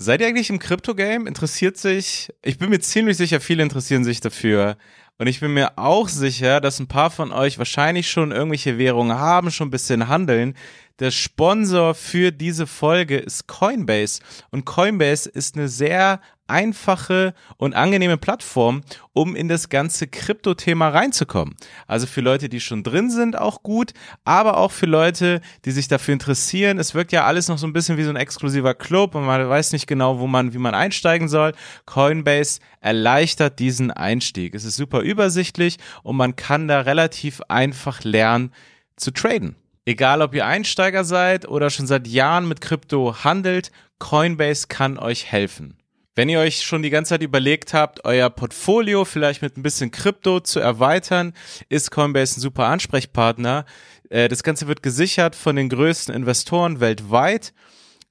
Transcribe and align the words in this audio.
Seid 0.00 0.20
ihr 0.20 0.28
eigentlich 0.28 0.48
im 0.48 0.60
Krypto-Game? 0.60 1.26
Interessiert 1.26 1.76
sich, 1.76 2.32
ich 2.42 2.56
bin 2.56 2.70
mir 2.70 2.78
ziemlich 2.78 3.16
sicher, 3.16 3.40
viele 3.40 3.64
interessieren 3.64 4.04
sich 4.04 4.20
dafür. 4.20 4.76
Und 5.20 5.26
ich 5.26 5.40
bin 5.40 5.52
mir 5.52 5.72
auch 5.76 6.08
sicher, 6.08 6.60
dass 6.60 6.78
ein 6.78 6.86
paar 6.86 7.10
von 7.10 7.32
euch 7.32 7.58
wahrscheinlich 7.58 8.08
schon 8.08 8.30
irgendwelche 8.30 8.78
Währungen 8.78 9.18
haben, 9.18 9.50
schon 9.50 9.66
ein 9.66 9.72
bisschen 9.72 10.06
handeln. 10.06 10.54
Der 11.00 11.10
Sponsor 11.10 11.94
für 11.94 12.30
diese 12.30 12.68
Folge 12.68 13.18
ist 13.18 13.48
Coinbase. 13.48 14.20
Und 14.50 14.64
Coinbase 14.64 15.28
ist 15.28 15.56
eine 15.56 15.68
sehr 15.68 16.20
einfache 16.48 17.34
und 17.58 17.74
angenehme 17.74 18.16
Plattform, 18.16 18.82
um 19.12 19.36
in 19.36 19.48
das 19.48 19.68
ganze 19.68 20.08
Krypto-Thema 20.08 20.88
reinzukommen. 20.88 21.54
Also 21.86 22.06
für 22.06 22.22
Leute, 22.22 22.48
die 22.48 22.60
schon 22.60 22.82
drin 22.82 23.10
sind, 23.10 23.38
auch 23.38 23.62
gut, 23.62 23.92
aber 24.24 24.56
auch 24.56 24.72
für 24.72 24.86
Leute, 24.86 25.40
die 25.64 25.70
sich 25.70 25.88
dafür 25.88 26.14
interessieren. 26.14 26.78
Es 26.78 26.94
wirkt 26.94 27.12
ja 27.12 27.24
alles 27.24 27.48
noch 27.48 27.58
so 27.58 27.66
ein 27.66 27.72
bisschen 27.72 27.98
wie 27.98 28.04
so 28.04 28.10
ein 28.10 28.16
exklusiver 28.16 28.74
Club 28.74 29.14
und 29.14 29.26
man 29.26 29.48
weiß 29.48 29.72
nicht 29.72 29.86
genau, 29.86 30.18
wo 30.18 30.26
man, 30.26 30.54
wie 30.54 30.58
man 30.58 30.74
einsteigen 30.74 31.28
soll. 31.28 31.52
Coinbase 31.84 32.60
erleichtert 32.80 33.58
diesen 33.58 33.90
Einstieg. 33.90 34.54
Es 34.54 34.64
ist 34.64 34.76
super 34.76 35.02
übersichtlich 35.08 35.78
und 36.02 36.16
man 36.16 36.36
kann 36.36 36.68
da 36.68 36.80
relativ 36.80 37.40
einfach 37.48 38.04
lernen 38.04 38.52
zu 38.96 39.10
traden. 39.10 39.56
Egal, 39.84 40.20
ob 40.20 40.34
ihr 40.34 40.46
Einsteiger 40.46 41.04
seid 41.04 41.48
oder 41.48 41.70
schon 41.70 41.86
seit 41.86 42.06
Jahren 42.06 42.46
mit 42.46 42.60
Krypto 42.60 43.24
handelt, 43.24 43.72
Coinbase 43.98 44.66
kann 44.68 44.98
euch 44.98 45.32
helfen. 45.32 45.78
Wenn 46.14 46.28
ihr 46.28 46.40
euch 46.40 46.62
schon 46.62 46.82
die 46.82 46.90
ganze 46.90 47.10
Zeit 47.10 47.22
überlegt 47.22 47.74
habt, 47.74 48.04
euer 48.04 48.28
Portfolio 48.28 49.04
vielleicht 49.04 49.40
mit 49.40 49.56
ein 49.56 49.62
bisschen 49.62 49.90
Krypto 49.90 50.40
zu 50.40 50.58
erweitern, 50.58 51.32
ist 51.68 51.90
Coinbase 51.90 52.38
ein 52.38 52.40
super 52.40 52.66
Ansprechpartner. 52.66 53.64
Äh, 54.10 54.28
das 54.28 54.42
Ganze 54.42 54.66
wird 54.66 54.82
gesichert 54.82 55.36
von 55.36 55.56
den 55.56 55.68
größten 55.68 56.14
Investoren 56.14 56.80
weltweit. 56.80 57.54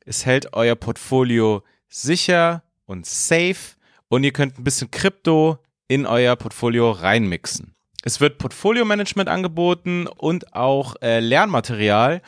Es 0.05 0.25
hält 0.25 0.53
euer 0.53 0.75
Portfolio 0.75 1.63
sicher 1.89 2.63
und 2.85 3.05
safe 3.05 3.75
und 4.07 4.23
ihr 4.23 4.31
könnt 4.31 4.57
ein 4.57 4.63
bisschen 4.63 4.89
Krypto 4.89 5.59
in 5.87 6.05
euer 6.05 6.35
Portfolio 6.35 6.91
reinmixen. 6.91 7.75
Es 8.03 8.21
wird 8.21 8.37
Portfolio-Management 8.37 9.29
angeboten 9.29 10.07
und 10.07 10.53
auch 10.53 10.95
äh, 11.01 11.19
Lernmaterial 11.19 12.21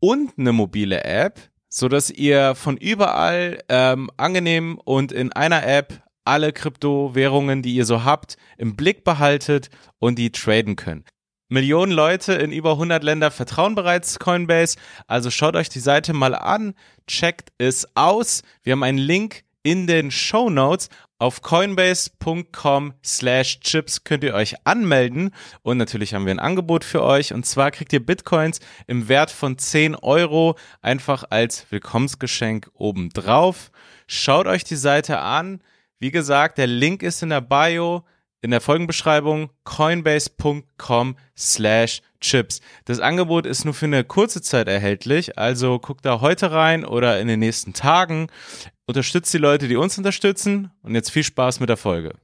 und 0.00 0.38
eine 0.38 0.52
mobile 0.52 1.04
App, 1.04 1.40
so 1.68 1.88
dass 1.88 2.10
ihr 2.10 2.54
von 2.54 2.76
überall 2.76 3.62
ähm, 3.68 4.10
angenehm 4.16 4.78
und 4.84 5.12
in 5.12 5.32
einer 5.32 5.66
App 5.66 6.02
alle 6.24 6.52
Kryptowährungen, 6.52 7.62
die 7.62 7.74
ihr 7.74 7.84
so 7.86 8.04
habt, 8.04 8.36
im 8.58 8.76
Blick 8.76 9.04
behaltet 9.04 9.70
und 9.98 10.18
die 10.18 10.30
traden 10.30 10.76
könnt. 10.76 11.08
Millionen 11.48 11.92
Leute 11.92 12.32
in 12.32 12.50
über 12.50 12.72
100 12.72 13.04
Länder 13.04 13.30
vertrauen 13.30 13.74
bereits 13.74 14.18
Coinbase, 14.18 14.78
also 15.06 15.30
schaut 15.30 15.54
euch 15.54 15.68
die 15.68 15.80
Seite 15.80 16.14
mal 16.14 16.34
an, 16.34 16.74
checkt 17.06 17.52
es 17.58 17.86
aus. 17.94 18.42
Wir 18.62 18.72
haben 18.72 18.82
einen 18.82 18.98
Link 18.98 19.44
in 19.62 19.86
den 19.86 20.10
Show 20.10 20.50
Notes 20.50 20.88
auf 21.22 21.40
coinbase.com 21.40 22.94
slash 23.04 23.60
chips 23.60 24.02
könnt 24.02 24.24
ihr 24.24 24.34
euch 24.34 24.56
anmelden 24.64 25.30
und 25.62 25.78
natürlich 25.78 26.14
haben 26.14 26.26
wir 26.26 26.32
ein 26.32 26.40
Angebot 26.40 26.82
für 26.82 27.00
euch 27.00 27.32
und 27.32 27.46
zwar 27.46 27.70
kriegt 27.70 27.92
ihr 27.92 28.04
Bitcoins 28.04 28.58
im 28.88 29.08
Wert 29.08 29.30
von 29.30 29.56
10 29.56 29.94
Euro 29.94 30.56
einfach 30.80 31.22
als 31.30 31.70
Willkommensgeschenk 31.70 32.72
obendrauf. 32.74 33.70
Schaut 34.08 34.48
euch 34.48 34.64
die 34.64 34.74
Seite 34.74 35.20
an. 35.20 35.62
Wie 36.00 36.10
gesagt, 36.10 36.58
der 36.58 36.66
Link 36.66 37.04
ist 37.04 37.22
in 37.22 37.28
der 37.28 37.40
Bio 37.40 38.02
in 38.42 38.50
der 38.50 38.60
Folgenbeschreibung 38.60 39.50
coinbase.com 39.64 41.16
slash 41.38 42.02
chips. 42.20 42.60
Das 42.84 43.00
Angebot 43.00 43.46
ist 43.46 43.64
nur 43.64 43.72
für 43.72 43.86
eine 43.86 44.04
kurze 44.04 44.42
Zeit 44.42 44.68
erhältlich, 44.68 45.38
also 45.38 45.78
guckt 45.78 46.04
da 46.04 46.20
heute 46.20 46.50
rein 46.50 46.84
oder 46.84 47.20
in 47.20 47.28
den 47.28 47.40
nächsten 47.40 47.72
Tagen. 47.72 48.26
Unterstützt 48.86 49.32
die 49.32 49.38
Leute, 49.38 49.68
die 49.68 49.76
uns 49.76 49.96
unterstützen 49.96 50.70
und 50.82 50.94
jetzt 50.94 51.10
viel 51.10 51.24
Spaß 51.24 51.60
mit 51.60 51.68
der 51.68 51.76
Folge. 51.76 52.14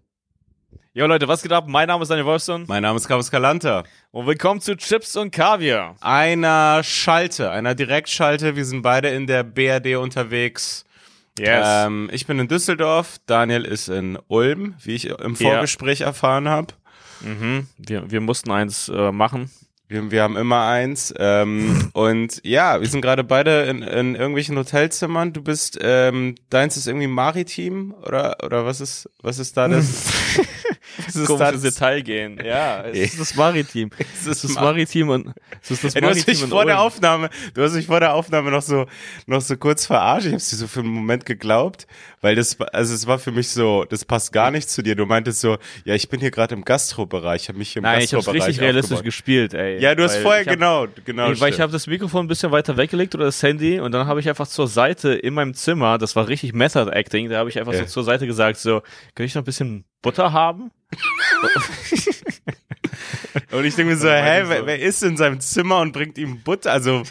Jo 0.92 1.06
Leute, 1.06 1.28
was 1.28 1.42
geht 1.42 1.52
ab? 1.52 1.66
Mein 1.68 1.86
Name 1.86 2.02
ist 2.02 2.08
Daniel 2.08 2.26
Wolfson. 2.26 2.64
Mein 2.66 2.82
Name 2.82 2.96
ist 2.96 3.06
Carlos 3.06 3.30
Calanta. 3.30 3.84
Und 4.10 4.26
willkommen 4.26 4.60
zu 4.60 4.76
Chips 4.76 5.16
und 5.16 5.30
Kaviar. 5.30 5.94
Einer 6.00 6.82
Schalte, 6.82 7.52
einer 7.52 7.76
Direktschalte. 7.76 8.56
Wir 8.56 8.64
sind 8.64 8.82
beide 8.82 9.08
in 9.10 9.28
der 9.28 9.44
BRD 9.44 9.96
unterwegs. 9.96 10.84
Yes. 11.38 11.66
Ähm, 11.66 12.10
ich 12.12 12.26
bin 12.26 12.38
in 12.38 12.48
Düsseldorf, 12.48 13.18
Daniel 13.26 13.64
ist 13.64 13.88
in 13.88 14.18
Ulm, 14.28 14.74
wie 14.82 14.94
ich 14.94 15.06
im 15.08 15.36
Vorgespräch 15.36 16.00
ja. 16.00 16.06
erfahren 16.06 16.48
habe. 16.48 16.74
Mhm. 17.20 17.66
Wir, 17.78 18.10
wir 18.10 18.20
mussten 18.20 18.50
eins 18.50 18.88
äh, 18.88 19.12
machen. 19.12 19.50
Wir, 19.88 20.10
wir 20.10 20.22
haben 20.22 20.36
immer 20.36 20.66
eins. 20.66 21.14
Ähm, 21.18 21.90
und 21.94 22.40
ja, 22.44 22.80
wir 22.80 22.88
sind 22.88 23.00
gerade 23.00 23.24
beide 23.24 23.62
in, 23.62 23.82
in 23.82 24.14
irgendwelchen 24.14 24.56
Hotelzimmern. 24.56 25.32
Du 25.32 25.42
bist, 25.42 25.78
ähm, 25.80 26.34
deins 26.50 26.76
ist 26.76 26.86
irgendwie 26.86 27.06
maritim 27.06 27.94
oder 28.04 28.36
oder 28.44 28.66
was 28.66 28.80
ist 28.80 29.08
was 29.22 29.38
ist 29.38 29.56
da 29.56 29.68
das? 29.68 30.12
da 31.38 31.52
das 31.52 31.62
Detail 31.62 32.02
gehen? 32.02 32.40
Ja, 32.44 32.84
es 32.84 33.12
ist 33.12 33.20
das 33.20 33.34
Maritim. 33.34 33.90
es 34.14 34.26
ist 34.26 34.44
das 34.44 34.54
Maritim 34.54 35.08
und 35.08 35.32
es 35.62 35.70
ist 35.70 35.84
das 35.84 35.94
Maritim. 35.94 36.02
du 36.02 36.08
hast 36.08 36.26
mich 36.26 36.44
vor 36.44 36.64
der 36.64 36.80
Aufnahme, 36.80 37.30
du 37.54 37.62
hast 37.62 37.74
mich 37.74 37.86
vor 37.86 38.00
der 38.00 38.14
Aufnahme 38.14 38.50
noch 38.50 38.62
so 38.62 38.86
noch 39.26 39.40
so 39.40 39.56
kurz 39.56 39.86
verarscht. 39.86 40.26
Ich 40.26 40.32
habe 40.32 40.42
dir 40.42 40.56
so 40.56 40.66
für 40.66 40.80
einen 40.80 40.90
Moment 40.90 41.26
geglaubt, 41.26 41.86
weil 42.20 42.34
das 42.34 42.60
also 42.60 42.94
es 42.94 43.06
war 43.06 43.18
für 43.18 43.30
mich 43.30 43.48
so, 43.48 43.84
das 43.84 44.04
passt 44.04 44.32
gar 44.32 44.50
nicht 44.50 44.68
zu 44.68 44.82
dir. 44.82 44.94
Du 44.94 45.06
meintest 45.06 45.40
so, 45.40 45.58
ja, 45.84 45.94
ich 45.94 46.08
bin 46.08 46.20
hier 46.20 46.30
gerade 46.30 46.54
im 46.54 46.64
Gastrobereich, 46.64 47.42
ich 47.42 47.48
habe 47.48 47.58
mich 47.58 47.72
hier 47.72 47.80
im 47.80 47.84
Nein, 47.84 48.00
Gastrobereich 48.00 48.34
ich 48.34 48.40
habe 48.40 48.48
richtig 48.48 48.60
realistisch 48.62 49.02
gespielt, 49.02 49.54
ey. 49.54 49.80
Ja, 49.80 49.94
du 49.94 50.04
hast 50.04 50.16
vorher, 50.16 50.44
hab, 50.44 50.52
genau, 50.52 50.86
genau. 51.04 51.30
Nee, 51.30 51.40
weil 51.40 51.52
ich 51.52 51.60
habe 51.60 51.72
das 51.72 51.86
Mikrofon 51.86 52.24
ein 52.24 52.28
bisschen 52.28 52.52
weiter 52.52 52.76
weggelegt 52.76 53.14
oder 53.14 53.26
das 53.26 53.42
Handy 53.42 53.80
und 53.80 53.92
dann 53.92 54.06
habe 54.06 54.20
ich 54.20 54.28
einfach 54.28 54.46
zur 54.46 54.68
Seite 54.68 55.12
in 55.12 55.34
meinem 55.34 55.54
Zimmer, 55.54 55.98
das 55.98 56.16
war 56.16 56.28
richtig 56.28 56.52
Method 56.52 56.90
Acting, 56.90 57.28
da 57.28 57.38
habe 57.38 57.50
ich 57.50 57.58
einfach 57.58 57.72
ja. 57.72 57.80
so 57.80 57.86
zur 57.86 58.04
Seite 58.04 58.26
gesagt, 58.26 58.58
so, 58.58 58.82
kann 59.14 59.26
ich 59.26 59.34
noch 59.34 59.42
ein 59.42 59.46
bisschen 59.46 59.84
Butter 60.02 60.32
haben? 60.32 60.70
und 63.52 63.64
ich 63.64 63.74
denke 63.74 63.92
mir 63.92 63.98
so, 63.98 64.08
hä, 64.08 64.42
wer, 64.46 64.66
wer, 64.66 64.80
ist 64.80 65.02
in 65.02 65.16
seinem 65.16 65.40
Zimmer 65.40 65.80
und 65.80 65.92
bringt 65.92 66.18
ihm 66.18 66.42
Butter? 66.42 66.72
Also, 66.72 67.02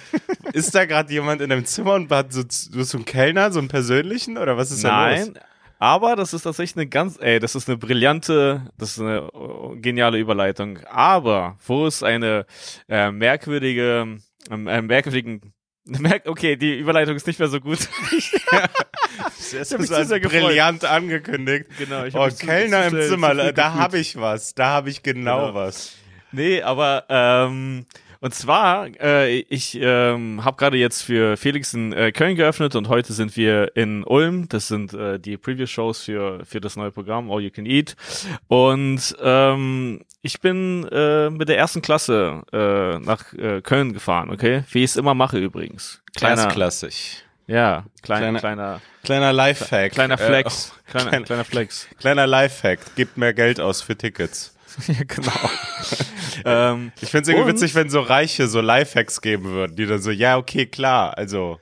ist 0.53 0.73
da 0.75 0.85
gerade 0.85 1.11
jemand 1.11 1.41
in 1.41 1.49
deinem 1.49 1.65
Zimmer 1.65 1.93
und 1.95 2.11
hat 2.11 2.33
so, 2.33 2.43
du 2.43 2.79
hast 2.79 2.89
so 2.89 2.97
einen 2.97 3.05
Kellner, 3.05 3.51
so 3.51 3.59
einen 3.59 3.67
persönlichen 3.67 4.37
oder 4.37 4.57
was 4.57 4.71
ist 4.71 4.83
Nein, 4.83 4.91
da 4.91 5.09
los? 5.09 5.33
Nein, 5.33 5.43
aber 5.79 6.15
das 6.15 6.33
ist 6.33 6.43
tatsächlich 6.43 6.77
eine 6.77 6.87
ganz, 6.87 7.17
ey, 7.19 7.39
das 7.39 7.55
ist 7.55 7.69
eine 7.69 7.77
brillante, 7.77 8.71
das 8.77 8.91
ist 8.91 8.99
eine 8.99 9.31
uh, 9.31 9.75
geniale 9.79 10.17
Überleitung. 10.17 10.79
Aber 10.89 11.57
wo 11.65 11.85
es 11.85 12.01
eine 12.01 12.45
äh, 12.89 13.11
merkwürdige, 13.11 14.17
äh, 14.49 14.81
merkwürdigen 14.81 15.53
Okay, 16.25 16.55
die 16.55 16.79
Überleitung 16.79 17.15
ist 17.15 17.27
nicht 17.27 17.39
mehr 17.39 17.47
so 17.47 17.59
gut. 17.59 17.79
das 18.51 19.53
ist 19.53 19.69
so 19.69 19.95
als 19.95 20.09
brillant 20.09 20.85
angekündigt. 20.85 21.65
Genau. 21.77 22.05
Ich 22.05 22.15
oh, 22.15 22.27
Kellner 22.27 22.87
im 22.87 23.01
Zimmer, 23.01 23.53
da 23.53 23.73
habe 23.73 23.97
ich 23.99 24.19
was. 24.19 24.53
Da 24.53 24.67
habe 24.67 24.89
ich 24.89 25.03
genau, 25.03 25.47
genau, 25.47 25.53
was. 25.55 25.93
Nee, 26.31 26.61
aber 26.61 27.05
ähm, 27.09 27.85
und 28.19 28.33
zwar, 28.33 28.87
äh, 28.99 29.39
ich 29.39 29.77
ähm, 29.79 30.43
habe 30.43 30.57
gerade 30.57 30.77
jetzt 30.77 31.03
für 31.03 31.37
Felix 31.37 31.73
in 31.73 31.93
äh, 31.93 32.11
Köln 32.11 32.35
geöffnet 32.35 32.75
und 32.75 32.89
heute 32.89 33.13
sind 33.13 33.35
wir 33.37 33.75
in 33.75 34.03
Ulm. 34.03 34.49
Das 34.49 34.67
sind 34.67 34.93
äh, 34.93 35.19
die 35.19 35.37
Preview-Shows 35.37 36.03
für, 36.03 36.45
für 36.45 36.61
das 36.61 36.75
neue 36.75 36.91
Programm 36.91 37.31
All 37.31 37.41
You 37.41 37.51
Can 37.51 37.65
Eat. 37.65 37.95
Und 38.47 39.15
ähm, 39.21 40.01
ich 40.21 40.41
bin 40.41 40.87
äh, 40.91 41.29
mit 41.29 41.49
der 41.49 41.57
ersten 41.57 41.81
Klasse 41.81 42.41
äh, 42.51 42.99
nach 42.99 43.33
äh, 43.33 43.61
Köln 43.61 43.93
gefahren, 43.93 44.29
okay? 44.29 44.63
Wie 44.71 44.79
ich 44.79 44.91
es 44.91 44.95
immer 44.97 45.13
mache 45.13 45.37
übrigens. 45.37 46.01
Kleiner, 46.15 46.47
klassisch. 46.47 47.23
Ja, 47.47 47.85
klein, 48.01 48.19
kleiner, 48.19 48.39
kleiner, 48.39 48.81
kleiner 49.03 49.33
Lifehack. 49.33 49.93
Kleiner 49.93 50.17
Flex. 50.17 50.67
Äh, 50.67 50.71
oh, 50.71 50.91
kleiner, 50.91 51.09
kleiner, 51.09 51.25
kleiner 51.25 51.45
Flex. 51.45 51.87
Kleiner 51.97 52.27
Lifehack. 52.27 52.79
Gibt 52.95 53.17
mehr 53.17 53.33
Geld 53.33 53.61
aus 53.61 53.81
für 53.81 53.95
Tickets. 53.95 54.56
ja, 54.87 55.03
genau. 55.07 55.49
ähm, 56.45 56.91
ich 57.01 57.09
finde 57.09 57.23
es 57.23 57.27
irgendwie 57.29 57.53
witzig, 57.53 57.75
wenn 57.75 57.89
so 57.89 58.01
Reiche 58.01 58.47
so 58.47 58.61
Lifehacks 58.61 59.21
geben 59.21 59.45
würden, 59.45 59.75
die 59.75 59.85
dann 59.85 60.01
so, 60.01 60.11
ja, 60.11 60.37
okay, 60.37 60.65
klar, 60.65 61.17
also. 61.17 61.59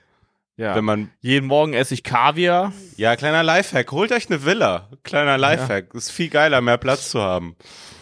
Ja. 0.58 0.74
Wenn 0.74 0.86
man 0.86 1.10
jeden 1.20 1.48
Morgen 1.48 1.74
esse 1.74 1.94
ich 1.94 2.04
Kaviar. 2.04 2.72
Ja, 2.96 3.18
kleiner 3.18 3.44
Lifehack. 3.44 3.92
Holt 3.92 4.14
euch 4.14 4.30
eine 4.30 4.46
Villa. 4.46 4.88
Kleiner 5.04 5.38
Lifehack. 5.38 5.90
Ja. 5.92 5.98
Ist 5.98 6.12
viel 6.12 6.30
geiler, 6.30 6.62
mehr 6.62 6.78
Platz 6.78 7.10
zu 7.10 7.22
haben. 7.22 7.58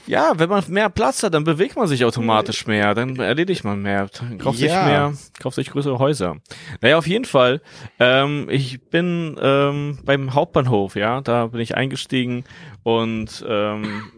Ja, 0.05 0.33
wenn 0.38 0.50
man 0.50 0.63
mehr 0.67 0.89
Platz 0.89 1.23
hat, 1.23 1.33
dann 1.33 1.45
bewegt 1.45 1.75
man 1.75 1.88
sich 1.88 2.03
automatisch 2.03 2.67
mehr, 2.67 2.94
dann 2.94 3.15
erledigt 3.15 3.63
man 3.63 3.81
mehr, 3.81 4.09
dann 4.19 4.38
kauft 4.38 4.59
ja. 4.59 4.67
sich 4.67 4.85
mehr, 4.85 5.13
kauft 5.39 5.56
sich 5.56 5.69
größere 5.69 5.97
Häuser. 5.97 6.38
Naja, 6.81 6.97
auf 6.97 7.07
jeden 7.07 7.25
Fall. 7.25 7.61
Ähm, 7.99 8.47
ich 8.49 8.81
bin 8.81 9.38
ähm, 9.41 9.99
beim 10.03 10.33
Hauptbahnhof, 10.33 10.95
ja, 10.95 11.21
da 11.21 11.47
bin 11.47 11.61
ich 11.61 11.75
eingestiegen 11.75 12.44
und 12.83 13.45
ähm, 13.47 14.11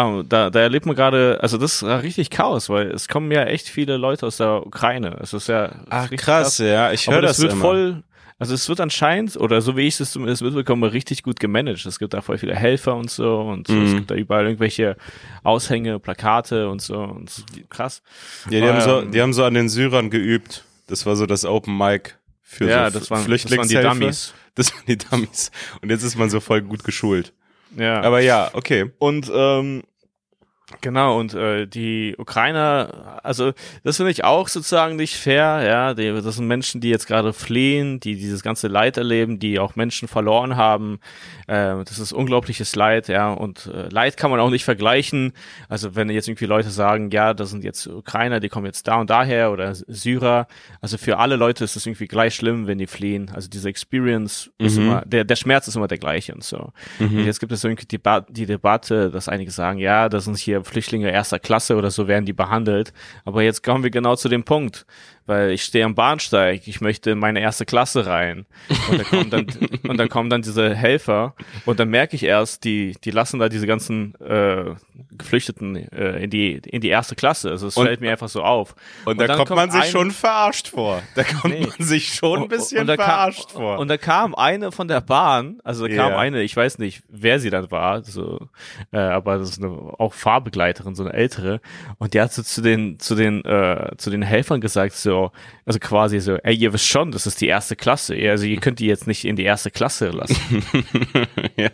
Oh, 0.00 0.22
da, 0.22 0.48
da 0.48 0.60
erlebt 0.60 0.86
man 0.86 0.94
gerade, 0.94 1.40
also 1.42 1.58
das 1.58 1.82
ist 1.82 1.82
richtig 1.82 2.30
Chaos, 2.30 2.68
weil 2.68 2.92
es 2.92 3.08
kommen 3.08 3.32
ja 3.32 3.42
echt 3.42 3.68
viele 3.68 3.96
Leute 3.96 4.26
aus 4.26 4.36
der 4.36 4.64
Ukraine. 4.64 5.18
Es 5.20 5.32
ist 5.32 5.48
ja 5.48 5.72
Ach, 5.90 6.08
krass, 6.10 6.18
krass, 6.20 6.58
ja, 6.58 6.92
ich 6.92 7.08
höre 7.08 7.20
das, 7.20 7.32
das 7.32 7.42
wird 7.42 7.52
immer. 7.54 7.60
voll, 7.60 8.02
also 8.38 8.54
es 8.54 8.68
wird 8.68 8.78
anscheinend, 8.80 9.36
oder 9.36 9.60
so 9.60 9.76
wie 9.76 9.88
ich 9.88 9.98
es 9.98 10.12
zumindest 10.12 10.42
mitbekomme, 10.42 10.92
richtig 10.92 11.24
gut 11.24 11.40
gemanagt. 11.40 11.84
Es 11.84 11.98
gibt 11.98 12.14
da 12.14 12.20
voll 12.20 12.38
viele 12.38 12.54
Helfer 12.54 12.94
und 12.94 13.10
so 13.10 13.40
und 13.40 13.68
mhm. 13.68 13.86
es 13.86 13.94
gibt 13.94 14.12
da 14.12 14.14
überall 14.14 14.44
irgendwelche 14.44 14.96
Aushänge, 15.42 15.98
Plakate 15.98 16.68
und 16.68 16.80
so 16.80 17.00
und 17.00 17.44
krass. 17.68 18.00
Ja, 18.44 18.50
die, 18.50 18.56
ähm, 18.58 18.74
haben 18.74 18.80
so, 18.82 19.02
die 19.02 19.20
haben 19.20 19.32
so 19.32 19.42
an 19.42 19.54
den 19.54 19.68
Syrern 19.68 20.10
geübt. 20.10 20.62
Das 20.86 21.06
war 21.06 21.16
so 21.16 21.26
das 21.26 21.44
Open 21.44 21.76
Mic 21.76 22.14
für 22.44 22.68
ja, 22.68 22.88
so 22.88 23.00
das 23.00 23.10
waren, 23.10 23.24
Flüchtlingshilfe. 23.24 23.74
das 23.74 23.84
waren 23.84 23.98
die 23.98 24.00
Dummies. 24.00 24.34
Das 24.54 24.74
waren 24.74 24.86
die 24.88 24.98
Dummies. 24.98 25.52
Und 25.82 25.90
jetzt 25.90 26.02
ist 26.02 26.16
man 26.16 26.30
so 26.30 26.40
voll 26.40 26.62
gut 26.62 26.82
geschult. 26.82 27.32
Ja. 27.76 28.00
Aber 28.02 28.20
ja, 28.20 28.50
okay. 28.52 28.90
Und 28.98 29.30
ähm, 29.34 29.82
Genau, 30.82 31.18
und 31.18 31.32
äh, 31.32 31.66
die 31.66 32.14
Ukrainer, 32.18 33.20
also 33.22 33.52
das 33.84 33.96
finde 33.96 34.12
ich 34.12 34.24
auch 34.24 34.48
sozusagen 34.48 34.96
nicht 34.96 35.16
fair, 35.16 35.62
ja. 35.66 35.94
Die, 35.94 36.12
das 36.20 36.36
sind 36.36 36.46
Menschen, 36.46 36.82
die 36.82 36.90
jetzt 36.90 37.06
gerade 37.06 37.32
fliehen, 37.32 38.00
die 38.00 38.16
dieses 38.16 38.42
ganze 38.42 38.68
Leid 38.68 38.98
erleben, 38.98 39.38
die 39.38 39.58
auch 39.58 39.76
Menschen 39.76 40.08
verloren 40.08 40.56
haben. 40.56 41.00
Äh, 41.46 41.82
das 41.86 41.98
ist 41.98 42.12
unglaubliches 42.12 42.76
Leid, 42.76 43.08
ja. 43.08 43.32
Und 43.32 43.70
äh, 43.74 43.88
Leid 43.88 44.18
kann 44.18 44.30
man 44.30 44.40
auch 44.40 44.50
nicht 44.50 44.64
vergleichen. 44.66 45.32
Also 45.70 45.96
wenn 45.96 46.10
jetzt 46.10 46.28
irgendwie 46.28 46.44
Leute 46.44 46.68
sagen, 46.68 47.10
ja, 47.12 47.32
das 47.32 47.48
sind 47.48 47.64
jetzt 47.64 47.86
Ukrainer, 47.86 48.38
die 48.38 48.50
kommen 48.50 48.66
jetzt 48.66 48.86
da 48.88 48.96
und 48.96 49.08
daher 49.08 49.50
oder 49.52 49.74
Syrer. 49.74 50.48
Also 50.82 50.98
für 50.98 51.16
alle 51.16 51.36
Leute 51.36 51.64
ist 51.64 51.76
es 51.76 51.86
irgendwie 51.86 52.08
gleich 52.08 52.34
schlimm, 52.34 52.66
wenn 52.66 52.76
die 52.76 52.86
fliehen. 52.86 53.30
Also 53.34 53.48
diese 53.48 53.70
Experience 53.70 54.50
ist 54.58 54.76
Mhm. 54.76 54.82
immer, 54.86 55.02
der, 55.06 55.24
der 55.24 55.36
Schmerz 55.36 55.66
ist 55.66 55.76
immer 55.76 55.88
der 55.88 55.96
gleiche 55.98 56.34
und 56.34 56.44
so. 56.44 56.72
Mhm. 56.98 57.20
Und 57.20 57.24
jetzt 57.24 57.40
gibt 57.40 57.52
es 57.52 57.64
irgendwie 57.64 57.86
die, 57.86 57.96
Ba- 57.98 58.26
die 58.28 58.44
Debatte, 58.44 59.10
dass 59.10 59.30
einige 59.30 59.50
sagen, 59.50 59.78
ja, 59.78 60.10
das 60.10 60.26
sind 60.26 60.36
hier 60.36 60.57
Flüchtlinge 60.64 61.10
erster 61.10 61.38
Klasse 61.38 61.76
oder 61.76 61.90
so 61.90 62.08
werden 62.08 62.24
die 62.24 62.32
behandelt. 62.32 62.92
Aber 63.24 63.42
jetzt 63.42 63.62
kommen 63.62 63.82
wir 63.84 63.90
genau 63.90 64.16
zu 64.16 64.28
dem 64.28 64.44
Punkt, 64.44 64.86
weil 65.26 65.50
ich 65.50 65.62
stehe 65.62 65.84
am 65.84 65.94
Bahnsteig, 65.94 66.66
ich 66.66 66.80
möchte 66.80 67.10
in 67.10 67.18
meine 67.18 67.40
erste 67.40 67.66
Klasse 67.66 68.06
rein. 68.06 68.46
Und 68.90 68.98
dann 68.98 69.06
kommen 69.06 69.30
dann, 69.30 69.46
und 69.88 69.96
dann 69.98 70.08
kommen 70.08 70.30
dann 70.30 70.42
diese 70.42 70.74
Helfer 70.74 71.34
und 71.66 71.78
dann 71.80 71.88
merke 71.90 72.16
ich 72.16 72.22
erst, 72.22 72.64
die, 72.64 72.96
die 73.04 73.10
lassen 73.10 73.38
da 73.38 73.48
diese 73.48 73.66
ganzen 73.66 74.14
äh, 74.20 74.74
Geflüchteten 75.16 75.76
äh, 75.92 76.22
in 76.24 76.30
die 76.30 76.52
in 76.64 76.80
die 76.80 76.88
erste 76.88 77.14
Klasse. 77.14 77.50
Also 77.50 77.66
es 77.66 77.76
Und- 77.76 77.86
fällt 77.86 78.00
mir 78.00 78.10
einfach 78.10 78.28
so 78.28 78.42
auf. 78.42 78.74
Und, 79.04 79.20
da 79.20 79.26
dann 79.26 79.36
kommt 79.38 79.50
man 79.50 79.70
sich 79.70 79.82
ein- 79.82 79.90
schon 79.90 80.10
verarscht 80.10 80.68
vor. 80.68 81.02
Da 81.14 81.24
kommt 81.24 81.54
Nee. 81.54 81.66
man 81.66 81.86
sich 81.86 82.14
schon 82.14 82.42
ein 82.42 82.48
bisschen 82.48 82.80
und 82.82 82.86
da 82.86 82.94
verarscht 82.96 83.48
kam, 83.52 83.56
vor. 83.60 83.78
Und 83.78 83.88
da 83.88 83.96
kam 83.96 84.34
eine 84.34 84.72
von 84.72 84.88
der 84.88 85.00
Bahn, 85.00 85.60
also 85.64 85.86
da 85.86 85.94
kam 85.94 86.10
Ja. 86.12 86.18
eine, 86.18 86.42
ich 86.42 86.56
weiß 86.56 86.78
nicht, 86.78 87.02
wer 87.08 87.38
sie 87.40 87.50
dann 87.50 87.70
war, 87.70 88.02
so, 88.04 88.48
äh, 88.92 88.98
aber 88.98 89.38
das 89.38 89.50
ist 89.50 89.58
eine 89.62 89.68
auch 89.70 90.14
Fahrbegleiterin, 90.48 90.94
so 90.94 91.04
eine 91.04 91.12
ältere, 91.12 91.60
und 91.98 92.14
die 92.14 92.20
hat 92.20 92.32
so 92.32 92.42
zu 92.42 92.62
den, 92.62 92.98
zu 92.98 93.14
den, 93.14 93.44
äh, 93.44 93.92
zu 93.96 94.10
den 94.10 94.22
Helfern 94.22 94.60
gesagt, 94.60 94.94
so, 94.94 95.30
also 95.66 95.78
quasi 95.78 96.20
so, 96.20 96.36
ey, 96.36 96.54
ihr 96.54 96.72
wisst 96.72 96.86
schon, 96.86 97.12
das 97.12 97.26
ist 97.26 97.40
die 97.40 97.46
erste 97.48 97.76
Klasse, 97.76 98.14
also 98.30 98.44
ihr 98.46 98.60
könnt 98.60 98.78
die 98.78 98.86
jetzt 98.86 99.06
nicht 99.06 99.24
in 99.24 99.36
die 99.36 99.44
erste 99.44 99.70
Klasse 99.70 100.08
lassen. 100.10 100.62
ja. 101.56 101.70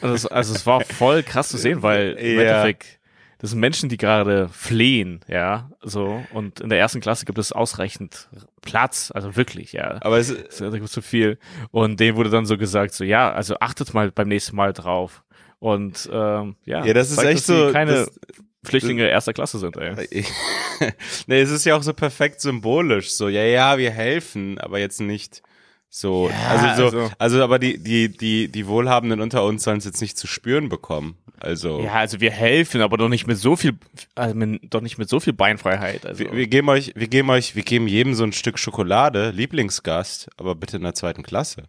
Also, 0.00 0.14
es- 0.14 0.26
also 0.26 0.54
es 0.54 0.66
war 0.66 0.80
voll 0.82 1.22
krass 1.22 1.48
zu 1.48 1.58
sehen, 1.58 1.82
weil 1.82 2.12
im 2.12 2.36
Ja. 2.36 2.42
Endeffekt, 2.42 2.98
das 3.40 3.50
sind 3.50 3.60
Menschen, 3.60 3.88
die 3.88 3.96
gerade 3.98 4.48
fliehen, 4.48 5.20
ja, 5.28 5.70
so, 5.80 6.24
und 6.32 6.60
in 6.60 6.70
der 6.70 6.78
ersten 6.80 7.00
Klasse 7.00 7.24
gibt 7.24 7.38
es 7.38 7.52
ausreichend 7.52 8.28
Platz, 8.62 9.12
also 9.14 9.36
wirklich, 9.36 9.72
ja. 9.72 9.98
Aber 10.00 10.18
es, 10.18 10.28
Das 10.28 10.60
ist 10.60 10.74
ja 10.74 10.84
zu 10.84 11.02
viel. 11.02 11.38
Und 11.70 12.00
dem 12.00 12.16
wurde 12.16 12.30
dann 12.30 12.46
so 12.46 12.58
gesagt, 12.58 12.92
so 12.94 13.04
ja, 13.04 13.30
also 13.32 13.56
achtet 13.60 13.94
mal 13.94 14.10
beim 14.10 14.28
nächsten 14.28 14.56
Mal 14.56 14.72
drauf. 14.72 15.22
Und 15.60 16.08
ähm, 16.12 16.56
ja, 16.64 16.84
Ja, 16.84 16.94
das 16.94 17.10
ist 17.10 17.16
zeigt, 17.16 17.30
echt 17.38 17.46
so- 17.46 17.70
keine 17.72 17.92
das- 17.92 18.20
Flüchtlinge 18.64 19.08
erster 19.08 19.32
Klasse 19.32 19.58
sind, 19.58 19.76
ey. 19.76 19.94
nee, 21.26 21.40
es 21.40 21.50
ist 21.50 21.64
ja 21.64 21.76
auch 21.76 21.82
so 21.82 21.92
perfekt 21.94 22.40
symbolisch. 22.40 23.12
So, 23.12 23.28
ja, 23.28 23.42
ja, 23.44 23.78
wir 23.78 23.90
helfen, 23.90 24.58
aber 24.58 24.78
jetzt 24.78 25.00
nicht 25.00 25.42
so. 25.88 26.28
Ja, 26.28 26.48
also, 26.48 26.90
so 26.90 26.98
also- 26.98 27.12
also, 27.18 27.42
aber 27.44 27.58
die, 27.58 27.78
die, 27.82 28.08
die, 28.14 28.48
die 28.48 28.66
Wohlhabenden 28.66 29.20
unter 29.20 29.44
uns 29.44 29.62
sollen 29.62 29.78
es 29.78 29.84
jetzt 29.84 30.00
nicht 30.00 30.18
zu 30.18 30.26
spüren 30.26 30.68
bekommen. 30.68 31.16
Also, 31.40 31.80
Ja, 31.80 31.94
also 31.94 32.20
wir 32.20 32.32
helfen, 32.32 32.80
aber 32.82 32.96
doch 32.96 33.08
nicht 33.08 33.28
mit 33.28 33.38
so 33.38 33.54
viel, 33.54 33.78
also 34.16 34.34
mit, 34.34 34.74
doch 34.74 34.80
nicht 34.80 34.98
mit 34.98 35.08
so 35.08 35.20
viel 35.20 35.32
Beinfreiheit. 35.32 36.04
Also 36.04 36.18
wir, 36.24 36.32
wir 36.32 36.46
geben 36.48 36.68
euch, 36.68 36.92
wir 36.96 37.06
geben 37.06 37.30
euch, 37.30 37.54
wir 37.54 37.62
geben 37.62 37.86
jedem 37.86 38.14
so 38.14 38.24
ein 38.24 38.32
Stück 38.32 38.58
Schokolade, 38.58 39.30
Lieblingsgast, 39.30 40.28
aber 40.36 40.56
bitte 40.56 40.76
in 40.78 40.82
der 40.82 40.94
zweiten 40.94 41.22
Klasse. 41.22 41.62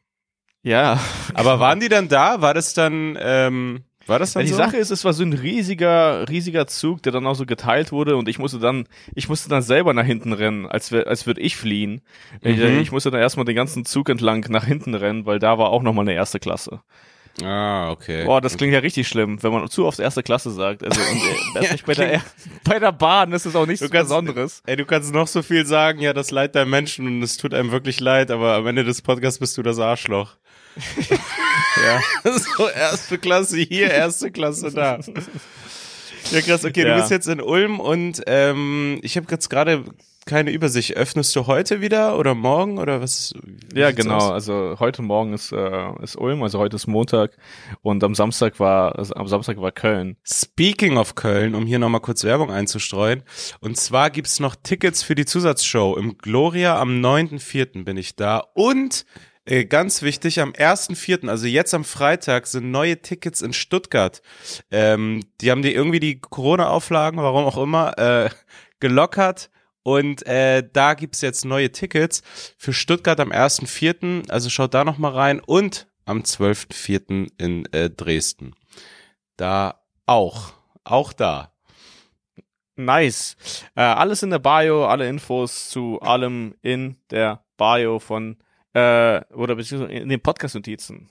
Ja. 0.64 1.00
Aber 1.34 1.60
waren 1.60 1.80
die 1.80 1.90
dann 1.90 2.08
da? 2.10 2.42
War 2.42 2.54
das 2.54 2.74
dann, 2.74 3.18
ähm, 3.22 3.84
war 4.08 4.20
das 4.20 4.34
Ja, 4.34 4.40
dann 4.40 4.46
die 4.48 4.52
so? 4.52 4.58
Sache 4.58 4.78
ist, 4.78 4.90
es 4.92 5.06
war 5.06 5.14
so 5.14 5.24
ein 5.24 5.34
riesiger, 5.34 6.28
riesiger 6.30 6.66
Zug, 6.68 7.04
der 7.04 7.12
dann 7.12 7.28
auch 7.28 7.36
so 7.36 7.46
geteilt 7.46 7.92
wurde 7.92 8.16
und 8.16 8.28
ich 8.28 8.40
musste 8.40 8.60
dann, 8.60 8.88
ich 9.14 9.30
musste 9.30 9.50
dann 9.50 9.62
selber 9.62 9.94
nach 9.94 10.06
hinten 10.06 10.34
rennen, 10.34 10.66
als, 10.66 10.92
wär- 10.92 11.08
als 11.08 11.28
würde 11.28 11.42
ich 11.42 11.56
fliehen. 11.56 12.02
Ich, 12.42 12.58
Mhm. 12.58 12.80
ich 12.80 12.92
musste 12.92 13.12
dann 13.12 13.22
erstmal 13.22 13.46
den 13.46 13.56
ganzen 13.56 13.86
Zug 13.86 14.10
entlang 14.10 14.46
nach 14.50 14.66
hinten 14.66 14.96
rennen, 14.96 15.26
weil 15.26 15.40
da 15.40 15.58
war 15.58 15.70
auch 15.70 15.84
nochmal 15.84 16.06
eine 16.06 16.14
erste 16.16 16.40
Klasse. 16.40 16.82
ah, 17.44 17.92
okay. 17.92 18.26
Boah, 18.26 18.42
das 18.42 18.58
klingt 18.58 18.74
ja 18.74 18.80
richtig 18.80 19.08
schlimm, 19.08 19.42
wenn 19.44 19.54
man 19.54 19.70
zu 19.70 19.86
oft 19.86 20.00
erste 20.00 20.24
Klasse 20.24 20.50
sagt. 20.52 20.84
Also 20.84 21.00
und, 21.00 21.64
äh, 21.64 21.72
nicht 21.72 21.86
bei, 21.86 21.94
der, 21.94 22.22
bei 22.66 22.80
der 22.80 22.92
Bahn 22.92 23.32
ist 23.32 23.46
es 23.46 23.56
auch 23.56 23.66
nichts 23.68 23.82
kannst- 23.90 24.10
Besonderes. 24.10 24.62
Ey, 24.66 24.76
du 24.76 24.86
kannst 24.86 25.14
noch 25.14 25.28
so 25.28 25.42
viel 25.44 25.66
sagen, 25.68 26.00
ja, 26.02 26.12
das 26.14 26.32
Leid 26.32 26.56
der 26.56 26.66
Menschen 26.66 27.06
und 27.08 27.22
es 27.24 27.38
tut 27.38 27.54
einem 27.54 27.72
wirklich 27.72 28.00
leid, 28.00 28.32
aber 28.32 28.56
am 28.56 28.66
Ende 28.68 28.84
des 28.84 29.02
Podcasts 29.04 29.40
bist 29.40 29.56
du 29.58 29.62
das 29.62 29.78
Arschloch. 29.80 30.36
Ja. 31.86 32.31
so, 32.38 32.68
erste 32.68 33.18
Klasse 33.18 33.57
hier, 33.57 33.89
erste 33.92 34.31
Klasse 34.31 34.71
da. 34.71 35.00
Ja, 36.31 36.42
krass, 36.42 36.66
okay, 36.66 36.86
Ja. 36.86 36.95
du 36.95 37.00
bist 37.00 37.12
jetzt 37.12 37.27
in 37.27 37.42
Ulm 37.42 37.80
und 37.80 38.21
ähm, 38.27 39.00
ich 39.01 39.16
habe 39.18 39.27
jetzt 39.31 39.50
gerade 39.50 39.86
keine 40.25 40.51
Übersicht. 40.51 40.95
Öffnest 40.95 41.36
du 41.36 41.48
heute 41.48 41.81
wieder 41.81 42.18
oder 42.19 42.36
morgen 42.36 42.77
oder 42.77 43.01
was? 43.01 43.33
Ja, 43.74 43.89
genau. 43.92 44.18
aus? 44.18 44.31
Also 44.31 44.75
heute 44.80 45.01
Morgen 45.01 45.33
ist, 45.33 45.51
äh, 45.51 46.04
ist 46.04 46.18
Ulm, 46.18 46.44
also 46.44 46.60
heute 46.60 46.75
ist 46.75 46.86
Montag 46.86 47.31
und 47.81 48.04
am 48.04 48.13
Samstag 48.13 48.60
war, 48.60 48.98
also 49.00 49.15
am 49.15 49.27
Samstag 49.27 49.60
war 49.60 49.72
Köln. 49.72 50.18
Speaking 50.24 50.98
of 50.98 51.15
Köln, 51.15 51.56
um 51.56 51.65
hier 51.65 51.80
nochmal 51.80 52.01
kurz 52.01 52.24
Werbung 52.24 52.51
einzustreuen. 52.51 53.24
Und 53.60 53.77
zwar 53.77 54.12
gibt's 54.12 54.39
noch 54.39 54.56
Tickets 54.56 55.01
für 55.01 55.15
die 55.15 55.25
Zusatzshow. 55.25 55.95
Im 55.98 56.18
Gloria 56.19 56.77
am 56.80 57.01
9.4. 57.01 57.83
bin 57.86 57.98
ich 57.98 58.15
da. 58.15 58.44
Und 58.54 59.06
äh, 59.50 59.66
ganz 59.66 60.04
wichtig, 60.04 60.40
am 60.42 60.51
1.4., 60.51 61.28
also 61.28 61.48
jetzt 61.48 61.74
am 61.74 61.84
Freitag, 61.84 62.46
sind 62.46 62.69
neue 62.69 63.01
Tickets 63.01 63.42
in 63.42 63.51
Stuttgart. 63.51 64.22
Ähm, 64.69 65.24
die 65.42 65.50
haben 65.50 65.63
die 65.63 65.74
irgendwie 65.74 66.00
die 66.00 66.19
Corona-Auflagen, 66.19 67.18
warum 67.18 67.46
auch 67.46 67.57
immer, 67.57 67.98
äh, 67.98 68.30
gelockert. 68.80 69.50
Und 69.81 70.24
äh, 70.28 70.63
da 70.72 70.94
gibt's 70.94 71.22
jetzt 71.22 71.46
neue 71.46 71.72
Tickets 71.72 72.22
für 72.57 72.74
Stuttgart 72.74 73.19
am 73.19 73.31
1.4. 73.31 74.30
Also 74.30 74.51
schaut 74.51 74.75
da 74.75 74.84
nochmal 74.84 75.13
rein. 75.13 75.40
Und 75.40 75.88
am 76.06 76.19
12.4. 76.19 77.31
in 77.40 77.66
äh, 77.74 77.90
Dresden. 77.90 78.54
Da 79.36 79.81
auch. 80.06 80.54
Auch 80.84 81.12
da. 81.12 81.54
Nice. 82.75 83.36
Äh, 83.75 83.81
alles 83.81 84.22
in 84.22 84.30
der 84.30 84.40
Bio, 84.40 84.86
alle 84.86 85.10
Infos 85.10 85.69
zu 85.69 86.00
allem 86.01 86.56
in 86.62 86.98
der 87.10 87.44
Bio 87.57 87.98
von, 87.98 88.38
äh, 88.74 89.21
oder 89.33 89.56
beziehungsweise 89.56 89.94
in 89.94 90.10
den 90.10 90.21
Podcast-Notizen 90.21 91.10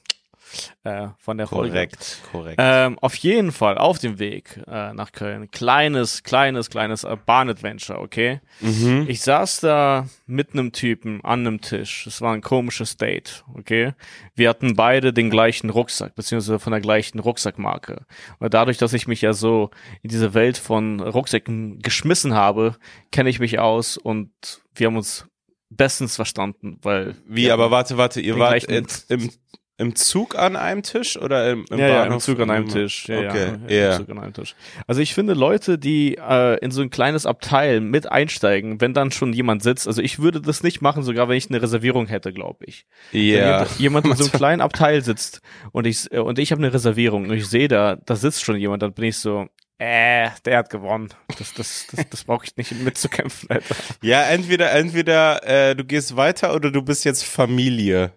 äh, 0.85 1.09
von 1.19 1.39
der 1.39 1.47
Folge. 1.47 1.71
Korrekt, 1.71 2.19
korrekt. 2.33 2.57
Ähm, 2.59 2.99
auf 3.01 3.15
jeden 3.17 3.53
Fall 3.53 3.79
auf 3.79 3.99
dem 3.99 4.19
Weg 4.19 4.61
äh, 4.67 4.93
nach 4.93 5.13
Köln. 5.13 5.51
Kleines, 5.51 6.23
kleines, 6.23 6.71
kleines 6.71 7.05
äh, 7.05 7.17
Bahnadventure, 7.25 7.99
okay? 7.99 8.41
mhm. 8.61 9.07
Ich 9.09 9.23
saß 9.23 9.61
da 9.61 10.07
mit 10.27 10.53
einem 10.53 10.73
Typen 10.73 11.23
an 11.25 11.41
einem 11.41 11.61
Tisch. 11.61 12.07
Es 12.07 12.21
war 12.21 12.33
ein 12.33 12.41
komisches 12.41 12.97
Date, 12.97 13.45
okay? 13.55 13.93
Wir 14.35 14.49
hatten 14.49 14.75
beide 14.75 15.13
den 15.13 15.31
gleichen 15.31 15.71
Rucksack, 15.71 16.15
beziehungsweise 16.15 16.59
von 16.59 16.73
der 16.73 16.81
gleichen 16.81 17.19
Rucksackmarke. 17.19 18.07
Und 18.39 18.55
dadurch, 18.55 18.79
dass 18.79 18.93
ich 18.93 19.07
mich 19.07 19.23
ja 19.23 19.33
so 19.33 19.71
in 20.03 20.11
diese 20.11 20.35
Welt 20.35 20.59
von 20.59 21.01
Rucksäcken 21.01 21.81
geschmissen 21.81 22.35
habe, 22.35 22.77
kenne 23.13 23.31
ich 23.31 23.41
mich 23.41 23.59
aus 23.59 23.97
und 23.97 24.31
wir 24.75 24.87
haben 24.87 24.97
uns 24.97 25.27
bestens 25.71 26.17
verstanden, 26.17 26.79
weil 26.83 27.15
Wie, 27.27 27.51
aber 27.51 27.71
warte, 27.71 27.97
warte, 27.97 28.21
ihr 28.21 28.39
wart 28.39 28.71
jetzt 28.71 29.11
im, 29.11 29.31
im 29.77 29.95
Zug 29.95 30.35
an 30.37 30.57
einem 30.57 30.83
Tisch 30.83 31.17
oder 31.17 31.51
im, 31.51 31.65
im 31.71 31.79
ja, 31.79 31.87
ja, 31.89 32.03
im 32.03 32.09
Bahnhof? 32.09 32.25
Zug 32.25 32.41
an 32.41 32.51
einem 32.51 32.69
Tisch. 32.69 33.07
Ja, 33.09 33.19
okay, 33.19 33.53
ja, 33.69 33.75
ja. 33.75 33.91
im 33.93 33.99
Zug 33.99 34.11
an 34.11 34.19
einem 34.19 34.33
Tisch. 34.33 34.57
Also 34.87 35.01
ich 35.03 35.15
finde 35.15 35.35
Leute, 35.35 35.79
die 35.79 36.17
äh, 36.17 36.59
in 36.65 36.71
so 36.71 36.81
ein 36.83 36.91
kleines 36.91 37.27
Abteil 37.27 37.81
mit 37.81 38.11
einsteigen, 38.11 38.81
wenn 38.81 38.93
dann 38.95 39.13
schon 39.13 39.33
jemand 39.33 39.63
sitzt, 39.63 39.87
also 39.87 40.03
ich 40.03 40.19
würde 40.19 40.41
das 40.41 40.63
nicht 40.63 40.81
machen, 40.81 41.03
sogar 41.03 41.29
wenn 41.29 41.37
ich 41.37 41.49
eine 41.51 41.63
Reservierung 41.63 42.07
hätte, 42.07 42.33
glaube 42.33 42.65
ich. 42.65 42.87
Ja. 43.13 43.21
jemand- 43.67 43.79
jemand 43.79 44.07
in 44.07 44.17
so 44.17 44.25
einem 44.25 44.33
kleinen 44.39 44.61
Abteil 44.63 45.05
sitzt 45.05 45.43
und 45.73 45.87
ich 45.87 46.11
und 46.11 46.39
ich 46.39 46.51
habe 46.51 46.61
eine 46.63 46.73
Reservierung 46.73 47.25
und 47.27 47.33
ich 47.33 47.47
sehe 47.47 47.69
da, 47.69 47.97
da 47.97 48.17
sitzt 48.17 48.43
schon 48.45 48.57
jemand, 48.57 48.83
dann 48.83 48.95
bin 48.95 49.05
ich 49.05 49.19
so, 49.19 49.47
äh, 49.79 50.31
der 50.45 50.59
hat 50.59 50.71
gewonnen. 50.71 51.09
Das, 51.39 51.55
das, 51.55 51.87
das, 51.91 52.09
das 52.11 52.25
brauche 52.25 52.45
ich 52.45 52.57
nicht 52.57 52.73
mitzukämpfen, 52.73 53.49
Alter. 53.51 53.75
Ja, 54.03 54.23
entweder, 54.25 54.73
entweder 54.73 55.43
äh, 55.71 55.75
du 55.77 55.85
gehst 55.85 56.17
weiter 56.17 56.55
oder 56.55 56.71
du 56.71 56.83
bist 56.83 57.05
jetzt 57.05 57.25
Familie. 57.25 58.13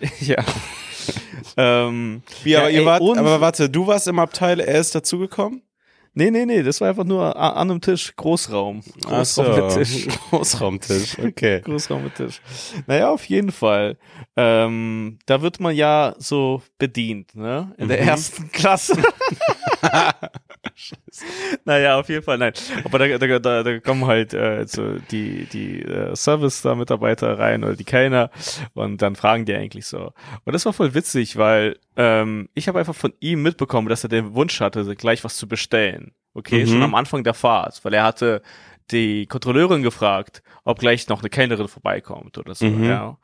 ja. 0.20 0.36
ähm, 1.56 2.22
Wie, 2.42 2.50
Ja, 2.50 2.60
aber 2.60 2.70
ihr 2.70 2.80
ey, 2.80 2.86
wart, 2.86 3.02
aber 3.02 3.40
warte, 3.40 3.70
du 3.70 3.86
warst 3.86 4.06
im 4.08 4.18
Abteil, 4.18 4.60
er 4.60 4.80
ist 4.80 4.94
dazugekommen? 4.94 5.62
nee, 6.14 6.32
nee, 6.32 6.46
nee, 6.46 6.64
das 6.64 6.80
war 6.80 6.88
einfach 6.88 7.04
nur 7.04 7.36
an 7.36 7.70
einem 7.70 7.80
Tisch, 7.80 8.12
Großraum. 8.16 8.82
Großraum 9.04 9.54
mit 9.54 9.72
Tisch. 9.74 10.08
Großraumtisch, 10.30 11.16
okay. 11.20 11.60
Großraum 11.60 12.02
mit 12.02 12.16
Tisch. 12.16 12.40
Naja, 12.88 13.10
auf 13.10 13.24
jeden 13.26 13.52
Fall. 13.52 13.96
Ähm, 14.36 15.20
da 15.26 15.42
wird 15.42 15.60
man 15.60 15.76
ja 15.76 16.16
so 16.18 16.60
bedient, 16.76 17.36
ne? 17.36 17.72
In 17.78 17.86
der 17.86 18.02
Mhm. 18.02 18.08
ersten 18.08 18.50
Klasse. 18.50 19.00
naja, 21.64 21.98
auf 21.98 22.08
jeden 22.08 22.22
Fall, 22.22 22.38
nein. 22.38 22.52
Aber 22.84 22.98
da, 22.98 23.18
da, 23.18 23.38
da, 23.38 23.62
da 23.62 23.80
kommen 23.80 24.06
halt 24.06 24.34
äh, 24.34 24.64
so 24.66 24.96
die, 25.10 25.46
die 25.46 25.82
äh, 25.82 26.14
Service-Mitarbeiter 26.14 27.38
rein 27.38 27.64
oder 27.64 27.76
die 27.76 27.84
Kellner 27.84 28.30
und 28.74 29.02
dann 29.02 29.16
fragen 29.16 29.44
die 29.44 29.54
eigentlich 29.54 29.86
so. 29.86 30.12
Und 30.44 30.52
das 30.52 30.66
war 30.66 30.72
voll 30.72 30.94
witzig, 30.94 31.36
weil 31.36 31.78
ähm, 31.96 32.48
ich 32.54 32.68
habe 32.68 32.78
einfach 32.78 32.94
von 32.94 33.12
ihm 33.20 33.42
mitbekommen, 33.42 33.88
dass 33.88 34.04
er 34.04 34.10
den 34.10 34.34
Wunsch 34.34 34.60
hatte, 34.60 34.84
gleich 34.96 35.24
was 35.24 35.36
zu 35.36 35.48
bestellen. 35.48 36.12
Okay, 36.34 36.64
mhm. 36.64 36.68
schon 36.68 36.82
am 36.82 36.94
Anfang 36.94 37.24
der 37.24 37.34
Fahrt, 37.34 37.84
weil 37.84 37.94
er 37.94 38.04
hatte 38.04 38.42
die 38.90 39.26
Kontrolleurin 39.26 39.82
gefragt, 39.82 40.42
ob 40.64 40.78
gleich 40.78 41.08
noch 41.08 41.20
eine 41.20 41.30
Kellnerin 41.30 41.68
vorbeikommt 41.68 42.38
oder 42.38 42.54
so, 42.54 42.66
mhm. 42.66 42.84
ja. 42.84 43.18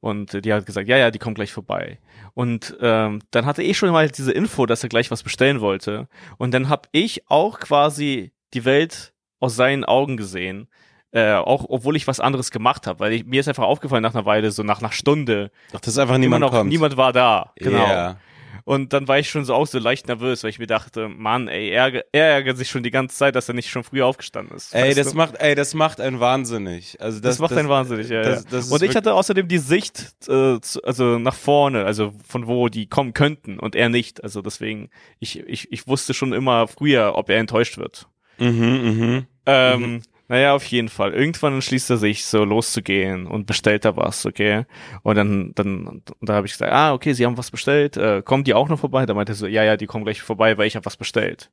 Und 0.00 0.44
die 0.44 0.52
hat 0.52 0.66
gesagt, 0.66 0.88
ja, 0.88 0.98
ja, 0.98 1.10
die 1.10 1.18
kommt 1.18 1.36
gleich 1.36 1.52
vorbei. 1.52 1.98
Und 2.34 2.76
ähm, 2.80 3.20
dann 3.30 3.46
hatte 3.46 3.62
ich 3.62 3.78
schon 3.78 3.90
mal 3.90 4.10
diese 4.10 4.32
Info, 4.32 4.66
dass 4.66 4.82
er 4.82 4.90
gleich 4.90 5.10
was 5.10 5.22
bestellen 5.22 5.60
wollte. 5.60 6.08
Und 6.36 6.52
dann 6.52 6.68
habe 6.68 6.88
ich 6.92 7.28
auch 7.30 7.58
quasi 7.58 8.32
die 8.52 8.64
Welt 8.64 9.14
aus 9.40 9.56
seinen 9.56 9.84
Augen 9.84 10.16
gesehen. 10.16 10.68
Äh, 11.10 11.34
auch 11.34 11.64
obwohl 11.68 11.94
ich 11.94 12.08
was 12.08 12.18
anderes 12.18 12.50
gemacht 12.50 12.88
habe, 12.88 12.98
weil 12.98 13.12
ich, 13.12 13.24
mir 13.24 13.38
ist 13.38 13.46
einfach 13.46 13.62
aufgefallen 13.62 14.02
nach 14.02 14.14
einer 14.14 14.26
Weile, 14.26 14.50
so 14.50 14.64
nach 14.64 14.80
einer 14.80 14.90
Stunde. 14.90 15.52
Ach, 15.72 15.80
dass 15.80 15.96
einfach 15.96 16.18
niemand 16.18 16.40
noch, 16.40 16.50
kommt. 16.50 16.68
Niemand 16.68 16.96
war 16.96 17.12
da. 17.12 17.52
Genau. 17.56 17.86
Yeah. 17.86 18.16
Und 18.64 18.94
dann 18.94 19.06
war 19.08 19.18
ich 19.18 19.28
schon 19.28 19.44
so 19.44 19.54
auch 19.54 19.66
so 19.66 19.78
leicht 19.78 20.08
nervös, 20.08 20.42
weil 20.42 20.48
ich 20.48 20.58
mir 20.58 20.66
dachte, 20.66 21.08
Mann, 21.08 21.48
ey, 21.48 21.68
er, 21.68 22.02
er 22.12 22.26
ärgert 22.28 22.56
sich 22.56 22.70
schon 22.70 22.82
die 22.82 22.90
ganze 22.90 23.14
Zeit, 23.14 23.36
dass 23.36 23.46
er 23.46 23.54
nicht 23.54 23.68
schon 23.68 23.84
früher 23.84 24.06
aufgestanden 24.06 24.56
ist. 24.56 24.74
Ey, 24.74 24.94
das 24.94 25.10
du? 25.10 25.16
macht, 25.18 25.34
ey, 25.38 25.54
das 25.54 25.74
macht 25.74 26.00
einen 26.00 26.18
wahnsinnig. 26.18 26.98
Also 26.98 27.20
das, 27.20 27.32
das 27.32 27.38
macht 27.40 27.50
das, 27.50 27.58
einen 27.58 27.68
wahnsinnig, 27.68 28.08
ja. 28.08 28.22
Das, 28.22 28.68
ja. 28.68 28.74
und 28.74 28.82
ich 28.82 28.96
hatte 28.96 29.12
außerdem 29.12 29.48
die 29.48 29.58
Sicht, 29.58 30.14
äh, 30.28 30.60
zu, 30.60 30.82
also 30.82 31.18
nach 31.18 31.34
vorne, 31.34 31.84
also 31.84 32.14
von 32.26 32.46
wo 32.46 32.68
die 32.70 32.88
kommen 32.88 33.12
könnten 33.12 33.58
und 33.58 33.76
er 33.76 33.90
nicht. 33.90 34.24
Also 34.24 34.40
deswegen, 34.40 34.88
ich, 35.18 35.40
ich, 35.40 35.70
ich 35.70 35.86
wusste 35.86 36.14
schon 36.14 36.32
immer 36.32 36.66
früher, 36.66 37.16
ob 37.16 37.28
er 37.28 37.36
enttäuscht 37.36 37.76
wird. 37.76 38.08
Mhm, 38.38 38.48
mhm. 38.48 39.26
Ähm, 39.44 39.80
mhm. 39.80 40.02
Naja, 40.28 40.54
auf 40.54 40.64
jeden 40.64 40.88
Fall. 40.88 41.12
Irgendwann 41.12 41.54
entschließt 41.54 41.90
er 41.90 41.96
sich, 41.98 42.24
so 42.24 42.44
loszugehen 42.44 43.26
und 43.26 43.46
bestellt 43.46 43.84
da 43.84 43.96
was, 43.96 44.24
okay? 44.24 44.64
Und 45.02 45.16
dann, 45.16 45.52
dann, 45.54 45.86
und 45.86 46.14
da 46.20 46.34
habe 46.34 46.46
ich 46.46 46.52
gesagt, 46.52 46.72
ah, 46.72 46.94
okay, 46.94 47.12
sie 47.12 47.26
haben 47.26 47.36
was 47.36 47.50
bestellt, 47.50 47.96
äh, 47.98 48.22
kommen 48.22 48.44
die 48.44 48.54
auch 48.54 48.68
noch 48.68 48.78
vorbei? 48.78 49.04
Da 49.04 49.12
meinte 49.12 49.32
er 49.32 49.36
so, 49.36 49.46
ja, 49.46 49.62
ja, 49.64 49.76
die 49.76 49.86
kommen 49.86 50.04
gleich 50.04 50.22
vorbei, 50.22 50.56
weil 50.56 50.66
ich 50.66 50.76
habe 50.76 50.86
was 50.86 50.96
bestellt. 50.96 51.50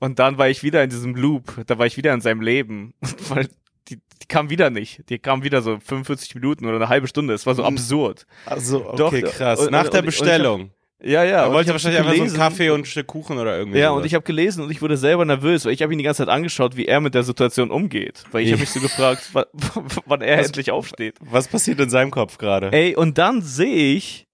Und 0.00 0.18
dann 0.18 0.38
war 0.38 0.48
ich 0.48 0.62
wieder 0.64 0.82
in 0.82 0.90
diesem 0.90 1.14
Loop, 1.14 1.64
da 1.66 1.78
war 1.78 1.86
ich 1.86 1.96
wieder 1.96 2.12
in 2.12 2.20
seinem 2.20 2.40
Leben, 2.40 2.94
weil 3.28 3.48
die, 3.88 3.96
die 3.96 4.26
kam 4.26 4.50
wieder 4.50 4.70
nicht. 4.70 5.08
Die 5.08 5.18
kam 5.18 5.44
wieder 5.44 5.62
so 5.62 5.78
45 5.78 6.34
Minuten 6.34 6.66
oder 6.66 6.76
eine 6.76 6.88
halbe 6.88 7.06
Stunde. 7.06 7.34
Es 7.34 7.46
war 7.46 7.54
so 7.54 7.64
hm. 7.64 7.74
absurd. 7.74 8.26
Also, 8.44 8.88
okay, 8.88 9.22
Doch, 9.22 9.32
krass. 9.32 9.60
Und, 9.60 9.72
Nach 9.72 9.84
und, 9.84 9.94
der 9.94 10.02
Bestellung. 10.02 10.70
Ja, 11.02 11.24
ja. 11.24 11.44
Er 11.44 11.52
wollte 11.52 11.70
wahrscheinlich 11.72 12.00
einfach 12.00 12.14
so 12.14 12.22
einen 12.22 12.34
Kaffee 12.34 12.70
und 12.70 12.80
ein 12.80 12.84
Stück 12.84 13.06
Kuchen 13.06 13.38
oder 13.38 13.56
irgendwie. 13.56 13.78
Ja, 13.78 13.88
sowas. 13.88 14.00
und 14.00 14.06
ich 14.06 14.14
habe 14.14 14.24
gelesen 14.24 14.62
und 14.64 14.70
ich 14.70 14.82
wurde 14.82 14.96
selber 14.96 15.24
nervös, 15.24 15.64
weil 15.64 15.72
ich 15.72 15.82
habe 15.82 15.92
ihn 15.92 15.98
die 15.98 16.04
ganze 16.04 16.24
Zeit 16.24 16.28
angeschaut, 16.28 16.76
wie 16.76 16.86
er 16.86 17.00
mit 17.00 17.14
der 17.14 17.22
Situation 17.22 17.70
umgeht. 17.70 18.24
Weil 18.32 18.42
ich 18.42 18.52
habe 18.52 18.60
mich 18.60 18.70
so 18.70 18.80
gefragt, 18.80 19.30
wann 20.06 20.20
er 20.20 20.38
was, 20.38 20.46
endlich 20.46 20.70
aufsteht. 20.70 21.16
Was 21.20 21.48
passiert 21.48 21.80
in 21.80 21.90
seinem 21.90 22.10
Kopf 22.10 22.38
gerade? 22.38 22.72
Ey, 22.72 22.94
und 22.96 23.18
dann 23.18 23.42
sehe 23.42 23.94
ich, 23.94 24.26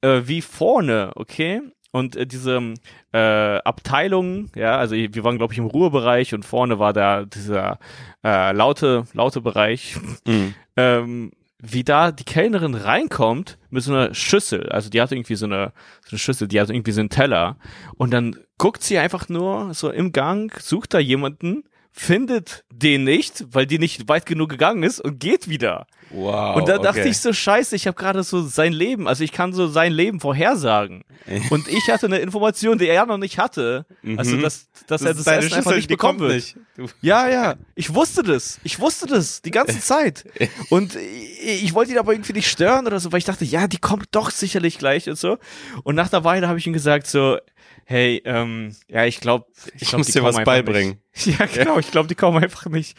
äh, 0.00 0.22
wie 0.24 0.42
vorne, 0.42 1.12
okay, 1.14 1.60
und 1.90 2.16
äh, 2.16 2.26
diese 2.26 2.74
äh, 3.12 3.18
Abteilung, 3.58 4.50
ja, 4.54 4.76
also 4.76 4.94
wir 4.94 5.24
waren, 5.24 5.38
glaube 5.38 5.52
ich, 5.52 5.58
im 5.58 5.66
Ruhebereich 5.66 6.34
und 6.34 6.44
vorne 6.44 6.78
war 6.78 6.92
da 6.92 7.24
dieser 7.24 7.78
äh, 8.24 8.52
laute, 8.52 9.04
laute 9.14 9.40
Bereich. 9.40 9.96
Mhm. 10.26 10.54
ähm, 10.76 11.30
wie 11.60 11.82
da 11.82 12.12
die 12.12 12.24
Kellnerin 12.24 12.74
reinkommt 12.74 13.58
mit 13.70 13.82
so 13.82 13.92
einer 13.92 14.14
Schüssel. 14.14 14.68
Also 14.70 14.90
die 14.90 15.00
hat 15.00 15.10
irgendwie 15.10 15.34
so 15.34 15.46
eine, 15.46 15.72
so 16.04 16.10
eine 16.12 16.18
Schüssel, 16.18 16.46
die 16.46 16.60
hat 16.60 16.70
irgendwie 16.70 16.92
so 16.92 17.00
einen 17.00 17.10
Teller. 17.10 17.56
Und 17.96 18.12
dann 18.12 18.36
guckt 18.58 18.82
sie 18.82 18.98
einfach 18.98 19.28
nur 19.28 19.74
so 19.74 19.90
im 19.90 20.12
Gang, 20.12 20.56
sucht 20.60 20.94
da 20.94 20.98
jemanden 20.98 21.64
findet 22.00 22.64
den 22.70 23.04
nicht, 23.04 23.44
weil 23.50 23.66
die 23.66 23.78
nicht 23.78 24.08
weit 24.08 24.26
genug 24.26 24.48
gegangen 24.50 24.82
ist 24.82 25.00
und 25.00 25.18
geht 25.18 25.48
wieder. 25.48 25.86
Wow. 26.10 26.56
Und 26.56 26.68
da 26.68 26.78
dachte 26.78 27.06
ich 27.06 27.18
so, 27.18 27.32
scheiße, 27.32 27.76
ich 27.76 27.86
habe 27.86 27.96
gerade 27.96 28.22
so 28.22 28.40
sein 28.42 28.72
Leben, 28.72 29.06
also 29.06 29.24
ich 29.24 29.32
kann 29.32 29.52
so 29.52 29.68
sein 29.68 29.92
Leben 29.92 30.20
vorhersagen. 30.20 31.04
und 31.50 31.68
ich 31.68 31.90
hatte 31.90 32.06
eine 32.06 32.18
Information, 32.18 32.78
die 32.78 32.88
er 32.88 33.04
noch 33.04 33.18
nicht 33.18 33.38
hatte. 33.38 33.84
Also, 34.16 34.36
mhm. 34.36 34.42
dass, 34.42 34.68
dass 34.86 35.02
das 35.02 35.02
er 35.02 35.14
das 35.14 35.26
Essen 35.26 35.42
Schüssel, 35.42 35.58
einfach 35.58 35.74
nicht 35.74 35.88
bekommen 35.88 36.20
wird. 36.20 36.32
Nicht. 36.32 36.56
Ja, 37.02 37.28
ja. 37.28 37.56
Ich 37.74 37.94
wusste 37.94 38.22
das. 38.22 38.58
Ich 38.64 38.78
wusste 38.78 39.06
das 39.06 39.42
die 39.42 39.50
ganze 39.50 39.80
Zeit. 39.80 40.24
Und 40.70 40.96
ich, 40.96 41.64
ich 41.64 41.74
wollte 41.74 41.92
ihn 41.92 41.98
aber 41.98 42.12
irgendwie 42.12 42.32
nicht 42.32 42.48
stören 42.48 42.86
oder 42.86 43.00
so, 43.00 43.12
weil 43.12 43.18
ich 43.18 43.24
dachte, 43.24 43.44
ja, 43.44 43.66
die 43.66 43.78
kommt 43.78 44.06
doch 44.12 44.30
sicherlich 44.30 44.78
gleich 44.78 45.08
und 45.08 45.18
so. 45.18 45.38
Und 45.82 45.94
nach 45.94 46.08
der 46.08 46.24
Weile 46.24 46.48
habe 46.48 46.58
ich 46.58 46.66
ihm 46.66 46.72
gesagt 46.72 47.06
so, 47.06 47.38
hey, 47.84 48.22
ähm, 48.24 48.74
ja, 48.88 49.04
ich 49.04 49.20
glaube, 49.20 49.46
ich, 49.74 49.82
ich 49.82 49.88
glaub, 49.88 49.98
muss 49.98 50.08
dir 50.08 50.22
was 50.22 50.42
beibringen. 50.44 50.90
Nicht. 50.90 51.02
Ja, 51.24 51.46
genau, 51.46 51.78
ich 51.78 51.90
glaube, 51.90 52.08
die 52.08 52.14
kommen 52.14 52.42
einfach 52.42 52.66
nicht. 52.66 52.96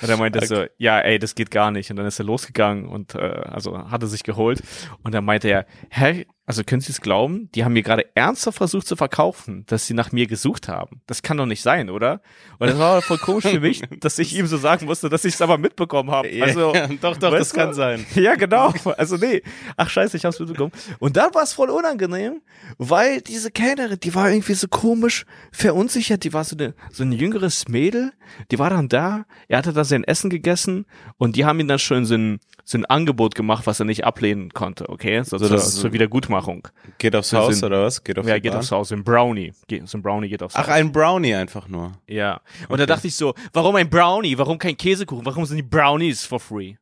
Und 0.00 0.08
er 0.08 0.16
meinte 0.16 0.38
okay. 0.38 0.46
so, 0.46 0.64
ja, 0.78 0.98
ey, 0.98 1.18
das 1.18 1.34
geht 1.34 1.50
gar 1.50 1.70
nicht. 1.70 1.90
Und 1.90 1.96
dann 1.96 2.06
ist 2.06 2.18
er 2.18 2.24
losgegangen 2.24 2.86
und 2.86 3.14
äh, 3.14 3.18
also 3.18 3.90
hat 3.90 4.02
er 4.02 4.08
sich 4.08 4.22
geholt. 4.22 4.62
Und 5.02 5.14
dann 5.14 5.24
meinte 5.24 5.48
er, 5.48 5.66
hä, 5.90 6.26
also 6.46 6.64
können 6.64 6.80
Sie 6.80 6.90
es 6.90 7.00
glauben? 7.00 7.48
Die 7.54 7.64
haben 7.64 7.74
mir 7.74 7.82
gerade 7.82 8.06
ernsthaft 8.16 8.58
versucht 8.58 8.86
zu 8.86 8.96
verkaufen, 8.96 9.64
dass 9.66 9.86
sie 9.86 9.94
nach 9.94 10.10
mir 10.10 10.26
gesucht 10.26 10.66
haben. 10.66 11.00
Das 11.06 11.22
kann 11.22 11.36
doch 11.36 11.46
nicht 11.46 11.62
sein, 11.62 11.90
oder? 11.90 12.22
Und 12.58 12.68
das 12.68 12.78
war 12.78 13.02
voll 13.02 13.18
komisch 13.18 13.46
für 13.46 13.60
mich, 13.60 13.82
dass 14.00 14.18
ich 14.18 14.36
ihm 14.36 14.46
so 14.46 14.56
sagen 14.56 14.86
musste, 14.86 15.08
dass 15.08 15.24
ich 15.24 15.34
es 15.34 15.42
aber 15.42 15.58
mitbekommen 15.58 16.10
habe. 16.10 16.28
Also 16.42 16.74
ja, 16.74 16.88
doch, 16.88 17.16
doch, 17.16 17.30
das 17.30 17.50
du? 17.50 17.56
kann 17.56 17.74
sein. 17.74 18.04
Ja, 18.14 18.34
genau. 18.34 18.72
Also 18.96 19.16
nee, 19.16 19.42
ach 19.76 19.88
scheiße, 19.88 20.16
ich 20.16 20.24
hab's 20.24 20.40
mitbekommen. 20.40 20.72
Und 20.98 21.16
dann 21.16 21.32
war 21.34 21.42
es 21.44 21.52
voll 21.52 21.70
unangenehm, 21.70 22.42
weil 22.78 23.20
diese 23.20 23.50
Kellnerin, 23.50 24.00
die 24.00 24.14
war 24.14 24.30
irgendwie 24.30 24.54
so 24.54 24.66
komisch 24.68 25.26
verunsichert. 25.52 26.24
Die 26.24 26.32
war 26.32 26.44
so, 26.44 26.56
eine, 26.56 26.74
so 26.90 27.04
ein 27.04 27.12
jüngeres 27.12 27.68
Mädel. 27.68 28.12
Die 28.50 28.58
war 28.58 28.70
dann 28.70 28.88
da. 28.88 29.24
Er 29.48 29.58
hatte 29.58 29.72
da 29.72 29.84
sein 29.84 30.04
Essen 30.04 30.30
gegessen 30.30 30.86
und 31.16 31.36
die 31.36 31.44
haben 31.44 31.60
ihn 31.60 31.68
dann 31.68 31.78
schon 31.78 32.04
so 32.04 32.14
ein 32.14 32.40
so 32.70 32.78
ein 32.78 32.84
Angebot 32.84 33.34
gemacht, 33.34 33.66
was 33.66 33.80
er 33.80 33.84
nicht 33.86 34.04
ablehnen 34.04 34.54
konnte, 34.54 34.88
okay? 34.88 35.24
So, 35.24 35.36
also 35.36 35.48
zur, 35.48 35.58
zur 35.58 35.92
Wiedergutmachung. 35.92 36.68
Geht 36.98 37.16
aufs 37.16 37.32
Haus 37.32 37.56
sind, 37.56 37.66
oder 37.66 37.82
was? 37.82 38.04
Geht 38.04 38.16
auf 38.16 38.26
ja, 38.28 38.38
geht 38.38 38.52
Bahn? 38.52 38.60
aufs 38.60 38.70
Haus. 38.70 38.92
Ein 38.92 39.02
Brownie. 39.02 39.52
So 39.86 39.98
ein 39.98 40.02
Brownie 40.02 40.28
geht 40.28 40.40
aufs 40.40 40.54
Ach, 40.54 40.60
Haus. 40.60 40.68
Ach, 40.68 40.74
ein 40.74 40.92
Brownie 40.92 41.34
einfach 41.34 41.66
nur. 41.66 41.92
Ja. 42.06 42.34
Und 42.68 42.74
okay. 42.74 42.76
da 42.78 42.86
dachte 42.86 43.08
ich 43.08 43.16
so, 43.16 43.34
warum 43.52 43.74
ein 43.74 43.90
Brownie? 43.90 44.38
Warum 44.38 44.56
kein 44.56 44.76
Käsekuchen? 44.76 45.26
Warum 45.26 45.44
sind 45.46 45.56
die 45.56 45.64
Brownies 45.64 46.24
for 46.24 46.38
free? 46.38 46.76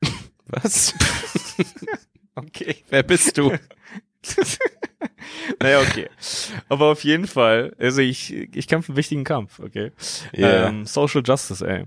was? 0.46 0.94
okay. 2.34 2.76
Wer 2.88 3.02
bist 3.02 3.36
du? 3.36 3.52
naja, 5.60 5.80
okay. 5.80 6.08
Aber 6.70 6.86
auf 6.86 7.04
jeden 7.04 7.26
Fall, 7.26 7.74
also 7.78 8.00
ich, 8.00 8.32
ich 8.32 8.66
kämpfe 8.68 8.92
einen 8.92 8.96
wichtigen 8.96 9.24
Kampf, 9.24 9.58
okay? 9.60 9.92
Yeah. 10.34 10.68
Ähm, 10.68 10.86
Social 10.86 11.22
Justice, 11.22 11.66
ey. 11.66 11.84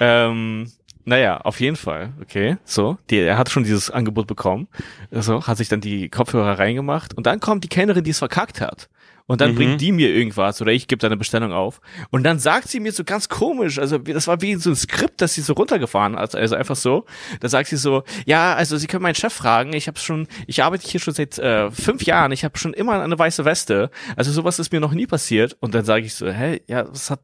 Ähm, 0.00 0.70
naja, 1.04 1.38
auf 1.38 1.60
jeden 1.60 1.76
Fall. 1.76 2.12
Okay, 2.22 2.56
so. 2.64 2.98
Die, 3.10 3.18
er 3.18 3.38
hat 3.38 3.50
schon 3.50 3.64
dieses 3.64 3.90
Angebot 3.90 4.26
bekommen. 4.26 4.68
So, 5.10 5.46
hat 5.46 5.58
sich 5.58 5.68
dann 5.68 5.80
die 5.80 6.08
Kopfhörer 6.08 6.58
reingemacht. 6.58 7.14
Und 7.14 7.26
dann 7.26 7.40
kommt 7.40 7.64
die 7.64 7.68
Kellnerin, 7.68 8.04
die 8.04 8.10
es 8.10 8.18
verkackt 8.18 8.60
hat. 8.60 8.88
Und 9.26 9.40
dann 9.40 9.52
mhm. 9.52 9.56
bringt 9.56 9.80
die 9.80 9.92
mir 9.92 10.10
irgendwas 10.10 10.60
oder 10.60 10.72
ich 10.72 10.86
gebe 10.86 11.00
da 11.00 11.06
eine 11.06 11.16
Bestellung 11.16 11.52
auf. 11.52 11.80
Und 12.10 12.24
dann 12.24 12.38
sagt 12.38 12.68
sie 12.68 12.78
mir 12.78 12.92
so 12.92 13.04
ganz 13.04 13.30
komisch, 13.30 13.78
also 13.78 13.96
das 13.96 14.26
war 14.26 14.42
wie 14.42 14.56
so 14.56 14.70
ein 14.70 14.76
Skript, 14.76 15.22
das 15.22 15.32
sie 15.34 15.40
so 15.40 15.54
runtergefahren 15.54 16.16
hat, 16.16 16.34
also 16.34 16.54
einfach 16.54 16.76
so. 16.76 17.06
Da 17.40 17.48
sagt 17.48 17.70
sie 17.70 17.76
so, 17.76 18.02
ja, 18.26 18.54
also 18.54 18.76
Sie 18.76 18.86
können 18.86 19.02
meinen 19.02 19.14
Chef 19.14 19.32
fragen, 19.32 19.72
ich 19.72 19.86
habe 19.86 19.98
schon, 19.98 20.28
ich 20.46 20.62
arbeite 20.62 20.86
hier 20.86 21.00
schon 21.00 21.14
seit 21.14 21.38
äh, 21.38 21.70
fünf 21.70 22.02
Jahren, 22.02 22.32
ich 22.32 22.44
habe 22.44 22.58
schon 22.58 22.74
immer 22.74 23.02
eine 23.02 23.18
weiße 23.18 23.46
Weste. 23.46 23.90
Also 24.14 24.30
sowas 24.30 24.58
ist 24.58 24.72
mir 24.72 24.80
noch 24.80 24.92
nie 24.92 25.06
passiert. 25.06 25.56
Und 25.60 25.74
dann 25.74 25.86
sage 25.86 26.04
ich 26.04 26.14
so, 26.14 26.28
hä, 26.28 26.60
ja, 26.66 26.86
was 26.90 27.10
hat, 27.10 27.20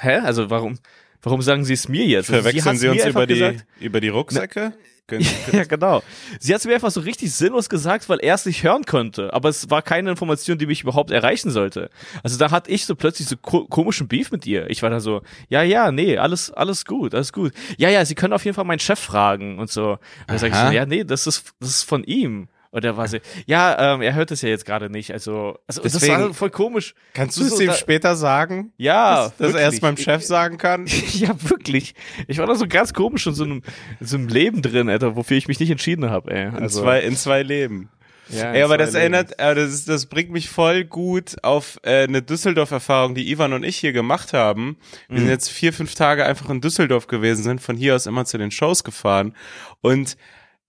hä, 0.00 0.18
also 0.18 0.50
warum? 0.50 0.78
Warum 1.24 1.42
sagen 1.42 1.64
Sie 1.64 1.72
es 1.72 1.88
mir 1.88 2.04
jetzt? 2.06 2.30
Also 2.30 2.42
Verwechseln 2.42 2.76
Sie, 2.76 2.82
Sie 2.82 2.88
uns 2.88 3.04
über 3.06 3.26
die, 3.26 3.34
gesagt, 3.34 3.66
über 3.80 4.00
die 4.00 4.08
Rucksäcke? 4.08 4.74
ja, 5.52 5.64
genau. 5.64 6.02
Sie 6.38 6.54
hat 6.54 6.60
es 6.60 6.66
mir 6.66 6.74
einfach 6.74 6.90
so 6.90 7.00
richtig 7.00 7.32
sinnlos 7.32 7.68
gesagt, 7.68 8.08
weil 8.08 8.20
er 8.20 8.34
es 8.34 8.46
nicht 8.46 8.62
hören 8.62 8.84
konnte. 8.84 9.34
Aber 9.34 9.50
es 9.50 9.68
war 9.70 9.82
keine 9.82 10.10
Information, 10.10 10.56
die 10.56 10.66
mich 10.66 10.82
überhaupt 10.82 11.10
erreichen 11.10 11.50
sollte. 11.50 11.90
Also 12.22 12.38
da 12.38 12.50
hatte 12.50 12.70
ich 12.70 12.86
so 12.86 12.94
plötzlich 12.94 13.28
so 13.28 13.36
ko 13.36 13.66
komischen 13.66 14.08
Beef 14.08 14.30
mit 14.30 14.46
ihr. 14.46 14.70
Ich 14.70 14.82
war 14.82 14.88
da 14.88 15.00
so, 15.00 15.20
ja, 15.48 15.62
ja, 15.62 15.92
nee, 15.92 16.16
alles, 16.16 16.50
alles 16.50 16.86
gut, 16.86 17.14
alles 17.14 17.34
gut. 17.34 17.52
Ja, 17.76 17.90
ja, 17.90 18.04
Sie 18.04 18.14
können 18.14 18.32
auf 18.32 18.44
jeden 18.46 18.54
Fall 18.54 18.64
meinen 18.64 18.78
Chef 18.78 18.98
fragen 18.98 19.58
und 19.58 19.70
so. 19.70 19.92
Und 19.92 20.00
dann 20.26 20.38
sage 20.38 20.54
ich 20.54 20.58
so, 20.58 20.70
ja, 20.70 20.86
nee, 20.86 21.04
das 21.04 21.26
ist, 21.26 21.52
das 21.60 21.68
ist 21.70 21.82
von 21.82 22.02
ihm. 22.04 22.48
Und 22.74 22.84
er 22.84 22.96
war 22.96 23.06
so, 23.06 23.18
ja, 23.46 23.94
ähm, 23.94 24.02
er 24.02 24.14
hört 24.14 24.32
es 24.32 24.42
ja 24.42 24.48
jetzt 24.48 24.66
gerade 24.66 24.90
nicht. 24.90 25.12
Also, 25.12 25.56
also 25.68 25.80
Deswegen, 25.80 26.12
das 26.14 26.22
war 26.22 26.34
voll 26.34 26.50
komisch. 26.50 26.96
Kannst 27.12 27.38
du 27.38 27.44
es 27.44 27.60
ihm 27.60 27.72
später 27.72 28.16
sagen? 28.16 28.72
Ja. 28.78 29.28
Dass, 29.38 29.52
dass 29.52 29.54
er 29.54 29.68
es 29.68 29.80
meinem 29.80 29.96
Chef 29.96 30.24
sagen 30.24 30.58
kann? 30.58 30.86
ja, 31.12 31.28
wirklich. 31.48 31.94
Ich 32.26 32.38
war 32.38 32.46
da 32.48 32.56
so 32.56 32.66
ganz 32.66 32.92
komisch 32.92 33.28
in 33.28 33.34
so 33.34 33.44
einem, 33.44 33.62
in 34.00 34.06
so 34.08 34.16
einem 34.16 34.26
Leben 34.26 34.60
drin, 34.60 34.88
Alter, 34.88 35.14
wofür 35.14 35.36
ich 35.36 35.46
mich 35.46 35.60
nicht 35.60 35.70
entschieden 35.70 36.10
habe, 36.10 36.32
ey. 36.32 36.46
Also, 36.46 36.80
in, 36.80 36.84
zwei, 36.84 37.00
in 37.02 37.16
zwei 37.16 37.42
Leben. 37.44 37.90
Ja, 38.28 38.52
Ey, 38.52 38.62
aber 38.62 38.76
das 38.76 38.94
Leben. 38.94 39.14
erinnert, 39.14 39.38
das, 39.38 39.72
ist, 39.72 39.88
das 39.88 40.06
bringt 40.06 40.32
mich 40.32 40.48
voll 40.48 40.82
gut 40.82 41.36
auf 41.42 41.78
äh, 41.84 42.02
eine 42.02 42.22
Düsseldorf-Erfahrung, 42.22 43.14
die 43.14 43.30
Ivan 43.30 43.52
und 43.52 43.62
ich 43.62 43.76
hier 43.76 43.92
gemacht 43.92 44.32
haben. 44.32 44.78
Wir 45.06 45.14
mhm. 45.14 45.20
sind 45.20 45.28
jetzt 45.28 45.50
vier, 45.50 45.72
fünf 45.72 45.94
Tage 45.94 46.26
einfach 46.26 46.50
in 46.50 46.60
Düsseldorf 46.60 47.06
gewesen, 47.06 47.44
sind 47.44 47.60
von 47.60 47.76
hier 47.76 47.94
aus 47.94 48.06
immer 48.06 48.24
zu 48.24 48.36
den 48.36 48.50
Shows 48.50 48.82
gefahren. 48.82 49.36
Und 49.80 50.16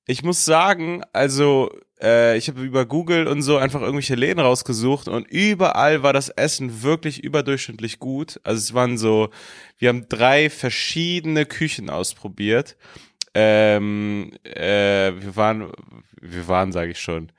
ich 0.05 0.23
muss 0.23 0.45
sagen, 0.45 1.03
also 1.13 1.71
äh, 2.01 2.37
ich 2.37 2.47
habe 2.47 2.61
über 2.61 2.85
Google 2.85 3.27
und 3.27 3.41
so 3.41 3.57
einfach 3.57 3.81
irgendwelche 3.81 4.15
Läden 4.15 4.39
rausgesucht 4.39 5.07
und 5.07 5.27
überall 5.27 6.03
war 6.03 6.13
das 6.13 6.29
Essen 6.29 6.83
wirklich 6.83 7.23
überdurchschnittlich 7.23 7.99
gut. 7.99 8.39
Also 8.43 8.59
es 8.59 8.73
waren 8.73 8.97
so, 8.97 9.29
wir 9.77 9.89
haben 9.89 10.07
drei 10.09 10.49
verschiedene 10.49 11.45
Küchen 11.45 11.89
ausprobiert. 11.89 12.75
Ähm, 13.33 14.31
äh, 14.43 15.11
wir 15.19 15.35
waren, 15.35 15.71
wir 16.21 16.47
waren, 16.47 16.71
sage 16.71 16.91
ich 16.91 16.99
schon, 16.99 17.31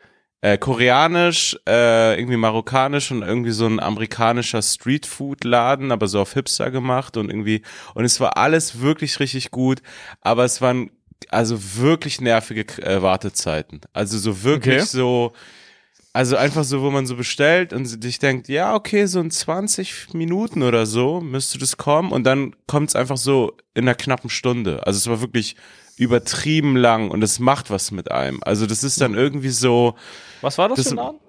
äh, 0.42 0.58
koreanisch, 0.58 1.56
äh, 1.66 2.18
irgendwie 2.18 2.36
marokkanisch 2.36 3.10
und 3.10 3.22
irgendwie 3.22 3.50
so 3.50 3.66
ein 3.66 3.80
amerikanischer 3.80 4.62
Streetfood-Laden, 4.62 5.90
aber 5.90 6.08
so 6.08 6.20
auf 6.20 6.34
Hipster 6.34 6.70
gemacht 6.70 7.16
und 7.16 7.30
irgendwie, 7.30 7.62
und 7.94 8.04
es 8.04 8.20
war 8.20 8.36
alles 8.36 8.80
wirklich 8.80 9.18
richtig 9.18 9.50
gut, 9.50 9.80
aber 10.20 10.44
es 10.44 10.60
waren 10.60 10.90
also 11.28 11.58
wirklich 11.76 12.20
nervige 12.20 12.62
äh, 12.82 13.02
Wartezeiten. 13.02 13.80
Also 13.92 14.18
so 14.18 14.42
wirklich 14.42 14.76
okay. 14.76 14.86
so, 14.86 15.32
also 16.12 16.36
einfach 16.36 16.64
so, 16.64 16.82
wo 16.82 16.90
man 16.90 17.06
so 17.06 17.16
bestellt 17.16 17.72
und 17.72 17.86
sich 17.86 18.18
denkt, 18.18 18.48
ja, 18.48 18.74
okay, 18.74 19.06
so 19.06 19.20
in 19.20 19.30
20 19.30 20.14
Minuten 20.14 20.62
oder 20.62 20.86
so 20.86 21.20
müsste 21.20 21.58
das 21.58 21.76
kommen 21.76 22.12
und 22.12 22.24
dann 22.24 22.54
kommt 22.66 22.90
es 22.90 22.96
einfach 22.96 23.16
so 23.16 23.56
in 23.74 23.84
einer 23.84 23.94
knappen 23.94 24.30
Stunde. 24.30 24.86
Also 24.86 24.98
es 24.98 25.06
war 25.08 25.20
wirklich 25.20 25.56
übertrieben 25.96 26.76
lang 26.76 27.10
und 27.10 27.22
es 27.22 27.38
macht 27.38 27.70
was 27.70 27.90
mit 27.90 28.10
einem. 28.10 28.42
Also 28.42 28.66
das 28.66 28.84
ist 28.84 29.00
dann 29.00 29.14
irgendwie 29.14 29.50
so. 29.50 29.94
Was 30.42 30.58
war 30.58 30.68
das, 30.68 30.78
das 30.78 30.88
für 30.88 30.94
ein 30.94 30.96
Laden? 30.96 31.20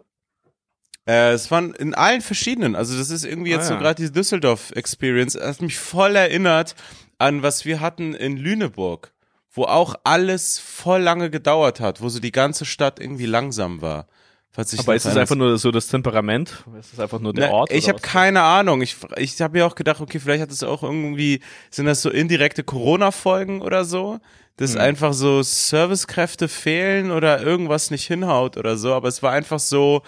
Äh, 1.07 1.31
es 1.31 1.49
waren 1.51 1.73
in 1.73 1.93
allen 1.93 2.21
verschiedenen. 2.21 2.75
Also 2.75 2.97
das 2.97 3.09
ist 3.09 3.23
irgendwie 3.23 3.51
jetzt 3.51 3.67
ah, 3.67 3.73
ja. 3.73 3.77
so 3.77 3.83
gerade 3.83 3.95
diese 3.95 4.11
Düsseldorf-Experience. 4.11 5.35
Hat 5.35 5.61
mich 5.61 5.77
voll 5.77 6.15
erinnert 6.15 6.75
an 7.17 7.41
was 7.43 7.65
wir 7.65 7.79
hatten 7.79 8.13
in 8.13 8.37
Lüneburg 8.37 9.11
wo 9.57 9.63
auch 9.63 9.95
alles 10.03 10.59
voll 10.59 11.01
lange 11.01 11.29
gedauert 11.29 11.79
hat, 11.79 12.01
wo 12.01 12.09
so 12.09 12.19
die 12.19 12.31
ganze 12.31 12.63
Stadt 12.63 12.99
irgendwie 12.99 13.25
langsam 13.25 13.81
war. 13.81 14.07
Aber 14.55 14.95
ist 14.95 15.05
es 15.05 15.17
einfach 15.17 15.35
nur 15.35 15.55
so 15.59 15.69
das 15.69 15.87
Temperament? 15.87 16.63
Ist 16.79 16.93
es 16.93 16.99
einfach 16.99 17.19
nur 17.19 17.31
der 17.31 17.49
Na, 17.49 17.53
Ort? 17.53 17.71
Ich 17.71 17.87
habe 17.87 17.99
keine 17.99 18.41
Ahnung. 18.41 18.81
Ich, 18.81 18.97
ich 19.17 19.39
habe 19.39 19.55
mir 19.57 19.67
auch 19.67 19.75
gedacht, 19.75 20.01
okay, 20.01 20.19
vielleicht 20.19 20.41
hat 20.41 20.49
es 20.49 20.63
auch 20.63 20.81
irgendwie, 20.81 21.41
sind 21.69 21.85
das 21.85 22.01
so 22.01 22.09
indirekte 22.09 22.63
Corona-Folgen 22.63 23.61
oder 23.61 23.85
so? 23.85 24.19
Dass 24.55 24.73
hm. 24.73 24.81
einfach 24.81 25.13
so 25.13 25.43
Servicekräfte 25.43 26.47
fehlen 26.47 27.11
oder 27.11 27.43
irgendwas 27.43 27.91
nicht 27.91 28.07
hinhaut 28.07 28.57
oder 28.57 28.77
so. 28.77 28.93
Aber 28.93 29.09
es 29.09 29.21
war 29.21 29.31
einfach 29.31 29.59
so, 29.59 30.01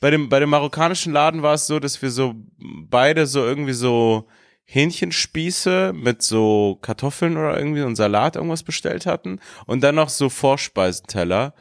bei 0.00 0.10
dem, 0.10 0.30
bei 0.30 0.40
dem 0.40 0.48
marokkanischen 0.48 1.12
Laden 1.12 1.42
war 1.42 1.54
es 1.54 1.66
so, 1.66 1.78
dass 1.78 2.00
wir 2.00 2.10
so 2.10 2.34
beide 2.58 3.26
so 3.26 3.44
irgendwie 3.44 3.74
so 3.74 4.26
Hähnchenspieße 4.64 5.92
mit 5.94 6.22
so 6.22 6.78
Kartoffeln 6.82 7.36
oder 7.36 7.56
irgendwie 7.58 7.82
und 7.82 7.96
Salat 7.96 8.36
irgendwas 8.36 8.62
bestellt 8.62 9.06
hatten 9.06 9.40
und 9.66 9.82
dann 9.82 9.96
noch 9.96 10.08
so 10.08 10.28
Vorspeisenteller. 10.28 11.54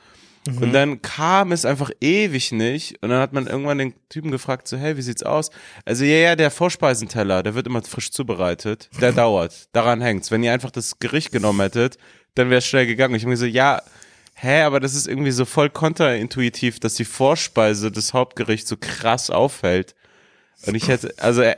Mhm. 0.48 0.58
Und 0.58 0.74
dann 0.74 1.02
kam 1.02 1.52
es 1.52 1.66
einfach 1.66 1.92
ewig 2.00 2.52
nicht 2.52 3.02
und 3.04 3.10
dann 3.10 3.20
hat 3.20 3.34
man 3.34 3.48
irgendwann 3.48 3.78
den 3.78 3.94
Typen 4.10 4.32
gefragt 4.32 4.68
so, 4.68 4.78
hey, 4.78 4.98
wie 4.98 5.02
sieht's 5.02 5.24
aus? 5.24 5.52
Also 5.86 6.04
ja, 6.04 6.18
ja, 6.18 6.36
der 6.36 6.50
Vorspeisenteller, 6.50 7.44
der 7.44 7.54
wird 7.54 7.68
immer 7.68 7.84
frisch 7.84 8.12
zubereitet, 8.12 8.90
der 9.00 9.12
dauert, 9.12 9.68
daran 9.74 10.02
hängt's. 10.02 10.32
Wenn 10.32 10.44
ihr 10.44 10.54
einfach 10.54 10.72
das 10.72 10.98
Gericht 11.00 11.32
genommen 11.32 11.60
hättet, 11.60 11.98
dann 12.36 12.50
wäre 12.50 12.60
es 12.60 12.66
schnell 12.66 12.88
gegangen. 12.88 13.14
Ich 13.14 13.24
habe 13.24 13.32
mir 13.32 13.38
so, 13.38 13.46
ja, 13.46 13.82
hä, 14.34 14.62
aber 14.62 14.80
das 14.80 14.96
ist 14.96 15.08
irgendwie 15.08 15.32
so 15.32 15.46
voll 15.46 15.70
kontraintuitiv, 15.70 16.80
dass 16.80 16.96
die 16.96 17.06
Vorspeise 17.06 17.92
des 17.92 18.14
Hauptgerichts 18.14 18.70
so 18.70 18.78
krass 18.78 19.30
auffällt. 19.30 19.96
Und 20.66 20.76
ich 20.76 20.88
hätte, 20.88 21.14
also 21.18 21.42
äh, 21.42 21.56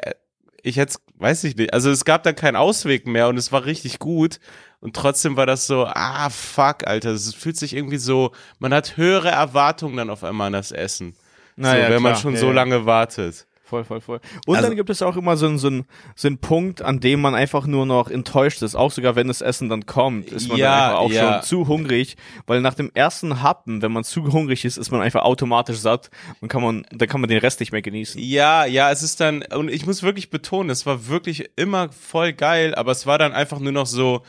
ich 0.61 0.77
hätte, 0.77 0.97
weiß 1.15 1.43
ich 1.45 1.55
nicht, 1.55 1.73
also 1.73 1.89
es 1.89 2.05
gab 2.05 2.23
dann 2.23 2.35
keinen 2.35 2.55
Ausweg 2.55 3.07
mehr 3.07 3.27
und 3.27 3.37
es 3.37 3.51
war 3.51 3.65
richtig 3.65 3.99
gut. 3.99 4.39
Und 4.79 4.95
trotzdem 4.97 5.37
war 5.37 5.45
das 5.45 5.65
so, 5.65 5.85
ah 5.85 6.29
fuck, 6.29 6.85
Alter, 6.85 7.11
es 7.11 7.33
fühlt 7.33 7.55
sich 7.55 7.73
irgendwie 7.73 7.97
so, 7.97 8.33
man 8.59 8.73
hat 8.73 8.97
höhere 8.97 9.29
Erwartungen 9.29 9.95
dann 9.95 10.09
auf 10.09 10.25
einmal 10.25 10.47
an 10.47 10.53
das 10.53 10.73
Essen. 10.73 11.15
Naja, 11.55 11.85
so, 11.85 11.93
wenn 11.93 11.99
klar. 11.99 12.11
man 12.11 12.15
schon 12.17 12.33
ja, 12.33 12.39
so 12.39 12.51
lange 12.51 12.85
wartet 12.85 13.47
voll, 13.73 13.83
voll, 13.83 14.01
voll. 14.01 14.19
Und 14.45 14.55
also, 14.55 14.67
dann 14.67 14.77
gibt 14.77 14.89
es 14.89 15.01
auch 15.01 15.17
immer 15.17 15.35
so, 15.37 15.57
so, 15.57 15.69
so 16.15 16.27
einen 16.27 16.37
Punkt, 16.37 16.81
an 16.81 16.99
dem 16.99 17.21
man 17.21 17.33
einfach 17.33 17.65
nur 17.65 17.85
noch 17.85 18.09
enttäuscht 18.09 18.61
ist. 18.61 18.75
Auch 18.75 18.91
sogar, 18.91 19.15
wenn 19.15 19.27
das 19.27 19.41
Essen 19.41 19.69
dann 19.69 19.85
kommt, 19.85 20.31
ist 20.31 20.47
man 20.49 20.57
ja, 20.57 20.67
dann 20.67 20.83
einfach 20.83 20.99
auch 20.99 21.11
ja. 21.11 21.33
schon 21.33 21.43
zu 21.43 21.67
hungrig. 21.67 22.15
Weil 22.45 22.61
nach 22.61 22.75
dem 22.75 22.91
ersten 22.93 23.41
Happen, 23.41 23.81
wenn 23.81 23.91
man 23.91 24.03
zu 24.03 24.31
hungrig 24.31 24.65
ist, 24.65 24.77
ist 24.77 24.91
man 24.91 25.01
einfach 25.01 25.23
automatisch 25.23 25.77
satt 25.77 26.11
und 26.41 26.49
kann 26.49 26.61
man, 26.61 26.85
dann 26.91 27.07
kann 27.07 27.21
man 27.21 27.29
den 27.29 27.39
Rest 27.39 27.59
nicht 27.59 27.71
mehr 27.71 27.81
genießen. 27.81 28.21
Ja, 28.21 28.65
ja, 28.65 28.91
es 28.91 29.01
ist 29.01 29.19
dann, 29.19 29.43
und 29.43 29.69
ich 29.69 29.85
muss 29.85 30.03
wirklich 30.03 30.29
betonen, 30.29 30.69
es 30.69 30.85
war 30.85 31.07
wirklich 31.07 31.49
immer 31.55 31.89
voll 31.91 32.33
geil, 32.33 32.75
aber 32.75 32.91
es 32.91 33.07
war 33.07 33.17
dann 33.17 33.31
einfach 33.31 33.59
nur 33.59 33.71
noch 33.71 33.87
so, 33.87 34.21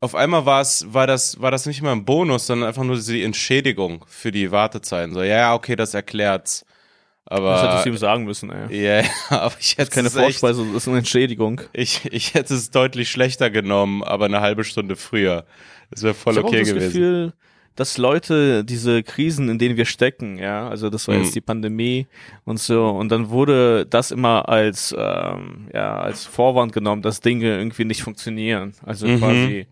auf 0.00 0.14
einmal 0.14 0.46
war 0.46 0.62
es, 0.62 0.92
war 0.92 1.06
das, 1.06 1.40
war 1.40 1.50
das 1.50 1.66
nicht 1.66 1.82
mehr 1.82 1.92
ein 1.92 2.06
Bonus, 2.06 2.46
sondern 2.46 2.68
einfach 2.68 2.82
nur 2.82 2.98
die 2.98 3.22
Entschädigung 3.22 4.04
für 4.08 4.32
die 4.32 4.50
Wartezeiten. 4.50 5.12
So, 5.12 5.22
ja, 5.22 5.54
okay, 5.54 5.76
das 5.76 5.92
erklärt's. 5.92 6.64
Aber, 7.26 7.52
das 7.52 7.62
hättest 7.62 7.86
du 7.86 7.90
ihm 7.90 7.96
sagen 7.96 8.24
müssen, 8.24 8.50
ey. 8.50 8.82
Ja, 8.82 9.00
yeah, 9.00 9.10
aber 9.30 9.54
ich 9.60 9.78
hätte 9.78 9.90
keine 9.90 10.10
Vorspeise, 10.10 10.64
das 10.66 10.82
ist 10.82 10.88
eine 10.88 10.98
Entschädigung. 10.98 11.60
Ich, 11.72 12.06
ich 12.12 12.34
hätte 12.34 12.54
es 12.54 12.70
deutlich 12.70 13.10
schlechter 13.10 13.50
genommen, 13.50 14.02
aber 14.02 14.24
eine 14.24 14.40
halbe 14.40 14.64
Stunde 14.64 14.96
früher. 14.96 15.44
Das 15.90 16.02
wäre 16.02 16.14
voll 16.14 16.34
ich 16.34 16.44
okay 16.44 16.62
gewesen. 16.62 16.66
Ich 16.66 16.70
habe 16.70 16.80
das 16.80 16.92
Gefühl, 16.92 17.32
dass 17.76 17.98
Leute 17.98 18.64
diese 18.64 19.02
Krisen, 19.02 19.48
in 19.48 19.58
denen 19.58 19.76
wir 19.76 19.86
stecken, 19.86 20.38
ja, 20.38 20.68
also 20.68 20.90
das 20.90 21.08
war 21.08 21.14
jetzt 21.14 21.28
mhm. 21.28 21.34
die 21.34 21.40
Pandemie 21.40 22.06
und 22.44 22.58
so, 22.58 22.88
und 22.88 23.10
dann 23.10 23.30
wurde 23.30 23.86
das 23.86 24.10
immer 24.10 24.48
als 24.48 24.94
ähm, 24.96 25.68
ja 25.72 25.98
als 25.98 26.26
Vorwand 26.26 26.72
genommen, 26.72 27.00
dass 27.02 27.20
Dinge 27.20 27.56
irgendwie 27.56 27.84
nicht 27.84 28.02
funktionieren. 28.02 28.74
Also 28.84 29.06
mhm. 29.06 29.18
quasi, 29.18 29.66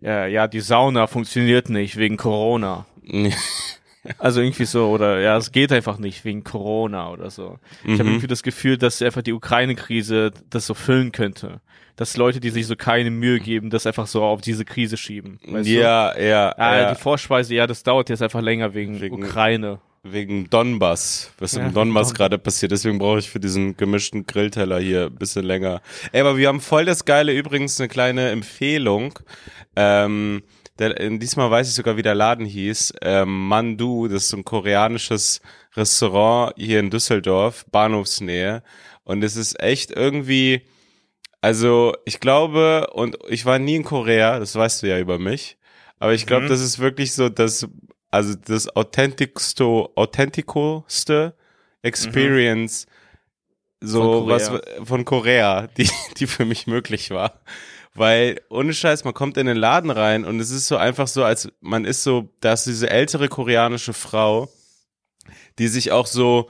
ja, 0.00 0.26
ja, 0.26 0.48
die 0.48 0.60
Sauna 0.60 1.06
funktioniert 1.06 1.68
nicht 1.68 1.96
wegen 1.96 2.16
Corona. 2.16 2.86
Also 4.18 4.40
irgendwie 4.40 4.64
so, 4.64 4.88
oder 4.88 5.20
ja, 5.20 5.36
es 5.36 5.52
geht 5.52 5.72
einfach 5.72 5.98
nicht 5.98 6.24
wegen 6.24 6.42
Corona 6.42 7.10
oder 7.10 7.30
so. 7.30 7.58
Ich 7.84 7.92
habe 7.92 8.04
mhm. 8.04 8.10
irgendwie 8.10 8.26
das 8.26 8.42
Gefühl, 8.42 8.76
dass 8.76 9.00
einfach 9.00 9.22
die 9.22 9.32
Ukraine-Krise 9.32 10.32
das 10.50 10.66
so 10.66 10.74
füllen 10.74 11.12
könnte. 11.12 11.60
Dass 11.96 12.16
Leute, 12.16 12.40
die 12.40 12.50
sich 12.50 12.66
so 12.66 12.74
keine 12.74 13.10
Mühe 13.10 13.38
geben, 13.38 13.70
das 13.70 13.86
einfach 13.86 14.06
so 14.06 14.22
auf 14.24 14.40
diese 14.40 14.64
Krise 14.64 14.96
schieben. 14.96 15.38
Ja, 15.62 16.14
du? 16.14 16.24
ja, 16.24 16.54
ah, 16.56 16.76
ja. 16.76 16.94
Die 16.94 17.00
Vorspeise, 17.00 17.54
ja, 17.54 17.66
das 17.66 17.82
dauert 17.82 18.08
jetzt 18.08 18.22
einfach 18.22 18.40
länger 18.40 18.74
wegen, 18.74 19.00
wegen 19.00 19.22
Ukraine. 19.22 19.78
Wegen 20.02 20.50
Donbass, 20.50 21.32
was 21.38 21.52
ja, 21.52 21.64
im 21.64 21.74
Donbass 21.74 22.08
Don 22.08 22.16
gerade 22.16 22.38
passiert. 22.38 22.72
Deswegen 22.72 22.98
brauche 22.98 23.20
ich 23.20 23.30
für 23.30 23.38
diesen 23.38 23.76
gemischten 23.76 24.26
Grillteller 24.26 24.80
hier 24.80 25.06
ein 25.06 25.14
bisschen 25.14 25.44
länger. 25.44 25.80
Ey, 26.10 26.22
aber 26.22 26.36
wir 26.36 26.48
haben 26.48 26.60
voll 26.60 26.86
das 26.86 27.04
Geile, 27.04 27.32
übrigens 27.32 27.78
eine 27.78 27.88
kleine 27.88 28.30
Empfehlung. 28.30 29.18
Ähm, 29.76 30.42
der, 30.78 30.94
diesmal 31.18 31.50
weiß 31.50 31.68
ich 31.68 31.74
sogar, 31.74 31.96
wie 31.96 32.02
der 32.02 32.14
Laden 32.14 32.46
hieß. 32.46 32.94
Ähm, 33.02 33.48
Mandu, 33.48 34.08
das 34.08 34.24
ist 34.24 34.28
so 34.30 34.36
ein 34.38 34.44
koreanisches 34.44 35.40
Restaurant 35.76 36.54
hier 36.56 36.80
in 36.80 36.90
Düsseldorf, 36.90 37.66
Bahnhofsnähe. 37.70 38.62
Und 39.04 39.22
es 39.22 39.36
ist 39.36 39.60
echt 39.60 39.90
irgendwie, 39.90 40.62
also 41.40 41.94
ich 42.04 42.20
glaube, 42.20 42.88
und 42.92 43.18
ich 43.28 43.44
war 43.44 43.58
nie 43.58 43.76
in 43.76 43.84
Korea, 43.84 44.38
das 44.38 44.54
weißt 44.54 44.82
du 44.82 44.88
ja 44.88 44.98
über 44.98 45.18
mich, 45.18 45.58
aber 45.98 46.14
ich 46.14 46.26
glaube, 46.26 46.44
mhm. 46.44 46.48
das 46.48 46.60
ist 46.60 46.78
wirklich 46.78 47.12
so 47.12 47.28
das, 47.28 47.66
also 48.10 48.34
das 48.34 48.74
authentischste, 48.74 49.64
authenticoste 49.64 51.34
Experience, 51.82 52.86
mhm. 53.80 53.86
so 53.86 54.20
von 54.20 54.28
was 54.28 54.50
von 54.84 55.04
Korea, 55.04 55.66
die, 55.76 55.90
die 56.16 56.26
für 56.26 56.44
mich 56.44 56.66
möglich 56.66 57.10
war. 57.10 57.40
Weil, 57.94 58.40
ohne 58.48 58.72
Scheiß, 58.72 59.04
man 59.04 59.12
kommt 59.12 59.36
in 59.36 59.46
den 59.46 59.56
Laden 59.56 59.90
rein 59.90 60.24
und 60.24 60.40
es 60.40 60.50
ist 60.50 60.66
so 60.66 60.76
einfach 60.76 61.06
so, 61.06 61.24
als 61.24 61.52
man 61.60 61.84
ist 61.84 62.02
so, 62.02 62.30
da 62.40 62.54
ist 62.54 62.64
diese 62.64 62.88
ältere 62.88 63.28
koreanische 63.28 63.92
Frau, 63.92 64.48
die 65.58 65.68
sich 65.68 65.92
auch 65.92 66.06
so, 66.06 66.48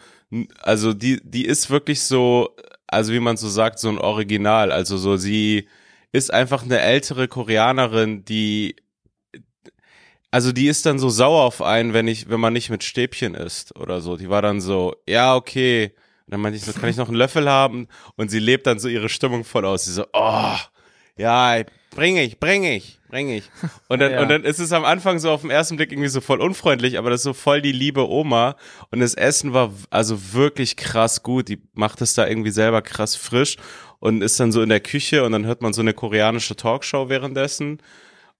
also 0.60 0.94
die, 0.94 1.20
die 1.24 1.44
ist 1.44 1.68
wirklich 1.70 2.02
so, 2.02 2.56
also 2.86 3.12
wie 3.12 3.20
man 3.20 3.36
so 3.36 3.48
sagt, 3.48 3.80
so 3.80 3.88
ein 3.88 3.98
Original. 3.98 4.70
Also 4.70 4.96
so, 4.96 5.16
sie 5.16 5.68
ist 6.12 6.32
einfach 6.32 6.62
eine 6.62 6.80
ältere 6.80 7.26
Koreanerin, 7.26 8.24
die 8.24 8.76
also 10.32 10.50
die 10.50 10.66
ist 10.66 10.86
dann 10.86 10.98
so 10.98 11.10
sauer 11.10 11.42
auf 11.42 11.60
einen, 11.60 11.92
wenn 11.92 12.08
ich, 12.08 12.30
wenn 12.30 12.40
man 12.40 12.54
nicht 12.54 12.70
mit 12.70 12.82
Stäbchen 12.82 13.34
isst 13.34 13.76
oder 13.76 14.00
so. 14.00 14.16
Die 14.16 14.30
war 14.30 14.40
dann 14.40 14.62
so, 14.62 14.96
ja, 15.06 15.36
okay. 15.36 15.92
Und 16.26 16.32
dann 16.32 16.40
meinte 16.40 16.56
ich 16.56 16.64
so, 16.64 16.72
kann 16.72 16.88
ich 16.88 16.96
noch 16.96 17.08
einen 17.08 17.18
Löffel 17.18 17.50
haben? 17.50 17.86
Und 18.16 18.30
sie 18.30 18.38
lebt 18.38 18.66
dann 18.66 18.78
so 18.78 18.88
ihre 18.88 19.10
Stimmung 19.10 19.44
voll 19.44 19.66
aus. 19.66 19.84
Sie 19.84 19.92
so, 19.92 20.06
oh, 20.14 20.56
ja, 21.16 21.62
bring 21.94 22.16
ich, 22.16 22.40
bring 22.40 22.64
ich, 22.64 22.98
bring 23.08 23.28
ich. 23.28 23.44
Und 23.88 24.00
dann, 24.00 24.12
ja. 24.12 24.22
und 24.22 24.28
dann 24.28 24.44
ist 24.44 24.58
es 24.58 24.72
am 24.72 24.84
Anfang 24.84 25.18
so 25.18 25.30
auf 25.30 25.42
den 25.42 25.50
ersten 25.50 25.76
Blick 25.76 25.92
irgendwie 25.92 26.08
so 26.08 26.20
voll 26.20 26.40
unfreundlich, 26.40 26.98
aber 26.98 27.10
das 27.10 27.20
ist 27.20 27.24
so 27.24 27.32
voll 27.32 27.60
die 27.60 27.72
liebe 27.72 28.08
Oma. 28.08 28.56
Und 28.90 29.00
das 29.00 29.14
Essen 29.14 29.52
war 29.52 29.72
also 29.90 30.32
wirklich 30.32 30.76
krass 30.76 31.22
gut. 31.22 31.48
Die 31.48 31.60
macht 31.74 32.00
es 32.00 32.14
da 32.14 32.26
irgendwie 32.26 32.50
selber 32.50 32.82
krass 32.82 33.14
frisch 33.14 33.56
und 34.00 34.22
ist 34.22 34.40
dann 34.40 34.52
so 34.52 34.62
in 34.62 34.68
der 34.68 34.80
Küche 34.80 35.24
und 35.24 35.32
dann 35.32 35.46
hört 35.46 35.62
man 35.62 35.72
so 35.72 35.82
eine 35.82 35.94
koreanische 35.94 36.56
Talkshow 36.56 37.08
währenddessen. 37.08 37.78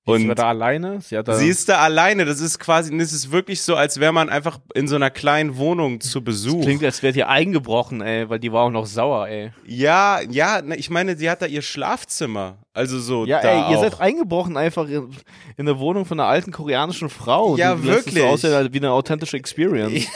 Und 0.04 0.22
sie 0.22 0.28
war 0.28 0.34
da 0.34 0.48
alleine? 0.48 1.00
Sie, 1.00 1.16
hat 1.16 1.28
da 1.28 1.34
sie 1.34 1.48
ist 1.48 1.68
da 1.68 1.78
alleine. 1.78 2.24
Das 2.24 2.40
ist 2.40 2.58
quasi, 2.58 2.96
das 2.98 3.12
ist 3.12 3.30
wirklich 3.30 3.62
so, 3.62 3.76
als 3.76 4.00
wäre 4.00 4.12
man 4.12 4.28
einfach 4.28 4.58
in 4.74 4.88
so 4.88 4.96
einer 4.96 5.10
kleinen 5.10 5.56
Wohnung 5.56 6.00
zu 6.00 6.24
Besuch. 6.24 6.56
Das 6.56 6.64
klingt, 6.64 6.84
als 6.84 7.02
wäre 7.04 7.12
die 7.12 7.22
eingebrochen, 7.22 8.00
ey, 8.00 8.28
weil 8.28 8.40
die 8.40 8.52
war 8.52 8.64
auch 8.64 8.70
noch 8.70 8.86
sauer, 8.86 9.28
ey. 9.28 9.52
Ja, 9.64 10.20
ja, 10.28 10.60
ich 10.74 10.90
meine, 10.90 11.16
sie 11.16 11.30
hat 11.30 11.40
da 11.40 11.46
ihr 11.46 11.62
Schlafzimmer. 11.62 12.58
Also 12.74 12.98
so. 12.98 13.26
Ja, 13.26 13.38
ey, 13.38 13.72
ihr 13.72 13.78
seid 13.78 14.00
eingebrochen 14.00 14.56
einfach 14.56 14.88
in, 14.88 15.10
in 15.56 15.66
der 15.66 15.78
Wohnung 15.78 16.04
von 16.04 16.18
einer 16.18 16.28
alten 16.28 16.50
koreanischen 16.50 17.08
Frau. 17.08 17.56
Ja, 17.56 17.76
die 17.76 17.84
wirklich. 17.84 18.14
Das 18.16 18.24
so 18.24 18.48
aussieht 18.48 18.72
wie 18.72 18.78
eine 18.78 18.90
authentische 18.90 19.36
Experience. 19.36 20.08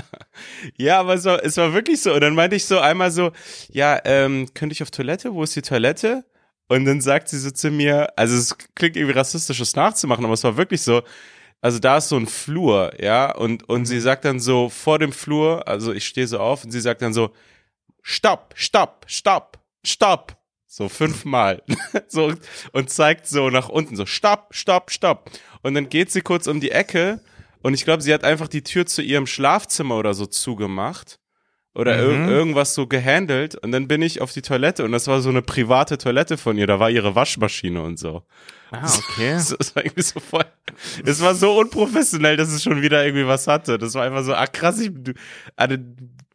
ja, 0.78 1.00
aber 1.00 1.18
so, 1.18 1.30
es 1.30 1.58
war 1.58 1.74
wirklich 1.74 2.00
so. 2.00 2.14
Und 2.14 2.22
dann 2.22 2.34
meinte 2.34 2.56
ich 2.56 2.64
so 2.64 2.78
einmal 2.78 3.10
so, 3.10 3.32
ja, 3.70 4.00
ähm, 4.04 4.48
könnte 4.54 4.72
ich 4.72 4.82
auf 4.82 4.90
Toilette? 4.90 5.34
Wo 5.34 5.42
ist 5.42 5.54
die 5.54 5.62
Toilette? 5.62 6.24
Und 6.72 6.86
dann 6.86 7.02
sagt 7.02 7.28
sie 7.28 7.38
so 7.38 7.50
zu 7.50 7.70
mir, 7.70 8.14
also 8.16 8.34
es 8.34 8.56
klingt 8.74 8.96
irgendwie 8.96 9.12
rassistisches 9.12 9.76
nachzumachen, 9.76 10.24
aber 10.24 10.32
es 10.32 10.42
war 10.42 10.56
wirklich 10.56 10.80
so, 10.80 11.02
also 11.60 11.78
da 11.78 11.98
ist 11.98 12.08
so 12.08 12.16
ein 12.16 12.26
Flur, 12.26 12.94
ja, 12.98 13.30
und, 13.30 13.68
und 13.68 13.84
sie 13.84 14.00
sagt 14.00 14.24
dann 14.24 14.40
so 14.40 14.70
vor 14.70 14.98
dem 14.98 15.12
Flur, 15.12 15.68
also 15.68 15.92
ich 15.92 16.06
stehe 16.06 16.26
so 16.26 16.38
auf 16.38 16.64
und 16.64 16.70
sie 16.70 16.80
sagt 16.80 17.02
dann 17.02 17.12
so, 17.12 17.30
stopp, 18.00 18.54
stopp, 18.56 19.04
stopp, 19.06 19.58
stopp. 19.84 20.38
So 20.66 20.88
fünfmal. 20.88 21.62
so, 22.08 22.32
und 22.72 22.88
zeigt 22.88 23.26
so 23.26 23.50
nach 23.50 23.68
unten, 23.68 23.94
so 23.94 24.06
stopp, 24.06 24.54
stopp, 24.54 24.90
stopp. 24.90 25.30
Und 25.60 25.74
dann 25.74 25.90
geht 25.90 26.10
sie 26.10 26.22
kurz 26.22 26.46
um 26.46 26.58
die 26.58 26.70
Ecke 26.70 27.20
und 27.60 27.74
ich 27.74 27.84
glaube, 27.84 28.02
sie 28.02 28.14
hat 28.14 28.24
einfach 28.24 28.48
die 28.48 28.62
Tür 28.62 28.86
zu 28.86 29.02
ihrem 29.02 29.26
Schlafzimmer 29.26 29.98
oder 29.98 30.14
so 30.14 30.24
zugemacht 30.24 31.18
oder 31.74 31.96
mhm. 31.96 32.28
ir 32.28 32.28
irgendwas 32.28 32.74
so 32.74 32.86
gehandelt 32.86 33.54
und 33.56 33.72
dann 33.72 33.88
bin 33.88 34.02
ich 34.02 34.20
auf 34.20 34.32
die 34.32 34.42
Toilette 34.42 34.84
und 34.84 34.92
das 34.92 35.06
war 35.06 35.20
so 35.20 35.30
eine 35.30 35.42
private 35.42 35.98
Toilette 35.98 36.36
von 36.36 36.58
ihr, 36.58 36.66
da 36.66 36.78
war 36.78 36.90
ihre 36.90 37.14
Waschmaschine 37.14 37.82
und 37.82 37.98
so. 37.98 38.22
Ah, 38.70 38.86
okay. 38.86 39.32
Das, 39.34 39.54
das 39.58 39.76
war 39.76 39.84
irgendwie 39.84 40.02
so 40.02 40.20
voll, 40.20 40.44
es 41.04 41.20
war 41.20 41.34
so 41.34 41.58
unprofessionell, 41.58 42.36
dass 42.36 42.50
es 42.50 42.62
schon 42.62 42.80
wieder 42.82 43.04
irgendwie 43.04 43.26
was 43.26 43.46
hatte. 43.46 43.78
Das 43.78 43.94
war 43.94 44.04
einfach 44.04 44.24
so, 44.24 44.34
ah 44.34 44.46
krass, 44.46 44.80
ich, 44.80 44.90
also, 45.56 45.76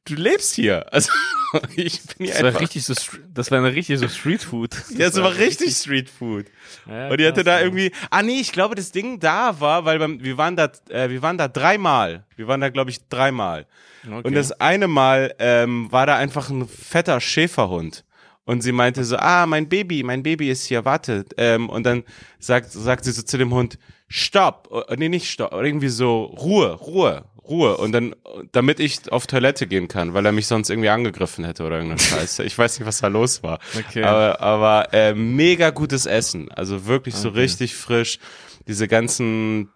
du 0.08 0.16
lebst 0.16 0.56
hier. 0.56 0.92
Also 0.94 1.12
ich 1.76 2.02
bin 2.02 2.26
hier 2.26 2.30
das 2.30 2.44
einfach. 2.44 2.54
War 2.56 2.62
richtig 2.62 2.86
so, 2.86 2.94
das 3.34 3.52
war 3.52 3.58
eine 3.60 3.74
richtig 3.74 4.00
so 4.00 4.08
Street 4.08 4.42
Food. 4.42 4.76
ja, 4.92 5.08
das 5.08 5.16
war, 5.18 5.26
war 5.26 5.36
richtig 5.36 5.76
Street 5.76 6.10
Food. 6.10 6.46
Ja, 6.88 7.10
und 7.10 7.20
die 7.20 7.28
hatte 7.28 7.44
da 7.44 7.62
irgendwie, 7.62 7.92
ah 8.10 8.24
nee, 8.24 8.40
ich 8.40 8.52
glaube, 8.52 8.76
das 8.76 8.92
Ding 8.92 9.20
da 9.20 9.60
war, 9.60 9.86
weil 9.86 10.00
beim, 10.00 10.24
wir 10.24 10.38
waren 10.38 10.56
da, 10.56 10.72
äh, 10.90 11.10
wir 11.10 11.22
waren 11.22 11.38
da 11.38 11.48
dreimal. 11.48 12.26
Wir 12.36 12.48
waren 12.48 12.62
da, 12.62 12.70
glaube 12.70 12.90
ich, 12.90 13.08
dreimal. 13.08 13.66
Okay. 14.06 14.28
Und 14.28 14.34
das 14.34 14.52
eine 14.54 14.88
Mal 14.88 15.36
ähm, 15.40 15.92
war 15.92 16.06
da 16.06 16.16
einfach 16.16 16.50
ein 16.50 16.68
fetter 16.68 17.20
Schäferhund. 17.20 18.04
Und 18.46 18.62
sie 18.62 18.72
meinte 18.72 19.04
so, 19.04 19.18
ah, 19.18 19.46
mein 19.46 19.68
Baby, 19.68 20.04
mein 20.04 20.24
Baby 20.24 20.50
ist 20.50 20.66
hier, 20.66 20.86
warte. 20.86 21.26
Ähm, 21.36 21.68
und 21.70 21.86
dann 21.86 22.04
sagt, 22.40 22.72
sagt 22.72 23.04
sie 23.04 23.12
so 23.12 23.22
zu 23.22 23.38
dem 23.38 23.54
Hund, 23.54 23.78
stopp, 24.08 24.70
oh, 24.72 24.84
nee, 24.96 25.10
nicht 25.10 25.30
stopp, 25.30 25.52
irgendwie 25.52 25.90
so, 25.90 26.24
Ruhe, 26.24 26.72
Ruhe, 26.72 27.26
Ruhe. 27.50 27.78
Und 27.78 27.92
dann, 27.92 28.16
damit 28.52 28.80
ich 28.80 29.12
auf 29.12 29.28
Toilette 29.28 29.68
gehen 29.68 29.88
kann, 29.88 30.14
weil 30.14 30.26
er 30.26 30.32
mich 30.32 30.48
sonst 30.48 30.70
irgendwie 30.70 30.90
angegriffen 30.90 31.46
hätte 31.46 31.64
oder 31.64 31.78
irgendeine 31.78 32.00
Scheiße. 32.08 32.44
Ich 32.44 32.58
weiß 32.58 32.80
nicht, 32.80 32.88
was 32.88 33.00
da 33.00 33.08
los 33.08 33.44
war. 33.44 33.60
Okay. 33.78 34.04
Aber, 34.04 34.42
aber 34.42 34.94
äh, 34.94 35.14
mega 35.14 35.70
gutes 35.70 36.06
Essen. 36.06 36.52
Also 36.52 36.86
wirklich 36.86 37.16
so 37.16 37.30
richtig 37.30 37.76
frisch. 37.76 38.20
Diese 38.68 38.88
ganzen 38.88 39.70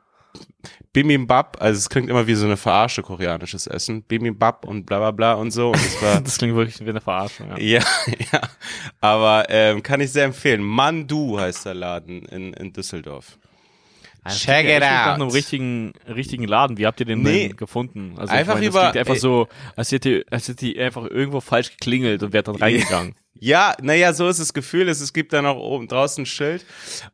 Bibimbap, 0.93 1.57
also 1.61 1.77
es 1.77 1.89
klingt 1.89 2.09
immer 2.09 2.27
wie 2.27 2.35
so 2.35 2.45
eine 2.45 2.57
Verarsche 2.57 3.01
koreanisches 3.01 3.65
Essen. 3.65 4.03
Bibimbap 4.03 4.65
und 4.65 4.85
bla 4.85 4.99
bla 4.99 5.11
bla 5.11 5.33
und 5.33 5.51
so. 5.51 5.67
Und 5.67 5.75
das, 5.77 6.01
war, 6.01 6.21
das 6.23 6.37
klingt 6.37 6.55
wirklich 6.55 6.79
wie 6.85 6.89
eine 6.89 6.99
Verarsche, 6.99 7.45
ja. 7.49 7.57
Ja, 7.57 7.83
ja. 8.33 8.41
Aber 8.99 9.45
ähm, 9.49 9.83
kann 9.83 10.01
ich 10.01 10.11
sehr 10.11 10.25
empfehlen. 10.25 10.61
Mandu 10.61 11.39
heißt 11.39 11.65
der 11.65 11.75
Laden 11.75 12.25
in, 12.25 12.53
in 12.53 12.73
Düsseldorf. 12.73 13.37
Also 14.23 14.37
Check 14.37 14.65
it 14.67 14.75
out. 14.75 14.81
Nach 14.81 15.15
einem 15.15 15.29
richtigen, 15.29 15.93
richtigen 16.07 16.43
Laden. 16.43 16.77
Wie 16.77 16.85
habt 16.85 16.99
ihr 16.99 17.05
den 17.05 17.21
nee. 17.21 17.49
denn 17.49 18.17
Also 18.17 18.33
einfach 18.33 18.55
ich 18.55 18.71
mein, 18.71 18.91
über, 18.91 18.99
einfach 18.99 19.15
so, 19.15 19.47
als 19.75 19.91
hätte, 19.91 20.25
als 20.29 20.47
hätte 20.47 20.65
die 20.65 20.79
einfach 20.79 21.05
irgendwo 21.05 21.41
falsch 21.41 21.71
geklingelt 21.71 22.21
und 22.21 22.33
wäre 22.33 22.43
dann 22.43 22.55
reingegangen. 22.55 23.15
Ja, 23.43 23.75
naja, 23.81 24.13
so 24.13 24.27
ist 24.27 24.39
das 24.39 24.53
Gefühl. 24.53 24.87
Es, 24.87 25.01
es 25.01 25.13
gibt 25.13 25.33
da 25.33 25.41
noch 25.41 25.55
oben 25.55 25.87
draußen 25.87 26.21
ein 26.21 26.25
Schild 26.27 26.63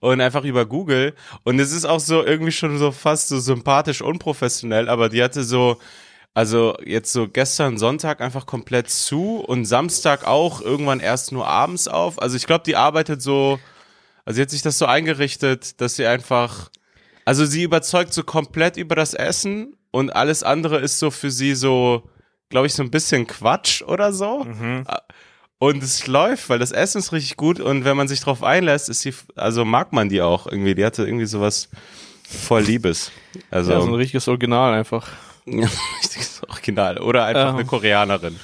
und 0.02 0.20
einfach 0.20 0.44
über 0.44 0.66
Google. 0.66 1.14
Und 1.46 1.58
es 1.58 1.72
ist 1.72 1.86
auch 1.86 2.02
so 2.02 2.22
irgendwie 2.22 2.52
schon 2.52 2.78
so 2.78 2.92
fast 2.92 3.30
so 3.30 3.40
sympathisch 3.40 4.02
unprofessionell, 4.02 4.90
aber 4.90 5.08
die 5.08 5.24
hatte 5.24 5.46
so, 5.46 5.78
also 6.34 6.76
jetzt 6.86 7.14
so 7.14 7.30
gestern 7.30 7.78
Sonntag 7.78 8.20
einfach 8.20 8.46
komplett 8.46 8.90
zu 8.90 9.38
und 9.38 9.64
Samstag 9.64 10.28
auch 10.28 10.60
irgendwann 10.60 11.00
erst 11.00 11.32
nur 11.32 11.48
abends 11.48 11.88
auf. 11.88 12.22
Also 12.22 12.36
ich 12.36 12.46
glaube, 12.46 12.66
die 12.66 12.76
arbeitet 12.76 13.22
so, 13.22 13.58
also 14.26 14.36
sie 14.36 14.42
hat 14.42 14.50
sich 14.50 14.62
das 14.62 14.78
so 14.78 14.86
eingerichtet, 14.86 15.80
dass 15.80 15.96
sie 15.96 16.08
einfach, 16.08 16.70
also 17.28 17.44
sie 17.44 17.64
überzeugt 17.64 18.14
so 18.14 18.24
komplett 18.24 18.78
über 18.78 18.96
das 18.96 19.14
Essen 19.14 19.76
und 19.92 20.16
alles 20.16 20.44
andere 20.44 20.78
ist 20.78 20.98
so 20.98 21.12
für 21.12 21.30
sie 21.30 21.56
so, 21.56 22.04
glaube 22.48 22.68
ich, 22.68 22.74
so 22.74 22.82
ein 22.82 22.90
bisschen 22.90 23.28
Quatsch 23.28 23.82
oder 23.82 24.14
so. 24.14 24.46
Mhm. 24.46 24.86
Und 25.58 25.84
es 25.84 26.08
läuft, 26.08 26.48
weil 26.48 26.58
das 26.58 26.72
Essen 26.72 27.00
ist 27.00 27.12
richtig 27.12 27.36
gut 27.36 27.60
und 27.60 27.84
wenn 27.84 27.98
man 27.98 28.08
sich 28.08 28.22
drauf 28.22 28.44
einlässt, 28.44 28.88
ist 28.88 29.02
sie, 29.02 29.14
also 29.36 29.66
mag 29.66 29.92
man 29.92 30.08
die 30.08 30.22
auch 30.22 30.48
irgendwie. 30.48 30.74
Die 30.74 30.86
hatte 30.86 31.04
irgendwie 31.04 31.26
sowas 31.26 31.68
voll 32.26 32.62
Liebes. 32.62 33.12
Also 33.52 33.74
ja, 33.74 33.82
so 33.82 33.88
ein 33.88 33.96
richtiges 33.96 34.30
Original 34.30 34.74
einfach. 34.74 35.10
Richtiges 35.48 36.42
Original. 36.50 37.00
Oder 37.00 37.26
einfach 37.26 37.50
ähm. 37.50 37.56
eine 37.56 37.66
Koreanerin. 37.66 38.40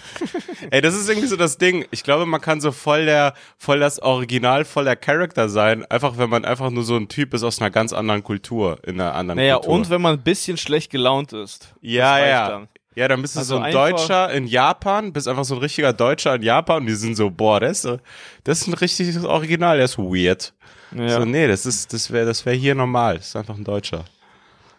Ey, 0.71 0.81
das 0.81 0.95
ist 0.95 1.09
irgendwie 1.09 1.27
so 1.27 1.35
das 1.35 1.57
Ding. 1.57 1.85
Ich 1.91 2.03
glaube, 2.03 2.25
man 2.25 2.41
kann 2.41 2.61
so 2.61 2.71
voll 2.71 3.05
der, 3.05 3.33
voll 3.57 3.79
das 3.79 3.99
Original, 3.99 4.65
voll 4.65 4.85
der 4.85 4.95
Charakter 4.95 5.49
sein, 5.49 5.85
einfach 5.85 6.17
wenn 6.17 6.29
man 6.29 6.45
einfach 6.45 6.69
nur 6.69 6.83
so 6.83 6.95
ein 6.95 7.07
Typ 7.07 7.33
ist 7.33 7.43
aus 7.43 7.61
einer 7.61 7.69
ganz 7.69 7.93
anderen 7.93 8.23
Kultur, 8.23 8.79
in 8.83 8.99
einer 8.99 9.13
anderen 9.15 9.37
naja, 9.37 9.55
Kultur. 9.55 9.71
Naja, 9.71 9.81
und 9.81 9.89
wenn 9.89 10.01
man 10.01 10.13
ein 10.13 10.23
bisschen 10.23 10.57
schlecht 10.57 10.91
gelaunt 10.91 11.33
ist. 11.33 11.73
Ja, 11.81 12.19
ja. 12.19 12.49
Dann. 12.49 12.67
Ja, 12.95 13.07
dann 13.07 13.21
bist 13.21 13.35
du 13.35 13.39
also 13.39 13.57
so 13.57 13.61
ein 13.61 13.73
Deutscher 13.73 14.31
in 14.31 14.45
Japan, 14.45 15.13
bist 15.13 15.27
einfach 15.27 15.45
so 15.45 15.55
ein 15.55 15.61
richtiger 15.61 15.93
Deutscher 15.93 16.35
in 16.35 16.43
Japan 16.43 16.81
und 16.81 16.85
die 16.85 16.93
sind 16.93 17.15
so, 17.15 17.31
boah, 17.31 17.59
das 17.59 17.83
ist, 17.85 17.99
das 18.43 18.61
ist 18.61 18.67
ein 18.67 18.73
richtiges 18.75 19.23
Original, 19.25 19.77
der 19.77 19.85
ist 19.85 19.97
weird. 19.97 20.53
Ja. 20.95 21.09
So, 21.09 21.25
nee, 21.25 21.47
das 21.47 21.65
ist, 21.65 21.91
das 21.91 22.11
wäre, 22.11 22.25
das 22.25 22.45
wäre 22.45 22.55
hier 22.55 22.75
normal, 22.75 23.17
das 23.17 23.29
ist 23.29 23.35
einfach 23.35 23.55
ein 23.55 23.63
Deutscher. 23.63 24.05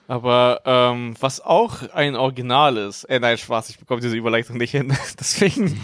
Aber 0.07 0.61
ähm, 0.64 1.14
was 1.21 1.40
auch 1.40 1.88
ein 1.95 2.14
Original 2.14 2.77
ist, 2.77 3.05
äh, 3.05 3.19
nein, 3.19 3.38
Spaß, 3.38 3.71
ich 3.71 3.79
bekomme 3.79 4.01
diese 4.01 4.17
Überleitung 4.17 4.59
nicht 4.59 4.73
hin, 4.73 4.97
deswegen 5.19 5.81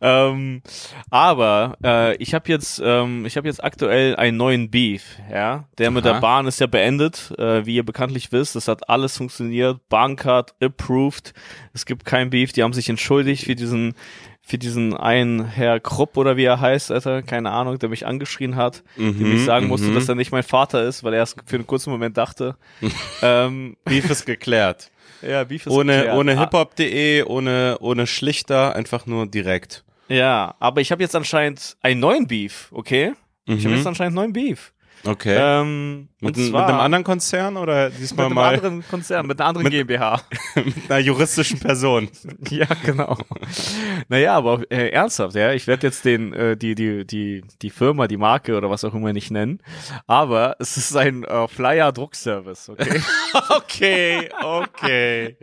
ähm, 0.00 0.62
aber 1.10 1.76
äh, 1.82 2.16
ich 2.16 2.34
habe 2.34 2.48
jetzt, 2.48 2.80
ähm, 2.84 3.24
ich 3.26 3.36
habe 3.36 3.46
jetzt 3.46 3.62
aktuell 3.62 4.16
einen 4.16 4.36
neuen 4.36 4.70
Beef, 4.70 5.16
ja. 5.30 5.64
Der 5.78 5.88
Aha. 5.88 5.94
mit 5.94 6.04
der 6.04 6.20
Bahn 6.20 6.46
ist 6.46 6.60
ja 6.60 6.66
beendet, 6.66 7.32
äh, 7.38 7.64
wie 7.66 7.76
ihr 7.76 7.84
bekanntlich 7.84 8.32
wisst. 8.32 8.56
Das 8.56 8.68
hat 8.68 8.88
alles 8.88 9.16
funktioniert. 9.16 9.80
Bahncard 9.88 10.54
approved. 10.60 11.32
Es 11.72 11.86
gibt 11.86 12.04
kein 12.04 12.30
Beef. 12.30 12.52
Die 12.52 12.62
haben 12.62 12.72
sich 12.72 12.88
entschuldigt 12.88 13.44
für 13.44 13.54
diesen 13.54 13.94
für 14.46 14.58
diesen 14.58 14.94
einen 14.94 15.46
Herr 15.46 15.80
Krupp 15.80 16.18
oder 16.18 16.36
wie 16.36 16.44
er 16.44 16.60
heißt, 16.60 16.92
Alter, 16.92 17.22
keine 17.22 17.50
Ahnung, 17.50 17.78
der 17.78 17.88
mich 17.88 18.06
angeschrien 18.06 18.56
hat, 18.56 18.82
mhm, 18.96 19.18
dem 19.18 19.34
ich 19.36 19.44
sagen 19.44 19.68
musste, 19.68 19.88
mhm. 19.88 19.94
dass 19.94 20.08
er 20.08 20.14
nicht 20.14 20.32
mein 20.32 20.42
Vater 20.42 20.84
ist, 20.84 21.02
weil 21.02 21.14
er 21.14 21.22
es 21.22 21.34
für 21.46 21.56
einen 21.56 21.66
kurzen 21.66 21.90
Moment 21.90 22.18
dachte. 22.18 22.56
ähm, 23.22 23.76
Beef 23.84 24.10
ist 24.10 24.26
geklärt. 24.26 24.90
Ja, 25.22 25.44
Beef 25.44 25.66
ist 25.66 25.72
ohne, 25.72 25.96
geklärt. 25.96 26.16
Ohne 26.16 26.38
hiphop.de, 26.38 27.22
ohne, 27.22 27.78
ohne 27.80 28.06
Schlichter, 28.06 28.76
einfach 28.76 29.06
nur 29.06 29.26
direkt. 29.26 29.82
Ja, 30.08 30.54
aber 30.58 30.82
ich 30.82 30.92
habe 30.92 31.02
jetzt 31.02 31.16
anscheinend 31.16 31.78
einen 31.80 32.00
neuen 32.00 32.26
Beef, 32.26 32.68
okay? 32.72 33.14
Mhm. 33.46 33.56
Ich 33.56 33.64
habe 33.64 33.76
jetzt 33.76 33.86
anscheinend 33.86 34.18
einen 34.18 34.32
neuen 34.32 34.32
Beef. 34.34 34.74
Okay. 35.06 35.36
Ähm, 35.38 36.08
mit, 36.24 36.36
zwar, 36.36 36.62
mit, 36.62 36.70
einem 36.70 36.80
anderen 36.80 37.04
Konzern 37.04 37.56
oder 37.56 37.90
diesmal 37.90 38.26
mit 38.26 38.34
mal? 38.34 38.52
Mit 38.52 38.60
einem 38.60 38.74
anderen 38.74 38.88
Konzern, 38.88 39.26
mit 39.26 39.40
einer 39.40 39.48
anderen 39.48 39.64
mit, 39.64 39.72
GmbH. 39.72 40.22
mit 40.54 40.74
einer 40.90 41.00
juristischen 41.00 41.60
Person. 41.60 42.08
ja, 42.50 42.66
genau. 42.84 43.18
naja, 44.08 44.34
aber 44.34 44.62
äh, 44.70 44.88
ernsthaft, 44.88 45.34
ja. 45.34 45.52
Ich 45.52 45.66
werde 45.66 45.86
jetzt 45.86 46.04
den, 46.04 46.32
äh, 46.32 46.56
die, 46.56 46.74
die, 46.74 47.06
die, 47.06 47.44
die 47.60 47.70
Firma, 47.70 48.06
die 48.06 48.16
Marke 48.16 48.56
oder 48.56 48.70
was 48.70 48.84
auch 48.84 48.94
immer 48.94 49.12
nicht 49.12 49.30
nennen. 49.30 49.60
Aber 50.06 50.56
es 50.58 50.76
ist 50.76 50.96
ein 50.96 51.24
äh, 51.24 51.48
Flyer-Druckservice, 51.48 52.70
okay? 52.70 53.02
okay, 53.50 54.28
okay. 54.42 55.36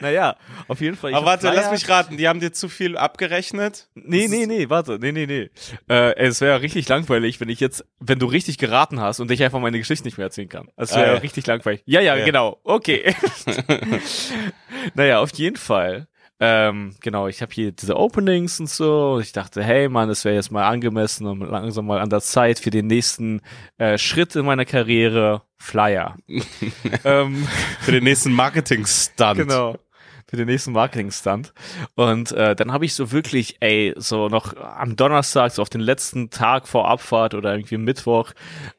naja, 0.00 0.36
auf 0.68 0.80
jeden 0.80 0.96
Fall. 0.96 1.14
Aber 1.14 1.26
warte, 1.26 1.48
Flyer 1.48 1.54
lass 1.54 1.70
mich 1.70 1.88
raten, 1.88 2.16
die 2.16 2.28
haben 2.28 2.40
dir 2.40 2.52
zu 2.52 2.68
viel 2.68 2.96
abgerechnet? 2.96 3.88
Nee, 3.94 4.28
nee, 4.28 4.46
nee, 4.46 4.68
warte, 4.70 4.98
nee, 5.00 5.12
nee, 5.12 5.26
nee. 5.26 5.50
Äh, 5.88 6.16
es 6.16 6.40
wäre 6.40 6.62
richtig 6.62 6.88
langweilig, 6.88 7.40
wenn 7.40 7.48
ich 7.48 7.60
jetzt, 7.60 7.84
wenn 8.00 8.18
du 8.18 8.26
richtig 8.26 8.58
geraten 8.58 9.00
hast 9.00 9.20
und 9.20 9.30
ich 9.30 9.42
einfach 9.42 9.60
meine 9.60 9.78
Geschichte 9.78 10.05
nicht 10.06 10.16
mehr 10.16 10.26
erzählen 10.26 10.48
kann. 10.48 10.68
Das 10.76 10.94
wäre 10.94 11.10
ah, 11.10 11.14
ja. 11.14 11.18
richtig 11.18 11.46
langweilig. 11.46 11.82
Ja, 11.84 12.00
ja, 12.00 12.16
ja, 12.16 12.24
genau. 12.24 12.58
Okay. 12.64 13.14
naja, 14.94 15.20
auf 15.20 15.32
jeden 15.34 15.56
Fall. 15.56 16.08
Ähm, 16.38 16.94
genau, 17.00 17.28
ich 17.28 17.40
habe 17.40 17.52
hier 17.52 17.72
diese 17.72 17.96
Openings 17.96 18.60
und 18.60 18.68
so. 18.68 19.20
Ich 19.20 19.32
dachte, 19.32 19.62
hey 19.62 19.88
Mann, 19.88 20.10
es 20.10 20.24
wäre 20.24 20.34
jetzt 20.34 20.50
mal 20.50 20.66
angemessen 20.68 21.26
und 21.26 21.40
langsam 21.40 21.86
mal 21.86 22.00
an 22.00 22.10
der 22.10 22.20
Zeit 22.20 22.58
für 22.58 22.70
den 22.70 22.86
nächsten 22.86 23.40
äh, 23.78 23.96
Schritt 23.96 24.36
in 24.36 24.44
meiner 24.44 24.64
Karriere. 24.64 25.42
Flyer. 25.58 26.16
ähm, 27.04 27.48
für 27.80 27.92
den 27.92 28.04
nächsten 28.04 28.32
Marketing-Stunt. 28.32 29.38
Genau. 29.38 29.76
Für 30.28 30.36
den 30.36 30.46
nächsten 30.46 30.72
Marketing-Stunt. 30.72 31.52
Und 31.94 32.32
äh, 32.32 32.56
dann 32.56 32.72
habe 32.72 32.84
ich 32.84 32.94
so 32.94 33.12
wirklich, 33.12 33.56
ey, 33.60 33.94
so 33.96 34.28
noch 34.28 34.56
am 34.56 34.96
Donnerstag, 34.96 35.52
so 35.52 35.62
auf 35.62 35.70
den 35.70 35.80
letzten 35.80 36.30
Tag 36.30 36.66
vor 36.66 36.88
Abfahrt 36.88 37.34
oder 37.34 37.54
irgendwie 37.54 37.78
Mittwoch, 37.78 38.32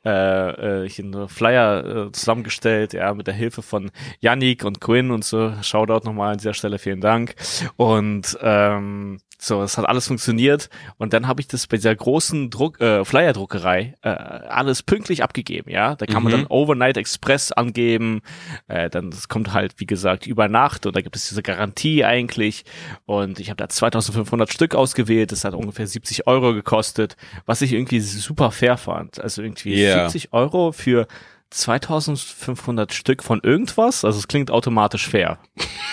äh, 0.06 0.84
äh, 0.84 0.90
hier 0.90 1.06
eine 1.06 1.28
Flyer 1.28 2.08
äh, 2.08 2.12
zusammengestellt, 2.12 2.94
ja, 2.94 3.14
mit 3.14 3.28
der 3.28 3.34
Hilfe 3.34 3.62
von 3.62 3.92
Yannick 4.20 4.66
und 4.66 4.82
Quinn 4.82 5.12
und 5.12 5.24
so. 5.24 5.54
Shoutout 5.62 6.06
nochmal 6.06 6.34
an 6.34 6.38
dieser 6.38 6.54
Stelle, 6.54 6.80
vielen 6.80 7.02
Dank. 7.02 7.36
Und 7.78 8.38
ähm, 8.42 9.20
so, 9.40 9.62
es 9.62 9.78
hat 9.78 9.88
alles 9.88 10.08
funktioniert 10.08 10.70
und 10.98 11.14
dann 11.14 11.28
habe 11.28 11.42
ich 11.42 11.48
das 11.48 11.68
bei 11.68 11.78
dieser 11.78 11.96
großen 11.96 12.50
Druck, 12.50 12.82
äh, 12.82 13.06
Flyer-Druckerei 13.06 13.94
äh, 14.02 14.10
alles 14.10 14.82
pünktlich 14.82 15.24
abgegeben, 15.24 15.70
ja. 15.70 15.96
Da 15.96 16.08
kann 16.08 16.24
mhm. 16.24 16.30
man 16.30 16.32
dann 16.32 16.48
Overnight 16.48 16.98
Express 16.98 17.52
angeben, 17.52 18.22
äh, 18.68 18.90
dann 18.90 19.12
das 19.12 19.28
kommt 19.28 19.54
halt, 19.54 19.76
wie 19.78 19.86
gesagt, 19.86 20.26
über 20.26 20.48
Nacht 20.48 20.88
und 20.88 20.96
da 20.96 21.02
gibt 21.02 21.16
es 21.16 21.30
diese 21.30 21.44
Garantie 21.44 22.04
eigentlich 22.04 22.66
und 23.06 23.40
ich 23.40 23.50
habe 23.50 23.58
da 23.58 23.70
2500 23.70 24.52
Stück 24.52 24.74
ausgewählt, 24.74 25.32
das 25.32 25.44
hat 25.44 25.54
ungefähr 25.54 25.86
70 25.86 26.26
Euro 26.26 26.54
gekostet, 26.54 27.16
was 27.46 27.62
ich 27.62 27.74
irgendwie 27.74 28.00
super 28.00 28.52
fair 28.52 28.78
fand. 28.78 29.22
Also 29.22 29.44
irgendwie 29.44 29.76
yeah. 29.76 30.10
70 30.10 30.34
Euro 30.34 30.72
für 30.72 31.08
2500 31.52 32.94
Stück 32.94 33.24
von 33.24 33.40
irgendwas, 33.42 34.04
also 34.04 34.18
es 34.18 34.28
klingt 34.28 34.52
automatisch 34.52 35.08
fair. 35.08 35.38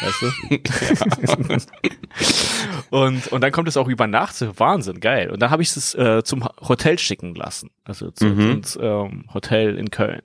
Weißt 0.00 0.22
du? 0.22 0.58
und, 2.90 3.28
und 3.28 3.40
dann 3.40 3.52
kommt 3.52 3.68
es 3.68 3.76
auch 3.76 3.88
über 3.88 4.06
Nacht, 4.06 4.34
Wahnsinn, 4.58 5.00
geil. 5.00 5.30
Und 5.30 5.40
dann 5.40 5.50
habe 5.50 5.62
ich 5.62 5.74
es 5.76 5.94
äh, 5.94 6.22
zum 6.24 6.44
Hotel 6.60 6.98
schicken 6.98 7.34
lassen, 7.34 7.70
also 7.84 8.10
zu, 8.10 8.26
mhm. 8.26 8.50
ins 8.50 8.78
ähm, 8.80 9.24
Hotel 9.32 9.76
in 9.76 9.90
Köln. 9.90 10.22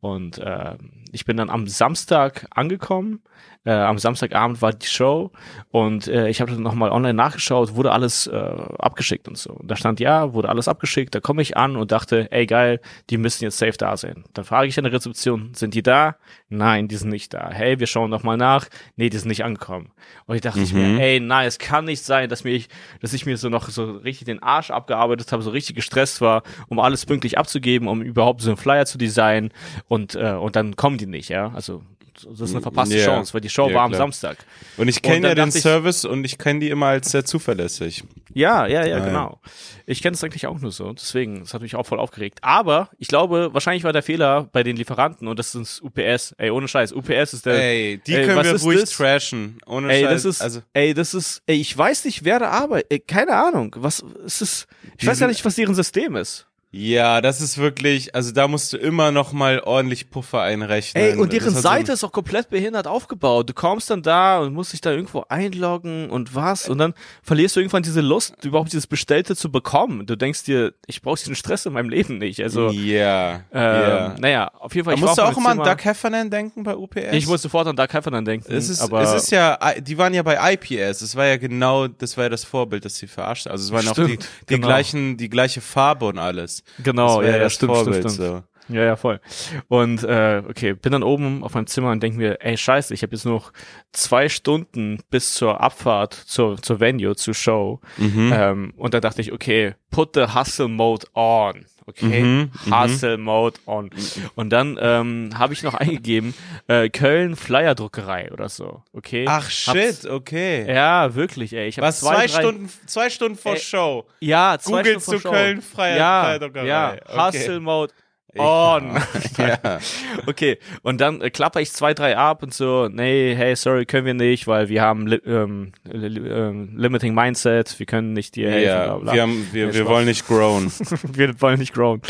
Und 0.00 0.38
äh, 0.38 0.76
ich 1.12 1.24
bin 1.24 1.36
dann 1.36 1.50
am 1.50 1.66
Samstag 1.66 2.46
angekommen 2.50 3.20
äh, 3.68 3.72
am 3.72 3.98
Samstagabend 3.98 4.62
war 4.62 4.72
die 4.72 4.86
Show 4.86 5.30
und 5.70 6.08
äh, 6.08 6.28
ich 6.28 6.40
habe 6.40 6.52
dann 6.52 6.62
nochmal 6.62 6.90
online 6.90 7.12
nachgeschaut, 7.12 7.74
wurde 7.74 7.92
alles 7.92 8.26
äh, 8.26 8.36
abgeschickt 8.78 9.28
und 9.28 9.36
so. 9.36 9.50
Und 9.50 9.70
da 9.70 9.76
stand 9.76 10.00
ja, 10.00 10.32
wurde 10.32 10.48
alles 10.48 10.68
abgeschickt. 10.68 11.14
Da 11.14 11.20
komme 11.20 11.42
ich 11.42 11.56
an 11.58 11.76
und 11.76 11.92
dachte, 11.92 12.32
ey 12.32 12.46
geil, 12.46 12.80
die 13.10 13.18
müssen 13.18 13.44
jetzt 13.44 13.58
safe 13.58 13.76
da 13.76 13.96
sein. 13.98 14.24
Dann 14.32 14.46
frage 14.46 14.68
ich 14.68 14.78
an 14.78 14.84
der 14.84 14.92
Rezeption, 14.94 15.52
sind 15.54 15.74
die 15.74 15.82
da? 15.82 16.16
Nein, 16.48 16.88
die 16.88 16.96
sind 16.96 17.10
nicht 17.10 17.34
da. 17.34 17.50
Hey, 17.50 17.78
wir 17.78 17.86
schauen 17.86 18.08
noch 18.08 18.22
mal 18.22 18.38
nach. 18.38 18.68
Nee, 18.96 19.10
die 19.10 19.18
sind 19.18 19.28
nicht 19.28 19.44
angekommen. 19.44 19.90
Und 20.24 20.36
ich 20.36 20.40
dachte 20.40 20.60
mhm. 20.60 20.64
ich 20.64 20.72
mir, 20.72 21.00
ey, 21.00 21.20
nein, 21.20 21.46
es 21.46 21.58
kann 21.78 21.84
nicht 21.84 22.04
sein, 22.04 22.28
dass 22.28 22.42
mir 22.42 22.50
ich, 22.50 22.68
dass 23.00 23.12
ich 23.12 23.24
mir 23.24 23.36
so 23.36 23.48
noch 23.48 23.68
so 23.68 23.92
richtig 23.92 24.26
den 24.26 24.42
Arsch 24.42 24.72
abgearbeitet 24.72 25.30
habe, 25.30 25.44
so 25.44 25.50
richtig 25.50 25.76
gestresst 25.76 26.20
war, 26.20 26.42
um 26.66 26.80
alles 26.80 27.06
pünktlich 27.06 27.38
abzugeben, 27.38 27.86
um 27.86 28.02
überhaupt 28.02 28.40
so 28.40 28.50
einen 28.50 28.56
Flyer 28.56 28.84
zu 28.84 28.98
designen 28.98 29.52
und 29.86 30.16
äh, 30.16 30.32
und 30.32 30.56
dann 30.56 30.74
kommen 30.74 30.98
die 30.98 31.06
nicht, 31.06 31.28
ja. 31.28 31.52
Also 31.54 31.82
das 32.24 32.40
ist 32.40 32.52
eine 32.52 32.62
verpasste 32.62 32.96
yeah. 32.96 33.06
Chance, 33.06 33.34
weil 33.34 33.40
die 33.40 33.50
Show 33.50 33.66
yeah, 33.66 33.76
war 33.76 33.82
am 33.84 33.90
klar. 33.90 34.02
Samstag. 34.02 34.38
Und 34.76 34.88
ich 34.88 35.02
kenne 35.02 35.28
ja 35.28 35.34
den 35.34 35.50
Service 35.50 36.04
und 36.04 36.24
ich 36.24 36.38
kenne 36.38 36.60
die 36.60 36.70
immer 36.70 36.86
als 36.86 37.10
sehr 37.10 37.24
zuverlässig. 37.24 38.04
Ja, 38.34 38.66
ja, 38.66 38.86
ja, 38.86 38.96
ah, 38.96 39.04
genau. 39.04 39.40
Ich 39.86 40.02
kenne 40.02 40.14
es 40.14 40.22
eigentlich 40.22 40.46
auch 40.46 40.60
nur 40.60 40.70
so. 40.70 40.92
Deswegen, 40.92 41.40
das 41.40 41.54
hat 41.54 41.62
mich 41.62 41.74
auch 41.74 41.86
voll 41.86 41.98
aufgeregt. 41.98 42.40
Aber 42.42 42.90
ich 42.98 43.08
glaube, 43.08 43.50
wahrscheinlich 43.52 43.84
war 43.84 43.92
der 43.92 44.02
Fehler 44.02 44.48
bei 44.52 44.62
den 44.62 44.76
Lieferanten 44.76 45.28
und 45.28 45.38
das 45.38 45.54
ist 45.54 45.82
UPS. 45.82 46.34
Ey, 46.38 46.50
ohne 46.50 46.68
Scheiß. 46.68 46.92
UPS 46.92 47.32
ist 47.32 47.46
der. 47.46 47.54
Ey, 47.54 48.00
die 48.06 48.14
ey, 48.14 48.26
können 48.26 48.44
wir 48.44 48.60
ruhig 48.60 48.80
das? 48.80 48.90
trashen. 48.90 49.58
Ohne 49.66 49.92
ey, 49.92 50.02
Scheiß. 50.02 50.22
Das 50.22 50.24
ist, 50.24 50.42
also. 50.42 50.60
Ey, 50.72 50.94
das 50.94 51.14
ist, 51.14 51.42
ey, 51.46 51.56
ich 51.56 51.76
weiß 51.76 52.04
nicht, 52.04 52.24
wer 52.24 52.38
da 52.38 52.50
arbeitet. 52.50 53.08
Keine 53.08 53.34
Ahnung. 53.34 53.74
Was 53.78 54.00
ist 54.24 54.42
es? 54.42 54.66
Ich 54.98 55.06
weiß 55.06 55.20
ja 55.20 55.26
nicht, 55.26 55.44
was 55.44 55.54
deren 55.54 55.74
System 55.74 56.16
ist. 56.16 56.47
Ja, 56.70 57.22
das 57.22 57.40
ist 57.40 57.56
wirklich, 57.56 58.14
also 58.14 58.30
da 58.30 58.46
musst 58.46 58.74
du 58.74 58.76
immer 58.76 59.10
noch 59.10 59.32
mal 59.32 59.60
ordentlich 59.60 60.10
Puffer 60.10 60.42
einrechnen. 60.42 61.02
Ey, 61.02 61.16
und 61.16 61.32
deren 61.32 61.54
Seite 61.54 61.92
ist 61.92 62.04
auch 62.04 62.12
komplett 62.12 62.50
behindert 62.50 62.86
aufgebaut. 62.86 63.48
Du 63.48 63.54
kommst 63.54 63.88
dann 63.88 64.02
da 64.02 64.40
und 64.40 64.52
musst 64.52 64.74
dich 64.74 64.82
da 64.82 64.90
irgendwo 64.90 65.24
einloggen 65.30 66.10
und 66.10 66.34
was 66.34 66.68
und 66.68 66.76
dann 66.76 66.92
verlierst 67.22 67.56
du 67.56 67.60
irgendwann 67.60 67.84
diese 67.84 68.02
Lust, 68.02 68.44
überhaupt 68.44 68.70
dieses 68.70 68.86
Bestellte 68.86 69.34
zu 69.34 69.50
bekommen. 69.50 70.04
Du 70.04 70.14
denkst 70.14 70.44
dir, 70.44 70.74
ich 70.86 71.00
brauche 71.00 71.18
diesen 71.18 71.36
Stress 71.36 71.64
in 71.64 71.72
meinem 71.72 71.88
Leben 71.88 72.18
nicht. 72.18 72.42
Also, 72.42 72.68
ja, 72.68 73.36
ähm, 73.50 73.62
yeah. 73.62 74.16
naja, 74.18 74.50
auf 74.58 74.74
jeden 74.74 74.84
Fall. 74.84 74.96
Da 74.96 75.00
musst 75.00 75.16
du 75.16 75.22
auch 75.22 75.38
immer 75.38 75.50
an 75.50 75.58
Doug 75.58 75.82
Heffernan 75.82 76.28
denken 76.28 76.64
bei 76.64 76.76
UPS? 76.76 77.12
Ich 77.12 77.26
muss 77.26 77.40
sofort 77.40 77.66
an 77.66 77.76
Doug 77.76 77.88
Heffernan 77.90 78.26
denken. 78.26 78.52
Es 78.52 78.68
ist, 78.68 78.82
aber 78.82 79.00
es 79.00 79.14
ist 79.14 79.30
ja, 79.30 79.58
die 79.78 79.96
waren 79.96 80.12
ja 80.12 80.22
bei 80.22 80.52
IPS. 80.52 81.00
Es 81.00 81.16
war 81.16 81.24
ja 81.24 81.38
genau, 81.38 81.88
das 81.88 82.18
war 82.18 82.24
ja 82.24 82.28
das 82.30 82.44
Vorbild, 82.44 82.84
das 82.84 82.96
sie 82.96 83.06
verarscht. 83.06 83.46
Also 83.46 83.64
es 83.64 83.72
waren 83.72 83.94
Stimmt, 83.94 83.98
auch 83.98 84.10
die, 84.10 84.18
die 84.18 84.54
genau. 84.54 84.66
gleichen, 84.66 85.16
die 85.16 85.30
gleiche 85.30 85.62
Farbe 85.62 86.04
und 86.04 86.18
alles. 86.18 86.58
Genau, 86.78 87.22
ja, 87.22 87.36
ja, 87.36 87.50
stimmt, 87.50 87.72
Vorbild, 87.72 87.96
stimmt, 87.96 88.14
stimmt. 88.14 88.28
So. 88.28 88.57
Ja, 88.68 88.84
ja, 88.84 88.96
voll. 88.96 89.20
Und 89.68 90.04
äh, 90.04 90.42
okay, 90.48 90.74
bin 90.74 90.92
dann 90.92 91.02
oben 91.02 91.42
auf 91.42 91.54
meinem 91.54 91.66
Zimmer 91.66 91.90
und 91.90 92.02
denke 92.02 92.18
mir, 92.18 92.38
ey, 92.40 92.56
scheiße, 92.56 92.92
ich 92.94 93.02
habe 93.02 93.14
jetzt 93.14 93.24
noch 93.24 93.52
zwei 93.92 94.28
Stunden 94.28 95.00
bis 95.10 95.34
zur 95.34 95.60
Abfahrt 95.60 96.14
zur, 96.14 96.60
zur 96.60 96.80
Venue, 96.80 97.16
zur 97.16 97.34
Show. 97.34 97.80
Mhm. 97.96 98.32
Ähm, 98.34 98.74
und 98.76 98.94
da 98.94 99.00
dachte 99.00 99.20
ich, 99.20 99.32
okay, 99.32 99.74
put 99.90 100.14
the 100.14 100.34
hustle 100.34 100.68
mode 100.68 101.06
on. 101.14 101.64
Okay, 101.88 102.22
mhm, 102.22 102.50
mhm. 102.66 102.82
Hustle 102.82 103.16
Mode 103.16 103.58
on. 103.64 103.88
Und 104.34 104.50
dann 104.50 104.78
ähm, 104.78 105.30
habe 105.38 105.54
ich 105.54 105.62
noch 105.62 105.72
eingegeben, 105.72 106.34
äh, 106.66 106.90
Köln 106.90 107.34
Flyerdruckerei 107.34 108.30
oder 108.30 108.50
so. 108.50 108.82
Okay. 108.92 109.24
Ach 109.26 109.48
shit, 109.48 110.04
okay. 110.04 110.70
Ja, 110.70 111.14
wirklich, 111.14 111.54
ey. 111.54 111.68
Ich 111.68 111.78
Was, 111.78 112.00
zwei, 112.00 112.26
zwei 112.26 112.40
Stunden, 112.42 112.70
zwei 112.84 113.08
Stunden 113.08 113.38
vor 113.38 113.54
ey, 113.54 113.60
Show? 113.60 114.06
Ja, 114.20 114.58
zwei 114.60 114.82
Googlest 114.82 115.04
Stunden 115.04 115.20
vor 115.22 115.30
Show. 115.32 115.34
Köln 115.34 115.62
Flyer, 115.62 115.96
ja, 115.96 116.24
Flyerdruckerei. 116.24 116.66
Ja, 116.66 116.96
okay. 117.06 117.38
Hustle 117.38 117.60
Mode 117.60 117.94
on. 118.38 119.00
ja. 119.38 119.78
Okay, 120.26 120.58
und 120.82 121.00
dann 121.00 121.20
äh, 121.20 121.30
klapper 121.30 121.60
ich 121.60 121.72
zwei, 121.72 121.94
drei 121.94 122.16
ab 122.16 122.42
und 122.42 122.54
so, 122.54 122.88
nee, 122.88 123.34
hey, 123.34 123.56
sorry, 123.56 123.86
können 123.86 124.06
wir 124.06 124.14
nicht, 124.14 124.46
weil 124.46 124.68
wir 124.68 124.82
haben 124.82 125.06
li 125.06 125.16
ähm, 125.26 125.72
li 125.84 126.20
ähm, 126.20 126.76
Limiting 126.76 127.14
Mindset, 127.14 127.78
wir 127.78 127.86
können 127.86 128.12
nicht 128.12 128.36
dir 128.36 128.50
helfen. 128.50 128.66
Ja, 128.66 128.86
bla, 128.86 128.96
bla. 128.98 129.12
wir, 129.14 129.22
haben, 129.22 129.48
wir, 129.52 129.74
wir 129.74 129.86
wollen 129.86 130.06
nicht 130.06 130.26
grown. 130.26 130.70
wir 131.12 131.40
wollen 131.40 131.58
nicht 131.58 131.74
grown. 131.74 132.00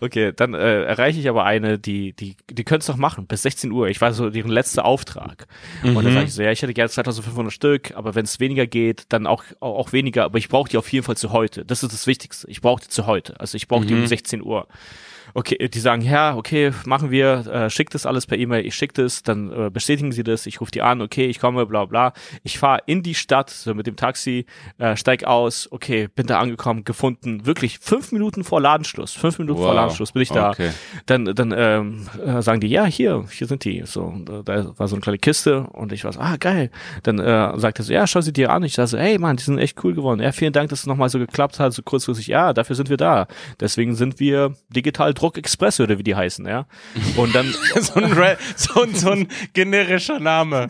Okay, 0.00 0.32
dann 0.34 0.54
äh, 0.54 0.84
erreiche 0.84 1.20
ich 1.20 1.28
aber 1.28 1.44
eine, 1.44 1.78
die, 1.78 2.12
die, 2.12 2.36
die 2.50 2.64
können 2.64 2.80
es 2.80 2.86
doch 2.86 2.96
machen, 2.96 3.26
bis 3.26 3.42
16 3.42 3.72
Uhr. 3.72 3.88
Ich 3.88 4.00
war 4.00 4.12
so 4.12 4.30
deren 4.30 4.50
letzter 4.50 4.84
Auftrag. 4.84 5.46
Mhm. 5.82 5.96
Und 5.96 6.04
dann 6.04 6.14
sage 6.14 6.26
ich 6.26 6.34
so, 6.34 6.42
ja, 6.42 6.50
ich 6.50 6.62
hätte 6.62 6.74
gerne 6.74 6.90
2500 6.90 7.52
Stück, 7.52 7.92
aber 7.94 8.14
wenn 8.14 8.24
es 8.24 8.40
weniger 8.40 8.66
geht, 8.66 9.04
dann 9.08 9.26
auch, 9.26 9.44
auch, 9.60 9.92
weniger, 9.92 10.24
aber 10.24 10.38
ich 10.38 10.48
brauche 10.48 10.68
die 10.68 10.76
auf 10.76 10.90
jeden 10.92 11.04
Fall 11.04 11.16
zu 11.16 11.32
heute. 11.32 11.64
Das 11.64 11.82
ist 11.82 11.92
das 11.92 12.06
Wichtigste. 12.06 12.48
Ich 12.50 12.60
brauche 12.60 12.82
die 12.82 12.88
zu 12.88 13.06
heute. 13.06 13.38
Also 13.40 13.56
ich 13.56 13.68
brauche 13.68 13.84
mhm. 13.84 13.88
die 13.88 13.94
um 13.94 14.06
16 14.06 14.42
Uhr 14.42 14.66
okay, 15.34 15.68
die 15.68 15.80
sagen, 15.80 16.02
ja, 16.02 16.36
okay, 16.36 16.72
machen 16.84 17.10
wir, 17.10 17.46
äh, 17.46 17.70
schickt 17.70 17.94
das 17.94 18.06
alles 18.06 18.26
per 18.26 18.38
E-Mail, 18.38 18.66
ich 18.66 18.74
schicke 18.74 19.02
das, 19.02 19.22
dann 19.22 19.52
äh, 19.52 19.70
bestätigen 19.70 20.12
sie 20.12 20.22
das, 20.22 20.46
ich 20.46 20.60
rufe 20.60 20.70
die 20.70 20.82
an, 20.82 21.00
okay, 21.00 21.26
ich 21.26 21.40
komme, 21.40 21.66
bla 21.66 21.84
bla. 21.84 22.12
Ich 22.42 22.58
fahre 22.58 22.82
in 22.86 23.02
die 23.02 23.14
Stadt, 23.14 23.50
so 23.50 23.74
mit 23.74 23.86
dem 23.86 23.96
Taxi, 23.96 24.46
äh, 24.78 24.96
steig 24.96 25.24
aus, 25.24 25.68
okay, 25.70 26.08
bin 26.08 26.26
da 26.26 26.40
angekommen, 26.40 26.84
gefunden, 26.84 27.46
wirklich 27.46 27.78
fünf 27.78 28.12
Minuten 28.12 28.44
vor 28.44 28.60
Ladenschluss, 28.60 29.12
fünf 29.12 29.38
Minuten 29.38 29.58
wow. 29.60 29.66
vor 29.66 29.74
Ladenschluss 29.74 30.12
bin 30.12 30.22
ich 30.22 30.30
da. 30.30 30.50
Okay. 30.50 30.70
Dann, 31.06 31.24
dann 31.24 31.54
ähm, 31.56 32.06
äh, 32.24 32.42
sagen 32.42 32.60
die, 32.60 32.68
ja, 32.68 32.84
hier, 32.84 33.24
hier 33.30 33.46
sind 33.46 33.64
die. 33.64 33.82
So, 33.84 34.02
und, 34.02 34.28
äh, 34.28 34.42
da 34.44 34.78
war 34.78 34.88
so 34.88 34.96
eine 34.96 35.02
kleine 35.02 35.18
Kiste 35.18 35.62
und 35.72 35.92
ich 35.92 36.04
war 36.04 36.12
so, 36.12 36.20
ah, 36.20 36.36
geil. 36.36 36.70
Dann 37.02 37.18
äh, 37.18 37.58
sagt 37.58 37.78
er 37.78 37.84
so, 37.84 37.92
ja, 37.92 38.06
schau 38.06 38.20
sie 38.20 38.32
dir 38.32 38.50
an. 38.50 38.62
Ich 38.62 38.74
sage 38.74 38.88
so, 38.88 38.96
ey, 38.96 39.18
Mann, 39.18 39.36
die 39.36 39.42
sind 39.42 39.58
echt 39.58 39.82
cool 39.84 39.94
geworden. 39.94 40.20
Ja, 40.20 40.32
vielen 40.32 40.52
Dank, 40.52 40.70
dass 40.70 40.80
es 40.80 40.86
nochmal 40.86 41.08
so 41.08 41.18
geklappt 41.18 41.58
hat, 41.58 41.72
so 41.72 41.82
kurzfristig. 41.82 42.26
Ja, 42.26 42.52
dafür 42.52 42.76
sind 42.76 42.90
wir 42.90 42.96
da. 42.96 43.26
Deswegen 43.60 43.94
sind 43.94 44.20
wir 44.20 44.54
digital 44.68 45.14
Druck 45.20 45.36
Express 45.36 45.80
oder 45.80 45.98
wie 45.98 46.02
die 46.02 46.14
heißen, 46.14 46.46
ja. 46.46 46.66
Und 47.16 47.34
dann 47.34 47.52
so, 47.80 48.00
ein 48.00 48.36
so, 48.56 48.82
ein, 48.82 48.94
so 48.94 49.10
ein 49.10 49.28
generischer 49.52 50.18
Name. 50.18 50.68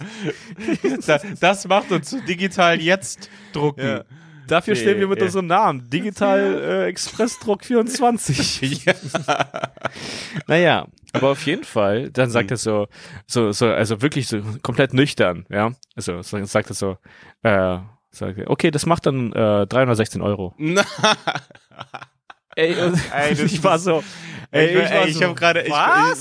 das 1.41 1.69
macht 1.69 1.93
uns 1.93 2.17
digital 2.27 2.81
jetzt 2.81 3.31
drucken. 3.53 3.87
Ja. 3.87 4.05
Dafür 4.49 4.75
stehen 4.75 4.99
wir 4.99 5.07
mit 5.07 5.23
unserem 5.23 5.47
Namen. 5.47 5.89
Digital 5.89 6.61
äh, 6.61 6.87
Expressdruck 6.87 7.65
24. 7.65 8.85
ja. 8.85 8.95
naja, 10.49 10.89
aber 11.13 11.31
auf 11.31 11.47
jeden 11.47 11.63
Fall, 11.63 12.11
dann 12.11 12.31
sagt 12.31 12.51
mhm. 12.51 12.55
er 12.55 12.57
so, 12.57 12.89
so, 13.29 13.53
so, 13.53 13.67
also 13.67 14.03
wirklich 14.03 14.27
so 14.27 14.41
komplett 14.63 14.93
nüchtern, 14.93 15.47
ja. 15.51 15.71
Also 15.95 16.21
sagt 16.23 16.71
er 16.71 16.75
so, 16.75 16.99
äh, 17.45 17.79
sagt 18.11 18.39
er, 18.39 18.51
okay, 18.51 18.73
das 18.73 18.87
macht 18.87 19.07
dann 19.07 19.33
äh, 19.33 19.69
316 19.69 20.21
Euro. 20.21 20.55
Ey, 22.57 22.75
Ey 23.13 23.45
ich 23.45 23.63
war 23.63 23.79
so, 23.79 24.03
Ey, 24.53 24.77
ich, 24.77 24.91
ey, 24.91 25.09
ich 25.09 25.15
so, 25.15 25.25
habe 25.25 25.35
gerade 25.35 25.63
ich, 25.63 25.73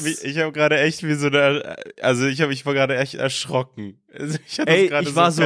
ich, 0.05 0.23
ich 0.23 0.37
habe 0.37 0.51
gerade 0.51 0.79
echt 0.79 1.03
wie 1.03 1.15
so 1.15 1.27
eine 1.27 1.77
also 2.01 2.27
ich 2.27 2.41
habe 2.41 2.49
mich 2.49 2.65
war 2.65 2.73
gerade 2.73 2.97
echt 2.97 3.15
erschrocken. 3.15 3.99
Also 4.17 4.39
ich 4.47 4.59
hatte 4.59 4.71
ey, 4.71 5.01
ich 5.01 5.15
war 5.15 5.31
so, 5.31 5.43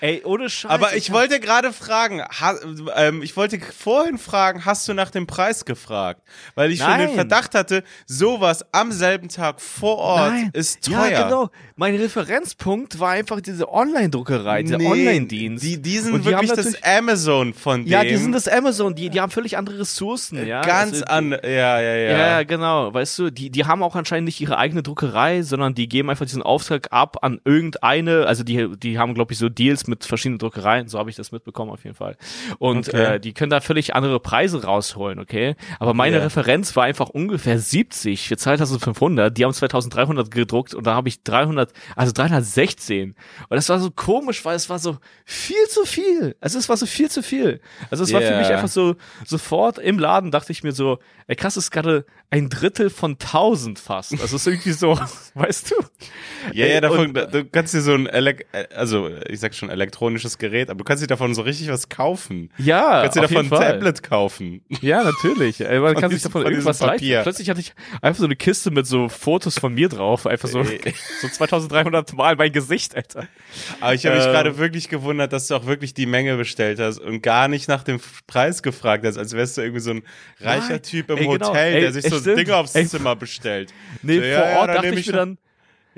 ey, 0.00 0.22
ohne 0.24 0.48
Scheiß. 0.48 0.70
Aber 0.70 0.90
ich, 0.92 1.08
ich 1.08 1.12
wollte 1.12 1.40
gerade 1.40 1.72
fragen, 1.72 2.22
ha, 2.22 2.54
ähm, 2.94 3.22
ich 3.22 3.36
wollte 3.36 3.58
vorhin 3.58 4.16
fragen, 4.16 4.64
hast 4.64 4.86
du 4.86 4.94
nach 4.94 5.10
dem 5.10 5.26
Preis 5.26 5.64
gefragt? 5.64 6.22
Weil 6.54 6.70
ich 6.70 6.78
Nein. 6.78 7.00
schon 7.00 7.08
den 7.08 7.14
Verdacht 7.16 7.54
hatte, 7.54 7.82
sowas 8.06 8.64
am 8.70 8.92
selben 8.92 9.28
Tag 9.28 9.60
vor 9.60 9.98
Ort 9.98 10.32
Nein. 10.32 10.50
ist 10.52 10.84
teuer. 10.84 11.08
Ja, 11.08 11.24
genau. 11.24 11.50
Mein 11.74 11.96
Referenzpunkt 11.96 13.00
war 13.00 13.10
einfach 13.10 13.40
diese 13.40 13.72
Online-Druckerei, 13.72 14.62
dieser 14.62 14.78
nee, 14.78 14.86
Online-Dienst. 14.86 15.64
Die, 15.64 15.82
die 15.82 15.98
sind 15.98 16.24
die 16.24 16.24
wirklich 16.26 16.52
das 16.52 16.82
Amazon 16.84 17.54
von 17.54 17.84
dem. 17.84 17.90
Ja, 17.90 18.04
die 18.04 18.16
sind 18.16 18.32
das 18.32 18.46
Amazon, 18.46 18.94
die, 18.94 19.10
die 19.10 19.20
haben 19.20 19.32
völlig 19.32 19.56
andere 19.56 19.80
Ressourcen, 19.80 20.46
ja. 20.46 20.62
Ganz 20.62 21.02
also, 21.02 21.04
an, 21.06 21.32
ja, 21.32 21.80
ja, 21.80 21.80
ja. 21.80 22.18
Ja, 22.18 22.42
genau. 22.44 22.94
Weißt 22.94 23.18
du, 23.18 23.30
die, 23.30 23.50
die 23.50 23.64
haben 23.64 23.82
auch 23.82 23.96
anscheinend 23.96 24.26
nicht 24.26 24.40
ihre 24.40 24.58
eigene 24.58 24.82
Druckerei, 24.84 25.42
sondern 25.42 25.74
die 25.74 25.88
geben 25.88 26.08
einfach 26.08 26.24
diesen 26.24 26.42
Auftrag 26.42 26.92
ab 26.92 27.18
an 27.22 27.40
irgendein 27.44 27.95
eine, 27.96 28.26
also 28.26 28.44
die, 28.44 28.76
die 28.78 28.98
haben, 28.98 29.14
glaube 29.14 29.32
ich, 29.32 29.38
so 29.38 29.48
Deals 29.48 29.86
mit 29.86 30.04
verschiedenen 30.04 30.38
Druckereien, 30.38 30.88
so 30.88 30.98
habe 30.98 31.10
ich 31.10 31.16
das 31.16 31.32
mitbekommen 31.32 31.70
auf 31.70 31.84
jeden 31.84 31.96
Fall. 31.96 32.16
Und 32.58 32.88
Okay. 32.88 33.14
äh, 33.16 33.20
die 33.20 33.32
können 33.32 33.50
da 33.50 33.60
völlig 33.60 33.94
andere 33.94 34.20
Preise 34.20 34.62
rausholen, 34.64 35.18
okay? 35.18 35.56
Aber 35.78 35.94
meine 35.94 36.16
Ja. 36.18 36.22
Referenz 36.24 36.74
war 36.76 36.84
einfach 36.84 37.08
ungefähr 37.08 37.58
70 37.58 38.28
für 38.28 38.36
2500. 38.36 39.36
Die 39.36 39.44
haben 39.44 39.52
2300 39.52 40.30
gedruckt 40.30 40.74
und 40.74 40.86
da 40.86 40.94
habe 40.94 41.08
ich 41.08 41.22
300, 41.22 41.72
also 41.94 42.12
316. 42.12 43.14
Und 43.48 43.56
das 43.56 43.68
war 43.68 43.78
so 43.80 43.90
komisch, 43.90 44.44
weil 44.44 44.56
es 44.56 44.68
war 44.68 44.78
so 44.78 44.98
viel 45.24 45.56
zu 45.68 45.84
viel. 45.84 46.36
Also 46.40 46.58
es 46.58 46.68
war 46.68 46.76
so 46.76 46.86
viel 46.86 47.10
zu 47.10 47.22
viel. 47.22 47.60
Also 47.90 48.04
es 48.04 48.12
war 48.12 48.20
für 48.20 48.36
mich 48.36 48.48
einfach 48.52 48.68
so, 48.68 48.96
sofort 49.24 49.78
im 49.78 49.98
Laden 49.98 50.30
dachte 50.30 50.52
ich 50.52 50.62
mir 50.62 50.72
so, 50.72 50.98
ey 51.26 51.36
krass, 51.36 51.56
ist 51.56 51.70
gerade 51.70 52.04
ein 52.30 52.48
Drittel 52.48 52.90
von 52.90 53.12
1000 53.12 53.78
fast. 53.78 54.12
Also 54.12 54.24
es 54.24 54.32
ist 54.34 54.46
irgendwie 54.46 54.72
so, 54.72 54.98
weißt 55.34 55.70
du? 55.70 55.74
Ja, 56.52 56.66
Ey, 56.66 56.74
ja, 56.74 56.80
davon, 56.80 57.16
und- 57.16 57.34
du 57.34 57.44
kannst 57.44 57.72
dir 57.72 57.80
so 57.80 57.94
ein, 57.94 58.06
Elek 58.06 58.46
äh, 58.52 58.66
also 58.74 59.08
ich 59.28 59.38
sag 59.40 59.54
schon 59.54 59.70
elektronisches 59.70 60.36
Gerät, 60.38 60.68
aber 60.70 60.78
du 60.78 60.84
kannst 60.84 61.02
dir 61.02 61.06
davon 61.06 61.34
so 61.34 61.42
richtig 61.42 61.68
was 61.68 61.88
kaufen. 61.88 62.50
Ja, 62.58 62.96
Du 62.96 63.02
kannst 63.02 63.16
dir 63.16 63.20
davon 63.22 63.46
ein. 63.46 63.50
Tablet 63.50 64.02
kaufen. 64.02 64.62
Ja, 64.80 65.04
natürlich. 65.04 65.60
Ey, 65.60 65.78
Man 65.78 65.94
kann 65.94 66.10
sich 66.10 66.22
davon 66.22 66.42
von 66.42 66.50
irgendwas 66.50 66.80
leisten. 66.80 67.06
Plötzlich 67.22 67.48
hatte 67.48 67.60
ich 67.60 67.72
einfach 68.02 68.18
so 68.20 68.24
eine 68.26 68.36
Kiste 68.36 68.70
mit 68.70 68.86
so 68.86 69.08
Fotos 69.08 69.58
von 69.58 69.74
mir 69.74 69.88
drauf. 69.88 70.26
Einfach 70.26 70.48
so, 70.48 70.60
Ey. 70.60 70.94
so 71.20 71.28
2300 71.28 72.12
Mal 72.14 72.36
mein 72.36 72.52
Gesicht, 72.52 72.96
Alter. 72.96 73.26
Aber 73.80 73.94
ich 73.94 74.04
habe 74.04 74.16
mich 74.16 74.26
Ähm. 74.26 74.32
gerade 74.32 74.58
wirklich 74.58 74.88
gewundert, 74.88 75.32
dass 75.32 75.46
du 75.48 75.54
auch 75.54 75.66
wirklich 75.66 75.94
die 75.94 76.06
Menge 76.06 76.36
bestellt 76.36 76.80
hast 76.80 76.98
und 76.98 77.22
gar 77.22 77.46
nicht 77.48 77.68
nach 77.68 77.84
dem 77.84 78.00
Preis 78.26 78.62
gefragt 78.62 79.04
hast, 79.06 79.16
als 79.16 79.32
wärst 79.32 79.56
du 79.56 79.62
irgendwie 79.62 79.80
so 79.80 79.90
ein 79.92 80.02
reicher. 80.40 80.82
Typ 80.82 81.10
im 81.10 81.16
Ey, 81.18 81.26
genau. 81.26 81.48
Hotel, 81.48 81.74
Ey, 81.74 81.80
der 81.80 81.92
sich 81.92 82.04
es 82.04 82.10
so 82.16 82.20
stimmt. 82.22 82.38
Dinge 82.38 82.56
aufs 82.56 82.74
Ey, 82.74 82.86
Zimmer 82.86 83.16
bestellt. 83.16 83.72
Nee, 84.02 84.14
So, 84.16 84.20
vor 84.20 84.28
ja, 84.28 84.50
ja, 84.50 84.56
Ort 84.58 84.68
dann 84.68 84.82
dachte 84.82 84.94
ich 85.00 85.06
mir 85.06 85.12
dann, 85.12 85.38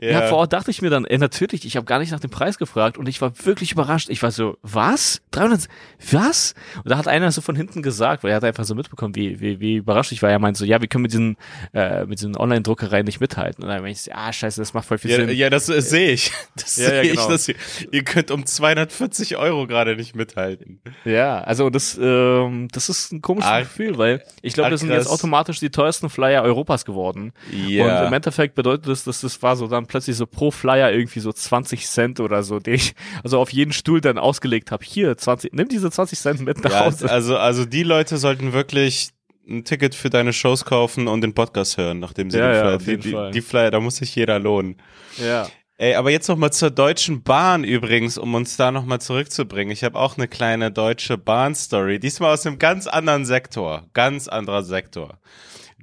ja. 0.00 0.22
vor 0.28 0.38
Ort 0.38 0.52
dachte 0.52 0.70
ich 0.70 0.82
mir 0.82 0.90
dann, 0.90 1.04
ey, 1.04 1.18
natürlich, 1.18 1.64
ich 1.64 1.76
habe 1.76 1.86
gar 1.86 1.98
nicht 1.98 2.12
nach 2.12 2.20
dem 2.20 2.30
Preis 2.30 2.58
gefragt 2.58 2.98
und 2.98 3.08
ich 3.08 3.20
war 3.20 3.32
wirklich 3.44 3.72
überrascht. 3.72 4.08
Ich 4.10 4.22
war 4.22 4.30
so, 4.30 4.56
was? 4.62 5.20
300, 5.32 5.68
was? 6.10 6.54
Und 6.76 6.90
da 6.90 6.98
hat 6.98 7.08
einer 7.08 7.30
so 7.32 7.40
von 7.40 7.56
hinten 7.56 7.82
gesagt, 7.82 8.22
weil 8.24 8.30
er 8.30 8.36
hat 8.36 8.44
einfach 8.44 8.64
so 8.64 8.74
mitbekommen, 8.74 9.14
wie, 9.14 9.40
wie, 9.40 9.60
wie 9.60 9.76
überrascht 9.76 10.12
ich 10.12 10.22
war. 10.22 10.30
Er 10.30 10.38
meinte 10.38 10.58
so, 10.58 10.64
ja, 10.64 10.80
wir 10.80 10.88
können 10.88 11.02
mit 11.02 11.12
diesen, 11.12 11.36
äh, 11.74 12.04
mit 12.06 12.18
diesen 12.18 12.36
Online-Druckereien 12.36 13.04
nicht 13.04 13.20
mithalten. 13.20 13.64
Und 13.64 13.70
dann 13.70 13.82
meinte 13.82 13.98
ich, 13.98 14.02
so, 14.02 14.10
ah, 14.14 14.32
scheiße, 14.32 14.60
das 14.60 14.74
macht 14.74 14.86
voll 14.86 14.98
viel 14.98 15.10
Ja, 15.10 15.16
Sinn. 15.16 15.30
ja, 15.30 15.50
das 15.50 15.68
äh, 15.68 15.80
sehe 15.80 16.12
ich. 16.12 16.32
Das 16.54 16.76
Ja, 16.76 16.84
ja, 16.94 17.02
sehe 17.02 17.10
genau. 17.10 17.22
ich. 17.22 17.28
Dass 17.28 17.48
ihr, 17.48 17.54
ihr 17.92 18.04
könnt 18.04 18.30
um 18.30 18.44
240 18.44 19.36
Euro 19.36 19.66
gerade 19.66 19.96
nicht 19.96 20.14
mithalten. 20.14 20.80
Ja, 21.04 21.40
also 21.40 21.70
das, 21.70 21.98
ähm, 22.00 22.68
das 22.72 22.88
ist 22.88 23.12
ein 23.12 23.22
komisches 23.22 23.50
Ach, 23.50 23.60
Gefühl, 23.60 23.98
weil 23.98 24.22
ich 24.42 24.54
glaube, 24.54 24.70
das 24.70 24.80
sind 24.80 24.90
jetzt 24.90 25.08
automatisch 25.08 25.60
die 25.60 25.70
teuersten 25.70 26.10
Flyer 26.10 26.42
Europas 26.42 26.84
geworden. 26.84 27.32
Ja. 27.52 28.02
Und 28.02 28.06
im 28.08 28.12
Endeffekt 28.12 28.54
bedeutet 28.54 28.88
das, 28.88 29.04
dass 29.04 29.20
das 29.20 29.42
war 29.42 29.56
so 29.56 29.66
dann 29.66 29.86
plötzlich 29.88 30.16
so 30.16 30.26
pro 30.26 30.50
Flyer 30.50 30.92
irgendwie 30.92 31.20
so 31.20 31.32
20 31.32 31.86
Cent 31.86 32.20
oder 32.20 32.42
so, 32.42 32.58
den 32.60 32.74
ich 32.74 32.94
also 33.24 33.38
auf 33.40 33.52
jeden 33.52 33.72
Stuhl 33.72 34.00
dann 34.00 34.18
ausgelegt 34.18 34.70
habe. 34.70 34.84
Hier, 34.84 35.16
20, 35.16 35.52
nimm 35.52 35.68
diese 35.68 35.90
20 35.90 36.18
Cent 36.18 36.40
mit 36.40 36.62
nach 36.62 36.70
Ja, 36.70 36.84
Hause. 36.86 37.10
also, 37.10 37.36
also 37.36 37.64
die 37.64 37.82
Leute 37.82 38.16
sollten 38.18 38.52
wirklich 38.52 39.10
ein 39.48 39.64
Ticket 39.64 39.94
für 39.94 40.10
deine 40.10 40.32
Shows 40.32 40.64
kaufen 40.64 41.08
und 41.08 41.22
den 41.22 41.32
Podcast 41.34 41.78
hören, 41.78 42.00
nachdem 42.00 42.30
sie 42.30 42.38
Ja, 42.38 42.46
den 42.48 42.54
ja, 42.54 42.60
Flyer, 42.78 42.80
jeden 42.90 43.02
die, 43.02 43.10
die, 43.10 43.30
die 43.32 43.40
Flyer, 43.40 43.70
da 43.70 43.80
muss 43.80 43.96
sich 43.96 44.14
jeder 44.14 44.38
lohnen. 44.38 44.76
Ja. 45.16 45.48
Ey, 45.80 45.94
aber 45.94 46.10
jetzt 46.10 46.28
noch 46.28 46.36
mal 46.36 46.50
zur 46.50 46.70
Deutschen 46.70 47.22
Bahn 47.22 47.62
übrigens, 47.62 48.18
um 48.18 48.34
uns 48.34 48.56
da 48.56 48.72
noch 48.72 48.84
mal 48.84 49.00
zurückzubringen. 49.00 49.72
Ich 49.72 49.84
habe 49.84 49.96
auch 49.98 50.16
eine 50.16 50.26
kleine 50.26 50.72
Deutsche 50.72 51.16
Bahn-Story, 51.16 52.00
diesmal 52.00 52.34
aus 52.34 52.44
einem 52.44 52.58
ganz 52.58 52.88
anderen 52.88 53.24
Sektor, 53.24 53.86
ganz 53.94 54.26
anderer 54.26 54.64
Sektor. 54.64 55.18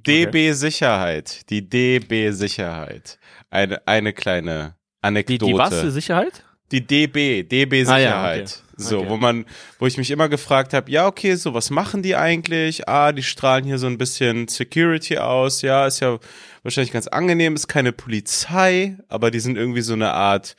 DB 0.06 0.52
Sicherheit, 0.52 1.50
die 1.50 1.68
DB 1.68 2.32
Sicherheit. 2.32 3.18
Eine, 3.50 3.86
eine 3.88 4.14
kleine 4.14 4.76
Die, 4.76 5.08
Anekdote. 5.08 5.46
die 5.46 5.58
was 5.58 5.74
für 5.82 5.92
Sicherheit? 5.92 6.44
Die 6.72 6.82
DB, 6.86 7.44
DB 7.44 7.82
Ah, 7.86 7.86
ja, 7.86 7.96
Sicherheit. 7.98 8.42
okay. 8.44 8.62
So, 8.78 9.00
Okay. 9.00 9.10
wo 9.10 9.18
man, 9.18 9.46
wo 9.80 9.86
ich 9.86 9.98
mich 9.98 10.12
immer 10.12 10.28
gefragt 10.28 10.74
habe, 10.74 10.92
ja, 10.92 11.08
okay, 11.08 11.36
so 11.36 11.54
was 11.54 11.70
machen 11.70 12.02
die 12.04 12.16
eigentlich? 12.16 12.90
Ah, 12.90 13.12
die 13.14 13.24
strahlen 13.24 13.64
hier 13.66 13.78
so 13.78 13.88
ein 13.88 13.98
bisschen 13.98 14.48
Security 14.50 15.18
aus, 15.18 15.62
ja, 15.62 15.86
ist 15.86 16.02
ja 16.02 16.18
wahrscheinlich 16.64 16.92
ganz 16.92 17.08
angenehm, 17.08 17.56
ist 17.56 17.68
keine 17.68 17.94
Polizei, 17.94 18.98
aber 19.08 19.32
die 19.32 19.40
sind 19.40 19.58
irgendwie 19.58 19.82
so 19.82 19.94
eine 19.94 20.12
Art, 20.12 20.56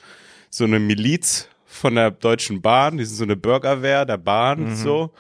so 0.49 0.65
eine 0.65 0.79
Miliz 0.79 1.49
von 1.67 1.97
der 1.97 2.13
Deutschen 2.13 2.63
Bahn, 2.63 2.97
die 2.97 3.05
sind 3.05 3.17
so 3.17 3.25
eine 3.25 3.37
Bürgerwehr 3.37 4.07
der 4.07 4.17
Bahn, 4.17 4.71
Mhm. 4.71 4.77
so. 4.77 5.13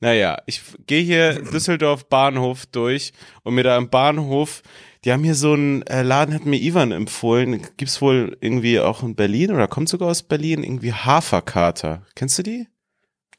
Naja, 0.00 0.36
ich 0.46 0.60
gehe 0.86 1.02
hier 1.02 1.40
Düsseldorf 1.42 2.08
Bahnhof 2.08 2.66
durch 2.66 3.12
und 3.42 3.54
mir 3.54 3.64
da 3.64 3.76
im 3.78 3.88
Bahnhof, 3.88 4.62
die 5.04 5.12
haben 5.12 5.22
hier 5.24 5.34
so 5.34 5.52
einen 5.52 5.82
äh, 5.82 6.02
Laden, 6.02 6.34
hat 6.34 6.46
mir 6.46 6.60
Ivan 6.60 6.92
empfohlen, 6.92 7.60
gibt's 7.76 8.00
wohl 8.00 8.36
irgendwie 8.40 8.80
auch 8.80 9.02
in 9.02 9.14
Berlin 9.14 9.50
oder 9.52 9.68
kommt 9.68 9.88
sogar 9.88 10.08
aus 10.08 10.22
Berlin, 10.22 10.62
irgendwie 10.62 10.92
Haferkater. 10.92 12.02
Kennst 12.14 12.38
du 12.38 12.42
die? 12.42 12.66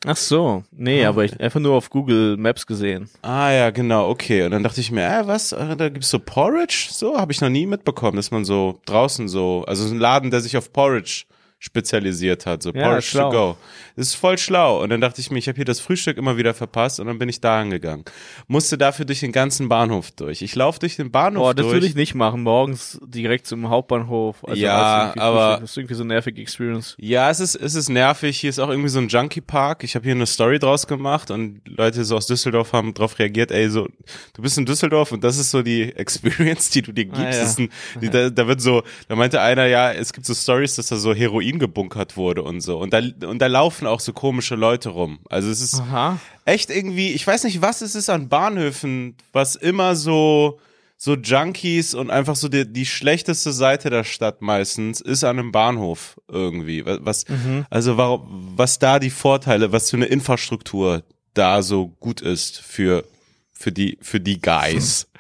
Ach 0.08 0.18
so, 0.18 0.64
nee, 0.72 1.04
Ah. 1.04 1.10
aber 1.10 1.26
ich 1.26 1.40
einfach 1.40 1.60
nur 1.60 1.74
auf 1.74 1.90
Google 1.90 2.38
Maps 2.38 2.68
gesehen. 2.68 3.10
Ah 3.24 3.50
ja, 3.52 3.72
genau, 3.72 4.08
okay. 4.10 4.44
Und 4.44 4.52
dann 4.52 4.62
dachte 4.62 4.80
ich 4.80 4.92
mir, 4.92 5.02
äh, 5.08 5.26
was, 5.26 5.52
äh, 5.52 5.76
da 5.76 5.90
gibt's 5.90 6.12
so 6.12 6.20
Porridge? 6.20 6.90
So, 6.92 7.18
habe 7.18 7.32
ich 7.32 7.42
noch 7.42 7.50
nie 7.50 7.66
mitbekommen, 7.66 8.18
dass 8.18 8.30
man 8.30 8.46
so 8.46 8.80
draußen 8.86 9.28
so, 9.28 9.64
also 9.68 9.88
so 9.88 9.96
ein 9.96 10.00
Laden, 10.00 10.30
der 10.30 10.42
sich 10.42 10.58
auf 10.58 10.72
Porridge 10.72 11.24
spezialisiert 11.66 12.46
hat, 12.46 12.64
so 12.64 12.72
Ja, 12.72 12.84
Porridge 12.84 13.02
schlau. 13.08 13.32
to 13.32 13.38
go. 13.38 13.58
Das 13.96 14.08
ist 14.08 14.16
voll 14.16 14.38
schlau. 14.38 14.82
Und 14.84 14.90
dann 14.90 15.02
dachte 15.02 15.20
ich 15.22 15.32
mir, 15.32 15.40
ich 15.40 15.48
habe 15.48 15.56
hier 15.56 15.66
das 15.66 15.80
Frühstück 15.80 16.18
immer 16.18 16.38
wieder 16.38 16.54
verpasst 16.54 17.00
und 17.00 17.08
dann 17.08 17.18
bin 17.18 17.28
ich 17.30 17.42
da 17.42 17.60
angegangen. 17.62 18.06
Musste 18.48 18.78
dafür 18.78 19.06
durch 19.06 19.22
den 19.22 19.32
ganzen 19.32 19.68
Bahnhof 19.70 20.12
durch. 20.12 20.42
Ich 20.42 20.54
laufe 20.56 20.80
durch 20.80 20.96
den 20.96 21.12
Bahnhof 21.12 21.42
Boah, 21.44 21.54
das 21.56 21.64
durch. 21.64 21.74
würde 21.76 21.88
ich 21.88 21.96
nicht 21.96 22.14
machen, 22.14 22.44
morgens 22.44 23.00
direkt 23.06 23.48
zum 23.48 23.70
Hauptbahnhof. 23.70 24.44
Also 24.44 24.62
Ja, 24.62 25.14
aber- 25.18 25.58
Frühstück. 25.58 25.62
Das 25.66 25.72
ist 25.72 25.78
irgendwie 25.78 25.94
so 25.96 26.04
eine 26.04 26.14
nervige 26.14 26.42
Experience. 26.42 26.96
Ja, 27.00 27.30
es 27.30 27.40
ist, 27.40 27.56
es 27.56 27.76
ist 27.76 27.90
nervig. 27.90 28.40
Hier 28.40 28.50
ist 28.50 28.60
auch 28.60 28.70
irgendwie 28.70 28.90
so 28.90 29.00
ein 29.00 29.08
Junkie-Park. 29.08 29.84
Ich 29.84 29.96
habe 29.96 30.04
hier 30.06 30.14
eine 30.14 30.26
Story 30.28 30.60
draus 30.60 30.86
gemacht 30.88 31.32
und 31.32 31.62
Leute 31.66 32.04
so 32.06 32.16
aus 32.18 32.28
Düsseldorf 32.28 32.74
haben 32.74 32.94
drauf 32.94 33.18
reagiert, 33.18 33.52
ey, 33.52 33.70
so, 33.70 33.88
du 34.34 34.42
bist 34.42 34.58
in 34.58 34.66
Düsseldorf 34.66 35.12
und 35.12 35.24
das 35.24 35.38
ist 35.38 35.52
so 35.52 35.62
die 35.64 35.84
Experience, 35.96 36.70
die 36.70 36.82
du 36.82 36.92
dir 36.92 37.06
gibst. 37.06 37.20
Ah, 37.22 37.32
ja. 37.32 37.56
Ein, 37.58 37.70
die, 38.02 38.10
da, 38.10 38.30
da 38.30 38.48
wird 38.48 38.62
so, 38.62 38.84
da 39.08 39.16
meinte 39.16 39.42
einer, 39.42 39.66
ja, 39.66 39.92
es 39.92 40.14
gibt 40.14 40.26
so 40.26 40.34
Stories, 40.34 40.76
dass 40.76 40.88
da 40.88 40.98
so 40.98 41.14
Heroin 41.14 41.55
gebunkert 41.60 42.18
wurde 42.18 42.44
und 42.44 42.62
so. 42.62 42.78
Und 42.78 42.94
da, 42.94 43.02
und 43.28 43.40
da 43.40 43.48
laufen 43.48 43.88
auch 43.88 44.00
so 44.00 44.14
komische 44.14 44.56
Leute 44.56 44.90
rum. 44.90 45.20
Also 45.30 45.50
es 45.50 45.62
ist 45.62 45.80
Aha. 45.80 46.20
echt 46.46 46.70
irgendwie, 46.70 47.12
ich 47.12 47.26
weiß 47.26 47.44
nicht, 47.44 47.62
was 47.62 47.82
es 47.82 47.96
ist 47.96 48.10
an 48.10 48.30
Bahnhöfen, 48.30 49.16
was 49.34 49.56
immer 49.56 49.96
so, 49.96 50.60
so 50.98 51.16
Junkies 51.16 51.94
und 51.94 52.10
einfach 52.10 52.36
so 52.36 52.48
die, 52.48 52.72
die 52.72 52.86
schlechteste 52.86 53.52
Seite 53.52 53.90
der 53.90 54.04
Stadt 54.04 54.42
meistens 54.42 55.02
ist 55.02 55.24
an 55.24 55.40
einem 55.40 55.52
Bahnhof 55.52 56.20
irgendwie. 56.28 56.86
Was, 56.86 57.00
was 57.02 57.26
also 57.70 57.98
warum, 57.98 58.54
was 58.56 58.80
da 58.80 59.00
die 59.00 59.10
Vorteile, 59.10 59.72
was 59.72 59.90
für 59.90 59.98
eine 59.98 60.06
Infrastruktur 60.06 61.04
da 61.34 61.62
so 61.62 61.88
gut 62.00 62.22
ist 62.22 62.60
für, 62.60 63.04
für 63.52 63.72
die, 63.72 63.98
für 64.02 64.20
die 64.20 64.40
Guys. 64.40 65.08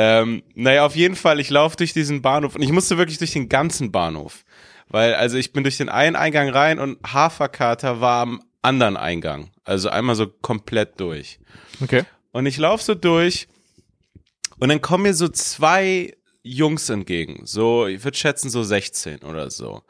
Ähm, 0.00 0.44
naja, 0.54 0.86
auf 0.86 0.94
jeden 0.94 1.16
Fall, 1.16 1.40
ich 1.40 1.50
laufe 1.50 1.76
durch 1.76 1.92
diesen 1.92 2.22
Bahnhof 2.22 2.54
und 2.54 2.62
ich 2.62 2.70
musste 2.70 2.98
wirklich 2.98 3.18
durch 3.18 3.32
den 3.32 3.48
ganzen 3.48 3.90
Bahnhof. 3.90 4.44
Weil, 4.88 5.14
also 5.14 5.36
ich 5.36 5.52
bin 5.52 5.64
durch 5.64 5.76
den 5.76 5.88
einen 5.88 6.16
Eingang 6.16 6.48
rein 6.48 6.78
und 6.78 6.98
Haferkater 7.04 8.00
war 8.00 8.22
am 8.22 8.42
anderen 8.62 8.96
Eingang. 8.96 9.50
Also 9.64 9.88
einmal 9.90 10.14
so 10.14 10.26
komplett 10.26 10.98
durch. 11.00 11.38
Okay. 11.82 12.04
Und 12.32 12.46
ich 12.46 12.56
laufe 12.58 12.82
so 12.82 12.94
durch 12.94 13.48
und 14.58 14.68
dann 14.68 14.80
kommen 14.80 15.04
mir 15.04 15.14
so 15.14 15.28
zwei 15.28 16.14
Jungs 16.42 16.88
entgegen. 16.88 17.42
So, 17.44 17.86
ich 17.86 18.02
würde 18.04 18.16
schätzen, 18.16 18.50
so 18.50 18.62
16 18.62 19.22
oder 19.22 19.50
so. 19.50 19.82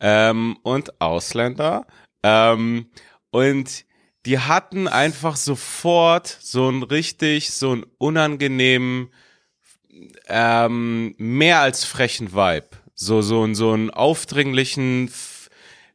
Ähm, 0.00 0.56
und 0.62 1.00
Ausländer. 1.00 1.86
Ähm, 2.22 2.90
und 3.30 3.84
die 4.26 4.38
hatten 4.38 4.88
einfach 4.88 5.36
sofort 5.36 6.26
so 6.26 6.68
einen 6.68 6.82
richtig, 6.82 7.50
so 7.50 7.72
einen 7.72 7.84
unangenehmen, 7.98 9.10
ähm, 10.28 11.14
mehr 11.18 11.60
als 11.60 11.84
frechen 11.84 12.32
Vibe. 12.32 12.68
So, 13.02 13.22
so, 13.22 13.50
so 13.54 13.72
einen 13.72 13.88
aufdringlichen, 13.88 15.10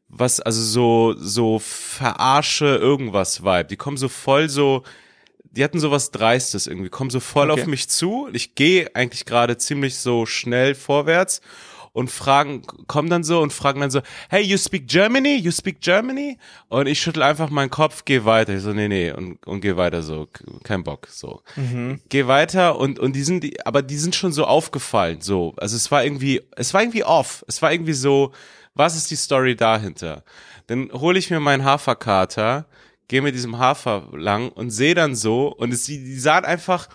was, 0.09 0.39
also 0.39 0.63
so, 0.63 1.15
so 1.19 1.59
verarsche 1.59 2.65
irgendwas 2.77 3.43
Vibe. 3.43 3.65
Die 3.65 3.75
kommen 3.75 3.97
so 3.97 4.09
voll 4.09 4.49
so, 4.49 4.81
die 5.43 5.63
hatten 5.63 5.79
so 5.79 5.91
was 5.91 6.09
Dreistes 6.09 6.65
irgendwie, 6.65 6.89
kommen 6.89 7.11
so 7.11 7.19
voll 7.19 7.51
Okay. 7.51 7.61
auf 7.61 7.67
mich 7.67 7.89
zu. 7.89 8.27
Ich 8.33 8.55
gehe 8.55 8.95
eigentlich 8.95 9.25
gerade 9.25 9.55
ziemlich 9.59 9.99
so 9.99 10.25
schnell 10.25 10.73
vorwärts 10.73 11.41
und 11.95 12.11
fragen, 12.11 12.61
kommen 12.87 13.09
dann 13.09 13.23
so 13.23 13.39
und 13.39 13.53
fragen 13.53 13.79
dann 13.79 13.89
so, 13.89 14.01
hey, 14.29 14.43
you 14.43 14.57
speak 14.57 14.85
Germany? 14.85 15.37
You 15.37 15.51
speak 15.51 15.79
Germany? 15.79 16.37
Und 16.67 16.87
ich 16.87 16.99
schüttel 16.99 17.23
einfach 17.23 17.49
meinen 17.49 17.69
Kopf, 17.69 18.03
geh 18.03 18.25
weiter. 18.25 18.53
Ich 18.53 18.63
so, 18.63 18.73
nee, 18.73 18.89
nee, 18.89 19.13
und, 19.13 19.47
und 19.47 19.61
geh 19.61 19.77
weiter 19.77 20.03
so, 20.03 20.27
kein 20.63 20.83
Bock, 20.83 21.07
so. 21.09 21.41
Geh 22.09 22.27
weiter 22.27 22.77
und, 22.77 22.99
und 22.99 23.13
die 23.15 23.23
sind, 23.23 23.45
die, 23.45 23.65
aber 23.65 23.81
die 23.81 23.95
sind 23.95 24.13
schon 24.13 24.33
so 24.33 24.43
aufgefallen, 24.43 25.21
so. 25.21 25.53
Also 25.55 25.77
es 25.77 25.89
war 25.89 26.03
irgendwie, 26.03 26.41
es 26.57 26.73
war 26.73 26.81
irgendwie 26.81 27.05
off. 27.05 27.45
Es 27.47 27.61
war 27.61 27.71
irgendwie 27.71 27.93
so, 27.93 28.33
was 28.73 28.97
ist 28.97 29.09
die 29.09 29.15
Story 29.15 29.55
dahinter? 29.55 30.25
Dann 30.67 30.91
hole 30.91 31.17
ich 31.17 31.29
mir 31.29 31.39
meinen 31.39 31.63
Haferkater, 31.63 32.65
gehe 33.07 33.21
mit 33.21 33.35
diesem 33.35 33.57
Hafer 33.57 34.09
lang 34.11 34.49
und 34.49 34.69
sehe 34.69 34.95
dann 34.95 35.15
so, 35.15 35.47
und 35.47 35.73
es, 35.73 35.85
die, 35.85 36.03
die 36.03 36.19
sahen 36.19 36.43
einfach, 36.43 36.89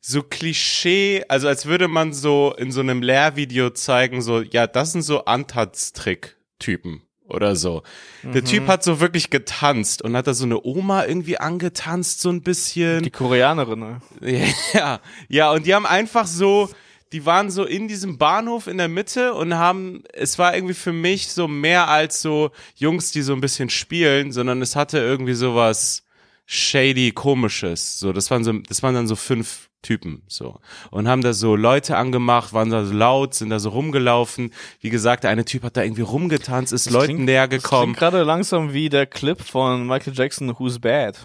so 0.00 0.22
Klischee, 0.22 1.24
also 1.28 1.48
als 1.48 1.66
würde 1.66 1.88
man 1.88 2.12
so 2.12 2.54
in 2.56 2.72
so 2.72 2.80
einem 2.80 3.02
Lehrvideo 3.02 3.70
zeigen, 3.70 4.22
so, 4.22 4.40
ja, 4.40 4.66
das 4.66 4.92
sind 4.92 5.02
so 5.02 5.24
Antanztrick 5.24 6.36
Typen 6.58 7.02
oder 7.28 7.56
so. 7.56 7.82
Der 8.22 8.42
Typ 8.42 8.66
hat 8.68 8.82
so 8.82 9.00
wirklich 9.00 9.30
getanzt 9.30 10.02
und 10.02 10.16
hat 10.16 10.26
da 10.26 10.34
so 10.34 10.44
eine 10.44 10.64
Oma 10.64 11.04
irgendwie 11.04 11.38
angetanzt, 11.38 12.20
so 12.20 12.30
ein 12.30 12.42
bisschen. 12.42 13.02
Die 13.02 13.10
Koreanerin, 13.10 13.78
ne? 13.80 14.00
Ja, 14.72 15.00
ja, 15.28 15.52
und 15.52 15.66
die 15.66 15.74
haben 15.74 15.86
einfach 15.86 16.26
so, 16.26 16.70
die 17.12 17.26
waren 17.26 17.50
so 17.50 17.64
in 17.64 17.86
diesem 17.86 18.18
Bahnhof 18.18 18.66
in 18.66 18.78
der 18.78 18.88
Mitte 18.88 19.34
und 19.34 19.54
haben, 19.54 20.04
es 20.12 20.38
war 20.38 20.54
irgendwie 20.54 20.74
für 20.74 20.92
mich 20.92 21.28
so 21.28 21.48
mehr 21.48 21.88
als 21.88 22.22
so 22.22 22.50
Jungs, 22.76 23.12
die 23.12 23.22
so 23.22 23.34
ein 23.34 23.40
bisschen 23.40 23.70
spielen, 23.70 24.32
sondern 24.32 24.62
es 24.62 24.74
hatte 24.74 24.98
irgendwie 24.98 25.34
sowas 25.34 26.04
shady, 26.50 27.12
komisches. 27.12 27.98
So, 27.98 28.12
das 28.14 28.30
waren 28.30 28.42
so, 28.42 28.52
das 28.54 28.82
waren 28.82 28.94
dann 28.94 29.06
so 29.06 29.16
fünf 29.16 29.68
Typen, 29.82 30.22
so. 30.26 30.58
Und 30.90 31.06
haben 31.06 31.20
da 31.22 31.34
so 31.34 31.54
Leute 31.54 31.96
angemacht, 31.98 32.52
waren 32.54 32.70
da 32.70 32.84
so 32.86 32.92
laut, 32.94 33.34
sind 33.34 33.50
da 33.50 33.58
so 33.60 33.68
rumgelaufen. 33.68 34.52
Wie 34.80 34.88
gesagt, 34.90 35.24
der 35.24 35.30
eine 35.30 35.44
Typ 35.44 35.62
hat 35.62 35.76
da 35.76 35.82
irgendwie 35.82 36.00
rumgetanzt, 36.02 36.72
ist 36.72 36.88
Leuten 36.90 37.06
klingt- 37.14 37.24
näher 37.26 37.46
Das 37.48 37.62
gekommen. 37.62 37.92
klingt 37.94 37.98
gerade 37.98 38.22
langsam 38.24 38.72
wie 38.72 38.88
der 38.88 39.06
Clip 39.06 39.40
von 39.40 39.86
Michael 39.86 40.14
Jackson, 40.16 40.52
Who's 40.58 40.78
Bad. 40.80 41.18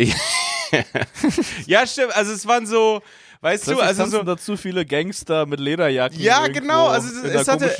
Ja, 1.66 1.84
stimmt, 1.86 2.14
also 2.14 2.32
es 2.32 2.46
waren 2.46 2.64
so, 2.66 3.02
weißt 3.40 3.66
du, 3.68 3.80
also 3.80 4.06
so, 4.06 4.22
da 4.22 4.36
zu 4.36 4.56
viele 4.56 4.86
Gangster 4.86 5.44
mit 5.44 5.58
Lederjacken. 5.58 6.20
Ja, 6.20 6.46
genau, 6.46 6.86
also 6.86 7.08
es- 7.08 7.24
in 7.24 7.30
es 7.38 7.48
hatte- 7.48 7.74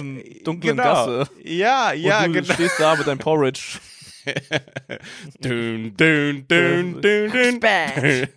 dunklen 0.44 0.76
genau. 0.76 0.82
Gasse. 0.82 1.30
Ja, 1.44 1.92
ja, 1.92 2.24
und 2.24 2.32
du 2.34 2.42
genau. 2.42 2.54
stehst 2.54 2.80
da 2.80 2.96
mit 2.96 3.06
deinem 3.06 3.18
Porridge. 3.18 3.78
Dün, 5.42 5.94
dün, 5.98 6.46
dün, 6.48 7.02
dün, 7.02 7.32
dün. 7.32 7.60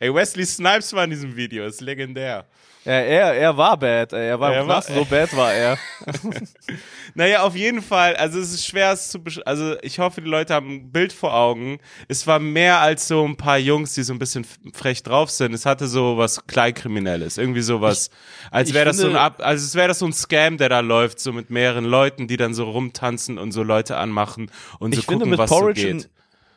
Ey, 0.00 0.08
Wesley 0.10 0.46
Snipes 0.46 0.92
war 0.92 1.04
in 1.04 1.10
diesem 1.10 1.36
Video, 1.36 1.66
ist 1.66 1.80
legendär. 1.80 2.44
Ja, 2.86 2.92
er, 2.92 3.34
er 3.34 3.56
war 3.56 3.76
bad, 3.76 4.12
ey. 4.12 4.28
Er 4.28 4.40
war 4.40 4.54
Er 4.54 4.66
war- 4.66 4.80
so 4.80 5.04
bad 5.04 5.36
war 5.36 5.52
er. 5.52 5.76
Naja, 7.14 7.42
auf 7.44 7.56
jeden 7.56 7.80
Fall, 7.80 8.14
also 8.16 8.38
es 8.38 8.52
ist 8.52 8.66
schwer 8.66 8.92
es 8.92 9.08
zu 9.08 9.18
besch 9.22 9.40
also 9.46 9.74
ich 9.80 9.98
hoffe, 9.98 10.20
die 10.20 10.28
Leute 10.28 10.52
haben 10.52 10.70
ein 10.70 10.92
Bild 10.92 11.12
vor 11.14 11.34
Augen. 11.34 11.78
Es 12.08 12.26
war 12.26 12.38
mehr 12.38 12.80
als 12.80 13.08
so 13.08 13.24
ein 13.24 13.36
paar 13.36 13.56
Jungs, 13.58 13.94
die 13.94 14.02
so 14.02 14.12
ein 14.12 14.18
bisschen 14.18 14.46
frech 14.74 15.02
drauf 15.02 15.30
sind. 15.30 15.54
Es 15.54 15.64
hatte 15.64 15.86
so 15.86 16.18
was 16.18 16.46
Kleinkriminelles, 16.46 17.38
irgendwie 17.38 17.62
sowas, 17.62 18.10
als 18.50 18.74
wäre 18.74 18.84
das 18.86 18.98
so 18.98 19.04
ein 19.04 19.08
finde- 19.12 19.20
Ab 19.20 19.40
also 19.42 19.64
es 19.64 19.74
wäre 19.74 19.88
das 19.88 19.98
so 20.00 20.06
ein 20.06 20.12
Scam, 20.12 20.58
der 20.58 20.68
da 20.68 20.80
läuft, 20.80 21.18
so 21.20 21.32
mit 21.32 21.48
mehreren 21.48 21.86
Leuten, 21.86 22.28
die 22.28 22.36
dann 22.36 22.52
so 22.52 22.64
rumtanzen 22.70 23.38
und 23.38 23.52
so 23.52 23.62
Leute 23.62 23.96
anmachen 23.96 24.50
und 24.78 24.92
so 24.94 25.00
Ich 25.00 25.06
finde, 25.06 25.20
gucken, 25.24 25.30
mit 25.30 25.38
was 25.38 25.48
Porridge 25.48 25.80
so 25.80 25.88
in, 25.88 25.96
geht. 25.98 26.10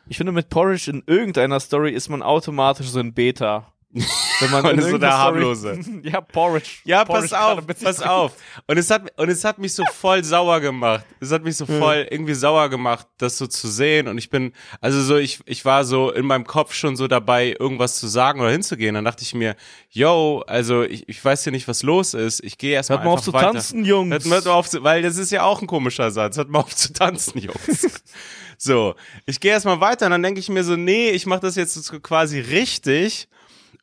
ich 0.08 0.16
finde, 0.18 0.32
mit 0.32 0.50
Porridge 0.50 0.90
in 0.90 1.02
irgendeiner 1.06 1.58
Story 1.60 1.92
ist 1.92 2.08
man 2.10 2.22
automatisch 2.22 2.88
so 2.88 3.00
ein 3.00 3.14
Beta. 3.14 3.72
Wenn 3.92 4.50
man 4.50 4.66
Und 4.70 4.82
so 4.82 4.98
der 4.98 5.18
harmlose. 5.18 5.78
ja, 6.02 6.20
Porridge. 6.20 6.78
Ja, 6.84 7.04
Porridge 7.04 7.28
pass 7.30 7.58
auf, 7.58 7.66
pass 7.66 8.02
auf. 8.02 8.32
Und 8.66 8.78
es 8.78 8.88
hat, 8.90 9.10
und 9.18 9.28
es 9.28 9.44
hat 9.44 9.58
mich 9.58 9.74
so 9.74 9.84
voll 9.92 10.22
sauer 10.22 10.60
gemacht. 10.60 11.04
Es 11.18 11.32
hat 11.32 11.42
mich 11.42 11.56
so 11.56 11.66
voll 11.66 12.06
irgendwie 12.08 12.34
sauer 12.34 12.68
gemacht, 12.68 13.06
das 13.18 13.36
so 13.36 13.46
zu 13.48 13.68
sehen. 13.68 14.06
Und 14.06 14.18
ich 14.18 14.30
bin, 14.30 14.52
also 14.80 15.02
so, 15.02 15.16
ich, 15.16 15.40
ich 15.44 15.64
war 15.64 15.84
so 15.84 16.12
in 16.12 16.24
meinem 16.24 16.46
Kopf 16.46 16.72
schon 16.72 16.94
so 16.94 17.08
dabei, 17.08 17.56
irgendwas 17.58 17.96
zu 17.96 18.06
sagen 18.06 18.40
oder 18.40 18.50
hinzugehen. 18.50 18.94
Dann 18.94 19.04
dachte 19.04 19.22
ich 19.22 19.34
mir, 19.34 19.56
yo, 19.90 20.44
also 20.46 20.82
ich, 20.82 21.08
ich 21.08 21.24
weiß 21.24 21.44
ja 21.44 21.50
nicht, 21.50 21.66
was 21.66 21.82
los 21.82 22.14
ist. 22.14 22.44
Ich 22.44 22.58
gehe 22.58 22.74
erstmal 22.74 23.00
einfach 23.00 23.12
auf 23.12 23.22
zu 23.22 23.32
weiter. 23.32 23.52
tanzen, 23.52 23.84
Jungs. 23.84 24.12
Hört 24.12 24.26
mal 24.26 24.46
auf 24.52 24.68
zu, 24.68 24.84
weil 24.84 25.02
das 25.02 25.16
ist 25.16 25.32
ja 25.32 25.42
auch 25.42 25.60
ein 25.60 25.66
komischer 25.66 26.10
Satz. 26.12 26.36
Hört 26.36 26.48
mal 26.48 26.60
auf 26.60 26.76
zu 26.76 26.92
tanzen, 26.92 27.38
Jungs. 27.40 28.02
so, 28.56 28.94
ich 29.26 29.40
gehe 29.40 29.50
erstmal 29.50 29.80
weiter 29.80 30.06
und 30.06 30.12
dann 30.12 30.22
denke 30.22 30.38
ich 30.38 30.48
mir 30.48 30.62
so, 30.62 30.76
nee, 30.76 31.10
ich 31.10 31.26
mache 31.26 31.40
das 31.40 31.56
jetzt 31.56 31.90
quasi 32.04 32.38
richtig. 32.38 33.28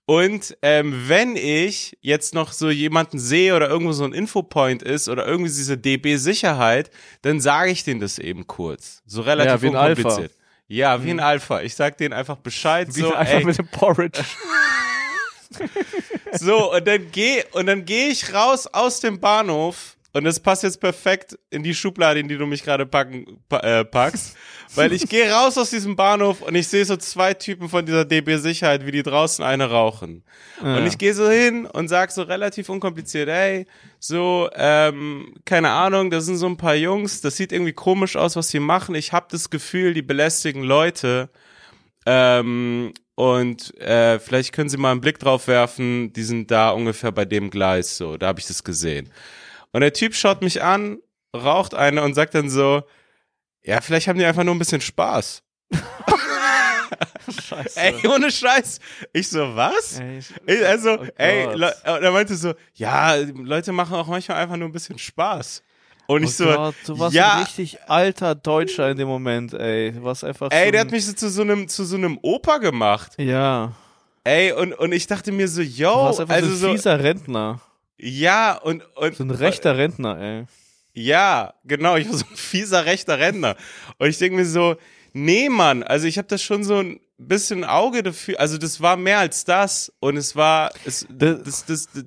Und 0.09 0.57
ähm, 0.61 1.03
wenn 1.09 1.35
ich 1.35 1.97
jetzt 1.99 2.33
noch 2.33 2.53
so 2.53 2.69
jemanden 2.69 3.19
sehe 3.19 3.53
oder 3.53 3.67
irgendwo 3.67 3.91
so 3.91 4.05
ein 4.05 4.13
Infopoint 4.13 4.81
ist 4.81 5.09
oder 5.09 5.27
irgendwie 5.27 5.49
diese 5.49 5.77
DB-Sicherheit, 5.77 6.89
dann 7.23 7.41
sage 7.41 7.71
ich 7.71 7.83
denen 7.83 7.99
das 7.99 8.17
eben 8.17 8.47
kurz. 8.47 9.01
So 9.05 9.21
relativ 9.21 9.51
Ja, 9.51 9.61
wie 9.61 9.67
ein 9.67 9.75
Alpha. 9.75 10.01
unkompliziert. 10.03 10.31
Ja, 10.69 11.03
wie 11.03 11.09
ein 11.11 11.19
Alpha. 11.19 11.61
Ich 11.61 11.75
sag 11.75 11.97
denen 11.97 12.13
einfach 12.13 12.37
Bescheid. 12.37 12.87
Wie 12.93 13.01
so, 13.01 13.13
einfach 13.13 13.33
ey, 13.33 13.43
mit 13.43 13.57
dem 13.57 13.67
Porridge. 13.67 14.23
so, 16.31 16.73
und 16.73 16.87
dann 16.87 17.11
geh, 17.11 17.43
und 17.51 17.65
dann 17.65 17.83
gehe 17.83 18.07
ich 18.07 18.33
raus 18.33 18.65
aus 18.67 19.01
dem 19.01 19.19
Bahnhof. 19.19 19.96
Und 20.17 20.23
das 20.23 20.39
passt 20.39 20.63
jetzt 20.63 20.81
perfekt 20.81 21.37
in 21.51 21.61
die 21.61 21.75
Schublade, 21.75 22.19
in 22.19 22.27
die 22.27 22.37
du 22.37 22.47
mich 22.47 22.63
gerade 22.63 22.87
packen, 22.87 23.39
pa 23.47 23.59
äh, 23.59 23.85
packst. 23.85 24.35
Weil 24.75 24.91
ich 24.91 25.07
gehe 25.07 25.31
raus 25.31 25.59
aus 25.59 25.69
diesem 25.69 25.95
Bahnhof 25.95 26.41
und 26.41 26.55
ich 26.55 26.67
sehe 26.67 26.83
so 26.85 26.97
zwei 26.97 27.35
Typen 27.35 27.69
von 27.69 27.85
dieser 27.85 28.03
DB 28.03 28.37
Sicherheit, 28.37 28.83
wie 28.87 28.91
die 28.91 29.03
draußen 29.03 29.45
eine 29.45 29.69
rauchen. 29.69 30.23
Und 30.59 30.87
ich 30.87 30.97
gehe 30.97 31.13
so 31.13 31.29
hin 31.29 31.67
und 31.67 31.87
sag 31.87 32.11
so 32.11 32.23
relativ 32.23 32.67
unkompliziert, 32.69 33.29
ey, 33.29 33.67
so, 33.99 34.49
ähm, 34.55 35.35
keine 35.45 35.69
Ahnung, 35.69 36.09
das 36.09 36.25
sind 36.25 36.37
so 36.37 36.47
ein 36.47 36.57
paar 36.57 36.75
Jungs, 36.75 37.21
das 37.21 37.37
sieht 37.37 37.51
irgendwie 37.51 37.73
komisch 37.73 38.15
aus, 38.15 38.35
was 38.35 38.49
sie 38.49 38.59
machen. 38.59 38.95
Ich 38.95 39.13
habe 39.13 39.27
das 39.29 39.51
Gefühl, 39.51 39.93
die 39.93 40.01
belästigen 40.01 40.63
Leute. 40.63 41.29
Ähm, 42.07 42.91
und 43.13 43.79
äh, 43.79 44.17
vielleicht 44.17 44.51
können 44.51 44.69
Sie 44.69 44.77
mal 44.77 44.91
einen 44.91 45.01
Blick 45.01 45.19
drauf 45.19 45.47
werfen, 45.47 46.11
die 46.13 46.23
sind 46.23 46.49
da 46.49 46.71
ungefähr 46.71 47.11
bei 47.11 47.25
dem 47.25 47.51
Gleis, 47.51 47.97
so, 47.97 48.17
da 48.17 48.27
habe 48.27 48.39
ich 48.39 48.47
das 48.47 48.63
gesehen. 48.63 49.11
Und 49.77 49.81
der 49.81 49.93
Typ 49.93 50.15
schaut 50.15 50.41
mich 50.41 50.63
an, 50.63 50.97
raucht 51.35 51.75
eine 51.75 52.01
und 52.01 52.15
sagt 52.15 52.33
dann 52.33 52.49
so, 52.49 52.81
ja, 53.63 53.79
vielleicht 53.79 54.07
haben 54.07 54.17
die 54.17 54.25
einfach 54.25 54.43
nur 54.43 54.55
ein 54.55 54.57
bisschen 54.57 54.81
Spaß. 54.81 55.43
Scheiße. 57.29 57.79
Ey, 57.79 58.07
ohne 58.07 58.31
Scheiß. 58.31 58.79
Ich 59.13 59.29
so, 59.29 59.55
was? 59.55 59.99
Ey, 59.99 60.17
ich- 60.17 60.33
Ich, 60.47 60.65
also, 60.65 60.97
Oh 60.99 61.05
ey. 61.17 61.53
Le 61.53 61.67
und 61.95 62.01
er 62.03 62.11
meinte 62.11 62.35
so, 62.35 62.55
ja, 62.73 63.13
Leute 63.35 63.71
machen 63.71 63.93
auch 63.93 64.07
manchmal 64.07 64.39
einfach 64.39 64.57
nur 64.57 64.67
ein 64.67 64.71
bisschen 64.71 64.97
Spaß. 64.97 65.61
Und 66.07 66.23
ich 66.23 66.29
oh 66.29 66.33
so, 66.33 66.45
Gott, 66.45 66.75
du 66.87 66.97
warst 66.97 67.15
ja, 67.15 67.33
ein 67.33 67.43
richtig 67.43 67.77
alter 67.87 68.33
Deutscher 68.33 68.89
in 68.89 68.97
dem 68.97 69.07
Moment, 69.07 69.53
ey. 69.53 69.91
Du 69.91 70.03
warst 70.03 70.23
einfach 70.23 70.49
ey, 70.49 70.65
so 70.65 70.71
der 70.71 70.81
hat 70.81 70.89
mich 70.89 71.05
so 71.05 71.13
zu 71.13 71.29
so 71.29 71.43
einem, 71.43 71.67
zu 71.67 71.85
so 71.85 71.97
einem 71.97 72.17
Opa 72.23 72.57
gemacht. 72.57 73.11
Ja, 73.19 73.73
Ey, 74.23 74.53
und, 74.53 74.73
und 74.73 74.91
ich 74.91 75.05
dachte 75.05 75.31
mir 75.31 75.47
so, 75.47 75.61
du 75.61 75.67
yo, 75.67 75.89
warst 75.93 76.19
einfach 76.19 76.33
also 76.33 76.49
so 76.49 76.55
so, 76.55 76.67
ein 76.69 76.77
fieser 76.77 76.99
Rentner. 76.99 77.61
Ja, 77.97 78.55
und, 78.57 78.83
und, 78.95 79.15
So 79.15 79.23
ein 79.23 79.31
rechter 79.31 79.77
Rentner, 79.77 80.19
ey. 80.19 80.45
Ja, 80.93 81.53
genau, 81.65 81.95
ich 81.95 82.07
war 82.09 82.17
so 82.17 82.25
ein 82.29 82.35
fieser 82.35 82.85
rechter 82.85 83.19
Rentner. 83.19 83.55
Und 83.99 84.07
ich 84.09 84.17
denke 84.17 84.37
mir 84.37 84.45
so, 84.45 84.75
nee, 85.13 85.49
Mann, 85.49 85.83
also 85.83 86.07
ich 86.07 86.17
habe 86.17 86.27
das 86.27 86.41
schon 86.41 86.63
so 86.63 86.77
ein 86.79 86.99
bisschen 87.19 87.63
Auge 87.63 88.03
dafür, 88.03 88.39
also 88.39 88.57
das 88.57 88.81
war 88.81 88.97
mehr 88.97 89.19
als 89.19 89.43
das 89.45 89.91
und 89.99 90.17
es 90.17 90.35
war, 90.35 90.71
es, 90.85 91.05
Das- 91.09 91.43
das, 91.43 91.65
das, 91.65 91.87
das 91.93 92.03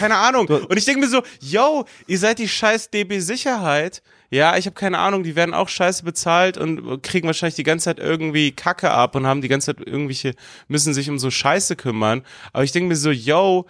keine 0.00 0.16
Ahnung. 0.16 0.48
Und 0.48 0.76
ich 0.76 0.84
denke 0.84 1.00
mir 1.00 1.08
so, 1.08 1.22
yo, 1.40 1.84
ihr 2.08 2.18
seid 2.18 2.40
die 2.40 2.48
scheiß 2.48 2.90
DB 2.90 3.20
Sicherheit. 3.20 4.02
Ja, 4.30 4.56
ich 4.56 4.66
habe 4.66 4.74
keine 4.74 4.98
Ahnung, 4.98 5.22
die 5.22 5.36
werden 5.36 5.54
auch 5.54 5.68
scheiße 5.68 6.02
bezahlt 6.02 6.58
und 6.58 7.02
kriegen 7.02 7.26
wahrscheinlich 7.28 7.54
die 7.54 7.62
ganze 7.62 7.84
Zeit 7.84 7.98
irgendwie 8.00 8.50
Kacke 8.50 8.90
ab 8.90 9.14
und 9.14 9.26
haben 9.28 9.40
die 9.40 9.48
ganze 9.48 9.74
Zeit 9.76 9.86
irgendwelche, 9.86 10.34
müssen 10.66 10.92
sich 10.92 11.08
um 11.08 11.18
so 11.20 11.30
Scheiße 11.30 11.76
kümmern. 11.76 12.22
Aber 12.52 12.64
ich 12.64 12.72
denke 12.72 12.88
mir 12.88 12.96
so, 12.96 13.10
yo, 13.12 13.66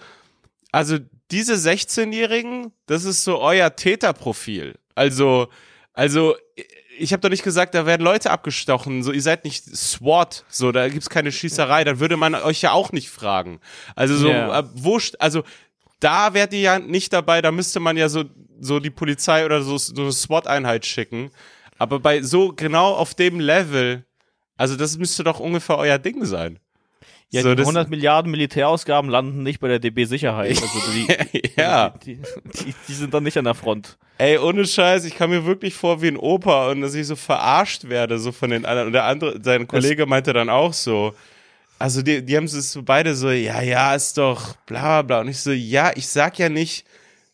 also 0.79 0.99
diese 1.33 1.55
16-Jährigen, 1.55 2.73
das 2.87 3.03
ist 3.03 3.25
so 3.25 3.41
euer 3.41 3.75
Täterprofil. 3.75 4.77
Also, 4.95 5.49
also 5.93 6.37
ich 6.97 7.13
habe 7.13 7.21
doch 7.21 7.31
nicht 7.31 7.43
gesagt, 7.43 7.75
da 7.75 7.85
werden 7.85 8.03
Leute 8.05 8.31
abgestochen. 8.31 9.03
So, 9.03 9.11
ihr 9.11 9.21
seid 9.23 9.43
nicht 9.45 9.65
SWAT, 9.65 10.45
so, 10.49 10.71
da 10.71 10.89
gibt's 10.89 11.11
keine 11.11 11.33
Schießerei. 11.33 11.83
Dann 11.83 11.99
würde 11.99 12.17
man 12.17 12.37
euch 12.37 12.63
ja 12.63 12.71
auch 12.71 12.93
nicht 12.93 13.11
fragen. 13.11 13.59
Also 13.97 14.15
so, 14.17 14.29
Ja. 14.29 14.61
äh, 14.61 14.65
wo, 14.75 15.01
also 15.19 15.43
da 15.99 16.33
wärt 16.33 16.53
ihr 16.53 16.61
ja 16.61 16.79
nicht 16.79 17.13
dabei. 17.13 17.43
Da 17.43 17.51
müsste 17.51 17.81
man 17.81 17.97
ja 17.97 18.09
so, 18.09 18.23
so 18.61 18.79
die 18.79 18.91
Polizei 18.91 19.45
oder 19.45 19.63
so, 19.63 19.79
so 19.79 20.01
eine 20.01 20.13
SWAT-Einheit 20.13 20.87
schicken. 20.87 21.33
Aber 21.77 21.99
bei 21.99 22.23
so 22.23 22.53
genau 22.53 22.95
auf 22.95 23.15
dem 23.17 23.41
Level, 23.41 24.05
also 24.57 24.77
das 24.77 24.97
müsste 24.97 25.25
doch 25.25 25.41
ungefähr 25.41 25.77
euer 25.77 25.99
Ding 25.99 26.25
sein. 26.25 26.61
Ja, 27.31 27.43
so, 27.43 27.51
die 27.51 27.57
das- 27.57 27.67
100 27.67 27.91
Milliarden 27.91 28.31
Militärausgaben 28.31 29.11
landen 29.11 29.43
nicht 29.43 29.61
bei 29.61 29.69
der 29.69 29.79
DB 29.79 30.05
Sicherheit. 30.05 30.61
Also 30.63 30.81
die, 30.93 31.53
ja. 31.57 31.91
die, 32.05 32.17
die, 32.17 32.75
die 32.89 32.93
sind 32.93 33.13
dann 33.13 33.23
nicht 33.23 33.37
an 33.37 33.45
der 33.45 33.55
Front. 33.55 33.99
Ey, 34.17 34.39
ohne 34.39 34.67
Scheiß, 34.67 35.05
ich 35.05 35.15
kam 35.15 35.31
mir 35.31 35.45
wirklich 35.45 35.75
vor 35.75 36.01
wie 36.03 36.09
ein 36.09 36.17
Opa 36.17 36.71
und 36.71 36.81
dass 36.81 36.95
ich 36.95 37.07
so 37.07 37.17
verarscht 37.17 37.89
werde, 37.89 38.19
so 38.19 38.33
von 38.33 38.51
den 38.51 38.65
anderen. 38.65 38.89
Und 38.89 38.93
der 38.95 39.05
andere, 39.05 39.39
sein 39.43 39.69
Kollege 39.69 40.07
meinte 40.07 40.33
dann 40.33 40.49
auch 40.49 40.73
so, 40.73 41.15
also 41.79 42.03
die, 42.03 42.25
die 42.25 42.37
haben 42.37 42.45
es 42.45 42.73
so 42.73 42.83
beide 42.83 43.15
so, 43.15 43.31
ja, 43.31 43.61
ja, 43.61 43.95
ist 43.95 44.19
doch 44.19 44.57
bla 44.67 44.81
bla 44.81 45.03
bla. 45.03 45.21
Und 45.21 45.29
ich 45.29 45.39
so, 45.41 45.53
ja, 45.53 45.93
ich 45.95 46.09
sag 46.09 46.39
ja 46.39 46.49
nicht, 46.49 46.85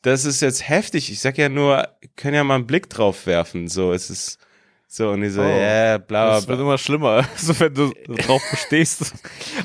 das 0.03 0.24
ist 0.26 0.42
jetzt 0.42 0.68
heftig. 0.68 1.11
Ich 1.11 1.20
sag 1.20 1.38
ja 1.38 1.49
nur, 1.49 1.88
können 2.16 2.34
ja 2.34 2.45
mal 2.45 2.57
einen 2.57 2.66
Blick 2.66 2.90
drauf 2.90 3.26
werfen. 3.26 3.68
So, 3.68 3.92
es 3.92 4.11
ist 4.11 4.38
so, 4.97 5.11
und 5.11 5.22
ich 5.24 5.32
so, 5.32 5.40
Oh. 5.42 5.45
ja, 5.45 5.99
bla 5.99 6.26
bla 6.26 6.34
Das 6.36 6.47
wird 6.49 6.61
immer 6.61 6.78
schlimmer, 6.78 7.24
so 7.36 7.59
wenn 7.59 7.74
du 7.74 7.92
drauf 8.26 8.42
bestehst. 8.51 9.12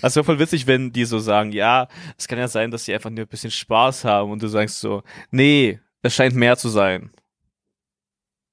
Also 0.01 0.15
wäre 0.17 0.25
voll 0.25 0.39
witzig, 0.39 0.65
wenn 0.67 0.91
die 0.91 1.05
so 1.05 1.19
sagen, 1.19 1.51
ja, 1.51 1.88
es 2.17 2.27
kann 2.27 2.39
ja 2.39 2.47
sein, 2.47 2.71
dass 2.71 2.86
sie 2.86 2.93
einfach 2.93 3.09
nur 3.09 3.25
ein 3.25 3.27
bisschen 3.27 3.51
Spaß 3.51 4.05
haben 4.05 4.32
und 4.32 4.41
du 4.41 4.47
sagst 4.47 4.80
so, 4.80 5.03
nee, 5.32 5.80
es 6.01 6.15
scheint 6.15 6.36
mehr 6.36 6.57
zu 6.57 6.69
sein. 6.69 7.11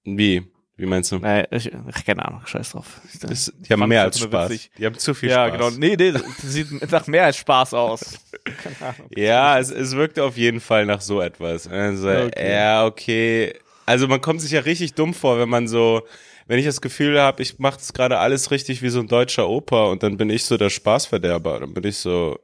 Wie? 0.05 0.43
Wie 0.79 0.85
meinst 0.85 1.11
du? 1.11 1.19
Nee, 1.19 1.45
ich, 1.51 1.73
ach, 1.75 2.05
keine 2.05 2.23
Ahnung, 2.27 2.43
scheiß 2.47 2.73
drauf. 2.73 3.01
Ich, 3.11 3.19
Das, 3.21 3.51
die 3.57 3.73
haben 3.73 3.89
mehr 3.89 4.03
ich 4.03 4.07
als 4.07 4.21
Spaß. 4.21 4.51
witzig. 4.51 4.71
Die 4.77 4.85
haben 4.85 4.99
zu 4.99 5.15
viel 5.15 5.31
ja, 5.31 5.49
Spaß. 5.49 5.59
genau. 5.59 5.71
Nee, 5.79 5.97
nee, 5.97 6.13
das 6.13 6.23
sieht 6.43 6.91
nach 6.93 7.07
mehr 7.07 7.25
als 7.25 7.39
Spaß 7.39 7.73
aus. 7.73 8.19
Keine 8.63 8.77
Ahnung. 8.95 9.11
Ja, 9.17 9.59
es, 9.59 9.71
es 9.71 9.97
wirkte 9.97 10.23
auf 10.23 10.37
jeden 10.37 10.61
Fall 10.61 10.85
nach 10.85 11.01
so 11.01 11.23
etwas. 11.23 11.67
Also, 11.67 12.09
Okay. 12.11 12.53
Ja, 12.53 12.85
okay. 12.85 13.55
Also 13.87 14.07
man 14.07 14.21
kommt 14.21 14.43
sich 14.43 14.51
ja 14.51 14.61
richtig 14.61 14.93
dumm 14.95 15.15
vor, 15.15 15.39
wenn 15.39 15.49
man 15.49 15.67
so, 15.67 16.03
wenn 16.47 16.59
ich 16.59 16.65
das 16.65 16.81
Gefühl 16.81 17.21
habe, 17.21 17.43
ich 17.43 17.59
mache 17.59 17.79
das 17.79 17.93
gerade 17.93 18.19
alles 18.19 18.51
richtig 18.51 18.83
wie 18.83 18.89
so 18.89 19.01
ein 19.01 19.09
deutscher 19.09 19.49
Oper 19.49 19.91
und 19.91 20.03
dann 20.03 20.17
bin 20.17 20.31
ich 20.31 20.45
so 20.45 20.57
der 20.57 20.71
Spaßverderber. 20.71 21.61
Dann 21.61 21.75
bin 21.75 21.85
ich 21.85 21.99
so, 21.99 22.39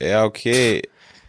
ja, 0.00 0.24
okay. 0.24 0.82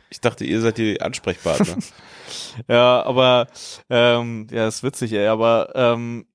Ich 0.09 0.21
dachte, 0.21 0.45
ihr 0.45 0.61
seid 0.61 0.77
die 0.77 1.01
Ansprechpartner. 1.01 1.77
ja, 2.69 3.03
aber 3.03 3.47
ähm, 3.89 4.47
ja, 4.51 4.67
ist 4.67 4.83
witzig, 4.83 5.11
ey, 5.13 5.27
aber 5.27 5.71
ähm, 5.75 6.25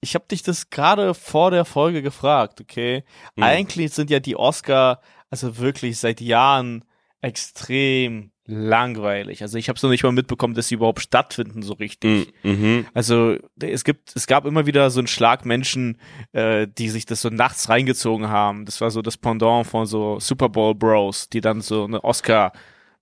ich 0.00 0.14
habe 0.14 0.26
dich 0.28 0.42
das 0.42 0.70
gerade 0.70 1.14
vor 1.14 1.50
der 1.50 1.64
Folge 1.64 2.02
gefragt, 2.02 2.60
okay? 2.60 3.04
Mhm. 3.36 3.42
Eigentlich 3.42 3.92
sind 3.92 4.10
ja 4.10 4.20
die 4.20 4.36
Oscar 4.36 5.00
also 5.30 5.58
wirklich 5.58 5.98
seit 5.98 6.20
Jahren 6.20 6.84
extrem 7.20 8.32
langweilig. 8.48 9.42
Also 9.42 9.58
ich 9.58 9.68
habe 9.68 9.76
es 9.76 9.82
noch 9.82 9.90
nicht 9.90 10.02
mal 10.02 10.12
mitbekommen, 10.12 10.54
dass 10.54 10.68
sie 10.68 10.76
überhaupt 10.76 11.00
stattfinden 11.00 11.62
so 11.62 11.74
richtig. 11.74 12.32
Mm, 12.42 12.48
mhm. 12.48 12.86
Also 12.94 13.36
es 13.60 13.84
gibt, 13.84 14.16
es 14.16 14.26
gab 14.26 14.46
immer 14.46 14.66
wieder 14.66 14.90
so 14.90 15.00
einen 15.00 15.06
Schlag 15.06 15.44
Menschen, 15.44 15.98
äh, 16.32 16.66
die 16.66 16.88
sich 16.88 17.04
das 17.04 17.20
so 17.20 17.28
nachts 17.28 17.68
reingezogen 17.68 18.28
haben. 18.28 18.64
Das 18.64 18.80
war 18.80 18.90
so 18.90 19.02
das 19.02 19.18
Pendant 19.18 19.66
von 19.66 19.84
so 19.84 20.18
Super 20.18 20.48
Bowl 20.48 20.74
Bros, 20.74 21.28
die 21.28 21.42
dann 21.42 21.60
so 21.60 21.84
eine 21.84 22.02
Oscar 22.02 22.52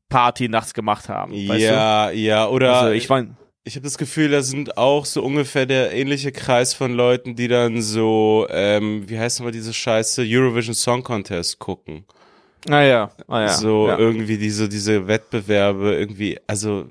Party 0.08 0.48
nachts 0.48 0.74
gemacht 0.74 1.08
haben. 1.08 1.32
Ja, 1.32 2.10
du? 2.10 2.16
ja, 2.16 2.48
oder 2.48 2.80
also 2.80 2.92
ich 2.92 3.08
mein, 3.08 3.36
ich 3.62 3.76
habe 3.76 3.84
das 3.84 3.98
Gefühl, 3.98 4.28
da 4.28 4.42
sind 4.42 4.76
auch 4.76 5.04
so 5.04 5.22
ungefähr 5.22 5.66
der 5.66 5.92
ähnliche 5.92 6.32
Kreis 6.32 6.74
von 6.74 6.92
Leuten, 6.92 7.36
die 7.36 7.48
dann 7.48 7.82
so, 7.82 8.46
ähm, 8.50 9.08
wie 9.08 9.18
heißt 9.18 9.38
nochmal 9.38 9.52
diese 9.52 9.72
Scheiße, 9.72 10.24
Eurovision 10.26 10.74
Song 10.74 11.02
Contest 11.02 11.58
gucken. 11.60 12.04
Ah 12.68 12.82
ja, 12.82 13.10
ah, 13.28 13.40
ja. 13.40 13.48
So 13.48 13.88
ja. 13.88 13.98
irgendwie 13.98 14.38
diese, 14.38 14.68
diese 14.68 15.06
Wettbewerbe, 15.06 15.94
irgendwie, 15.94 16.38
also 16.46 16.86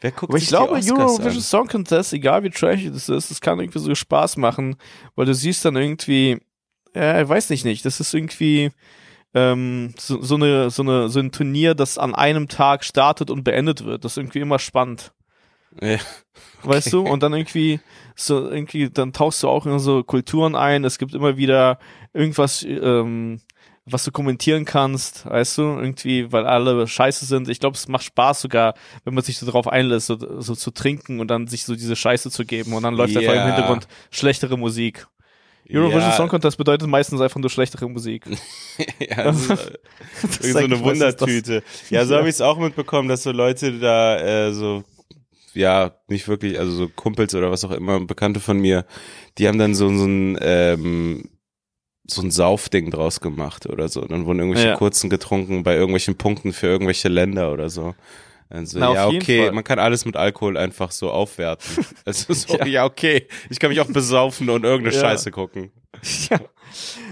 wer 0.00 0.12
guckt 0.12 0.30
Aber 0.30 0.38
ich 0.38 0.48
glaube, 0.48 0.74
Eurovision? 0.74 1.40
Song 1.40 1.66
Contest, 1.66 2.12
egal 2.12 2.42
wie 2.44 2.50
trashig 2.50 2.92
das 2.92 3.08
ist, 3.08 3.30
das 3.30 3.40
kann 3.40 3.58
irgendwie 3.58 3.78
so 3.78 3.94
Spaß 3.94 4.36
machen, 4.36 4.76
weil 5.14 5.26
du 5.26 5.34
siehst 5.34 5.64
dann 5.64 5.76
irgendwie, 5.76 6.38
ja, 6.94 7.20
ich 7.20 7.28
weiß 7.28 7.50
nicht, 7.50 7.64
nicht, 7.64 7.84
das 7.84 8.00
ist 8.00 8.14
irgendwie 8.14 8.70
ähm, 9.34 9.92
so, 9.98 10.22
so, 10.22 10.36
eine, 10.36 10.70
so, 10.70 10.82
eine, 10.82 11.08
so 11.08 11.20
ein 11.20 11.30
Turnier, 11.30 11.74
das 11.74 11.98
an 11.98 12.14
einem 12.14 12.48
Tag 12.48 12.84
startet 12.84 13.30
und 13.30 13.44
beendet 13.44 13.84
wird. 13.84 14.04
Das 14.04 14.12
ist 14.12 14.16
irgendwie 14.16 14.40
immer 14.40 14.58
spannend. 14.58 15.12
Ja. 15.80 15.98
Okay. 16.62 16.68
Weißt 16.68 16.92
du? 16.92 17.02
Und 17.02 17.22
dann 17.22 17.32
irgendwie, 17.32 17.80
so 18.16 18.50
irgendwie, 18.50 18.90
dann 18.90 19.12
tauchst 19.12 19.42
du 19.42 19.48
auch 19.48 19.66
in 19.66 19.78
so 19.78 20.02
Kulturen 20.02 20.56
ein. 20.56 20.84
Es 20.84 20.98
gibt 20.98 21.14
immer 21.14 21.36
wieder 21.36 21.78
irgendwas, 22.12 22.64
ähm, 22.64 23.40
was 23.88 24.04
du 24.04 24.10
kommentieren 24.10 24.64
kannst, 24.64 25.26
weißt 25.26 25.58
du, 25.58 25.62
irgendwie, 25.62 26.32
weil 26.32 26.44
alle 26.44 26.88
scheiße 26.88 27.24
sind. 27.24 27.48
Ich 27.48 27.60
glaube, 27.60 27.76
es 27.76 27.86
macht 27.86 28.04
Spaß 28.04 28.40
sogar, 28.40 28.74
wenn 29.04 29.14
man 29.14 29.22
sich 29.22 29.38
so 29.38 29.46
darauf 29.46 29.68
einlässt, 29.68 30.08
so, 30.08 30.40
so 30.40 30.56
zu 30.56 30.72
trinken 30.72 31.20
und 31.20 31.28
dann 31.28 31.46
sich 31.46 31.64
so 31.64 31.74
diese 31.74 31.94
Scheiße 31.94 32.30
zu 32.30 32.44
geben 32.44 32.72
und 32.72 32.82
dann 32.82 32.94
läuft 32.94 33.14
yeah. 33.14 33.22
einfach 33.22 33.42
im 33.42 33.46
Hintergrund 33.46 33.88
schlechtere 34.10 34.58
Musik. 34.58 35.06
Eurovision 35.68 36.02
ja. 36.02 36.12
Song 36.12 36.28
Contest 36.28 36.58
bedeutet 36.58 36.88
meistens 36.88 37.20
einfach 37.20 37.40
nur 37.40 37.50
schlechtere 37.50 37.88
Musik. 37.88 38.24
ja, 39.00 39.24
das 39.24 39.42
ist, 39.42 39.50
das 40.22 40.36
ist 40.38 40.52
so 40.52 40.58
eine 40.58 40.80
Wundertüte. 40.80 41.62
Ja, 41.90 42.04
so 42.04 42.12
ja. 42.12 42.18
habe 42.18 42.28
ich 42.28 42.34
es 42.34 42.40
auch 42.40 42.58
mitbekommen, 42.58 43.08
dass 43.08 43.22
so 43.22 43.32
Leute 43.32 43.78
da 43.78 44.18
äh, 44.18 44.52
so 44.52 44.84
ja, 45.54 45.92
nicht 46.08 46.28
wirklich, 46.28 46.58
also 46.58 46.72
so 46.72 46.88
Kumpels 46.88 47.34
oder 47.34 47.50
was 47.50 47.64
auch 47.64 47.70
immer, 47.70 47.98
Bekannte 48.00 48.40
von 48.40 48.58
mir, 48.58 48.84
die 49.38 49.48
haben 49.48 49.58
dann 49.58 49.74
so, 49.74 49.88
so 49.88 50.04
ein, 50.04 50.38
ähm, 50.42 51.30
so 52.08 52.22
ein 52.22 52.30
Saufding 52.30 52.90
draus 52.90 53.20
gemacht 53.20 53.66
oder 53.66 53.88
so. 53.88 54.02
Dann 54.02 54.26
wurden 54.26 54.40
irgendwelche 54.40 54.68
ja. 54.68 54.76
kurzen 54.76 55.10
getrunken 55.10 55.62
bei 55.62 55.74
irgendwelchen 55.74 56.16
Punkten 56.16 56.52
für 56.52 56.66
irgendwelche 56.66 57.08
Länder 57.08 57.52
oder 57.52 57.68
so. 57.68 57.94
Also, 58.48 58.78
Na, 58.78 58.94
ja, 58.94 59.08
okay, 59.08 59.50
man 59.50 59.64
kann 59.64 59.80
alles 59.80 60.04
mit 60.04 60.16
Alkohol 60.16 60.56
einfach 60.56 60.92
so 60.92 61.10
aufwerten. 61.10 61.84
Also 62.04 62.32
so, 62.32 62.56
ja. 62.58 62.66
ja. 62.66 62.84
okay, 62.84 63.26
ich 63.50 63.58
kann 63.58 63.70
mich 63.70 63.80
auch 63.80 63.88
besaufen 63.88 64.48
und 64.50 64.64
irgendeine 64.64 64.94
ja. 64.94 65.02
Scheiße 65.02 65.30
gucken. 65.30 65.72
Ja. 66.30 66.38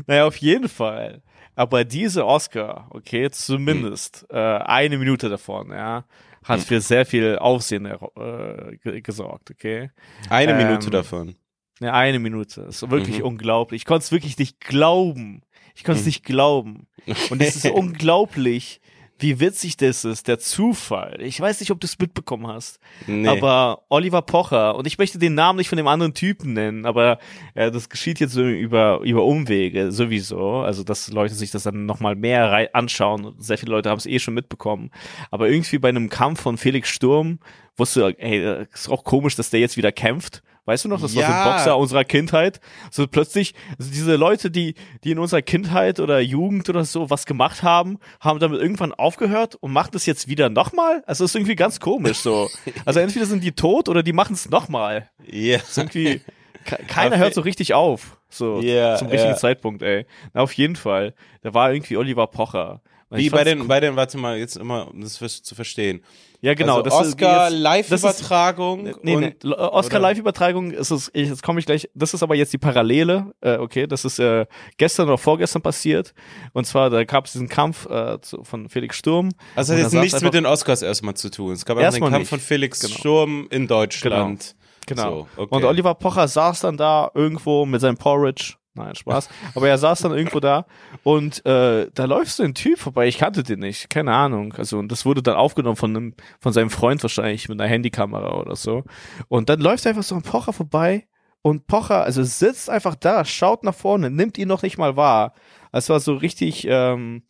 Naja, 0.06 0.26
auf 0.26 0.36
jeden 0.36 0.68
Fall. 0.68 1.22
Aber 1.56 1.84
diese 1.84 2.26
Oscar, 2.26 2.86
okay, 2.90 3.30
zumindest 3.30 4.26
hm. 4.28 4.36
äh, 4.36 4.58
eine 4.58 4.98
Minute 4.98 5.28
davon, 5.30 5.70
ja, 5.70 6.04
hat 6.44 6.60
hm. 6.60 6.66
für 6.66 6.80
sehr 6.80 7.06
viel 7.06 7.38
Aufsehen 7.38 7.86
äh, 7.86 9.00
gesorgt, 9.00 9.50
okay? 9.50 9.90
Eine 10.28 10.52
ähm, 10.52 10.58
Minute 10.58 10.90
davon. 10.90 11.36
Ja, 11.80 11.92
eine 11.92 12.18
Minute. 12.18 12.62
Das 12.62 12.82
ist 12.82 12.90
wirklich 12.90 13.18
mhm. 13.18 13.24
unglaublich. 13.24 13.82
Ich 13.82 13.86
konnte 13.86 14.04
es 14.04 14.12
wirklich 14.12 14.38
nicht 14.38 14.60
glauben. 14.60 15.42
Ich 15.74 15.84
konnte 15.84 15.98
es 15.98 16.04
mhm. 16.04 16.08
nicht 16.08 16.24
glauben. 16.24 16.86
Und 17.30 17.42
es 17.42 17.56
ist 17.56 17.66
unglaublich, 17.70 18.80
wie 19.18 19.40
witzig 19.40 19.76
das 19.76 20.04
ist, 20.04 20.28
der 20.28 20.38
Zufall. 20.38 21.20
Ich 21.20 21.40
weiß 21.40 21.60
nicht, 21.60 21.70
ob 21.70 21.80
du 21.80 21.86
es 21.86 21.98
mitbekommen 21.98 22.46
hast, 22.48 22.80
nee. 23.06 23.26
aber 23.28 23.82
Oliver 23.88 24.22
Pocher, 24.22 24.74
und 24.76 24.86
ich 24.86 24.98
möchte 24.98 25.18
den 25.18 25.34
Namen 25.34 25.58
nicht 25.58 25.68
von 25.68 25.76
dem 25.76 25.86
anderen 25.86 26.14
Typen 26.14 26.52
nennen, 26.52 26.84
aber 26.84 27.18
äh, 27.54 27.70
das 27.70 27.88
geschieht 27.88 28.18
jetzt 28.18 28.32
so 28.32 28.42
über, 28.42 29.00
über 29.02 29.24
Umwege 29.24 29.92
sowieso, 29.92 30.58
also 30.58 30.82
dass 30.82 31.10
Leute 31.10 31.34
sich 31.34 31.50
das 31.50 31.62
dann 31.62 31.86
nochmal 31.86 32.16
mehr 32.16 32.68
anschauen. 32.74 33.34
Sehr 33.38 33.58
viele 33.58 33.72
Leute 33.72 33.90
haben 33.90 33.98
es 33.98 34.06
eh 34.06 34.18
schon 34.18 34.34
mitbekommen. 34.34 34.90
Aber 35.30 35.48
irgendwie 35.48 35.78
bei 35.78 35.90
einem 35.90 36.08
Kampf 36.08 36.40
von 36.40 36.58
Felix 36.58 36.88
Sturm 36.88 37.38
wusste, 37.76 38.14
ey, 38.18 38.66
ist 38.72 38.88
auch 38.88 39.04
komisch, 39.04 39.36
dass 39.36 39.50
der 39.50 39.60
jetzt 39.60 39.76
wieder 39.76 39.92
kämpft. 39.92 40.42
Weißt 40.66 40.84
du 40.84 40.88
noch, 40.88 41.00
das 41.00 41.14
ja. 41.14 41.22
war 41.22 41.28
so 41.28 41.34
ein 41.34 41.52
Boxer 41.52 41.78
unserer 41.78 42.04
Kindheit. 42.04 42.60
So 42.90 43.06
plötzlich, 43.06 43.54
also 43.78 43.90
diese 43.90 44.16
Leute, 44.16 44.50
die, 44.50 44.74
die 45.04 45.10
in 45.10 45.18
unserer 45.18 45.42
Kindheit 45.42 46.00
oder 46.00 46.20
Jugend 46.20 46.68
oder 46.70 46.84
so 46.84 47.10
was 47.10 47.26
gemacht 47.26 47.62
haben, 47.62 47.98
haben 48.20 48.38
damit 48.38 48.60
irgendwann 48.60 48.92
aufgehört 48.92 49.56
und 49.56 49.72
machen 49.72 49.90
das 49.92 50.06
jetzt 50.06 50.26
wieder 50.26 50.48
nochmal. 50.48 51.02
Also 51.06 51.24
ist 51.24 51.34
irgendwie 51.34 51.56
ganz 51.56 51.80
komisch 51.80 52.18
so. 52.18 52.48
Also 52.86 53.00
entweder 53.00 53.26
sind 53.26 53.42
die 53.42 53.52
tot 53.52 53.88
oder 53.88 54.02
die 54.02 54.12
machen 54.12 54.34
es 54.34 54.48
nochmal. 54.48 55.10
Ja. 55.26 55.34
Yeah. 55.34 55.62
irgendwie, 55.76 56.20
keiner 56.64 57.18
hört 57.18 57.34
so 57.34 57.40
richtig 57.40 57.74
auf. 57.74 58.18
So 58.28 58.60
yeah, 58.60 58.96
zum 58.96 59.08
richtigen 59.08 59.32
yeah. 59.32 59.38
Zeitpunkt, 59.38 59.82
ey. 59.82 60.06
Na, 60.32 60.40
auf 60.40 60.52
jeden 60.52 60.76
Fall. 60.76 61.14
Da 61.42 61.54
war 61.54 61.72
irgendwie 61.72 61.96
Oliver 61.96 62.26
Pocher. 62.26 62.80
Wie 63.14 63.30
bei 63.30 63.44
den, 63.44 63.66
bei 63.66 63.80
den, 63.80 63.96
warte 63.96 64.18
mal, 64.18 64.38
jetzt 64.38 64.56
immer, 64.56 64.88
um 64.90 65.00
das 65.00 65.42
zu 65.42 65.54
verstehen. 65.54 66.02
Ja, 66.40 66.52
genau. 66.52 66.82
Also 66.82 66.94
Oscar 66.94 67.48
Live-Übertragung. 67.48 68.94
Nee, 69.02 69.16
nee, 69.16 69.34
Oscar 69.54 69.98
Live-Übertragung 69.98 70.72
ist 70.72 70.90
es, 70.90 71.10
jetzt 71.14 71.42
komme 71.42 71.58
ich 71.58 71.64
gleich, 71.64 71.88
das 71.94 72.12
ist 72.12 72.22
aber 72.22 72.34
jetzt 72.34 72.52
die 72.52 72.58
Parallele, 72.58 73.32
äh, 73.40 73.56
okay, 73.56 73.86
das 73.86 74.04
ist 74.04 74.18
äh, 74.18 74.44
gestern 74.76 75.08
oder 75.08 75.16
vorgestern 75.16 75.62
passiert. 75.62 76.12
Und 76.52 76.66
zwar, 76.66 76.90
da 76.90 77.04
gab 77.04 77.24
es 77.24 77.32
diesen 77.32 77.48
Kampf 77.48 77.86
äh, 77.86 78.20
zu, 78.20 78.44
von 78.44 78.68
Felix 78.68 78.98
Sturm. 78.98 79.30
Also 79.56 79.72
hat 79.72 79.80
jetzt 79.80 79.94
nichts 79.94 80.20
mit 80.20 80.34
den 80.34 80.44
Oscars 80.44 80.82
erstmal 80.82 81.14
zu 81.14 81.30
tun. 81.30 81.52
Es 81.52 81.64
gab 81.64 81.78
einfach 81.78 81.92
den 81.94 82.00
Kampf 82.00 82.18
nicht. 82.18 82.28
von 82.28 82.40
Felix 82.40 82.80
genau. 82.80 82.94
Sturm 82.94 83.46
in 83.50 83.66
Deutschland. 83.66 84.54
Genau. 84.86 85.02
genau. 85.02 85.28
So, 85.36 85.42
okay. 85.42 85.56
Und 85.56 85.64
Oliver 85.64 85.94
Pocher 85.94 86.28
saß 86.28 86.60
dann 86.60 86.76
da 86.76 87.10
irgendwo 87.14 87.64
mit 87.64 87.80
seinem 87.80 87.96
Porridge 87.96 88.56
Nein, 88.76 88.94
Spaß. 88.96 89.28
Aber 89.54 89.68
er 89.68 89.78
saß 89.78 90.00
dann 90.00 90.12
irgendwo 90.12 90.40
da 90.40 90.66
und 91.04 91.46
äh, 91.46 91.88
da 91.94 92.04
läuft 92.06 92.32
so 92.32 92.42
ein 92.42 92.54
Typ 92.54 92.78
vorbei. 92.78 93.06
Ich 93.06 93.18
kannte 93.18 93.44
den 93.44 93.60
nicht, 93.60 93.88
keine 93.88 94.12
Ahnung. 94.12 94.52
Also 94.54 94.78
und 94.78 94.90
das 94.90 95.06
wurde 95.06 95.22
dann 95.22 95.36
aufgenommen 95.36 95.76
von 95.76 95.96
einem, 95.96 96.14
von 96.40 96.52
seinem 96.52 96.70
Freund 96.70 97.00
wahrscheinlich 97.02 97.48
mit 97.48 97.60
einer 97.60 97.70
Handykamera 97.70 98.34
oder 98.34 98.56
so. 98.56 98.82
Und 99.28 99.48
dann 99.48 99.60
läuft 99.60 99.86
einfach 99.86 100.02
so 100.02 100.16
ein 100.16 100.22
Pocher 100.22 100.52
vorbei 100.52 101.06
und 101.40 101.68
Pocher, 101.68 102.02
also 102.02 102.24
sitzt 102.24 102.68
einfach 102.68 102.96
da, 102.96 103.24
schaut 103.24 103.62
nach 103.62 103.74
vorne, 103.74 104.10
nimmt 104.10 104.38
ihn 104.38 104.48
noch 104.48 104.62
nicht 104.62 104.78
mal 104.78 104.96
wahr. 104.96 105.34
Es 105.70 105.88
war 105.88 106.00
so 106.00 106.14
richtig 106.14 106.66
ähm, 106.68 107.22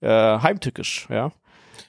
äh, 0.00 0.08
heimtückisch, 0.08 1.08
ja. 1.10 1.32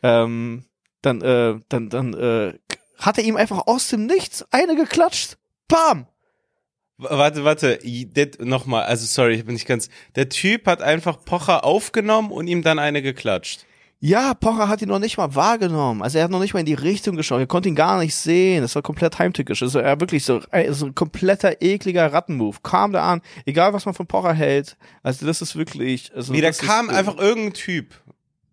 Ähm, 0.03 0.66
dann, 1.01 1.22
äh, 1.22 1.60
dann, 1.70 1.89
dann 1.89 2.14
äh, 2.14 2.60
hat 2.97 3.18
er 3.18 3.24
ihm 3.24 3.38
einfach 3.38 3.68
aus 3.68 3.88
dem 3.88 4.05
Nichts 4.05 4.45
eine 4.51 4.76
geklatscht. 4.76 5.38
Bam! 5.68 6.08
Warte, 7.00 7.43
warte, 7.43 7.80
nochmal, 8.39 8.86
also 8.86 9.06
sorry, 9.06 9.36
ich 9.36 9.45
bin 9.45 9.54
nicht 9.54 9.68
ganz. 9.68 9.89
Der 10.16 10.30
Typ 10.30 10.66
hat 10.66 10.82
einfach 10.82 11.24
Pocher 11.24 11.64
aufgenommen 11.64 12.32
und 12.32 12.48
ihm 12.48 12.64
dann 12.64 12.80
eine 12.80 13.04
geklatscht. 13.04 13.66
Ja, 14.00 14.36
Pocher 14.36 14.68
hat 14.68 14.82
ihn 14.84 14.89
noch 14.89 15.00
nicht 15.00 15.18
mal 15.18 15.34
wahrgenommen. 15.34 16.04
Also 16.04 16.20
er 16.20 16.24
hat 16.24 16.32
noch 16.32 16.39
nicht 16.39 16.54
mal 16.54 16.60
in 16.60 16.68
die 16.68 16.76
Richtung 16.76 17.16
geschaut. 17.16 17.39
Er 17.39 17.48
konnte 17.48 17.70
ihn 17.70 17.76
gar 17.76 18.00
nicht 18.00 18.14
sehen. 18.14 18.62
Das 18.62 18.76
war 18.76 18.84
komplett 18.84 19.18
heimtückisch. 19.18 19.64
Also 19.64 19.80
er 19.80 20.00
wirklich 20.00 20.24
so, 20.24 20.39
so 20.70 20.86
ein 20.86 20.93
kompletter 20.93 21.62
ekliger 21.64 22.14
Rattenmove. 22.14 22.62
Kam 22.62 22.93
da 22.93 23.12
an, 23.12 23.22
egal 23.45 23.74
was 23.74 23.86
man 23.86 23.95
von 23.95 24.06
Pocher 24.06 24.34
hält. 24.34 24.78
Also 25.02 25.26
das 25.26 25.41
ist 25.41 25.56
wirklich. 25.56 26.12
Also 26.16 26.32
Wie, 26.34 26.41
da 26.41 26.52
kam 26.52 26.89
einfach 26.89 27.18
irgendein 27.18 27.54
Typ 27.54 27.95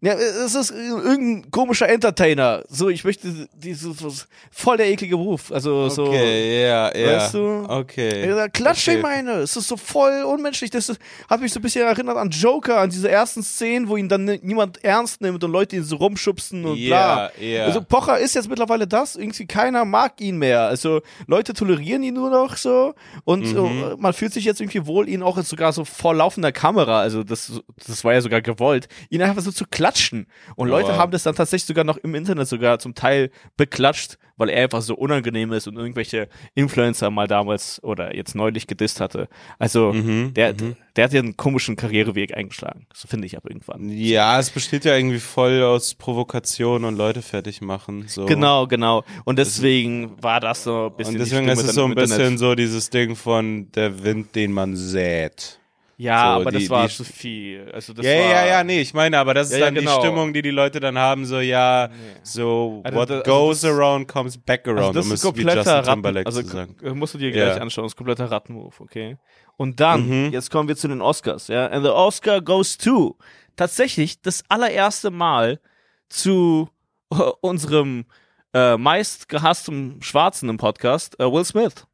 ja, 0.05 0.13
es 0.13 0.55
ist 0.55 0.71
irgendein 0.71 1.51
komischer 1.51 1.89
Entertainer. 1.89 2.63
So, 2.69 2.91
ich 2.91 3.05
möchte 3.05 3.49
dieses 3.55 4.27
voll 4.51 4.77
der 4.77 4.89
eklige 4.89 5.17
Beruf. 5.17 5.51
Also 5.51 5.89
so. 5.89 6.09
Okay, 6.09 6.63
ja, 6.63 6.95
ja. 6.95 7.17
Weißt 7.17 7.33
du? 7.33 7.65
Okay. 7.67 8.29
Ja, 8.29 8.49
klatscht 8.49 8.87
okay. 8.87 9.01
meine. 9.01 9.33
Es 9.37 9.57
ist 9.57 9.67
so 9.67 9.79
voll 9.79 10.25
unmenschlich. 10.25 10.71
Das 10.71 10.91
ist, 10.91 11.01
hat 11.31 11.41
mich 11.41 11.55
so 11.55 11.59
ein 11.59 11.63
bisschen 11.63 11.87
erinnert 11.87 12.19
an 12.19 12.29
Joker, 12.29 12.81
an 12.81 12.91
diese 12.91 13.11
ersten 13.11 13.43
Szenen, 13.43 13.89
wo 13.89 13.97
ihn 13.97 14.11
dann 14.11 14.27
niemand 14.43 14.85
ernst 14.85 15.23
nimmt 15.23 15.43
und 15.43 15.51
Leute 15.51 15.77
ihn 15.77 15.85
so 15.85 15.97
rumschubsen 15.97 16.67
und 16.67 16.77
yeah, 16.77 17.31
bla. 17.31 17.33
Yeah. 17.41 17.65
Also 17.65 17.81
Pocher 17.81 18.19
ist 18.19 18.35
jetzt 18.35 18.51
mittlerweile 18.51 18.87
das. 18.87 19.17
Irgendwie 19.17 19.47
keiner 19.47 19.87
mag 19.87 20.21
ihn 20.21 20.37
mehr. 20.37 20.67
Also 20.67 21.01
Leute 21.27 21.55
tolerieren 21.55 22.03
ihn 22.03 22.15
nur 22.15 22.29
noch 22.29 22.59
so 22.59 22.95
und 23.25 23.55
mhm. 23.55 23.59
uh, 23.59 23.97
man 23.97 24.13
fühlt 24.13 24.35
sich 24.35 24.45
jetzt 24.45 24.61
irgendwie 24.61 24.87
wohl, 24.87 25.09
ihn 25.09 25.23
auch 25.23 25.39
jetzt 25.39 25.49
sogar 25.49 25.73
so 25.73 25.87
vor 25.87 26.15
laufender 26.15 26.53
Kamera, 26.53 27.01
also 27.01 27.25
das, 27.25 27.63
das 27.87 28.05
war 28.05 28.13
ja 28.13 28.21
sogar 28.21 28.43
gewollt, 28.43 28.89
ihn 29.09 29.23
einfach 29.23 29.43
so 29.43 29.51
zu 29.51 29.65
klatschen 29.65 29.94
klatschen. 29.95 30.27
Und 30.57 30.69
Leute 30.69 30.89
Wow. 30.91 30.99
haben 30.99 31.13
das 31.13 31.23
dann 31.23 31.35
tatsächlich 31.35 31.67
sogar 31.67 31.85
noch 31.85 31.97
im 31.99 32.15
Internet 32.15 32.49
sogar 32.49 32.79
zum 32.79 32.95
Teil 32.95 33.31
beklatscht, 33.57 34.19
weil 34.37 34.49
er 34.51 34.65
einfach 34.65 34.83
so 34.83 34.95
unangenehm 34.97 35.53
ist 35.53 35.69
und 35.69 35.77
irgendwelche 35.77 36.29
Influencer 36.55 37.11
mal 37.11 37.29
damals 37.29 37.83
oder 37.85 38.15
jetzt 38.17 38.35
neulich 38.35 38.67
gedisst 38.67 39.01
hatte. 39.01 39.29
Also 39.59 39.93
Mhm, 39.93 40.35
der, 40.35 40.55
der 40.97 41.05
hat 41.05 41.13
ja 41.13 41.21
einen 41.21 41.37
komischen 41.37 41.77
Karriereweg 41.77 42.37
eingeschlagen. 42.37 42.87
So 42.93 43.07
finde 43.07 43.27
ich 43.27 43.37
aber 43.37 43.51
irgendwann. 43.51 43.89
Ja, 43.91 44.39
es 44.41 44.51
besteht 44.51 44.85
ja 44.85 44.97
irgendwie 44.97 45.21
voll 45.21 45.63
aus 45.63 45.95
Provokation 45.95 46.85
und 46.85 46.97
Leute 46.97 47.23
fertig 47.23 47.61
machen. 47.61 48.07
So. 48.09 48.27
Genau, 48.27 48.67
genau. 48.67 49.05
Und 49.25 49.39
deswegen 49.39 50.21
war 50.23 50.41
das 50.41 50.65
so 50.65 50.87
ein 50.87 50.97
bisschen. 50.97 51.15
Und 51.15 51.21
deswegen 51.21 51.49
ist 51.49 51.63
es 51.63 51.75
so 51.75 51.85
ein 51.85 51.95
bisschen 51.95 52.39
so 52.39 52.55
dieses 52.57 52.91
Ding 52.91 53.15
von 53.15 53.71
der 53.73 54.03
Wind, 54.03 54.35
den 54.35 54.53
man 54.53 54.75
sät. 54.77 55.61
Ja, 55.97 56.35
so, 56.35 56.41
aber 56.41 56.51
die- 56.51 56.59
das 56.61 56.71
war 56.71 56.89
die- 56.89 56.95
zu 56.95 57.05
viel. 57.05 57.71
Also 57.73 57.93
das 57.93 58.05
ja, 58.05 58.13
war, 58.13 58.19
ja, 58.19 58.47
ja, 58.47 58.65
nee, 58.65 58.81
ich 58.81 58.93
meine, 58.95 59.17
aber 59.19 59.33
das 59.35 59.51
Ja, 59.51 59.57
ist 59.57 59.61
ja, 59.61 59.67
dann 59.67 59.75
genau. 59.77 59.95
die 60.01 60.07
Stimmung, 60.07 60.33
die 60.33 60.43
die 60.43 60.51
Leute 60.51 60.81
dann 60.81 60.99
haben, 60.99 61.25
so, 61.25 61.39
ja, 61.41 61.89
so, 62.23 62.81
Also 62.85 62.99
what 62.99 63.11
das- 63.11 63.23
also 63.25 63.31
goes 63.31 63.61
das- 63.61 63.71
around 63.71 64.09
comes 64.09 64.37
back 64.39 64.67
Also 64.67 64.81
around, 64.81 64.97
das 64.97 65.07
um 65.07 65.13
ist 65.13 65.23
kompletter 65.23 65.57
Justin 65.57 66.05
Ratten, 66.05 66.27
also 66.27 66.43
k- 66.43 66.95
musst 66.95 67.15
du 67.15 67.19
dir 67.19 67.31
gleich 67.31 67.57
Ja. 67.57 67.63
anschauen, 67.63 67.85
das 67.85 67.93
ist 67.93 67.97
kompletter 67.97 68.31
Rattenmove, 68.31 68.81
okay? 68.81 69.17
Und 69.57 69.79
dann, 69.79 70.09
Mhm. 70.27 70.33
jetzt 70.33 70.51
kommen 70.51 70.69
wir 70.69 70.77
zu 70.77 70.89
den 70.89 71.01
Oscars, 71.01 71.47
ja? 71.49 71.67
And 71.69 71.85
the 71.85 71.91
Oscar 71.91 72.41
goes 72.41 72.77
to 72.77 73.17
tatsächlich 73.57 74.21
das 74.21 74.43
allererste 74.49 75.11
Mal 75.13 75.61
zu 76.09 76.69
äh, 77.13 77.17
unserem 77.41 78.07
äh, 78.53 78.77
meist 78.77 79.29
gehassten 79.29 80.01
Schwarzen 80.01 80.49
im 80.49 80.57
Podcast, 80.59 81.19
äh, 81.21 81.25
Will 81.31 81.45
Smith. 81.45 81.87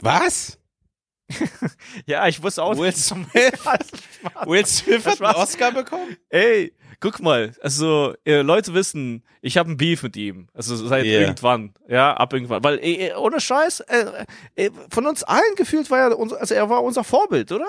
Was? 0.00 0.58
Ja, 2.06 2.26
ich 2.28 2.42
wusste 2.42 2.62
auch 2.62 2.76
Will. 2.78 2.92
Smith? 2.92 3.26
Will 4.46 4.66
Smith 4.66 5.06
hat 5.06 5.20
einen. 5.20 5.34
Oscar 5.36 5.72
bekommen? 5.72 6.16
Ey, 6.28 6.72
guck 7.00 7.20
mal, 7.20 7.52
also 7.62 8.14
Leute 8.24 8.74
wissen, 8.74 9.22
ich 9.42 9.56
habe 9.58 9.70
ein 9.70 9.76
Beef 9.76 10.02
mit 10.02 10.16
ihm. 10.16 10.48
Also 10.54 10.76
seit 10.76 11.04
Yeah. 11.04 11.20
irgendwann, 11.22 11.74
ja, 11.88 12.14
ab 12.14 12.32
irgendwann. 12.32 12.62
Weil, 12.64 12.78
ey, 12.78 12.96
ey, 13.08 13.14
ohne 13.14 13.40
Scheiß, 13.40 13.80
äh, 13.80 14.06
äh, 14.56 14.70
von 14.90 15.06
uns 15.06 15.22
allen 15.22 15.54
gefühlt 15.56 15.90
war 15.90 15.98
er, 16.10 16.18
unser, 16.18 16.40
also 16.40 16.54
er 16.54 16.68
war 16.70 16.82
unser 16.82 17.04
Vorbild, 17.04 17.52
oder? 17.52 17.66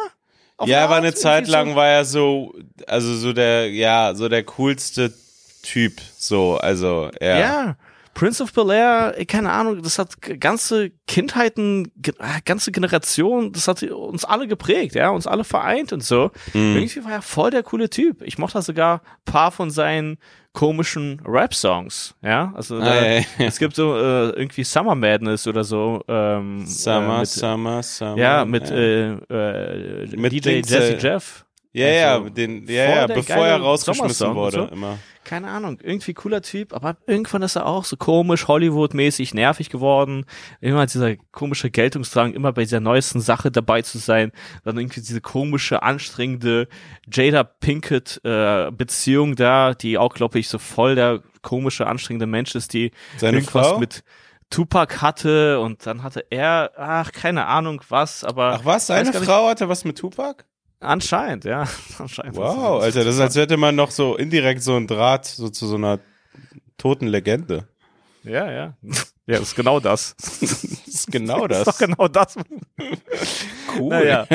Auf 0.58 0.68
ja, 0.68 0.78
eine 0.78 0.86
aber 0.86 0.96
eine 0.96 1.14
Zeit 1.14 1.48
lang 1.48 1.70
so- 1.72 1.76
war 1.76 1.88
er 1.88 2.06
so, 2.06 2.56
also 2.88 3.16
so 3.16 3.34
der, 3.34 3.70
ja, 3.72 4.14
so 4.16 4.28
der 4.30 4.44
coolste 4.44 5.14
Typ, 5.62 6.00
so, 6.18 6.58
also, 6.58 7.10
ja. 7.22 7.40
Ja. 7.40 7.78
Prince 8.18 8.42
of 8.42 8.52
Bel 8.52 8.72
Air, 8.72 9.14
ey, 9.16 9.28
keine 9.28 9.52
Ahnung, 9.52 9.84
das 9.84 10.00
hat 10.00 10.20
ganze 10.40 10.90
Kindheiten, 11.06 11.92
äh, 12.04 12.42
ganze 12.46 12.72
Generation, 12.72 13.52
das 13.52 13.68
hat 13.68 13.84
uns 13.84 14.26
alle 14.26 14.48
geprägt, 14.48 14.96
ja, 14.96 15.12
uns 15.12 15.28
alle 15.28 15.44
vereint 15.44 15.94
und 15.94 16.04
so. 16.04 16.32
Mhm. 16.56 16.78
Irgendwie 16.78 17.06
war 17.06 17.12
er 17.12 17.22
voll 17.22 17.52
der 17.52 17.62
coole 17.62 17.92
Typ. 17.92 18.24
Ich 18.24 18.40
mochte 18.40 18.60
sogar 18.64 19.02
ein 19.04 19.32
paar 19.32 19.52
von 19.52 19.70
seinen 19.70 20.18
komischen 20.54 21.22
Rap-Songs, 21.28 22.16
ja, 22.24 22.52
also 22.56 22.80
da, 22.80 22.86
Ah, 22.86 22.96
ja, 23.06 23.12
ja. 23.20 23.24
es 23.38 23.60
gibt 23.60 23.76
so 23.76 23.96
äh, 23.96 24.30
irgendwie 24.30 24.64
Summer 24.64 24.96
Madness 24.96 25.46
oder 25.46 25.64
so. 25.64 26.02
Ähm, 26.08 26.66
Summer, 26.66 27.18
äh, 27.18 27.20
mit, 27.20 27.28
Summer, 27.28 27.84
Summer. 27.84 28.18
ja, 28.18 28.46
mit, 28.46 28.68
ja. 28.68 28.76
Äh, 28.76 29.12
äh, 29.30 30.18
Mit 30.18 30.32
DJ 30.34 30.50
Jesse 30.62 30.96
äh, 30.96 30.98
Jeff. 30.98 31.46
Ja, 31.78 31.88
ja, 31.88 32.14
also 32.16 32.30
den, 32.30 32.66
voll 32.66 32.76
ja, 32.76 32.96
ja, 32.96 33.08
bevor 33.08 33.46
er 33.46 33.58
rausgeschmissen 33.58 34.34
wurde, 34.34 34.68
so. 34.70 34.74
immer. 34.74 34.98
Keine 35.24 35.50
Ahnung, 35.50 35.78
irgendwie 35.84 36.14
cooler 36.14 36.42
Typ, 36.42 36.74
aber 36.74 36.98
irgendwann 37.06 37.42
ist 37.42 37.58
er 37.58 37.66
auch 37.66 37.84
so 37.84 37.98
komisch, 37.98 38.48
Hollywood-mäßig 38.48 39.34
nervig 39.34 39.70
geworden. 39.70 40.26
Immer 40.62 40.86
dieser 40.86 41.18
komische 41.34 41.70
Geltungsdrang, 41.70 42.34
immer 42.34 42.54
bei 42.54 42.64
dieser 42.64 42.80
neuesten 42.80 43.20
Sache 43.20 43.52
dabei 43.52 43.82
zu 43.82 43.98
sein. 43.98 44.32
Dann 44.64 44.78
irgendwie 44.78 45.02
diese 45.02 45.20
komische, 45.20 45.84
anstrengende 45.84 46.70
Jada 47.12 47.44
Pinkett 47.44 48.22
äh, 48.24 48.72
Beziehung 48.72 49.36
da, 49.36 49.74
die 49.74 49.98
auch, 49.98 50.14
glaube 50.14 50.40
ich, 50.40 50.48
so 50.48 50.60
voll 50.60 50.96
der 50.96 51.22
komische, 51.42 51.88
anstrengende 51.88 52.26
Mensch 52.26 52.56
ist, 52.56 52.74
die 52.74 52.92
Seine 53.18 53.38
irgendwas 53.38 53.68
Frau? 53.68 53.80
mit 53.80 54.04
Tupac 54.50 55.02
hatte 55.02 55.60
und 55.60 55.86
dann 55.86 56.04
hatte 56.04 56.26
er, 56.30 56.72
ach, 56.78 57.12
keine 57.12 57.48
Ahnung 57.48 57.82
was, 57.90 58.24
aber 58.24 58.60
Ach 58.62 58.66
was, 58.66 58.88
seine 58.88 59.12
Frau 59.12 59.50
hatte 59.50 59.68
was 59.68 59.84
mit 59.84 59.98
Tupac? 59.98 60.46
Anscheinend, 60.80 61.46
ja. 61.46 61.68
anscheinend 62.00 62.36
Wow, 62.36 62.82
Alter, 62.82 63.04
das 63.04 63.16
ist, 63.16 63.22
als 63.22 63.36
hätte 63.36 63.58
man 63.58 63.76
noch 63.76 63.92
so 63.92 64.16
indirekt 64.16 64.62
so 64.64 64.76
einen 64.76 64.88
Draht 64.88 65.26
so 65.26 65.50
zu 65.50 65.68
so 65.68 65.76
einer 65.76 66.00
toten 66.78 67.08
Legende. 67.08 67.68
Ja, 68.24 68.52
ja. 68.52 68.78
Ja, 69.28 69.40
das 69.40 69.50
ist 69.50 69.56
genau 69.56 69.80
das. 69.82 70.16
Ist 70.88 71.12
genau 71.12 71.48
Das 71.48 71.60
ist 71.68 71.68
doch 71.68 71.78
genau 71.78 72.08
das. 72.08 72.36
cool. 73.78 73.90
Naja. 73.90 74.26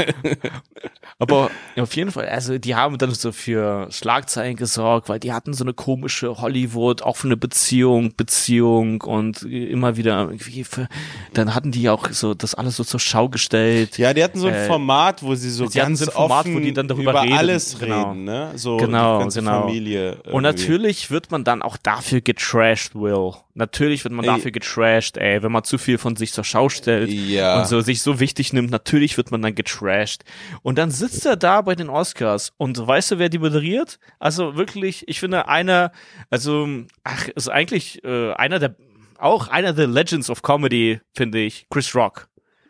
Aber 1.19 1.51
auf 1.79 1.95
jeden 1.97 2.11
Fall, 2.11 2.29
also 2.29 2.59
die 2.59 2.75
haben 2.75 2.99
dann 2.99 3.13
so 3.13 3.33
für 3.33 3.87
Schlagzeilen 3.91 4.57
gesorgt, 4.57 5.09
weil 5.09 5.19
die 5.21 5.33
hatten 5.33 5.55
so 5.55 5.65
eine 5.65 5.73
komische 5.73 6.41
Hollywood, 6.41 7.03
eine 7.25 7.37
Beziehung, 7.37 8.15
Beziehung 8.17 9.01
und 9.03 9.43
immer 9.43 9.97
wieder 9.97 10.23
irgendwie 10.23 10.65
für, 10.65 10.89
dann 11.33 11.55
hatten 11.55 11.71
die 11.71 11.89
auch 11.89 12.09
so 12.11 12.35
das 12.35 12.55
alles 12.55 12.77
so 12.77 12.85
zur 12.85 13.01
Schau 13.01 13.29
gestellt. 13.29 13.99
Ja, 13.99 14.13
die 14.15 14.23
hatten 14.23 14.39
so 14.39 14.49
ein 14.49 14.55
Äh, 14.55 14.67
Format, 14.67 15.23
wo 15.23 15.35
sie 15.35 15.51
so 15.51 15.67
sie 15.67 15.81
hatten 15.81 15.91
ganz 15.93 16.01
so 16.01 16.07
ein 16.07 16.13
Format, 16.13 16.41
offen 16.41 16.55
wo 16.57 16.61
die 16.61 16.73
dann 16.73 16.89
darüber 16.89 17.11
über 17.13 17.23
reden. 17.23 17.33
alles 17.35 17.79
Genau. 17.79 18.11
reden, 18.11 18.25
ne? 18.25 18.53
So 18.57 18.77
Genau, 18.77 19.27
genau. 19.29 19.61
Familie. 19.67 20.13
Und 20.13 20.19
irgendwie. 20.27 20.43
natürlich 20.43 21.11
wird 21.11 21.31
man 21.31 21.45
dann 21.45 21.63
auch 21.63 21.77
dafür 21.77 22.21
getrashed, 22.21 22.95
Will. 22.95 23.33
Natürlich 23.55 24.03
wird 24.05 24.15
man 24.15 24.25
Ey. 24.25 24.31
dafür 24.35 24.51
getrashed, 24.51 24.82
ey, 25.19 25.43
wenn 25.43 25.53
man 25.53 25.65
zu 25.65 25.79
viel 25.79 25.99
von 25.99 26.17
sich 26.17 26.33
zur 26.33 26.45
Schau 26.45 26.69
stellt. 26.69 27.11
Ja. 27.11 27.59
und 27.61 27.67
so 27.67 27.81
sich 27.81 28.03
so 28.03 28.21
wichtig 28.21 28.53
nimmt, 28.53 28.71
natürlich 28.71 29.17
wird 29.17 29.31
man 29.31 29.43
dann 29.43 29.55
getrashed. 29.55 30.25
Und 30.63 30.79
dann 30.79 30.91
sitzt 30.91 31.27
er 31.27 31.37
da 31.37 31.61
bei 31.63 31.75
den 31.75 31.89
Oscars 31.89 32.53
und 32.57 32.85
weißt 32.85 33.13
du, 33.13 33.19
wer 33.19 33.29
die 33.29 33.39
moderiert? 33.39 33.99
Also 34.19 34.57
wirklich, 34.57 35.09
ich 35.09 35.21
finde 35.21 35.49
einer, 35.49 35.93
also, 36.31 36.69
ach, 37.05 37.29
ist 37.29 37.49
eigentlich 37.49 38.05
äh, 38.05 38.33
einer 38.33 38.59
der, 38.59 38.77
auch 39.19 39.49
einer 39.49 39.73
der 39.73 39.87
Legends 39.87 40.31
of 40.31 40.43
Comedy, 40.43 41.01
finde 41.15 41.39
ich, 41.39 41.67
Chris 41.71 41.95
Rock. 41.95 42.29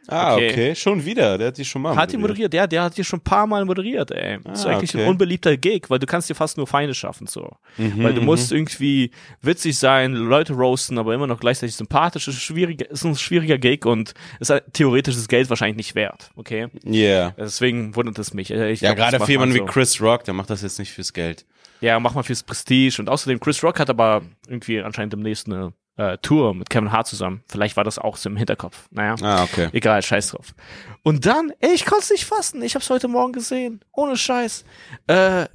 Ah, 0.08 0.34
okay. 0.34 0.50
okay. 0.50 0.74
Schon 0.74 1.04
wieder. 1.04 1.38
Der 1.38 1.48
hat 1.48 1.58
die 1.58 1.64
schon 1.64 1.82
mal 1.82 1.94
Hat 1.94 2.10
die 2.12 2.16
moderiert, 2.16 2.52
der, 2.52 2.66
der 2.66 2.82
hat 2.82 2.96
die 2.96 3.04
schon 3.04 3.20
ein 3.20 3.22
paar 3.24 3.46
Mal 3.46 3.64
moderiert, 3.64 4.10
ey. 4.10 4.38
Das 4.42 4.60
ist 4.60 4.66
Ah, 4.66 4.70
eigentlich 4.70 4.94
okay. 4.94 5.04
ein 5.04 5.08
unbeliebter 5.10 5.56
Gig, 5.56 5.84
weil 5.88 5.98
du 6.00 6.06
kannst 6.06 6.28
dir 6.28 6.34
fast 6.34 6.56
nur 6.56 6.66
Feinde 6.66 6.94
schaffen, 6.94 7.26
so. 7.28 7.50
Mhm, 7.78 8.02
weil 8.02 8.12
du 8.14 8.20
musst 8.20 8.50
irgendwie 8.50 9.12
witzig 9.42 9.78
sein, 9.78 10.14
Leute 10.14 10.54
roasten, 10.54 10.98
aber 10.98 11.14
immer 11.14 11.26
noch 11.28 11.38
gleichzeitig 11.38 11.76
sympathisch. 11.76 12.26
Ist, 12.26 12.40
schwierig, 12.40 12.80
ist 12.82 13.04
ein 13.04 13.14
schwieriger 13.16 13.58
Gig 13.58 13.86
und 13.86 14.14
ist 14.40 14.50
halt 14.50 14.64
theoretisches 14.72 15.28
Geld 15.28 15.48
wahrscheinlich 15.50 15.76
nicht 15.76 15.94
wert, 15.94 16.30
okay? 16.36 16.66
Yeah. 16.84 17.34
Deswegen 17.38 17.94
wundert 17.94 18.18
es 18.18 18.34
mich. 18.34 18.50
Ich 18.50 18.80
Ja, 18.80 18.94
glaub, 18.94 19.10
gerade 19.10 19.24
für 19.24 19.30
jemanden 19.30 19.54
man 19.56 19.62
wie 19.66 19.68
so. 19.68 19.72
Chris 19.72 20.00
Rock, 20.00 20.24
der 20.24 20.34
macht 20.34 20.50
das 20.50 20.62
jetzt 20.62 20.78
nicht 20.78 20.90
fürs 20.90 21.12
Geld. 21.12 21.46
Ja, 21.80 21.98
mach 22.00 22.14
mal 22.14 22.22
fürs 22.22 22.42
Prestige. 22.42 22.96
Und 23.00 23.08
außerdem, 23.08 23.40
Chris 23.40 23.62
Rock 23.64 23.78
hat 23.80 23.90
aber 23.90 24.22
irgendwie 24.48 24.80
anscheinend 24.80 25.12
demnächst 25.12 25.46
eine 25.48 25.72
äh, 25.96 26.16
Tour 26.18 26.54
mit 26.54 26.70
Kevin 26.70 26.92
Hart 26.92 27.06
zusammen. 27.06 27.42
Vielleicht 27.48 27.76
war 27.76 27.84
das 27.84 27.98
auch 27.98 28.16
so 28.16 28.28
im 28.30 28.36
Hinterkopf. 28.36 28.88
Naja. 28.90 29.14
Ah, 29.22 29.42
okay. 29.44 29.68
Egal, 29.72 30.02
scheiß 30.02 30.30
drauf. 30.30 30.54
Und 31.02 31.26
dann, 31.26 31.52
ey, 31.60 31.72
ich 31.74 31.84
konnte 31.84 32.04
es 32.04 32.10
nicht 32.10 32.24
fassen. 32.24 32.62
Ich 32.62 32.74
hab's 32.74 32.88
heute 32.90 33.08
Morgen 33.08 33.32
gesehen. 33.32 33.80
Ohne 33.92 34.16
Scheiß. 34.16 34.64
Äh, 35.06 35.42
äh, 35.42 35.46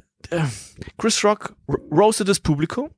Chris 0.97 1.23
Rock 1.23 1.55
ro- 1.67 1.77
roastet 1.91 2.27
das 2.27 2.39
Publikum. 2.39 2.89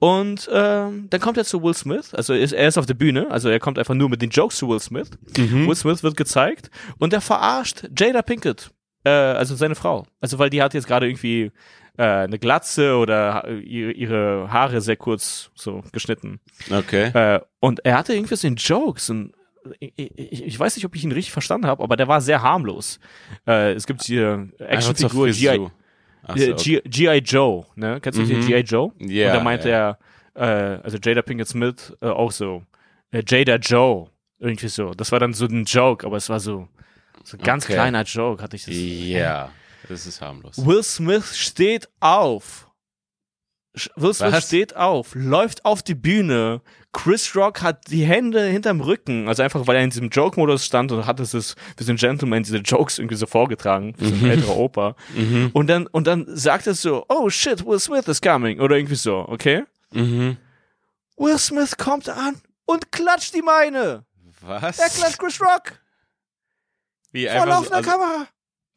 Und 0.00 0.48
ähm, 0.52 1.06
dann 1.10 1.20
kommt 1.20 1.38
er 1.38 1.44
zu 1.44 1.62
Will 1.62 1.74
Smith. 1.74 2.12
Also 2.12 2.32
er 2.32 2.40
ist, 2.40 2.52
er 2.52 2.66
ist 2.66 2.76
auf 2.76 2.86
der 2.86 2.94
Bühne. 2.94 3.30
Also 3.30 3.48
er 3.48 3.60
kommt 3.60 3.78
einfach 3.78 3.94
nur 3.94 4.08
mit 4.08 4.20
den 4.20 4.30
Jokes 4.30 4.56
zu 4.56 4.68
Will 4.68 4.80
Smith. 4.80 5.10
Will 5.36 5.76
Smith 5.76 6.02
wird 6.02 6.16
gezeigt. 6.16 6.70
Und 6.98 7.12
er 7.12 7.20
verarscht 7.20 7.88
Jada 7.96 8.22
Pinkett. 8.22 8.70
Äh, 9.04 9.10
also 9.10 9.54
seine 9.54 9.76
Frau. 9.76 10.06
Also 10.20 10.38
weil 10.40 10.50
die 10.50 10.60
hat 10.60 10.74
jetzt 10.74 10.88
gerade 10.88 11.06
irgendwie 11.08 11.52
äh, 11.96 12.02
eine 12.02 12.38
Glatze 12.38 12.96
oder 12.96 13.44
äh, 13.46 13.58
ihre, 13.58 14.50
Haare 14.52 14.80
sehr 14.80 14.96
kurz 14.96 15.50
so 15.54 15.82
geschnitten. 15.92 16.40
Okay. 16.70 17.06
Äh, 17.14 17.40
und 17.60 17.84
er 17.84 17.96
hatte 17.98 18.14
irgendwie 18.14 18.36
so 18.36 18.46
einen 18.46 18.56
Joke, 18.56 19.00
so 19.00 19.14
ein, 19.14 19.32
ich, 19.78 20.58
weiß 20.58 20.76
nicht, 20.76 20.84
ob 20.84 20.94
ich 20.94 21.04
ihn 21.04 21.12
richtig 21.12 21.32
verstanden 21.32 21.66
habe, 21.66 21.82
aber 21.82 21.96
der 21.96 22.08
war 22.08 22.20
sehr 22.20 22.42
harmlos. 22.42 23.00
Äh, 23.46 23.72
es 23.72 23.86
gibt 23.86 24.02
hier 24.02 24.48
Actionfigur 24.58 25.28
G.I. 25.28 25.56
So, 25.56 25.70
okay. 26.28 26.80
G.I. 26.84 27.18
Joe, 27.18 27.66
ne? 27.74 27.98
Kennst 28.00 28.18
du 28.18 28.24
den 28.24 28.40
Mhm. 28.40 28.46
G.I. 28.46 28.60
Joe? 28.60 28.92
Ja, 28.98 29.28
und 29.28 29.34
da 29.38 29.42
meinte 29.42 29.68
ja. 29.70 29.98
er, 30.34 30.76
äh, 30.78 30.82
also 30.82 30.98
Jada 31.02 31.22
Pinkett 31.22 31.48
Smith 31.48 31.96
äh, 32.00 32.06
auch 32.08 32.30
so, 32.32 32.62
Jada 33.12 33.56
Joe, 33.56 34.08
irgendwie 34.38 34.68
so. 34.68 34.92
Das 34.92 35.12
war 35.12 35.20
dann 35.20 35.32
so 35.32 35.46
ein 35.46 35.64
Joke, 35.64 36.06
aber 36.06 36.16
es 36.16 36.28
war 36.28 36.40
so, 36.40 36.68
so 37.22 37.36
ein 37.36 37.42
ganz 37.42 37.64
Okay. 37.64 37.74
kleiner 37.74 38.02
Joke, 38.02 38.42
hatte 38.42 38.56
ich 38.56 38.64
das. 38.64 38.74
Ja, 38.74 39.50
das 39.88 40.06
ist 40.06 40.20
harmlos. 40.20 40.64
Will 40.64 40.82
Smith 40.82 41.36
steht 41.36 41.88
auf. 42.00 42.68
Will 43.96 44.14
Smith 44.14 44.32
Was? 44.32 44.46
steht 44.46 44.76
auf, 44.76 45.14
läuft 45.14 45.64
auf 45.64 45.82
die 45.82 45.96
Bühne. 45.96 46.62
Chris 46.92 47.34
Rock 47.34 47.60
hat 47.60 47.90
die 47.90 48.04
Hände 48.04 48.44
hinterm 48.44 48.80
Rücken, 48.80 49.26
also 49.26 49.42
einfach 49.42 49.66
weil 49.66 49.76
er 49.76 49.82
in 49.82 49.90
diesem 49.90 50.10
Joke-Modus 50.10 50.64
stand 50.64 50.92
und 50.92 51.06
hat 51.06 51.18
es 51.18 51.32
für 51.32 51.92
ein 51.92 51.96
Gentleman 51.96 52.44
diese 52.44 52.58
Jokes 52.58 53.00
irgendwie 53.00 53.16
so 53.16 53.26
vorgetragen, 53.26 53.94
für 53.96 54.06
so 54.06 54.14
ein 54.14 54.30
älterer 54.30 54.56
Opa. 54.56 54.94
Mhm. 55.14 55.50
Und 55.52 55.66
dann, 55.66 55.88
und 55.88 56.06
dann 56.06 56.24
sagt 56.28 56.68
er 56.68 56.74
so, 56.74 57.04
oh 57.08 57.28
shit, 57.30 57.66
Will 57.66 57.80
Smith 57.80 58.06
is 58.06 58.20
coming, 58.20 58.60
oder 58.60 58.76
irgendwie 58.76 58.94
so, 58.94 59.24
okay? 59.28 59.64
Mhm. 59.92 60.36
Will 61.16 61.38
Smith 61.38 61.76
kommt 61.76 62.08
an 62.08 62.40
und 62.66 62.92
klatscht 62.92 63.34
die 63.34 63.42
Meine. 63.42 64.04
Was? 64.40 64.78
Er 64.78 64.88
klatscht 64.88 65.18
Chris 65.18 65.40
Rock 65.40 65.72
Wie 67.10 67.26
vor 67.26 67.46
laufender 67.46 67.78
also, 67.78 67.90
Kamera. 67.90 68.28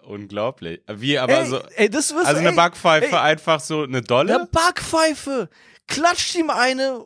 Unglaublich. 0.03 0.81
Wie, 0.87 1.17
aber 1.17 1.39
ey, 1.39 1.47
so. 1.47 1.61
Ey, 1.75 1.89
das 1.89 2.13
wirst, 2.13 2.27
also 2.27 2.39
eine 2.39 2.49
ey, 2.49 2.55
Backpfeife, 2.55 3.15
ey, 3.15 3.15
einfach 3.15 3.59
so 3.59 3.83
eine 3.83 4.01
Dolle? 4.01 4.35
Eine 4.35 4.45
Backpfeife! 4.45 5.49
Klatscht 5.87 6.35
ihm 6.35 6.49
eine, 6.49 7.05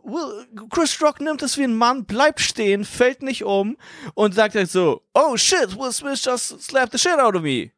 Chris 0.71 0.99
Rock 1.03 1.21
nimmt 1.21 1.43
es 1.43 1.55
wie 1.55 1.63
ein 1.63 1.75
Mann, 1.75 2.05
bleibt 2.05 2.39
stehen, 2.39 2.83
fällt 2.83 3.21
nicht 3.21 3.43
um 3.43 3.77
und 4.15 4.33
sagt 4.33 4.55
halt 4.55 4.71
so, 4.71 5.03
oh 5.13 5.37
shit, 5.37 5.77
Will 5.77 5.91
Smith 5.91 6.25
just 6.25 6.59
slapped 6.63 6.91
the 6.91 6.97
shit 6.97 7.19
out 7.19 7.35
of 7.35 7.43
me. 7.43 7.71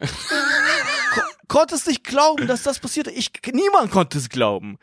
Ko 0.00 1.20
konnte 1.48 1.74
es 1.74 1.86
nicht 1.86 2.02
glauben, 2.02 2.46
dass 2.46 2.62
das 2.62 2.78
passierte. 2.78 3.10
Ich, 3.10 3.30
niemand 3.52 3.90
konnte 3.90 4.16
es 4.16 4.30
glauben. 4.30 4.78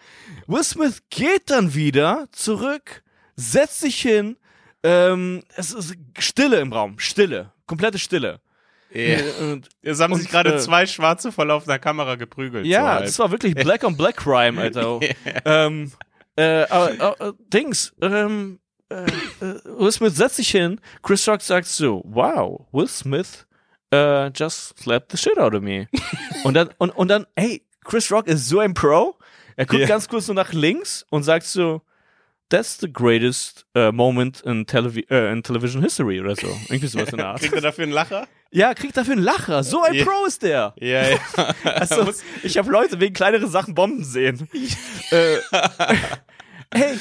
Will 0.46 0.64
Smith 0.64 1.02
geht 1.10 1.50
dann 1.50 1.74
wieder 1.74 2.28
zurück, 2.32 3.04
setzt 3.36 3.80
sich 3.80 4.00
hin, 4.00 4.38
ähm, 4.84 5.44
es 5.56 5.72
ist 5.72 5.96
Stille 6.20 6.60
im 6.60 6.72
Raum, 6.72 7.00
Stille, 7.00 7.52
komplette 7.66 7.98
Stille. 7.98 8.40
Yeah. 8.94 9.22
Und, 9.42 9.70
Jetzt 9.82 10.02
haben 10.02 10.14
und, 10.14 10.20
sich 10.20 10.30
gerade 10.30 10.56
äh, 10.56 10.58
zwei 10.60 10.86
Schwarze 10.86 11.32
voll 11.32 11.52
auf 11.52 11.66
der 11.66 11.80
Kamera 11.80 12.16
geprügelt. 12.16 12.66
so 12.66 12.72
Ja, 12.72 12.96
halt. 12.96 13.08
das 13.08 13.20
war 13.20 13.32
wirklich 13.32 13.54
Black 13.56 13.84
on 13.84 13.96
Black 13.96 14.18
Crime, 14.18 14.60
Alter. 14.60 15.00
ähm, 15.46 15.92
äh, 16.36 16.64
aber, 16.70 17.20
äh, 17.20 17.34
Dings, 17.54 17.94
ähm, 18.02 18.60
äh, 18.90 19.04
äh, 19.04 19.08
Will 19.66 19.92
Smith 19.92 20.16
setzt 20.16 20.38
sich 20.38 20.50
hin, 20.50 20.80
Chris 21.04 21.28
Rock 21.28 21.42
sagt 21.42 21.68
so, 21.68 22.02
wow, 22.06 22.66
Will 22.72 22.88
Smith 22.88 23.46
äh, 23.92 24.28
just 24.30 24.78
slapped 24.80 25.12
the 25.12 25.18
shit 25.18 25.38
out 25.38 25.54
of 25.54 25.62
me. 25.62 25.88
und 26.44 26.56
dann, 26.56 26.70
und, 26.78 26.90
und 26.92 27.08
dann, 27.10 27.26
hey, 27.36 27.64
Chris 27.84 28.12
Rock 28.12 28.28
ist 28.28 28.48
so 28.48 28.60
ein 28.60 28.74
Pro, 28.74 29.18
er 29.56 29.66
guckt 29.66 29.82
Ja. 29.82 29.88
ganz 29.88 30.08
kurz 30.08 30.26
so 30.28 30.34
nach 30.34 30.54
links 30.54 31.06
und 31.10 31.24
sagt 31.24 31.46
so, 31.46 31.82
that's 32.50 32.78
the 32.80 32.92
greatest 32.92 33.66
uh, 33.78 33.92
moment 33.92 34.42
in, 34.42 34.66
televi 34.66 35.06
äh, 35.10 35.32
in 35.32 35.44
television 35.44 35.82
history 35.82 36.20
oder 36.20 36.36
so. 36.36 36.48
Irgendwie 36.70 36.88
sowas 36.88 37.10
in 37.10 37.18
der 37.18 37.28
Art. 37.30 37.40
Kriegt 37.40 37.54
er 37.54 37.62
dafür 37.62 37.84
einen 37.84 37.94
Lacher? 37.94 38.28
Ja, 38.52 38.74
kriegt 38.74 38.98
dafür 38.98 39.14
einen 39.14 39.24
Lacher. 39.24 39.64
So 39.64 39.82
ein 39.84 39.94
Ja. 39.94 40.06
Pro 40.06 40.26
ist 40.26 40.42
der. 40.42 40.74
Ja, 40.80 41.08
ja. 41.10 41.18
Also, 41.64 42.04
Muss- 42.04 42.24
ich 42.44 42.58
habe 42.58 42.72
Leute 42.72 43.00
wegen 43.00 43.14
kleinere 43.14 43.48
Sachen 43.48 43.76
Bomben 43.76 44.04
sehen. 44.04 44.48
äh, 45.12 45.38
hey. 46.74 46.98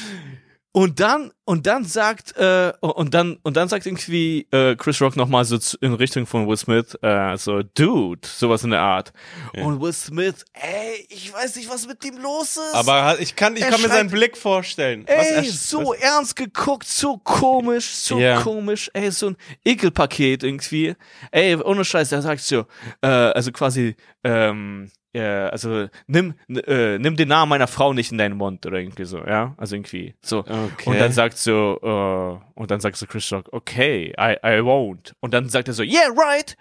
Und 0.71 0.99
dann, 0.99 1.31
und 1.49 1.65
dann 1.65 1.83
sagt, 1.83 2.37
äh, 2.37 2.71
und 2.79 3.11
dann, 3.15 3.37
und 3.41 3.57
dann 3.57 3.67
sagt 3.69 3.87
irgendwie 3.87 4.47
äh, 4.51 4.75
Chris 4.75 5.01
Rock 5.01 5.15
nochmal 5.15 5.45
so 5.45 5.57
in 5.81 5.95
Richtung 5.95 6.27
von 6.27 6.47
Will 6.47 6.57
Smith, 6.57 6.95
äh, 7.01 7.35
so, 7.37 7.63
Dude, 7.63 8.19
sowas 8.27 8.63
in 8.63 8.69
der 8.69 8.81
Art. 8.81 9.11
Und 9.55 9.81
Will 9.81 9.91
Smith, 9.91 10.45
ey, 10.53 11.07
ich 11.09 11.33
weiß 11.33 11.55
nicht, 11.55 11.67
was 11.67 11.87
mit 11.87 12.05
ihm 12.05 12.17
los 12.19 12.57
ist. 12.57 12.75
Aber 12.75 13.19
ich 13.19 13.35
kann, 13.35 13.55
ich 13.57 13.63
Er 13.63 13.71
kann 13.71 13.81
mir 13.81 13.87
seinen 13.87 14.11
Blick 14.11 14.37
vorstellen. 14.37 15.07
Ey, 15.07 15.43
so 15.49 15.87
was- 15.87 15.97
ernst 15.99 16.35
geguckt, 16.35 16.87
so 16.87 17.17
komisch, 17.17 17.87
so 17.95 18.19
Ja. 18.19 18.41
komisch, 18.41 18.91
ey, 18.93 19.09
so 19.09 19.29
ein 19.29 19.37
Ekelpaket 19.65 20.43
irgendwie. 20.43 20.95
Ey, 21.31 21.55
ohne 21.55 21.83
Scheiß, 21.83 22.09
der 22.09 22.21
sagt 22.21 22.41
so, 22.41 22.65
äh, 23.01 23.07
also 23.07 23.51
quasi, 23.51 23.95
ähm, 24.23 24.91
ja, 25.11 25.47
also 25.47 25.87
nimm, 26.05 26.35
äh, 26.67 26.99
nimm 26.99 27.15
den 27.15 27.29
Namen 27.29 27.49
meiner 27.49 27.65
Frau 27.65 27.93
nicht 27.93 28.11
in 28.11 28.19
deinen 28.19 28.37
Mund 28.37 28.63
oder 28.67 28.77
irgendwie 28.77 29.05
so, 29.05 29.17
ja, 29.25 29.55
also 29.57 29.75
irgendwie 29.75 30.13
so. 30.21 30.41
Okay. 30.41 30.85
Und 30.85 30.99
dann 30.99 31.11
sagt 31.11 31.38
so, 31.43 31.79
äh, 31.81 32.59
und 32.59 32.71
dann 32.71 32.79
sagt 32.79 32.97
so 32.97 33.05
Chris 33.05 33.31
Rock, 33.31 33.49
okay, 33.51 34.13
I, 34.17 34.35
I 34.43 34.61
won't. 34.61 35.13
Und 35.19 35.33
dann 35.33 35.49
sagt 35.49 35.67
er 35.67 35.73
so, 35.73 35.83
yeah, 35.83 36.09
right. 36.09 36.55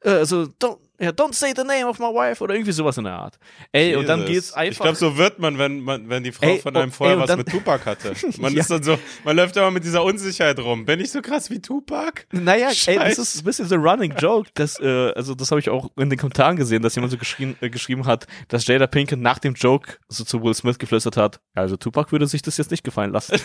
Äh, 0.00 0.10
also, 0.10 0.44
don't, 0.60 0.78
ja, 1.00 1.10
don't 1.10 1.34
say 1.34 1.52
the 1.56 1.64
name 1.64 1.86
of 1.86 1.98
my 1.98 2.06
wife 2.06 2.42
oder 2.42 2.54
irgendwie 2.54 2.72
sowas 2.72 2.96
in 2.98 3.04
der 3.04 3.14
Art. 3.14 3.36
Ey, 3.72 3.96
und 3.96 4.08
dann 4.08 4.20
Jesus. 4.20 4.32
geht's 4.32 4.52
einfach. 4.52 4.72
Ich 4.72 4.78
glaube, 4.78 4.96
so 4.96 5.16
wird 5.16 5.38
man, 5.40 5.58
wenn, 5.58 5.80
man, 5.80 6.08
wenn 6.08 6.22
die 6.22 6.30
Frau 6.30 6.46
Ey, 6.46 6.58
von 6.60 6.76
einem 6.76 6.90
oh, 6.90 6.94
vorher 6.94 7.16
ey, 7.16 7.22
was 7.28 7.36
mit 7.36 7.48
Tupac 7.48 7.84
hatte. 7.84 8.12
Man 8.38 8.52
Ja. 8.54 8.60
ist 8.60 8.70
dann 8.70 8.82
so, 8.82 8.96
man 9.24 9.36
läuft 9.36 9.56
immer 9.56 9.70
mit 9.72 9.84
dieser 9.84 10.04
Unsicherheit 10.04 10.58
rum. 10.60 10.84
Bin 10.84 11.00
ich 11.00 11.10
so 11.10 11.20
krass 11.20 11.50
wie 11.50 11.60
Tupac? 11.60 12.26
Naja, 12.30 12.68
ey, 12.68 12.74
Scheiße. 12.74 12.98
das 13.00 13.18
ist 13.18 13.42
ein 13.42 13.44
bisschen 13.44 13.66
so 13.66 13.74
Running 13.74 14.14
Joke, 14.18 14.50
dass, 14.54 14.78
äh, 14.80 15.12
also 15.14 15.34
das 15.34 15.50
habe 15.50 15.60
ich 15.60 15.68
auch 15.68 15.90
in 15.96 16.10
den 16.10 16.18
Kommentaren 16.18 16.56
gesehen, 16.56 16.82
dass 16.82 16.94
jemand 16.94 17.10
so 17.10 17.18
geschrien, 17.18 17.56
äh, 17.60 17.70
geschrieben 17.70 18.06
hat, 18.06 18.26
dass 18.48 18.66
Jada 18.66 18.86
Pinkett 18.86 19.18
nach 19.18 19.38
dem 19.40 19.54
Joke 19.54 19.98
so 20.08 20.22
zu 20.24 20.42
Will 20.42 20.54
Smith 20.54 20.78
geflüstert 20.78 21.16
hat, 21.16 21.40
also 21.54 21.76
Tupac 21.76 22.12
würde 22.12 22.26
sich 22.26 22.42
das 22.42 22.56
jetzt 22.56 22.70
nicht 22.70 22.84
gefallen 22.84 23.10
lassen. 23.12 23.36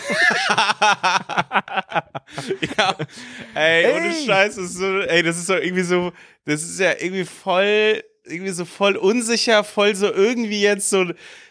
ja. 2.77 2.95
Ey, 3.55 3.85
Ey. 3.85 3.93
ohne 3.93 4.13
Scheiß, 4.13 4.55
das 4.55 4.65
ist 4.65 4.77
so, 4.77 4.99
ey, 4.99 5.23
das 5.23 5.37
ist 5.37 5.47
so 5.47 5.55
irgendwie 5.55 5.83
so, 5.83 6.11
das 6.45 6.63
ist 6.63 6.79
ja 6.79 6.93
irgendwie 6.99 7.25
voll, 7.25 8.03
irgendwie 8.25 8.51
so 8.51 8.65
voll 8.65 8.95
unsicher, 8.95 9.63
voll 9.63 9.95
so 9.95 10.11
irgendwie 10.11 10.61
jetzt 10.61 10.89
so, 10.89 11.05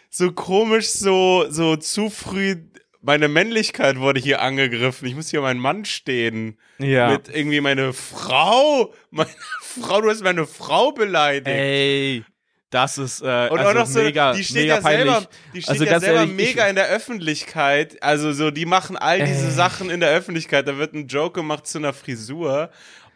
so 0.09 0.31
komisch, 0.31 0.87
so, 0.87 1.45
so 1.49 1.75
zu 1.75 2.09
früh. 2.09 2.55
Meine 3.01 3.29
Männlichkeit 3.29 3.97
wurde 3.99 4.19
hier 4.19 4.41
angegriffen. 4.41 5.07
Ich 5.07 5.15
muss 5.15 5.29
hier 5.29 5.39
mein 5.41 5.57
Mann 5.57 5.85
stehen. 5.85 6.57
Ja. 6.79 7.11
Mit 7.11 7.29
irgendwie 7.33 7.61
meine 7.61 7.93
Frau. 7.93 8.93
Meine 9.11 9.29
Frau, 9.61 10.01
du 10.01 10.09
hast 10.09 10.21
meine 10.21 10.45
Frau 10.45 10.91
beleidigt. 10.91 11.47
Ey, 11.47 12.25
das 12.69 12.97
ist 12.99 13.21
äh, 13.21 13.47
Und 13.49 13.59
also 13.59 13.69
auch 13.71 13.73
noch 13.73 13.85
so, 13.87 13.99
mega, 13.99 14.33
die 14.33 14.43
steht 14.43 14.55
mega 14.57 14.75
ja 14.75 14.81
peinlich. 14.81 15.11
selber, 15.11 15.27
die 15.53 15.61
steht 15.61 15.69
Also 15.71 15.83
ja 15.85 15.99
selber 15.99 16.19
ehrlich, 16.21 16.35
mega 16.35 16.67
in 16.67 16.75
der 16.75 16.87
Öffentlichkeit. 16.89 18.01
Also 18.03 18.31
so, 18.31 18.51
die 18.51 18.65
machen 18.65 18.95
all 18.95 19.25
diese 19.25 19.47
Ey. 19.47 19.51
Sachen 19.51 19.89
in 19.89 19.99
der 19.99 20.09
Öffentlichkeit. 20.11 20.67
Da 20.67 20.77
wird 20.77 20.93
ein 20.93 21.07
Joke 21.07 21.39
gemacht 21.39 21.65
zu 21.65 21.79
einer 21.79 21.93
Frisur. 21.93 22.69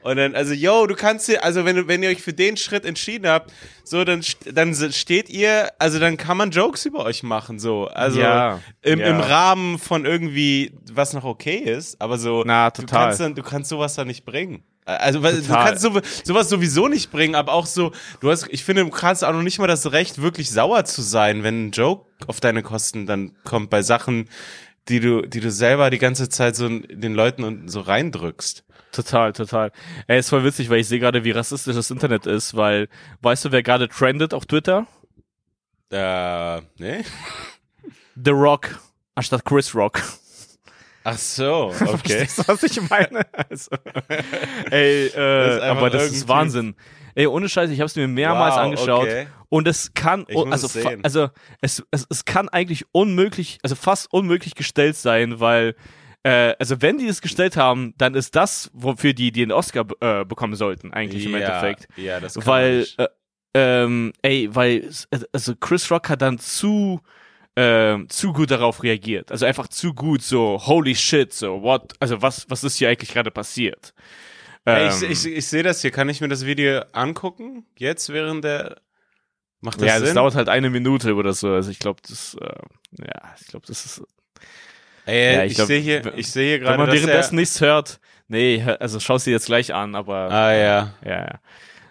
Und 0.04 0.18
dann, 0.18 0.36
also, 0.36 0.54
yo, 0.54 0.86
du 0.88 0.96
kannst 0.96 1.28
dir, 1.28 1.44
also 1.44 1.64
wenn, 1.66 1.76
du- 1.76 1.88
wenn 1.88 2.04
ihr 2.04 2.10
euch 2.10 2.22
für 2.22 2.34
den 2.34 2.58
Schritt 2.58 2.86
entschieden 2.86 3.28
habt, 3.28 3.52
so, 3.84 4.04
dann, 4.04 4.22
dann 4.52 4.74
steht 4.92 5.30
ihr, 5.30 5.70
also 5.80 6.00
dann 6.00 6.18
kann 6.18 6.38
man 6.38 6.52
Jokes 6.52 6.86
über 6.86 7.06
euch 7.06 7.24
machen, 7.24 7.58
so. 7.60 7.88
Also 7.88 8.20
Ja, 8.20 8.60
im, 8.82 9.00
ja. 9.00 9.08
im 9.08 9.20
Rahmen 9.20 9.80
von 9.80 10.06
irgendwie, 10.06 10.74
was 10.92 11.14
noch 11.14 11.24
okay 11.24 11.58
ist, 11.58 12.00
aber 12.02 12.18
so, 12.18 12.44
Na, 12.46 12.70
du 12.70 12.82
total. 12.82 13.06
kannst, 13.08 13.20
dann, 13.22 13.36
du 13.36 13.44
kannst 13.44 13.70
sowas 13.70 13.96
dann 13.96 14.08
nicht 14.08 14.26
bringen. 14.26 14.64
Also, 14.86 15.24
weil 15.24 15.38
du 15.38 15.42
Total. 15.44 15.66
kannst 15.68 15.82
so, 15.82 16.02
sowas 16.26 16.50
sowieso 16.50 16.90
nicht 16.90 17.10
bringen, 17.10 17.36
aber 17.36 17.54
auch 17.54 17.66
so, 17.66 17.94
du 18.20 18.30
hast, 18.30 18.48
ich 18.50 18.66
finde, 18.66 18.84
du 18.84 18.90
kannst 18.90 19.24
auch 19.24 19.32
noch 19.32 19.42
nicht 19.42 19.58
mal 19.58 19.68
das 19.68 19.94
Recht, 19.94 20.22
wirklich 20.22 20.52
sauer 20.52 20.84
zu 20.84 21.02
sein, 21.02 21.44
wenn 21.44 21.68
ein 21.68 21.72
Joke 21.72 22.06
auf 22.28 22.42
deine 22.42 22.64
Kosten 22.64 23.06
dann 23.06 23.32
kommt 23.46 23.70
bei 23.70 23.82
Sachen, 23.82 24.28
die 24.90 25.00
du, 25.00 25.22
die 25.22 25.40
du 25.40 25.50
selber 25.52 25.90
die 25.90 26.00
ganze 26.00 26.28
Zeit 26.28 26.58
so 26.58 26.68
den 26.68 27.14
Leuten 27.14 27.46
und 27.46 27.70
so 27.70 27.80
reindrückst. 27.80 28.66
Total, 28.94 29.34
total. 29.34 29.72
Ey, 30.08 30.20
ist 30.20 30.30
voll 30.30 30.44
witzig, 30.44 30.70
weil 30.70 30.80
ich 30.80 30.88
sehe 30.88 31.00
gerade, 31.00 31.24
wie 31.24 31.32
rassistisch 31.32 31.76
das 31.76 31.90
Internet 31.90 32.28
ist, 32.28 32.56
weil, 32.56 32.88
weißt 33.22 33.46
du, 33.46 33.52
wer 33.52 33.64
gerade 33.64 33.90
trendet 33.90 34.36
auf 34.36 34.46
Twitter? 34.46 34.86
Äh, 35.92 36.62
ne? 36.78 37.04
The 38.16 38.32
Rock, 38.32 38.80
anstatt 39.16 39.44
Chris 39.46 39.74
Rock. 39.74 40.02
Ach 41.04 41.18
so, 41.18 41.74
okay. 41.82 41.98
Verstehst 41.98 42.40
du, 42.40 42.44
was 42.48 42.64
ich 42.64 42.90
meine? 42.90 43.26
Also, 43.50 43.72
ey, 44.70 45.10
Das 45.10 45.16
äh, 45.16 45.62
einfach 45.62 45.78
aber 45.78 45.90
das 45.90 46.12
ist 46.12 46.28
Wahnsinn. 46.28 46.76
Ey, 47.16 47.26
ohne 47.28 47.50
Scheiß, 47.50 47.72
ich 47.72 47.80
habe 47.80 47.88
es 47.88 47.96
mir 47.96 48.08
mehrmals 48.08 48.56
Wow, 48.56 48.62
angeschaut 48.62 49.08
okay. 49.08 49.28
und 49.50 49.68
es 49.68 49.94
kann, 49.94 50.26
also, 50.50 50.68
also 51.04 51.30
es, 51.62 51.84
es, 51.92 52.08
es 52.10 52.26
kann 52.26 52.50
eigentlich 52.50 52.86
unmöglich, 52.92 53.60
also 53.64 53.76
fast 53.76 54.12
unmöglich 54.14 54.56
gestellt 54.56 54.96
sein, 54.96 55.40
weil, 55.40 55.76
äh, 56.24 56.56
also 56.60 56.82
wenn 56.82 56.98
die 56.98 57.08
es 57.08 57.22
gestellt 57.22 57.58
haben, 57.58 57.94
dann 57.98 58.16
ist 58.16 58.36
das, 58.36 58.72
wofür 58.74 59.14
die 59.14 59.32
den 59.32 59.52
Oscar 59.52 59.86
äh, 60.02 60.26
bekommen 60.26 60.56
sollten, 60.56 60.94
eigentlich 60.94 61.26
im 61.26 61.36
ja, 61.36 61.40
Endeffekt. 61.40 61.88
Ja, 61.96 62.20
das 62.20 62.40
kann 62.40 62.46
Weil, 62.48 62.88
äh, 62.98 63.08
ähm, 63.56 64.14
ey, 64.22 64.50
weil, 64.54 64.80
es- 64.86 65.08
also 65.32 65.56
Chris 65.56 65.90
Rock 65.92 66.10
hat 66.10 66.22
dann 66.22 66.40
zu, 66.40 67.02
ähm, 67.56 68.10
zu 68.10 68.34
gut 68.34 68.52
darauf 68.52 68.84
reagiert. 68.84 69.32
Also 69.32 69.46
einfach 69.46 69.68
zu 69.70 69.94
gut, 69.94 70.22
so, 70.24 70.60
holy 70.66 70.96
shit, 70.96 71.34
so, 71.34 71.62
what, 71.64 71.94
also 72.00 72.22
was, 72.22 72.46
was 72.50 72.64
ist 72.64 72.78
hier 72.78 72.90
eigentlich 72.90 73.12
gerade 73.14 73.32
passiert? 73.32 73.94
Ähm, 74.66 74.90
ich 74.90 75.04
ich, 75.04 75.26
ich 75.26 75.48
sehe 75.48 75.64
das 75.64 75.82
hier. 75.82 75.92
Kann 75.92 76.10
ich 76.10 76.22
mir 76.22 76.30
das 76.30 76.46
Video 76.46 76.82
angucken? 76.94 77.66
Jetzt 77.78 78.10
während 78.10 78.44
der. 78.44 78.82
Macht 79.62 79.82
das 79.82 79.88
ja, 79.88 79.94
Sinn? 79.96 80.06
das 80.06 80.14
dauert 80.16 80.36
halt 80.36 80.50
eine 80.50 80.70
Minute 80.70 81.16
oder 81.16 81.34
so. 81.34 81.50
Also 81.54 81.72
ich 81.72 81.80
glaube, 81.80 82.02
das, 82.08 82.36
äh, 82.36 82.56
ja, 83.00 83.34
ich 83.40 83.48
glaube, 83.48 83.66
das 83.68 83.86
ist, 83.86 84.04
Ey, 85.06 85.36
Ja, 85.36 85.44
ich, 85.44 85.58
ich 85.60 85.66
sehe 85.66 85.80
hier, 85.80 86.18
ich 86.18 86.32
sehe 86.32 86.58
hier 86.58 86.58
wenn 86.60 86.66
gerade, 86.66 86.78
man 86.78 86.88
dass 86.88 86.96
währenddessen 86.96 87.36
nichts 87.36 87.62
hört, 87.62 88.00
nee, 88.28 88.64
also 88.80 89.00
schau 89.00 89.18
sie 89.18 89.32
jetzt 89.32 89.48
gleich 89.48 89.74
an, 89.74 89.96
aber, 89.96 90.32
Ah 90.32 90.54
ja. 90.54 90.94
ja, 91.06 91.20
ja. 91.20 91.40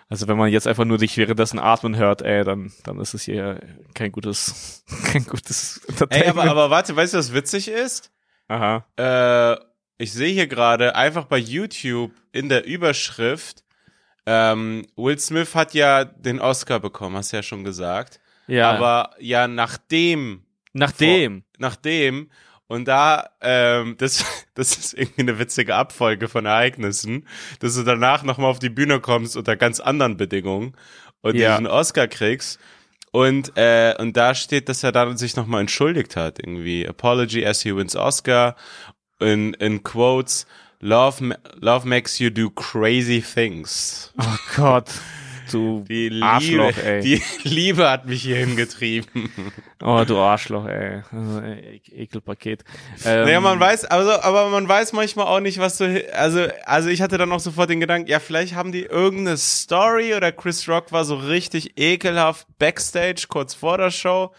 Also 0.09 0.29
wenn 0.29 0.37
man 0.37 0.51
jetzt 0.51 0.67
einfach 0.67 0.85
nur 0.85 0.99
dich 0.99 1.17
währenddessen 1.17 1.59
atmen 1.59 1.97
hört, 1.97 2.21
ey, 2.21 2.45
dann, 2.45 2.71
dann 2.85 3.01
ist 3.01 3.15
es 3.15 3.23
hier 3.23 3.61
kein 3.95 4.13
gutes, 4.13 4.85
kein 5.11 5.25
gutes 5.25 5.81
Ey, 6.11 6.27
aber, 6.29 6.45
aber 6.45 6.71
warte, 6.71 6.95
weißt 6.95 7.15
du, 7.15 7.19
was 7.19 7.33
witzig 7.33 7.69
ist? 7.69 8.11
Aha. 8.49 8.85
Äh, 8.97 9.57
ich 9.97 10.13
sehe 10.13 10.33
hier 10.33 10.47
gerade 10.49 10.97
einfach 10.97 11.25
bei 11.25 11.39
YouTube 11.39 12.13
in 12.33 12.49
der 12.49 12.67
Überschrift, 12.67 13.65
ähm, 14.27 14.87
Will 14.97 15.19
Smith 15.19 15.55
hat 15.55 15.75
ja 15.75 16.05
den 16.05 16.41
Oscar 16.41 16.79
bekommen, 16.79 17.17
hast 17.17 17.33
du 17.33 17.37
ja 17.37 17.43
schon 17.43 17.65
gesagt. 17.65 18.21
Ja, 18.47 18.71
Aber 18.71 19.15
ja, 19.19 19.49
nachdem, 19.49 20.43
nachdem. 20.73 21.45
nachdem, 21.59 22.31
und 22.73 22.87
da, 22.89 23.29
ähm, 23.43 23.97
das, 23.99 24.25
das 24.55 24.77
ist 24.77 24.95
irgendwie 24.95 25.21
eine 25.23 25.39
witzige 25.39 25.75
Abfolge 25.75 26.29
von 26.29 26.47
Ereignissen, 26.47 27.27
dass 27.61 27.75
du 27.77 27.83
danach 27.83 28.23
nochmal 28.23 28.51
auf 28.51 28.59
die 28.59 28.71
Bühne 28.71 28.99
kommst 29.01 29.37
unter 29.37 29.57
ganz 29.57 29.79
anderen 29.79 30.17
Bedingungen 30.17 30.75
und 31.21 31.37
Ja. 31.37 31.51
diesen 31.53 31.67
Oscar 31.67 32.09
kriegst. 32.09 32.59
Und, 33.11 33.53
äh, 33.59 33.95
und 33.99 34.17
da 34.17 34.35
steht, 34.35 34.71
dass 34.71 34.83
er 34.83 34.91
dann 34.91 35.19
sich 35.19 35.37
nochmal 35.37 35.61
entschuldigt 35.61 36.17
hat, 36.17 36.39
irgendwie. 36.39 36.89
Apology 36.89 37.45
as 37.45 37.61
he 37.61 37.77
wins 37.77 37.95
Oscar. 37.95 38.57
In, 39.21 39.53
in 39.55 39.83
Quotes, 39.83 40.47
love, 40.81 41.37
love 41.61 41.87
makes 41.87 42.19
you 42.19 42.31
do 42.31 42.49
crazy 42.51 43.21
things. 43.21 44.13
Oh 44.19 44.37
Gott. 44.57 44.91
du 45.51 45.85
Die 45.89 46.21
Arschloch, 46.23 46.69
Liebe, 46.77 46.85
ey. 46.85 47.01
die 47.03 47.23
Liebe 47.49 47.91
hat 47.91 48.07
mich 48.07 48.23
hier 48.23 48.37
hingetrieben. 48.37 49.31
Oh, 49.83 50.05
du 50.07 50.19
Arschloch, 50.19 50.67
ey. 50.67 51.03
Also, 51.11 51.41
ey, 51.41 51.83
Ekelpaket. 51.93 52.65
Ähm, 53.05 53.25
Naja, 53.25 53.41
man 53.41 53.59
weiß, 53.59 53.85
also, 53.87 54.13
aber 54.21 54.49
man 54.51 54.69
weiß 54.69 54.93
manchmal 54.93 55.27
auch 55.27 55.41
nicht, 55.41 55.59
was 55.59 55.79
so, 55.79 55.87
also, 56.13 56.47
also 56.65 56.89
ich 56.89 57.03
hatte 57.03 57.19
dann 57.19 57.33
auch 57.33 57.41
sofort 57.41 57.71
den 57.71 57.81
Gedanken, 57.81 58.09
ja, 58.09 58.21
vielleicht 58.21 58.55
haben 58.55 58.73
die 58.73 58.83
irgendeine 58.83 59.37
Story 59.37 60.15
oder 60.15 60.33
Chris 60.33 60.69
Rock 60.69 60.93
war 60.93 61.05
so 61.05 61.17
richtig 61.17 61.79
ekelhaft 61.79 62.47
backstage 62.59 63.27
kurz 63.29 63.55
vor 63.55 63.79
der 63.79 63.91
Show. 63.91 64.33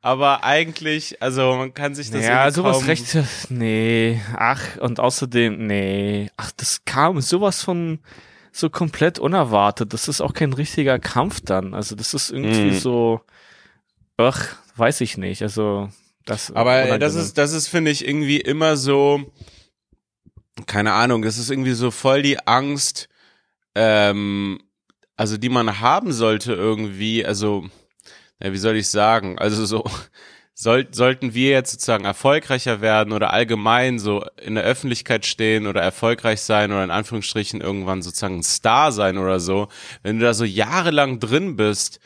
Aber 0.00 0.44
eigentlich, 0.44 1.20
also 1.20 1.54
man 1.56 1.74
kann 1.74 1.94
sich 1.94 2.10
das 2.10 2.24
ja, 2.24 2.44
irgendwie 2.44 2.54
sowas 2.54 2.86
recht, 2.86 3.18
nee, 3.50 4.20
ach, 4.36 4.76
und 4.78 5.00
außerdem, 5.00 5.66
nee, 5.66 6.30
ach, 6.36 6.52
das 6.56 6.84
kam 6.84 7.20
sowas 7.20 7.62
von 7.64 7.98
so 8.52 8.70
komplett 8.70 9.18
unerwartet. 9.18 9.92
Das 9.92 10.08
ist 10.08 10.20
auch 10.20 10.32
kein 10.32 10.52
richtiger 10.52 10.98
Kampf 10.98 11.40
dann. 11.40 11.74
Also 11.74 11.94
das 11.94 12.14
ist 12.14 12.30
irgendwie 12.30 12.70
Mhm. 12.72 12.78
so, 12.78 13.20
ach, 14.16 14.56
weiß 14.76 15.00
ich 15.02 15.16
nicht. 15.16 15.42
Also 15.42 15.88
das. 16.24 16.50
Aber 16.52 16.74
das 16.76 16.86
unangenehm. 16.88 17.18
ist, 17.20 17.38
das 17.38 17.52
ist, 17.52 17.68
finde 17.68 17.90
ich, 17.90 18.06
irgendwie 18.06 18.40
immer 18.40 18.76
so, 18.76 19.32
keine 20.66 20.92
Ahnung, 20.92 21.22
das 21.22 21.38
ist 21.38 21.50
irgendwie 21.50 21.72
so 21.72 21.90
voll 21.90 22.22
die 22.22 22.38
Angst, 22.46 23.08
ähm, 23.74 24.60
also 25.16 25.36
die 25.36 25.48
man 25.48 25.80
haben 25.80 26.12
sollte 26.12 26.52
irgendwie, 26.52 27.24
also, 27.24 27.66
ja, 28.42 28.52
wie 28.52 28.58
soll 28.58 28.76
ich 28.76 28.88
sagen, 28.88 29.38
also 29.38 29.64
so, 29.66 29.84
soll, 30.60 30.88
sollten 30.90 31.34
wir 31.34 31.50
jetzt 31.50 31.70
sozusagen 31.70 32.04
erfolgreicher 32.04 32.80
werden 32.80 33.12
oder 33.12 33.32
allgemein 33.32 34.00
so 34.00 34.24
in 34.42 34.56
der 34.56 34.64
Öffentlichkeit 34.64 35.24
stehen 35.24 35.68
oder 35.68 35.80
erfolgreich 35.80 36.40
sein 36.40 36.72
oder 36.72 36.82
in 36.82 36.90
Anführungsstrichen 36.90 37.60
irgendwann 37.60 38.02
sozusagen 38.02 38.38
ein 38.38 38.42
Star 38.42 38.90
sein 38.90 39.18
oder 39.18 39.38
so, 39.38 39.68
wenn 40.02 40.18
du 40.18 40.24
da 40.24 40.34
so 40.34 40.44
jahrelang 40.44 41.20
drin 41.20 41.54
bist, 41.54 42.00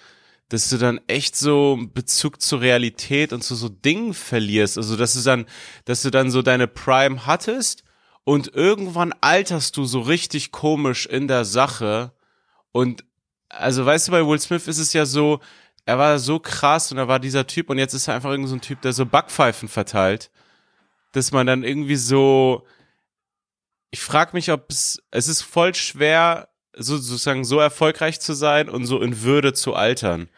dass 0.50 0.68
du 0.68 0.76
dann 0.76 1.00
echt 1.06 1.34
so 1.34 1.78
Bezug 1.94 2.42
zur 2.42 2.60
Realität 2.60 3.32
und 3.32 3.42
zu 3.42 3.54
so 3.54 3.70
Dingen 3.70 4.12
verlierst. 4.12 4.76
Also, 4.76 4.96
dass 4.96 5.14
du 5.14 5.22
dann, 5.22 5.46
dass 5.86 6.02
du 6.02 6.10
dann 6.10 6.30
so 6.30 6.42
deine 6.42 6.68
Prime 6.68 7.24
hattest 7.24 7.84
und 8.24 8.54
irgendwann 8.54 9.14
alterst 9.22 9.78
du 9.78 9.86
so 9.86 10.00
richtig 10.00 10.52
komisch 10.52 11.06
in 11.06 11.26
der 11.26 11.46
Sache. 11.46 12.12
Und 12.70 13.02
also, 13.48 13.86
weißt 13.86 14.08
du, 14.08 14.12
bei 14.12 14.26
Will 14.26 14.38
Smith 14.38 14.68
ist 14.68 14.78
es 14.78 14.92
ja 14.92 15.06
so, 15.06 15.40
er 15.84 15.98
war 15.98 16.18
so 16.18 16.38
krass 16.38 16.92
und 16.92 16.98
er 16.98 17.08
war 17.08 17.18
dieser 17.18 17.46
Typ 17.46 17.70
und 17.70 17.78
jetzt 17.78 17.94
ist 17.94 18.08
er 18.08 18.14
einfach 18.14 18.30
irgend 18.30 18.48
so 18.48 18.56
ein 18.56 18.60
Typ, 18.60 18.80
der 18.82 18.92
so 18.92 19.06
Backpfeifen 19.06 19.68
verteilt, 19.68 20.30
dass 21.12 21.32
man 21.32 21.46
dann 21.46 21.64
irgendwie 21.64 21.96
so, 21.96 22.66
ich 23.90 24.00
frage 24.00 24.30
mich, 24.34 24.50
ob 24.50 24.70
es, 24.70 25.02
es 25.10 25.28
ist 25.28 25.42
voll 25.42 25.74
schwer, 25.74 26.48
so, 26.74 26.96
sozusagen 26.96 27.44
so 27.44 27.58
erfolgreich 27.58 28.20
zu 28.20 28.32
sein 28.32 28.68
und 28.68 28.86
so 28.86 29.00
in 29.00 29.22
Würde 29.22 29.52
zu 29.52 29.74
altern. 29.74 30.28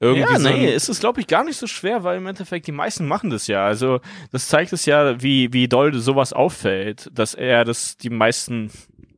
Irgendwie 0.00 0.32
ja, 0.32 0.38
so 0.38 0.48
nee, 0.48 0.68
ein, 0.68 0.74
es 0.74 0.88
ist, 0.88 1.00
glaube 1.00 1.20
ich, 1.20 1.26
gar 1.26 1.44
nicht 1.44 1.56
so 1.56 1.66
schwer, 1.66 2.04
weil 2.04 2.18
im 2.18 2.26
Endeffekt 2.26 2.66
die 2.66 2.72
meisten 2.72 3.06
machen 3.06 3.30
das 3.30 3.46
ja. 3.46 3.64
Also, 3.64 4.00
das 4.32 4.48
zeigt 4.48 4.72
es 4.72 4.86
ja, 4.86 5.22
wie, 5.22 5.52
wie 5.52 5.68
doll 5.68 5.94
sowas 5.94 6.32
auffällt, 6.32 7.10
dass 7.12 7.34
er 7.34 7.64
das 7.64 7.96
die 7.96 8.10
meisten 8.10 8.70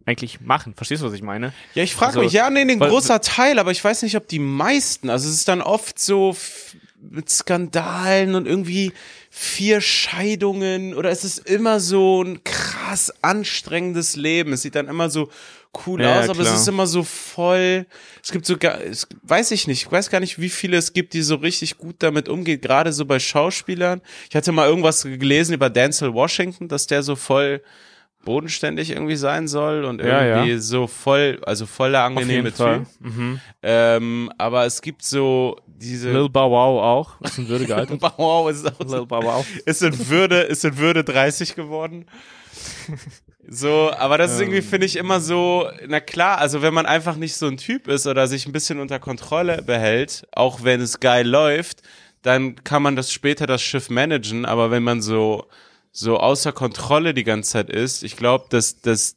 eigentlich 0.07 0.41
machen. 0.41 0.75
Verstehst 0.75 1.03
du, 1.03 1.07
was 1.07 1.13
ich 1.13 1.23
meine? 1.23 1.53
Ja, 1.75 1.83
ich 1.83 1.95
frage 1.95 2.11
Also, 2.11 2.21
mich, 2.21 2.33
ja, 2.33 2.49
nee, 2.49 2.61
ein 2.61 2.79
großer 2.79 3.21
Teil, 3.21 3.59
aber 3.59 3.73
ich 3.73 3.83
weiß 3.83 4.03
nicht, 4.03 4.17
ob 4.17 4.29
die 4.29 4.39
meisten, 4.39 5.11
also 5.11 5.29
es 5.29 5.35
ist 5.35 5.49
dann 5.49 5.61
oft 5.61 5.99
so 5.99 6.37
mit 7.11 7.29
Skandalen 7.29 8.35
und 8.35 8.47
irgendwie 8.47 8.93
vier 9.31 9.81
Scheidungen 9.81 10.95
oder 10.95 11.11
es 11.11 11.25
ist 11.25 11.39
immer 11.49 11.79
so 11.81 12.23
ein 12.23 12.43
krass 12.45 13.13
anstrengendes 13.23 14.17
Leben. 14.17 14.53
Es 14.53 14.63
sieht 14.63 14.75
dann 14.77 14.89
immer 14.89 15.11
so 15.11 15.29
cool 15.87 16.01
Ja, 16.01 16.21
aus, 16.21 16.29
aber 16.31 16.41
es 16.41 16.47
klar. 16.49 16.61
ist 16.61 16.69
immer 16.69 16.87
so 16.87 17.03
voll. 17.03 17.85
Es 18.23 18.33
gibt 18.33 18.47
sogar, 18.47 18.81
es, 18.81 19.07
weiß 19.25 19.51
ich 19.51 19.67
nicht, 19.67 19.83
ich 19.87 19.93
weiß 19.93 20.09
gar 20.09 20.21
nicht, 20.21 20.41
wie 20.41 20.49
viele 20.49 20.79
es 20.79 20.93
gibt, 20.95 21.13
die 21.13 21.23
so 21.23 21.35
richtig 21.37 21.77
gut 21.79 21.97
damit 21.99 22.29
umgehen, 22.29 22.61
gerade 22.61 22.93
so 22.93 23.05
bei 23.05 23.19
Schauspielern. 23.19 24.01
Ich 24.31 24.37
hatte 24.37 24.53
mal 24.53 24.67
irgendwas 24.69 25.03
gelesen 25.03 25.53
über 25.53 25.69
Denzel 25.69 26.15
Washington, 26.15 26.69
dass 26.69 26.87
der 26.87 27.03
so 27.03 27.15
voll 27.15 27.61
bodenständig 28.27 28.91
irgendwie 28.91 29.17
sein 29.17 29.49
soll 29.49 29.87
und 29.87 30.03
Ja, 30.03 30.23
irgendwie 30.23 30.53
ja. 30.53 30.59
so 30.59 30.87
voll, 30.87 31.41
also 31.47 31.65
voller 31.65 32.03
angenehme. 32.03 32.53
Typ. 32.53 32.87
Mhm. 33.01 33.41
Ähm, 33.63 34.31
aber 34.37 34.67
es 34.67 34.83
gibt 34.83 35.03
so 35.03 35.57
diese 35.67 36.13
Lil 36.13 36.29
Bow 36.29 36.51
Wow 36.51 36.83
auch. 36.83 37.21
Ist 37.23 37.39
in 37.39 37.49
Würde 37.49 37.65
gealtert. 37.65 38.03
Wow, 38.19 38.51
ist 38.51 38.67
auch 38.67 38.79
Lil 38.81 39.07
Bow 39.07 39.23
Wow. 39.23 39.47
ist 39.65 39.83
in 39.83 40.09
Würde, 40.11 40.41
ist 40.41 40.63
in 40.65 40.77
Würde 40.77 41.03
30 41.05 41.55
geworden. 41.55 42.05
So, 43.49 43.93
aber 43.97 44.19
das 44.19 44.33
ist 44.33 44.41
irgendwie, 44.41 44.63
finde 44.63 44.87
ich, 44.87 44.97
immer 44.97 45.21
so, 45.21 45.69
na 45.87 46.01
klar, 46.01 46.39
also 46.39 46.63
wenn 46.63 46.75
man 46.75 46.85
einfach 46.85 47.15
nicht 47.17 47.37
so 47.37 47.47
ein 47.47 47.57
Typ 47.57 47.87
ist 47.87 48.07
oder 48.09 48.27
sich 48.27 48.47
ein 48.47 48.53
bisschen 48.53 48.81
unter 48.81 48.99
Kontrolle 48.99 49.63
behält, 49.63 50.27
auch 50.33 50.65
wenn 50.65 50.81
es 50.81 50.99
geil 50.99 51.27
läuft, 51.29 51.83
dann 52.23 52.57
kann 52.65 52.83
man 52.83 52.97
das 52.97 53.13
später 53.13 53.47
das 53.47 53.63
Schiff 53.63 53.89
managen, 53.89 54.47
aber 54.47 54.73
wenn 54.73 54.83
man 54.83 55.01
so, 55.01 55.47
so 55.97 56.19
außer 56.19 56.53
Kontrolle 56.53 57.15
die 57.15 57.25
ganze 57.25 57.53
Zeit 57.53 57.71
ist, 57.71 58.03
ich 58.03 58.17
glaube, 58.17 58.47
dass, 58.51 58.81
dass, 58.81 59.17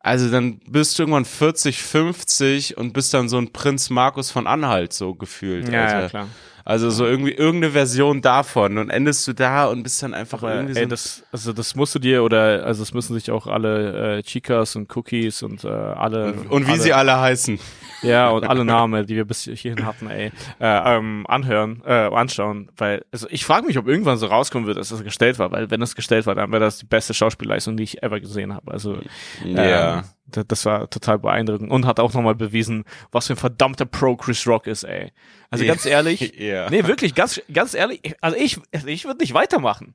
also 0.00 0.30
dann 0.30 0.58
bist 0.66 0.98
du 0.98 1.04
irgendwann 1.04 1.24
40, 1.24 1.80
50 1.80 2.76
und 2.76 2.92
bist 2.92 3.14
dann 3.14 3.28
so 3.28 3.38
ein 3.38 3.52
Prinz 3.52 3.88
Markus 3.88 4.32
von 4.32 4.48
Anhalt 4.48 4.92
so 4.92 5.14
gefühlt. 5.14 5.68
Ja, 5.68 5.84
Alter. 5.84 6.00
ja, 6.00 6.08
klar. 6.08 6.28
Also 6.64 6.90
so 6.90 7.04
irgendwie 7.06 7.32
irgendeine 7.32 7.72
Version 7.72 8.22
davon 8.22 8.78
und 8.78 8.90
endest 8.90 9.26
du 9.26 9.32
da 9.32 9.66
und 9.66 9.82
bist 9.82 10.02
dann 10.02 10.14
einfach 10.14 10.42
Aber, 10.42 10.54
irgendwie 10.54 10.74
so 10.74 10.80
ey, 10.80 10.86
das, 10.88 11.22
also 11.32 11.52
das 11.52 11.74
musst 11.74 11.94
du 11.94 11.98
dir 11.98 12.22
oder 12.22 12.64
also 12.64 12.82
das 12.82 12.94
müssen 12.94 13.14
sich 13.14 13.30
auch 13.30 13.46
alle 13.46 14.18
äh, 14.18 14.22
Chicas 14.22 14.76
und 14.76 14.94
Cookies 14.96 15.42
und 15.42 15.64
äh, 15.64 15.68
alle 15.68 16.34
und 16.48 16.66
wie 16.66 16.72
alle, 16.72 16.80
sie 16.80 16.92
alle 16.92 17.18
heißen. 17.20 17.58
ja 18.02 18.30
und 18.30 18.44
alle 18.44 18.64
Namen, 18.64 19.06
die 19.06 19.16
wir 19.16 19.24
bis 19.24 19.42
hierhin 19.44 19.84
hatten, 19.84 20.08
ey, 20.08 20.30
äh, 20.60 20.96
ähm, 20.96 21.24
anhören, 21.28 21.82
äh, 21.84 21.92
anschauen, 21.92 22.70
weil 22.76 23.04
also 23.12 23.26
ich 23.30 23.44
frage 23.44 23.66
mich, 23.66 23.78
ob 23.78 23.88
irgendwann 23.88 24.18
so 24.18 24.26
rauskommen 24.26 24.66
wird, 24.66 24.78
dass 24.78 24.90
das 24.90 25.02
gestellt 25.04 25.38
war, 25.38 25.50
weil 25.52 25.70
wenn 25.70 25.80
das 25.80 25.94
gestellt 25.94 26.26
war, 26.26 26.34
dann 26.34 26.50
wäre 26.52 26.60
das 26.62 26.78
die 26.78 26.86
beste 26.86 27.14
Schauspielleistung, 27.14 27.76
die 27.76 27.82
ich 27.84 28.02
ever 28.02 28.20
gesehen 28.20 28.54
habe. 28.54 28.72
Also 28.72 28.98
Ja. 29.44 29.98
ähm, 29.98 30.04
das, 30.32 30.64
war 30.64 30.90
total 30.90 31.18
beeindruckend 31.18 31.70
und 31.70 31.86
hat 31.86 32.00
auch 32.00 32.12
nochmal 32.14 32.34
bewiesen, 32.34 32.84
was 33.10 33.26
für 33.26 33.34
ein 33.34 33.36
verdammter 33.36 33.84
Pro 33.84 34.16
Chris 34.16 34.46
Rock 34.46 34.66
ist, 34.66 34.84
ey. 34.84 35.12
Also 35.50 35.64
ganz 35.64 35.86
ehrlich, 35.86 36.34
Ja. 36.38 36.68
Nee, 36.70 36.86
wirklich, 36.86 37.14
ganz, 37.14 37.40
ganz 37.52 37.74
ehrlich, 37.74 38.00
also 38.20 38.36
ich, 38.36 38.58
also 38.72 38.86
ich 38.86 39.04
würde 39.04 39.20
nicht 39.20 39.34
weitermachen. 39.34 39.94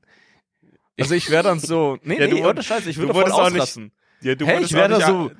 Also 0.98 1.14
ich 1.14 1.30
wäre 1.30 1.44
dann 1.44 1.60
so, 1.60 1.98
nee, 2.02 2.18
Ja, 2.18 2.26
nee, 2.26 2.40
du 2.40 2.48
ohne 2.48 2.62
Scheiß, 2.62 2.86
ich 2.86 2.96
würde 2.96 3.14
voll 3.14 3.30
auch 3.30 3.50
nicht-. 3.50 3.80
Ja, 4.20 4.34
du 4.34 4.46
hey, 4.46 4.62
ich 4.64 4.72
wäre 4.72 4.88
da 4.88 4.96
nicht 4.96 5.06
so, 5.06 5.30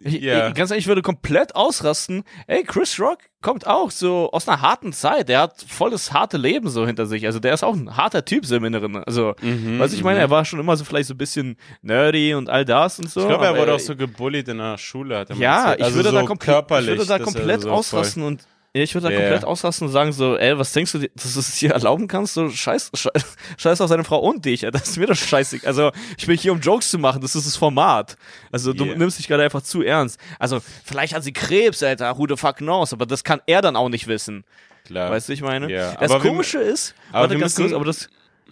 ich, 0.00 0.20
Ja. 0.20 0.48
ich, 0.48 0.54
ganz 0.54 0.70
ehrlich, 0.70 0.84
ich 0.84 0.88
würde 0.88 1.02
komplett 1.02 1.54
ausrasten. 1.54 2.24
Ey, 2.46 2.64
Chris 2.64 2.98
Rock 2.98 3.18
kommt 3.42 3.66
auch 3.66 3.90
so 3.90 4.30
aus 4.32 4.48
einer 4.48 4.60
harten 4.62 4.92
Zeit. 4.92 5.28
Der 5.28 5.40
hat 5.42 5.64
voll 5.68 5.90
das 5.90 6.12
harte 6.12 6.36
Leben 6.38 6.68
so 6.68 6.86
hinter 6.86 7.06
sich. 7.06 7.26
Also 7.26 7.38
der 7.38 7.54
ist 7.54 7.62
auch 7.62 7.74
ein 7.74 7.96
harter 7.96 8.24
Typ 8.24 8.44
so 8.46 8.56
im 8.56 8.64
Inneren. 8.64 8.96
Also, 9.04 9.34
Mhm, 9.42 9.78
was 9.78 9.92
ich 9.92 10.02
meine, 10.02 10.18
er 10.20 10.30
war 10.30 10.44
schon 10.44 10.58
immer 10.60 10.76
so 10.76 10.84
vielleicht 10.84 11.08
so 11.08 11.14
ein 11.14 11.18
bisschen 11.18 11.56
nerdy 11.82 12.34
und 12.34 12.48
all 12.50 12.64
das 12.64 12.98
und 12.98 13.10
so. 13.10 13.20
Ich 13.20 13.26
glaube, 13.28 13.44
er 13.46 13.56
wurde 13.56 13.74
auch 13.74 13.80
so 13.80 13.94
gebullied 13.96 14.48
in 14.48 14.58
der 14.58 14.78
Schule, 14.78 15.14
er 15.28 15.36
ja, 15.36 15.74
ich 15.74 15.84
Also 15.84 15.96
würde 15.96 16.10
so 16.10 16.14
da 16.16 16.22
komplett, 16.24 16.64
ich 16.70 16.86
würde 16.86 17.06
da 17.06 17.18
komplett 17.18 17.60
so 17.62 17.68
voll- 17.68 17.78
ausrasten 17.78 18.22
und 18.22 18.46
ja, 18.74 18.82
ich 18.82 18.94
würde 18.94 19.08
da 19.08 19.12
Ja, 19.12 19.18
komplett 19.20 19.42
ja. 19.42 19.48
ausrasten 19.48 19.86
und 19.88 19.92
sagen 19.92 20.12
so, 20.12 20.36
ey, 20.36 20.56
was 20.58 20.72
denkst 20.72 20.92
du, 20.92 20.98
dass 20.98 21.34
du 21.34 21.40
es 21.40 21.58
dir 21.58 21.72
erlauben 21.72 22.06
kannst? 22.08 22.34
So 22.34 22.48
scheiß, 22.50 22.90
scheiß, 22.94 23.36
scheiß 23.58 23.80
auf 23.80 23.88
seine 23.88 24.04
Frau 24.04 24.18
und 24.20 24.44
dich. 24.44 24.62
ey, 24.64 24.70
Das 24.70 24.88
ist 24.88 24.96
mir 24.96 25.06
doch 25.06 25.16
scheißig. 25.16 25.66
Also 25.66 25.90
ich 26.16 26.26
bin 26.26 26.36
hier, 26.38 26.52
um 26.52 26.60
Jokes 26.60 26.90
zu 26.90 26.98
machen. 26.98 27.20
Das 27.20 27.34
ist 27.34 27.46
das 27.46 27.56
Format. 27.56 28.16
Also 28.52 28.72
du 28.72 28.84
Yeah. 28.84 28.96
nimmst 28.96 29.18
dich 29.18 29.26
gerade 29.28 29.42
einfach 29.42 29.62
zu 29.62 29.82
ernst. 29.82 30.20
Also 30.38 30.60
vielleicht 30.84 31.14
hat 31.14 31.24
sie 31.24 31.32
Krebs, 31.32 31.82
Alter. 31.82 32.16
Who 32.18 32.26
the 32.28 32.36
fuck 32.36 32.56
knows? 32.58 32.92
Aber 32.92 33.06
das 33.06 33.24
kann 33.24 33.40
er 33.46 33.60
dann 33.62 33.76
auch 33.76 33.88
nicht 33.88 34.06
wissen. 34.06 34.44
Klar. 34.84 35.10
Weißt 35.10 35.28
du, 35.28 35.32
ich 35.32 35.42
meine? 35.42 35.70
Ja, 35.70 35.92
Das 35.94 36.10
aber 36.10 36.22
wir 36.24 36.30
Komische 36.30 36.58
ist, 36.58 36.94
aber 37.10 37.22
warte 37.22 37.34
wir 37.34 37.40
ganz 37.40 37.54
kurz, 37.54 37.72
aber 37.72 37.84
das, 37.84 38.08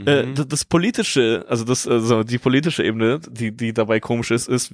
äh, 0.07 0.23
Mhm. 0.25 0.35
das, 0.37 0.47
das 0.49 0.64
politische, 0.64 1.45
also 1.49 1.64
das, 1.64 1.87
also 1.89 2.23
die 2.23 2.39
politische 2.39 2.85
Ebene, 2.85 3.19
die, 3.29 3.51
die 3.51 3.73
dabei 3.73 3.99
komisch 3.99 4.31
ist, 4.31 4.49
ist 4.49 4.73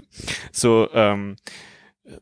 so, 0.52 0.88
ähm, 0.92 1.36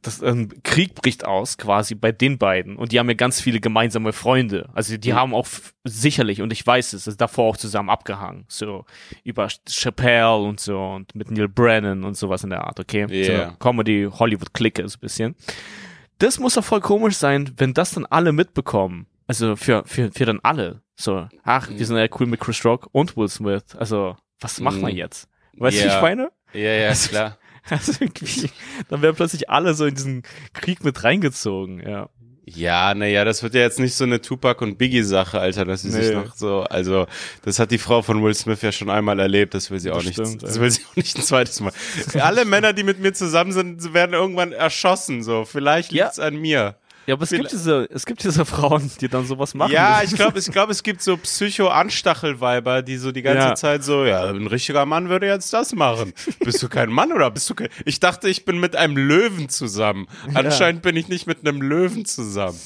das 0.02 0.22
ähm, 0.22 0.48
Krieg 0.62 0.94
bricht 0.94 1.24
aus 1.24 1.58
quasi 1.58 1.96
bei 1.96 2.12
den 2.12 2.38
beiden 2.38 2.76
und 2.76 2.92
die 2.92 2.98
haben 3.00 3.08
ja 3.08 3.14
ganz 3.14 3.40
viele 3.40 3.58
gemeinsame 3.58 4.12
Freunde. 4.12 4.68
Also 4.74 4.96
die 4.96 5.10
Mhm. 5.12 5.16
haben 5.16 5.34
auch 5.34 5.46
sicherlich 5.82 6.40
und 6.40 6.52
ich 6.52 6.64
weiß 6.64 6.92
es, 6.92 7.08
also 7.08 7.16
davor 7.16 7.50
auch 7.50 7.56
zusammen 7.56 7.90
abgehangen, 7.90 8.44
so 8.46 8.84
über 9.24 9.48
Chappelle 9.68 10.36
und 10.36 10.60
so 10.60 10.78
und 10.78 11.14
mit 11.16 11.30
Neil 11.32 11.48
Brennan 11.48 12.04
und 12.04 12.16
sowas 12.16 12.44
in 12.44 12.50
der 12.50 12.64
Art, 12.64 12.78
okay? 12.78 13.06
Yeah. 13.10 13.50
So 13.50 13.56
Comedy 13.58 14.08
Hollywood 14.10 14.54
Clique 14.54 14.88
so 14.88 14.96
ein 14.96 15.00
bisschen. 15.00 15.34
Das 16.18 16.38
muss 16.38 16.54
doch 16.54 16.64
voll 16.64 16.80
komisch 16.80 17.16
sein, 17.16 17.52
wenn 17.56 17.74
das 17.74 17.90
dann 17.90 18.06
alle 18.06 18.32
mitbekommen. 18.32 19.06
Also 19.26 19.56
für 19.56 19.82
für 19.86 20.12
für 20.12 20.26
dann 20.26 20.38
alle. 20.44 20.82
So, 20.94 21.26
ach, 21.42 21.68
Mhm. 21.68 21.78
wir 21.80 21.86
sind 21.86 21.96
ja 21.96 22.06
cool 22.20 22.26
mit 22.26 22.38
Chris 22.38 22.64
Rock 22.64 22.88
und 22.92 23.16
Will 23.16 23.28
Smith. 23.28 23.64
Also, 23.76 24.14
was 24.40 24.60
machen 24.60 24.82
wir 24.82 24.90
Mhm. 24.92 24.96
jetzt? 24.98 25.28
Weißt 25.56 25.78
du, 25.78 25.82
wie 25.84 25.88
Ja. 25.88 25.96
ich 25.96 26.02
meine? 26.02 26.30
Ja, 26.52 26.60
ja, 26.72 26.92
klar. 26.94 27.38
Also 27.70 27.92
irgendwie, 28.00 28.50
dann 28.88 29.02
werden 29.02 29.16
plötzlich 29.16 29.48
alle 29.48 29.74
so 29.74 29.86
in 29.86 29.94
diesen 29.94 30.22
Krieg 30.52 30.84
mit 30.84 31.04
reingezogen, 31.04 31.80
ja. 31.80 32.08
Ja, 32.44 32.92
naja, 32.92 33.24
das 33.24 33.44
wird 33.44 33.54
ja 33.54 33.60
jetzt 33.60 33.78
nicht 33.78 33.94
so 33.94 34.02
eine 34.02 34.20
Tupac 34.20 34.64
und 34.64 34.76
Biggie 34.76 35.04
Sache, 35.04 35.38
Alter, 35.38 35.64
dass 35.64 35.82
sie 35.82 35.90
sich 35.92 36.08
Nee. 36.08 36.14
noch 36.16 36.34
so, 36.34 36.62
also, 36.62 37.06
das 37.44 37.60
hat 37.60 37.70
die 37.70 37.78
Frau 37.78 38.02
von 38.02 38.20
Will 38.24 38.34
Smith 38.34 38.60
ja 38.62 38.72
schon 38.72 38.90
einmal 38.90 39.20
erlebt, 39.20 39.54
das 39.54 39.70
will 39.70 39.78
sie 39.78 39.92
auch 39.92 39.98
Das 39.98 40.06
nicht, 40.06 40.14
stimmt, 40.16 40.42
das 40.42 40.58
will 40.58 40.68
sie 40.68 40.82
auch 40.90 40.96
nicht 40.96 41.16
ein 41.16 41.22
zweites 41.22 41.60
Mal. 41.60 41.72
Alle 42.20 42.44
Männer, 42.44 42.72
die 42.72 42.82
mit 42.82 42.98
mir 42.98 43.12
zusammen 43.12 43.52
sind, 43.52 43.94
werden 43.94 44.12
irgendwann 44.14 44.50
erschossen, 44.50 45.22
so, 45.22 45.44
vielleicht 45.44 45.92
Ja. 45.92 46.06
liegt's 46.06 46.18
an 46.18 46.34
mir. 46.36 46.74
Ja, 47.06 47.14
aber 47.14 47.24
es 47.24 47.30
gibt 47.30 47.50
diese, 47.50 47.88
es 47.92 48.06
gibt 48.06 48.22
diese 48.22 48.44
Frauen, 48.46 48.90
die 49.00 49.08
dann 49.08 49.26
sowas 49.26 49.54
machen. 49.54 49.72
Ja, 49.72 50.02
ich 50.04 50.14
glaube, 50.14 50.38
ich 50.38 50.50
glaube, 50.50 50.72
es 50.72 50.82
gibt 50.82 51.02
so 51.02 51.16
Psycho-Anstachelweiber, 51.16 52.82
die 52.82 52.96
so 52.96 53.12
die 53.12 53.22
ganze 53.22 53.48
Ja. 53.48 53.54
Zeit 53.54 53.84
so, 53.84 54.04
ja, 54.04 54.24
ein 54.26 54.46
richtiger 54.46 54.86
Mann 54.86 55.08
würde 55.08 55.26
jetzt 55.26 55.52
das 55.52 55.74
machen. 55.74 56.12
Bist 56.40 56.62
du 56.62 56.68
kein 56.68 56.90
Mann 56.90 57.12
oder 57.12 57.30
bist 57.30 57.48
du 57.50 57.54
kein, 57.54 57.68
ich 57.84 58.00
dachte, 58.00 58.28
ich 58.28 58.44
bin 58.44 58.60
mit 58.60 58.76
einem 58.76 58.96
Löwen 58.96 59.48
zusammen. 59.48 60.06
Anscheinend 60.34 60.82
bin 60.82 60.96
ich 60.96 61.08
nicht 61.08 61.26
mit 61.26 61.40
einem 61.46 61.60
Löwen 61.60 62.04
zusammen. 62.04 62.58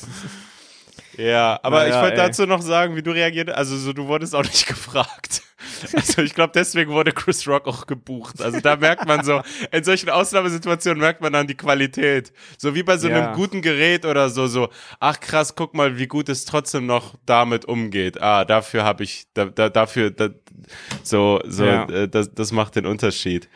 Ja, 1.16 1.58
aber 1.62 1.78
Naja, 1.80 1.96
ich 1.96 2.02
wollte 2.02 2.16
dazu 2.16 2.46
noch 2.46 2.60
sagen, 2.62 2.94
wie 2.96 3.02
du 3.02 3.10
reagiert, 3.10 3.50
also 3.50 3.76
so, 3.76 3.92
du 3.92 4.06
wurdest 4.06 4.34
auch 4.34 4.42
nicht 4.44 4.66
gefragt. 4.68 5.42
Also 5.94 6.22
ich 6.22 6.34
glaube, 6.34 6.52
deswegen 6.54 6.90
wurde 6.92 7.12
Chris 7.12 7.46
Rock 7.48 7.66
auch 7.66 7.86
gebucht. 7.86 8.40
Also 8.42 8.60
da 8.60 8.76
merkt 8.76 9.06
man 9.06 9.24
so, 9.24 9.40
in 9.72 9.82
solchen 9.84 10.10
Ausnahmesituationen 10.10 11.00
merkt 11.00 11.20
man 11.22 11.32
dann 11.32 11.46
die 11.46 11.56
Qualität. 11.56 12.32
So 12.58 12.74
wie 12.74 12.82
bei 12.82 12.98
so 12.98 13.08
Ja. 13.08 13.16
einem 13.16 13.34
guten 13.34 13.62
Gerät 13.62 14.04
oder 14.04 14.28
so, 14.28 14.46
so, 14.46 14.68
ach 15.00 15.18
krass, 15.20 15.54
guck 15.54 15.74
mal, 15.74 15.98
wie 15.98 16.06
gut 16.06 16.28
es 16.28 16.44
trotzdem 16.44 16.86
noch 16.86 17.14
damit 17.24 17.64
umgeht. 17.64 18.20
Ah, 18.20 18.44
dafür 18.44 18.84
habe 18.84 19.02
ich, 19.04 19.26
da, 19.34 19.46
da, 19.46 19.68
dafür, 19.70 20.10
da, 20.10 20.28
so, 21.02 21.40
so, 21.46 21.64
Ja. 21.64 21.88
äh, 21.88 22.08
das, 22.08 22.32
das 22.34 22.52
macht 22.52 22.76
den 22.76 22.86
Unterschied. 22.86 23.48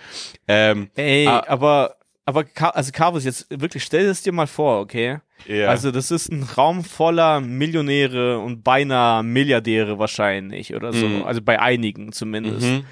Ähm, 0.49 0.91
Ey, 0.97 1.27
Ah. 1.27 1.45
aber, 1.49 1.97
aber, 2.25 2.45
also 2.75 2.93
Carvus, 2.93 3.25
jetzt 3.25 3.47
wirklich, 3.51 3.85
stell 3.85 4.07
es 4.07 4.23
dir 4.23 4.33
mal 4.33 4.47
vor, 4.47 4.81
okay? 4.81 5.19
Ja. 5.47 5.69
Also, 5.69 5.91
das 5.91 6.11
ist 6.11 6.31
ein 6.31 6.43
Raum 6.43 6.85
voller 6.85 7.41
Millionäre 7.41 8.39
und 8.39 8.63
beinahe 8.65 9.23
Milliardäre 9.23 9.99
wahrscheinlich 9.99 10.75
oder 10.75 10.93
so. 10.93 11.07
Mhm. 11.07 11.23
Also 11.25 11.43
bei 11.43 11.61
einigen 11.61 12.13
zumindest. 12.13 12.67
Mhm. 12.67 12.85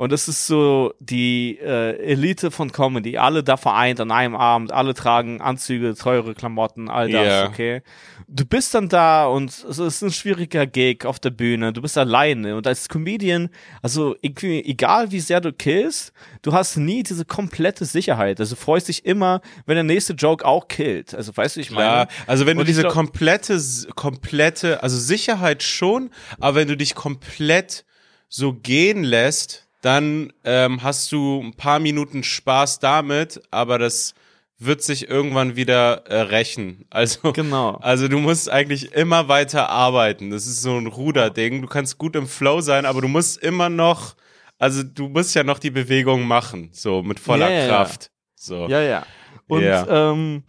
Und 0.00 0.12
das 0.12 0.28
ist 0.28 0.46
so 0.46 0.94
die 0.98 1.58
äh, 1.58 1.94
Elite 2.02 2.50
von 2.50 2.72
Comedy. 2.72 3.18
Alle 3.18 3.44
da 3.44 3.58
vereint 3.58 4.00
an 4.00 4.10
einem 4.10 4.34
Abend. 4.34 4.72
Alle 4.72 4.94
tragen 4.94 5.42
Anzüge, 5.42 5.94
teure 5.94 6.32
Klamotten, 6.32 6.88
all 6.88 7.10
das, 7.10 7.26
Ja. 7.26 7.46
okay? 7.46 7.82
Du 8.26 8.46
bist 8.46 8.72
dann 8.74 8.88
da 8.88 9.26
und 9.26 9.50
es 9.50 9.78
ist 9.78 10.00
ein 10.00 10.10
schwieriger 10.10 10.66
Gig 10.66 11.04
auf 11.04 11.18
der 11.20 11.28
Bühne. 11.28 11.74
Du 11.74 11.82
bist 11.82 11.98
alleine. 11.98 12.56
Und 12.56 12.66
als 12.66 12.88
Comedian, 12.88 13.50
also 13.82 14.16
irgendwie, 14.22 14.64
egal 14.64 15.12
wie 15.12 15.20
sehr 15.20 15.42
du 15.42 15.52
killst, 15.52 16.14
du 16.40 16.54
hast 16.54 16.78
nie 16.78 17.02
diese 17.02 17.26
komplette 17.26 17.84
Sicherheit. 17.84 18.40
Also 18.40 18.56
freust 18.56 18.88
dich 18.88 19.04
immer, 19.04 19.42
wenn 19.66 19.74
der 19.74 19.84
nächste 19.84 20.14
Joke 20.14 20.46
auch 20.46 20.68
killt. 20.68 21.14
Also 21.14 21.36
weißt 21.36 21.56
du, 21.56 21.60
ich 21.60 21.72
meine. 21.72 22.06
Klar, 22.06 22.08
also 22.26 22.46
wenn 22.46 22.56
du 22.56 22.64
diese 22.64 22.80
glaub- 22.84 22.94
komplette, 22.94 23.60
komplette, 23.96 24.82
also 24.82 24.96
Sicherheit 24.96 25.62
schon, 25.62 26.08
aber 26.38 26.54
wenn 26.54 26.68
du 26.68 26.76
dich 26.78 26.94
komplett 26.94 27.84
so 28.30 28.54
gehen 28.54 29.04
lässt, 29.04 29.66
dann 29.80 30.32
ähm, 30.44 30.82
hast 30.82 31.10
du 31.12 31.40
ein 31.42 31.54
paar 31.54 31.78
Minuten 31.78 32.22
Spaß 32.22 32.78
damit, 32.80 33.40
aber 33.50 33.78
das 33.78 34.14
wird 34.58 34.82
sich 34.82 35.08
irgendwann 35.08 35.56
wieder 35.56 36.04
äh, 36.06 36.20
rächen. 36.20 36.84
Also, 36.90 37.32
Genau. 37.32 37.76
also 37.80 38.08
du 38.08 38.18
musst 38.18 38.50
eigentlich 38.50 38.92
immer 38.92 39.28
weiter 39.28 39.70
arbeiten. 39.70 40.30
Das 40.30 40.46
ist 40.46 40.60
so 40.60 40.76
ein 40.76 40.86
Ruderding. 40.86 41.62
Du 41.62 41.68
kannst 41.68 41.96
gut 41.98 42.14
im 42.16 42.26
Flow 42.26 42.60
sein, 42.60 42.84
aber 42.84 43.00
du 43.00 43.08
musst 43.08 43.38
immer 43.42 43.70
noch, 43.70 44.16
also 44.58 44.82
du 44.82 45.08
musst 45.08 45.34
ja 45.34 45.44
noch 45.44 45.58
die 45.58 45.70
Bewegung 45.70 46.24
machen, 46.26 46.68
so 46.72 47.02
mit 47.02 47.18
voller 47.18 47.50
ja. 47.50 47.66
Kraft. 47.68 48.10
So. 48.34 48.68
Ja, 48.68 48.82
ja. 48.82 49.06
Und, 49.48 49.62
Ja. 49.62 50.10
ähm, 50.12 50.42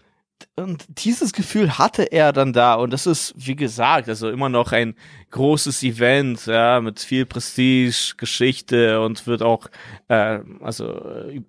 und 0.56 0.86
dieses 0.90 1.32
Gefühl 1.34 1.78
hatte 1.78 2.04
er 2.12 2.34
dann 2.34 2.52
da 2.54 2.74
und 2.76 2.92
das 2.92 3.08
ist, 3.08 3.34
wie 3.38 3.56
gesagt, 3.56 4.10
also 4.10 4.30
immer 4.30 4.50
noch 4.50 4.72
ein 4.74 4.96
großes 5.32 5.82
Event, 5.84 6.46
ja, 6.46 6.82
mit 6.82 7.00
viel 7.00 7.26
Prestige, 7.26 8.14
Geschichte 8.18 9.02
und 9.02 9.26
wird 9.28 9.42
auch, 9.42 9.68
äh, 10.10 10.40
also, 10.60 10.86
äh, 10.90 11.42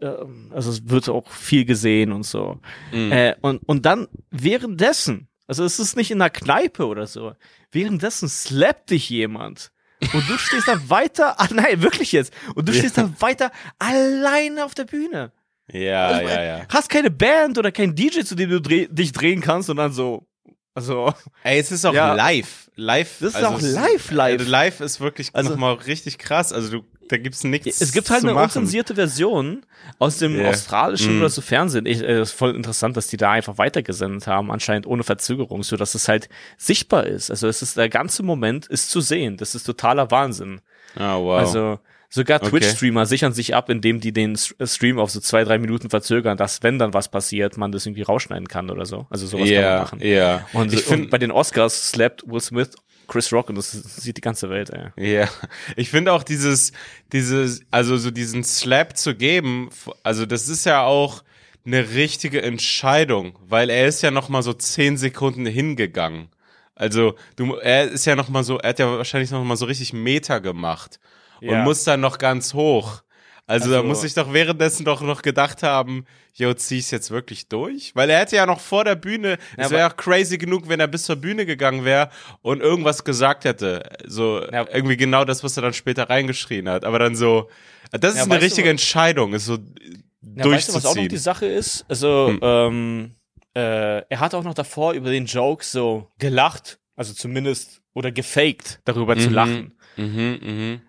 also 0.50 0.70
es 0.70 0.88
wird 0.88 1.08
auch 1.08 1.28
viel 1.28 1.64
gesehen 1.64 2.12
und 2.12 2.22
so. 2.24 2.60
Mhm. 2.92 3.12
Äh, 3.12 3.34
und, 3.40 3.58
und 3.68 3.84
dann 3.86 4.08
währenddessen, 4.30 5.28
also 5.46 5.64
es 5.64 5.78
ist 5.78 5.96
nicht 5.96 6.10
in 6.10 6.20
einer 6.20 6.30
Kneipe 6.30 6.86
oder 6.86 7.06
so, 7.06 7.34
währenddessen 7.72 8.28
slappt 8.28 8.90
dich 8.90 9.10
jemand. 9.10 9.72
Und 10.12 10.28
du 10.28 10.36
stehst 10.38 10.66
dann 10.68 10.90
weiter, 10.90 11.40
ah 11.40 11.48
nein, 11.52 11.82
wirklich 11.82 12.12
jetzt. 12.12 12.32
Und 12.54 12.68
du 12.68 12.72
Ja. 12.72 12.78
stehst 12.78 12.98
dann 12.98 13.14
weiter 13.20 13.52
alleine 13.78 14.64
auf 14.64 14.74
der 14.74 14.84
Bühne. 14.84 15.32
Ja, 15.72 16.06
Also, 16.08 16.28
ja, 16.28 16.42
ja. 16.44 16.60
Hast 16.68 16.88
keine 16.88 17.10
Band 17.10 17.58
oder 17.58 17.72
kein 17.72 17.94
DJ, 17.94 18.20
zu 18.20 18.34
dem 18.34 18.50
du 18.50 18.60
dreh, 18.60 18.86
dich 18.90 19.12
drehen 19.12 19.40
kannst 19.40 19.70
und 19.70 19.76
dann 19.78 19.92
so. 19.92 20.26
Also, 20.74 21.12
Ey, 21.42 21.58
es 21.60 21.70
ist 21.70 21.84
auch 21.84 21.92
Ja. 21.92 22.14
live. 22.14 22.70
Live. 22.76 23.16
Das 23.20 23.30
ist 23.30 23.36
also 23.36 23.48
auch 23.48 23.60
live, 23.60 24.10
live. 24.10 24.38
Also 24.40 24.50
live 24.50 24.80
ist 24.80 25.00
wirklich 25.00 25.30
Also- 25.34 25.50
nochmal 25.50 25.74
richtig 25.74 26.16
krass. 26.16 26.52
Also 26.52 26.70
du, 26.80 26.84
da 27.08 27.18
gibt's 27.18 27.44
nichts 27.44 27.82
es 27.82 27.92
gibt 27.92 28.08
halt 28.08 28.22
eine 28.22 28.32
machen. 28.32 28.44
unzensierte 28.44 28.94
Version 28.94 29.66
aus 29.98 30.16
dem 30.16 30.40
Ja. 30.40 30.48
australischen 30.48 31.16
Mm. 31.16 31.20
oder 31.20 31.28
so 31.28 31.42
Fernsehen. 31.42 31.84
Ich, 31.84 32.00
äh, 32.00 32.22
ist 32.22 32.32
voll 32.32 32.56
interessant, 32.56 32.96
dass 32.96 33.08
die 33.08 33.18
da 33.18 33.30
einfach 33.32 33.58
weitergesendet 33.58 34.26
haben, 34.26 34.50
anscheinend 34.50 34.86
ohne 34.86 35.04
Verzögerung, 35.04 35.62
so 35.62 35.76
dass 35.76 35.94
es 35.94 36.08
halt 36.08 36.30
sichtbar 36.56 37.06
ist. 37.06 37.30
Also 37.30 37.48
es 37.48 37.60
ist 37.60 37.76
der 37.76 37.90
ganze 37.90 38.22
Moment 38.22 38.66
ist 38.66 38.88
zu 38.90 39.02
sehen. 39.02 39.36
Das 39.36 39.54
ist 39.54 39.64
totaler 39.64 40.10
Wahnsinn. 40.10 40.62
Oh, 40.96 41.24
wow. 41.24 41.38
Also 41.40 41.78
sogar 42.12 42.40
Okay. 42.42 42.50
Twitch-Streamer 42.50 43.06
sichern 43.06 43.32
sich 43.32 43.54
ab, 43.54 43.70
indem 43.70 43.98
die 44.00 44.12
den 44.12 44.34
S- 44.34 44.54
Stream 44.64 44.98
auf 44.98 45.10
so 45.10 45.18
zwei, 45.18 45.44
drei 45.44 45.58
Minuten 45.58 45.88
verzögern, 45.90 46.36
dass 46.36 46.62
wenn 46.62 46.78
dann 46.78 46.92
was 46.92 47.10
passiert, 47.10 47.56
man 47.56 47.72
das 47.72 47.86
irgendwie 47.86 48.02
rausschneiden 48.02 48.48
kann 48.48 48.70
oder 48.70 48.84
so. 48.84 49.06
Also 49.08 49.26
sowas 49.26 49.48
kann 49.48 49.56
man 49.56 49.64
ja, 49.64 49.78
machen. 49.78 50.00
ja. 50.02 50.46
Und, 50.52 50.72
ich 50.74 50.82
finde, 50.82 51.08
bei 51.08 51.18
den 51.18 51.30
Oscars 51.30 51.88
slappt 51.88 52.24
Will 52.26 52.40
Smith 52.40 52.70
Chris 53.08 53.32
Rock 53.32 53.48
und 53.48 53.56
das 53.56 53.72
sieht 53.72 54.16
die 54.16 54.20
ganze 54.20 54.48
Welt, 54.50 54.70
ey. 54.70 54.90
ja, 54.96 55.28
ich 55.76 55.90
finde 55.90 56.12
auch 56.12 56.22
dieses, 56.22 56.72
dieses, 57.12 57.62
also 57.70 57.96
so 57.96 58.10
diesen 58.10 58.44
Slap 58.44 58.96
zu 58.96 59.14
geben, 59.14 59.70
also 60.02 60.24
das 60.24 60.48
ist 60.48 60.64
ja 60.66 60.82
auch 60.84 61.24
eine 61.64 61.94
richtige 61.94 62.42
Entscheidung, 62.42 63.38
weil 63.46 63.70
er 63.70 63.86
ist 63.86 64.02
ja 64.02 64.10
noch 64.10 64.28
mal 64.28 64.42
so 64.42 64.52
zehn 64.52 64.96
Sekunden 64.96 65.46
hingegangen. 65.46 66.28
Also 66.74 67.14
du, 67.36 67.54
er 67.56 67.84
ist 67.90 68.04
ja 68.06 68.16
noch 68.16 68.28
mal 68.28 68.44
so, 68.44 68.58
er 68.58 68.70
hat 68.70 68.78
ja 68.78 68.86
wahrscheinlich 68.96 69.30
noch 69.30 69.44
mal 69.44 69.56
so 69.56 69.66
richtig 69.66 69.92
Meter 69.92 70.40
gemacht 70.40 70.98
und 71.42 71.48
Ja. 71.50 71.62
muss 71.64 71.84
dann 71.84 72.00
noch 72.00 72.18
ganz 72.18 72.54
hoch. 72.54 73.02
Also, 73.46 73.70
da 73.70 73.76
Also- 73.78 73.88
muss 73.88 74.04
ich 74.04 74.14
doch 74.14 74.32
währenddessen 74.32 74.84
doch 74.84 75.00
noch 75.02 75.20
gedacht 75.20 75.62
haben, 75.62 76.04
yo, 76.32 76.54
zieh 76.54 76.78
ich's 76.78 76.90
jetzt 76.92 77.10
wirklich 77.10 77.48
durch? 77.48 77.90
Weil 77.94 78.08
er 78.08 78.20
hätte 78.20 78.36
ja 78.36 78.46
noch 78.46 78.60
vor 78.60 78.84
der 78.84 78.94
Bühne, 78.94 79.36
es 79.56 79.66
aber- 79.66 79.76
wäre 79.78 79.90
auch 79.90 79.96
crazy 79.96 80.38
genug, 80.38 80.68
wenn 80.68 80.78
er 80.80 80.86
bis 80.86 81.02
zur 81.04 81.16
Bühne 81.16 81.44
gegangen 81.44 81.84
wäre 81.84 82.08
und 82.40 82.60
irgendwas 82.60 83.04
gesagt 83.04 83.44
hätte. 83.44 83.82
So, 84.06 84.40
Ja. 84.50 84.66
irgendwie 84.72 84.96
genau 84.96 85.24
das, 85.24 85.42
was 85.44 85.56
er 85.56 85.62
dann 85.64 85.72
später 85.74 86.08
reingeschrien 86.08 86.68
hat. 86.68 86.84
Aber 86.84 86.98
dann 87.00 87.16
so, 87.16 87.50
das 87.90 88.12
ist 88.12 88.18
Ja, 88.18 88.24
eine 88.24 88.38
du, 88.38 88.44
richtige 88.44 88.68
wa- 88.68 88.70
Entscheidung, 88.70 89.34
ist 89.34 89.46
so 89.46 89.54
Ja, 89.54 89.58
weißt 89.58 90.36
du, 90.36 90.42
durchzuziehen. 90.44 90.74
was 90.76 90.86
auch 90.86 90.94
noch 90.94 91.08
die 91.08 91.16
Sache 91.18 91.46
ist? 91.46 91.84
Also, 91.88 92.28
Hm. 92.28 92.38
ähm, 92.42 93.10
äh, 93.54 93.98
er 94.08 94.20
hat 94.20 94.34
auch 94.34 94.44
noch 94.44 94.54
davor 94.54 94.92
über 94.92 95.10
den 95.10 95.26
Joke 95.26 95.64
so 95.64 96.08
gelacht, 96.18 96.78
also 96.96 97.12
zumindest, 97.12 97.82
oder 97.92 98.12
gefaked, 98.12 98.80
darüber 98.84 99.16
zu 99.16 99.28
Mhm. 99.28 99.34
lachen. 99.34 99.72
mhm, 99.96 100.38
mhm. 100.40 100.80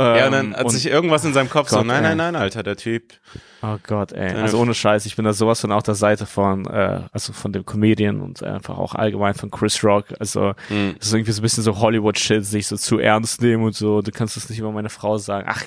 Ähm, 0.00 0.16
ja, 0.16 0.26
und 0.26 0.32
dann 0.32 0.54
hat 0.56 0.64
und- 0.66 0.70
sich 0.70 0.86
irgendwas 0.86 1.24
in 1.24 1.32
seinem 1.32 1.50
Kopf 1.50 1.70
so, 1.70 1.78
Gott, 1.78 1.86
nein, 1.86 2.04
ey. 2.04 2.10
nein, 2.14 2.18
nein, 2.18 2.36
Alter, 2.36 2.62
der 2.62 2.76
Typ. 2.76 3.14
Oh 3.62 3.76
Gott, 3.84 4.12
ey. 4.12 4.32
Also 4.34 4.58
ohne 4.60 4.72
Scheiß, 4.74 5.06
ich 5.06 5.16
bin 5.16 5.24
da 5.24 5.32
sowas 5.32 5.60
von 5.60 5.72
auf 5.72 5.82
der 5.82 5.96
Seite 5.96 6.24
von, 6.26 6.66
äh, 6.66 7.00
also 7.12 7.32
von 7.32 7.52
dem 7.52 7.66
Comedian 7.66 8.20
und 8.20 8.42
einfach 8.44 8.78
auch 8.78 8.94
allgemein 8.94 9.34
von 9.34 9.50
Chris 9.50 9.82
Rock. 9.82 10.06
Also, 10.20 10.54
Mhm. 10.68 10.94
das 10.98 11.08
ist 11.08 11.14
irgendwie 11.14 11.32
so 11.32 11.40
ein 11.40 11.42
bisschen 11.42 11.64
so 11.64 11.76
Hollywood-Shit, 11.80 12.44
sich 12.44 12.68
so 12.68 12.76
zu 12.76 12.98
ernst 13.00 13.42
nehmen 13.42 13.64
und 13.64 13.74
so. 13.74 14.00
Du 14.00 14.12
kannst 14.12 14.36
das 14.36 14.48
nicht 14.48 14.60
über 14.60 14.70
meine 14.70 14.88
Frau 14.90 15.18
sagen. 15.18 15.48
Ach, 15.50 15.64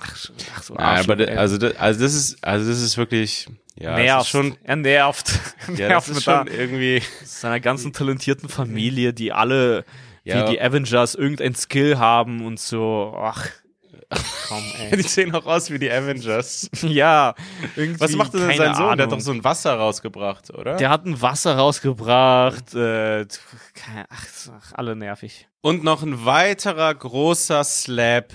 ach, 0.00 0.16
ach 0.56 0.62
so 0.62 0.74
Ja, 0.74 0.80
Arschloch, 0.80 1.14
aber 1.16 1.28
also, 1.38 1.58
das- 1.58 1.76
also 1.76 2.00
das 2.02 2.14
ist, 2.14 2.42
also 2.42 2.66
das 2.70 2.80
ist 2.80 2.96
wirklich, 2.96 3.48
ja, 3.78 3.96
nervt. 3.96 4.22
ist 4.22 4.28
schon, 4.30 4.56
er 4.62 4.76
nervt. 4.76 5.28
Er 5.68 5.74
ja, 5.74 5.88
nervt 5.88 6.08
das 6.08 6.08
ist 6.08 6.14
mit 6.14 6.24
schon 6.36 6.46
da- 6.46 6.52
irgendwie, 6.52 7.02
seiner 7.22 7.60
ganzen 7.60 7.92
talentierten 7.92 8.48
Familie, 8.48 9.12
die 9.12 9.32
alle 9.34 9.84
Ja. 10.24 10.46
wie 10.48 10.52
die 10.52 10.60
Avengers 10.62 11.14
irgendein 11.14 11.54
Skill 11.54 11.98
haben 11.98 12.46
und 12.46 12.58
so. 12.58 13.14
Ach, 13.18 13.46
komm, 14.48 14.62
die 14.90 14.96
ey. 14.96 15.02
sehen 15.02 15.34
auch 15.34 15.46
aus 15.46 15.70
wie 15.70 15.78
die 15.78 15.90
Avengers. 15.90 16.70
ja, 16.82 17.34
irgendwie. 17.76 18.00
Was 18.00 18.12
macht 18.12 18.34
denn 18.34 18.40
sein 18.40 18.56
Sohn? 18.56 18.58
Der 18.64 18.74
hat 18.74 18.80
Ahnung. 18.80 19.10
doch 19.10 19.20
so 19.20 19.32
ein 19.32 19.44
Wasser 19.44 19.74
rausgebracht, 19.74 20.50
oder? 20.50 20.76
Der 20.76 20.90
hat 20.90 21.06
ein 21.06 21.20
Wasser 21.20 21.56
rausgebracht. 21.56 22.74
Äh, 22.74 23.26
ach, 24.08 24.26
ach, 24.58 24.72
alle 24.74 24.96
nervig. 24.96 25.48
Und 25.60 25.84
noch 25.84 26.02
ein 26.02 26.24
weiterer 26.24 26.94
großer 26.94 27.64
Slap. 27.64 28.32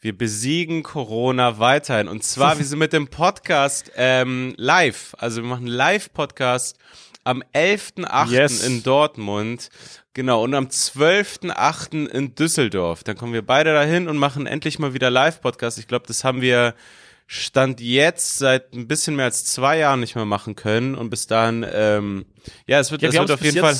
Wir 0.00 0.16
besiegen 0.16 0.84
Corona 0.84 1.58
weiterhin. 1.58 2.06
Und 2.06 2.22
zwar, 2.22 2.58
wir 2.58 2.64
sind 2.64 2.78
mit 2.78 2.92
dem 2.92 3.08
Podcast 3.08 3.90
ähm, 3.96 4.54
live. 4.56 5.14
Also 5.18 5.42
wir 5.42 5.48
machen 5.48 5.66
einen 5.66 5.74
Live-Podcast 5.74 6.78
am 7.28 7.42
11.8. 7.54 8.30
Yes. 8.30 8.66
in 8.66 8.82
Dortmund. 8.82 9.68
Genau, 10.14 10.42
und 10.42 10.54
am 10.54 10.66
12.8. 10.66 12.06
in 12.08 12.34
Düsseldorf. 12.34 13.04
Dann 13.04 13.16
kommen 13.16 13.34
wir 13.34 13.44
beide 13.44 13.74
dahin 13.74 14.08
und 14.08 14.16
machen 14.16 14.46
endlich 14.46 14.78
mal 14.78 14.94
wieder 14.94 15.10
Live-Podcast. 15.10 15.78
Ich 15.78 15.86
glaube, 15.86 16.06
das 16.06 16.24
haben 16.24 16.40
wir 16.40 16.74
Stand 17.26 17.82
jetzt 17.82 18.38
seit 18.38 18.72
ein 18.72 18.88
bisschen 18.88 19.14
mehr 19.14 19.26
als 19.26 19.44
zwei 19.44 19.76
Jahren 19.76 20.00
nicht 20.00 20.14
mehr 20.14 20.24
machen 20.24 20.56
können. 20.56 20.94
Und 20.94 21.10
bis 21.10 21.26
dahin, 21.26 21.66
ähm, 21.70 22.24
ja, 22.66 22.80
es 22.80 22.90
wird, 22.90 23.02
es 23.02 23.12
wir 23.12 23.20
wird 23.20 23.30
auf 23.30 23.42
jeden 23.42 23.60
Fall. 23.60 23.76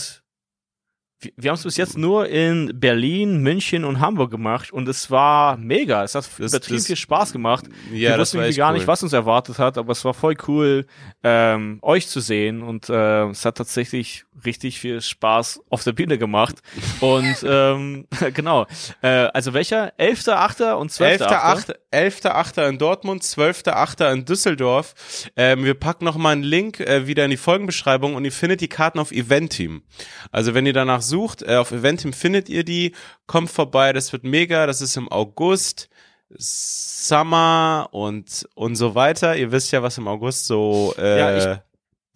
Wir, 1.21 1.33
wir 1.37 1.51
haben 1.51 1.57
es 1.57 1.65
bis 1.65 1.77
jetzt 1.77 1.99
nur 1.99 2.29
in 2.29 2.79
Berlin, 2.79 3.43
München 3.43 3.85
und 3.85 4.01
Hamburg 4.01 4.31
gemacht 4.31 4.73
und 4.73 4.89
es 4.89 5.11
war 5.11 5.57
mega. 5.57 6.05
Es 6.05 6.15
hat 6.15 6.25
das, 6.25 6.39
übertrieben 6.39 6.79
das, 6.79 6.87
viel 6.87 6.97
Spaß 6.97 7.33
gemacht. 7.33 7.67
Ja, 7.93 8.11
wir 8.11 8.19
wussten 8.19 8.39
gar 8.55 8.71
cool. 8.71 8.79
nicht, 8.79 8.87
was 8.87 9.03
uns 9.03 9.13
erwartet 9.13 9.59
hat, 9.59 9.79
aber 9.79 9.93
es 9.93 10.05
war 10.05 10.15
voll 10.15 10.37
cool, 10.47 10.87
ähm, 11.23 11.79
euch 11.83 12.09
zu 12.09 12.21
sehen 12.21 12.63
und 12.63 12.89
äh, 12.89 13.29
es 13.29 13.45
hat 13.45 13.57
tatsächlich 13.57 14.25
richtig 14.45 14.79
viel 14.79 15.01
Spaß 15.01 15.61
auf 15.69 15.85
der 15.85 15.93
Bühne 15.93 16.19
gemacht. 16.19 16.57
und 17.01 17.37
ähm, 17.45 18.07
genau. 18.35 18.67
Äh, 19.03 19.09
also 19.09 19.55
welcher? 19.55 19.93
11.8. 19.99 20.73
und 20.73 20.91
12.8. 20.91 21.75
11.8. 21.93 22.69
in 22.69 22.79
Dortmund, 22.79 23.23
12.8. 23.23 24.13
in 24.13 24.25
Düsseldorf. 24.25 24.95
Ähm, 25.37 25.65
wir 25.65 25.75
packen 25.75 26.05
noch 26.05 26.17
mal 26.17 26.31
einen 26.31 26.43
Link 26.43 26.81
äh, 26.81 27.07
wieder 27.07 27.25
in 27.25 27.31
die 27.31 27.37
Folgenbeschreibung 27.37 28.15
und 28.15 28.25
ihr 28.25 28.33
findet 28.33 28.61
die 28.61 28.69
Karten 28.69 28.99
auf 28.99 29.13
Eventeam. 29.13 29.83
Also 30.31 30.55
wenn 30.55 30.67
ihr 30.67 30.73
danach 30.73 31.03
sucht, 31.03 31.43
äh, 31.43 31.57
auf 31.57 31.73
Eventeam 31.73 32.13
findet 32.13 32.49
ihr 32.49 32.65
die, 32.65 32.95
kommt 33.27 33.51
vorbei, 33.51 33.93
das 33.93 34.13
wird 34.13 34.25
mega, 34.25 34.67
das 34.67 34.81
ist 34.81 34.97
im 34.97 35.11
August. 35.11 35.89
Summer 36.37 37.89
und 37.91 38.47
und 38.55 38.77
so 38.77 38.95
weiter. 38.95 39.37
Ihr 39.37 39.51
wisst 39.51 39.73
ja, 39.73 39.83
was 39.83 39.97
im 39.97 40.07
August 40.07 40.47
so 40.47 40.95
äh, 40.99 41.19
ja, 41.19 41.37
ich, 41.55 41.61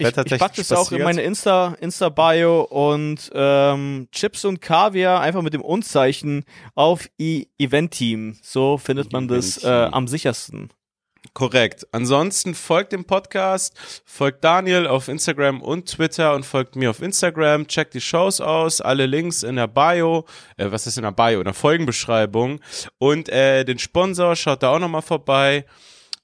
ich, 0.08 0.32
ich 0.32 0.38
packe 0.38 0.56
das 0.56 0.72
auch 0.72 0.92
in 0.92 1.02
meine 1.02 1.22
Insta, 1.22 1.76
Insta-Bio 1.80 2.62
und 2.62 3.30
ähm, 3.34 4.08
Chips 4.12 4.44
und 4.44 4.60
Kaviar 4.60 5.20
einfach 5.20 5.42
mit 5.42 5.54
dem 5.54 5.62
Und-Zeichen 5.62 6.44
auf 6.74 7.08
e 7.18 7.46
Event-Team. 7.58 8.38
So 8.42 8.78
findet 8.78 9.12
man 9.12 9.28
das 9.28 9.62
äh, 9.64 9.68
am 9.68 10.08
sichersten. 10.08 10.70
Korrekt. 11.34 11.86
Ansonsten 11.92 12.54
folgt 12.54 12.92
dem 12.92 13.04
Podcast, 13.04 13.74
folgt 14.04 14.44
Daniel 14.44 14.86
auf 14.86 15.08
Instagram 15.08 15.62
und 15.62 15.88
Twitter 15.88 16.34
und 16.34 16.44
folgt 16.44 16.76
mir 16.76 16.90
auf 16.90 17.00
Instagram. 17.00 17.68
Checkt 17.68 17.94
die 17.94 18.00
Shows 18.00 18.40
aus, 18.40 18.80
alle 18.80 19.06
Links 19.06 19.42
in 19.42 19.56
der 19.56 19.68
Bio. 19.68 20.26
Äh, 20.56 20.70
was 20.70 20.86
ist 20.86 20.98
in 20.98 21.04
der 21.04 21.12
Bio? 21.12 21.38
In 21.38 21.44
der 21.44 21.54
Folgenbeschreibung. 21.54 22.60
Und 22.98 23.28
äh, 23.28 23.64
den 23.64 23.78
Sponsor 23.78 24.36
schaut 24.36 24.62
da 24.62 24.74
auch 24.74 24.78
nochmal 24.78 25.02
vorbei. 25.02 25.64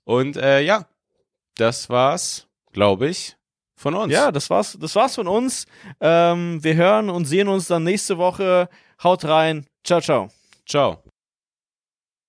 Und 0.05 0.37
äh, 0.37 0.61
ja, 0.61 0.87
das 1.57 1.89
war's, 1.89 2.47
glaube 2.73 3.09
ich 3.09 3.38
von 3.79 3.95
uns. 3.95 4.13
Ja, 4.13 4.31
das 4.33 4.51
war's, 4.51 4.77
das 4.79 4.95
war's 4.97 5.15
von 5.15 5.29
uns. 5.29 5.67
Ähm, 6.01 6.63
wir 6.63 6.75
hören 6.75 7.09
und 7.09 7.25
sehen 7.25 7.49
uns 7.49 7.69
dann 7.69 7.85
nächste 7.85 8.19
Woche. 8.19 8.69
Haut 9.03 9.25
rein. 9.25 9.67
Ciao, 9.85 10.01
ciao. 10.01 10.29
Ciao. 10.67 11.03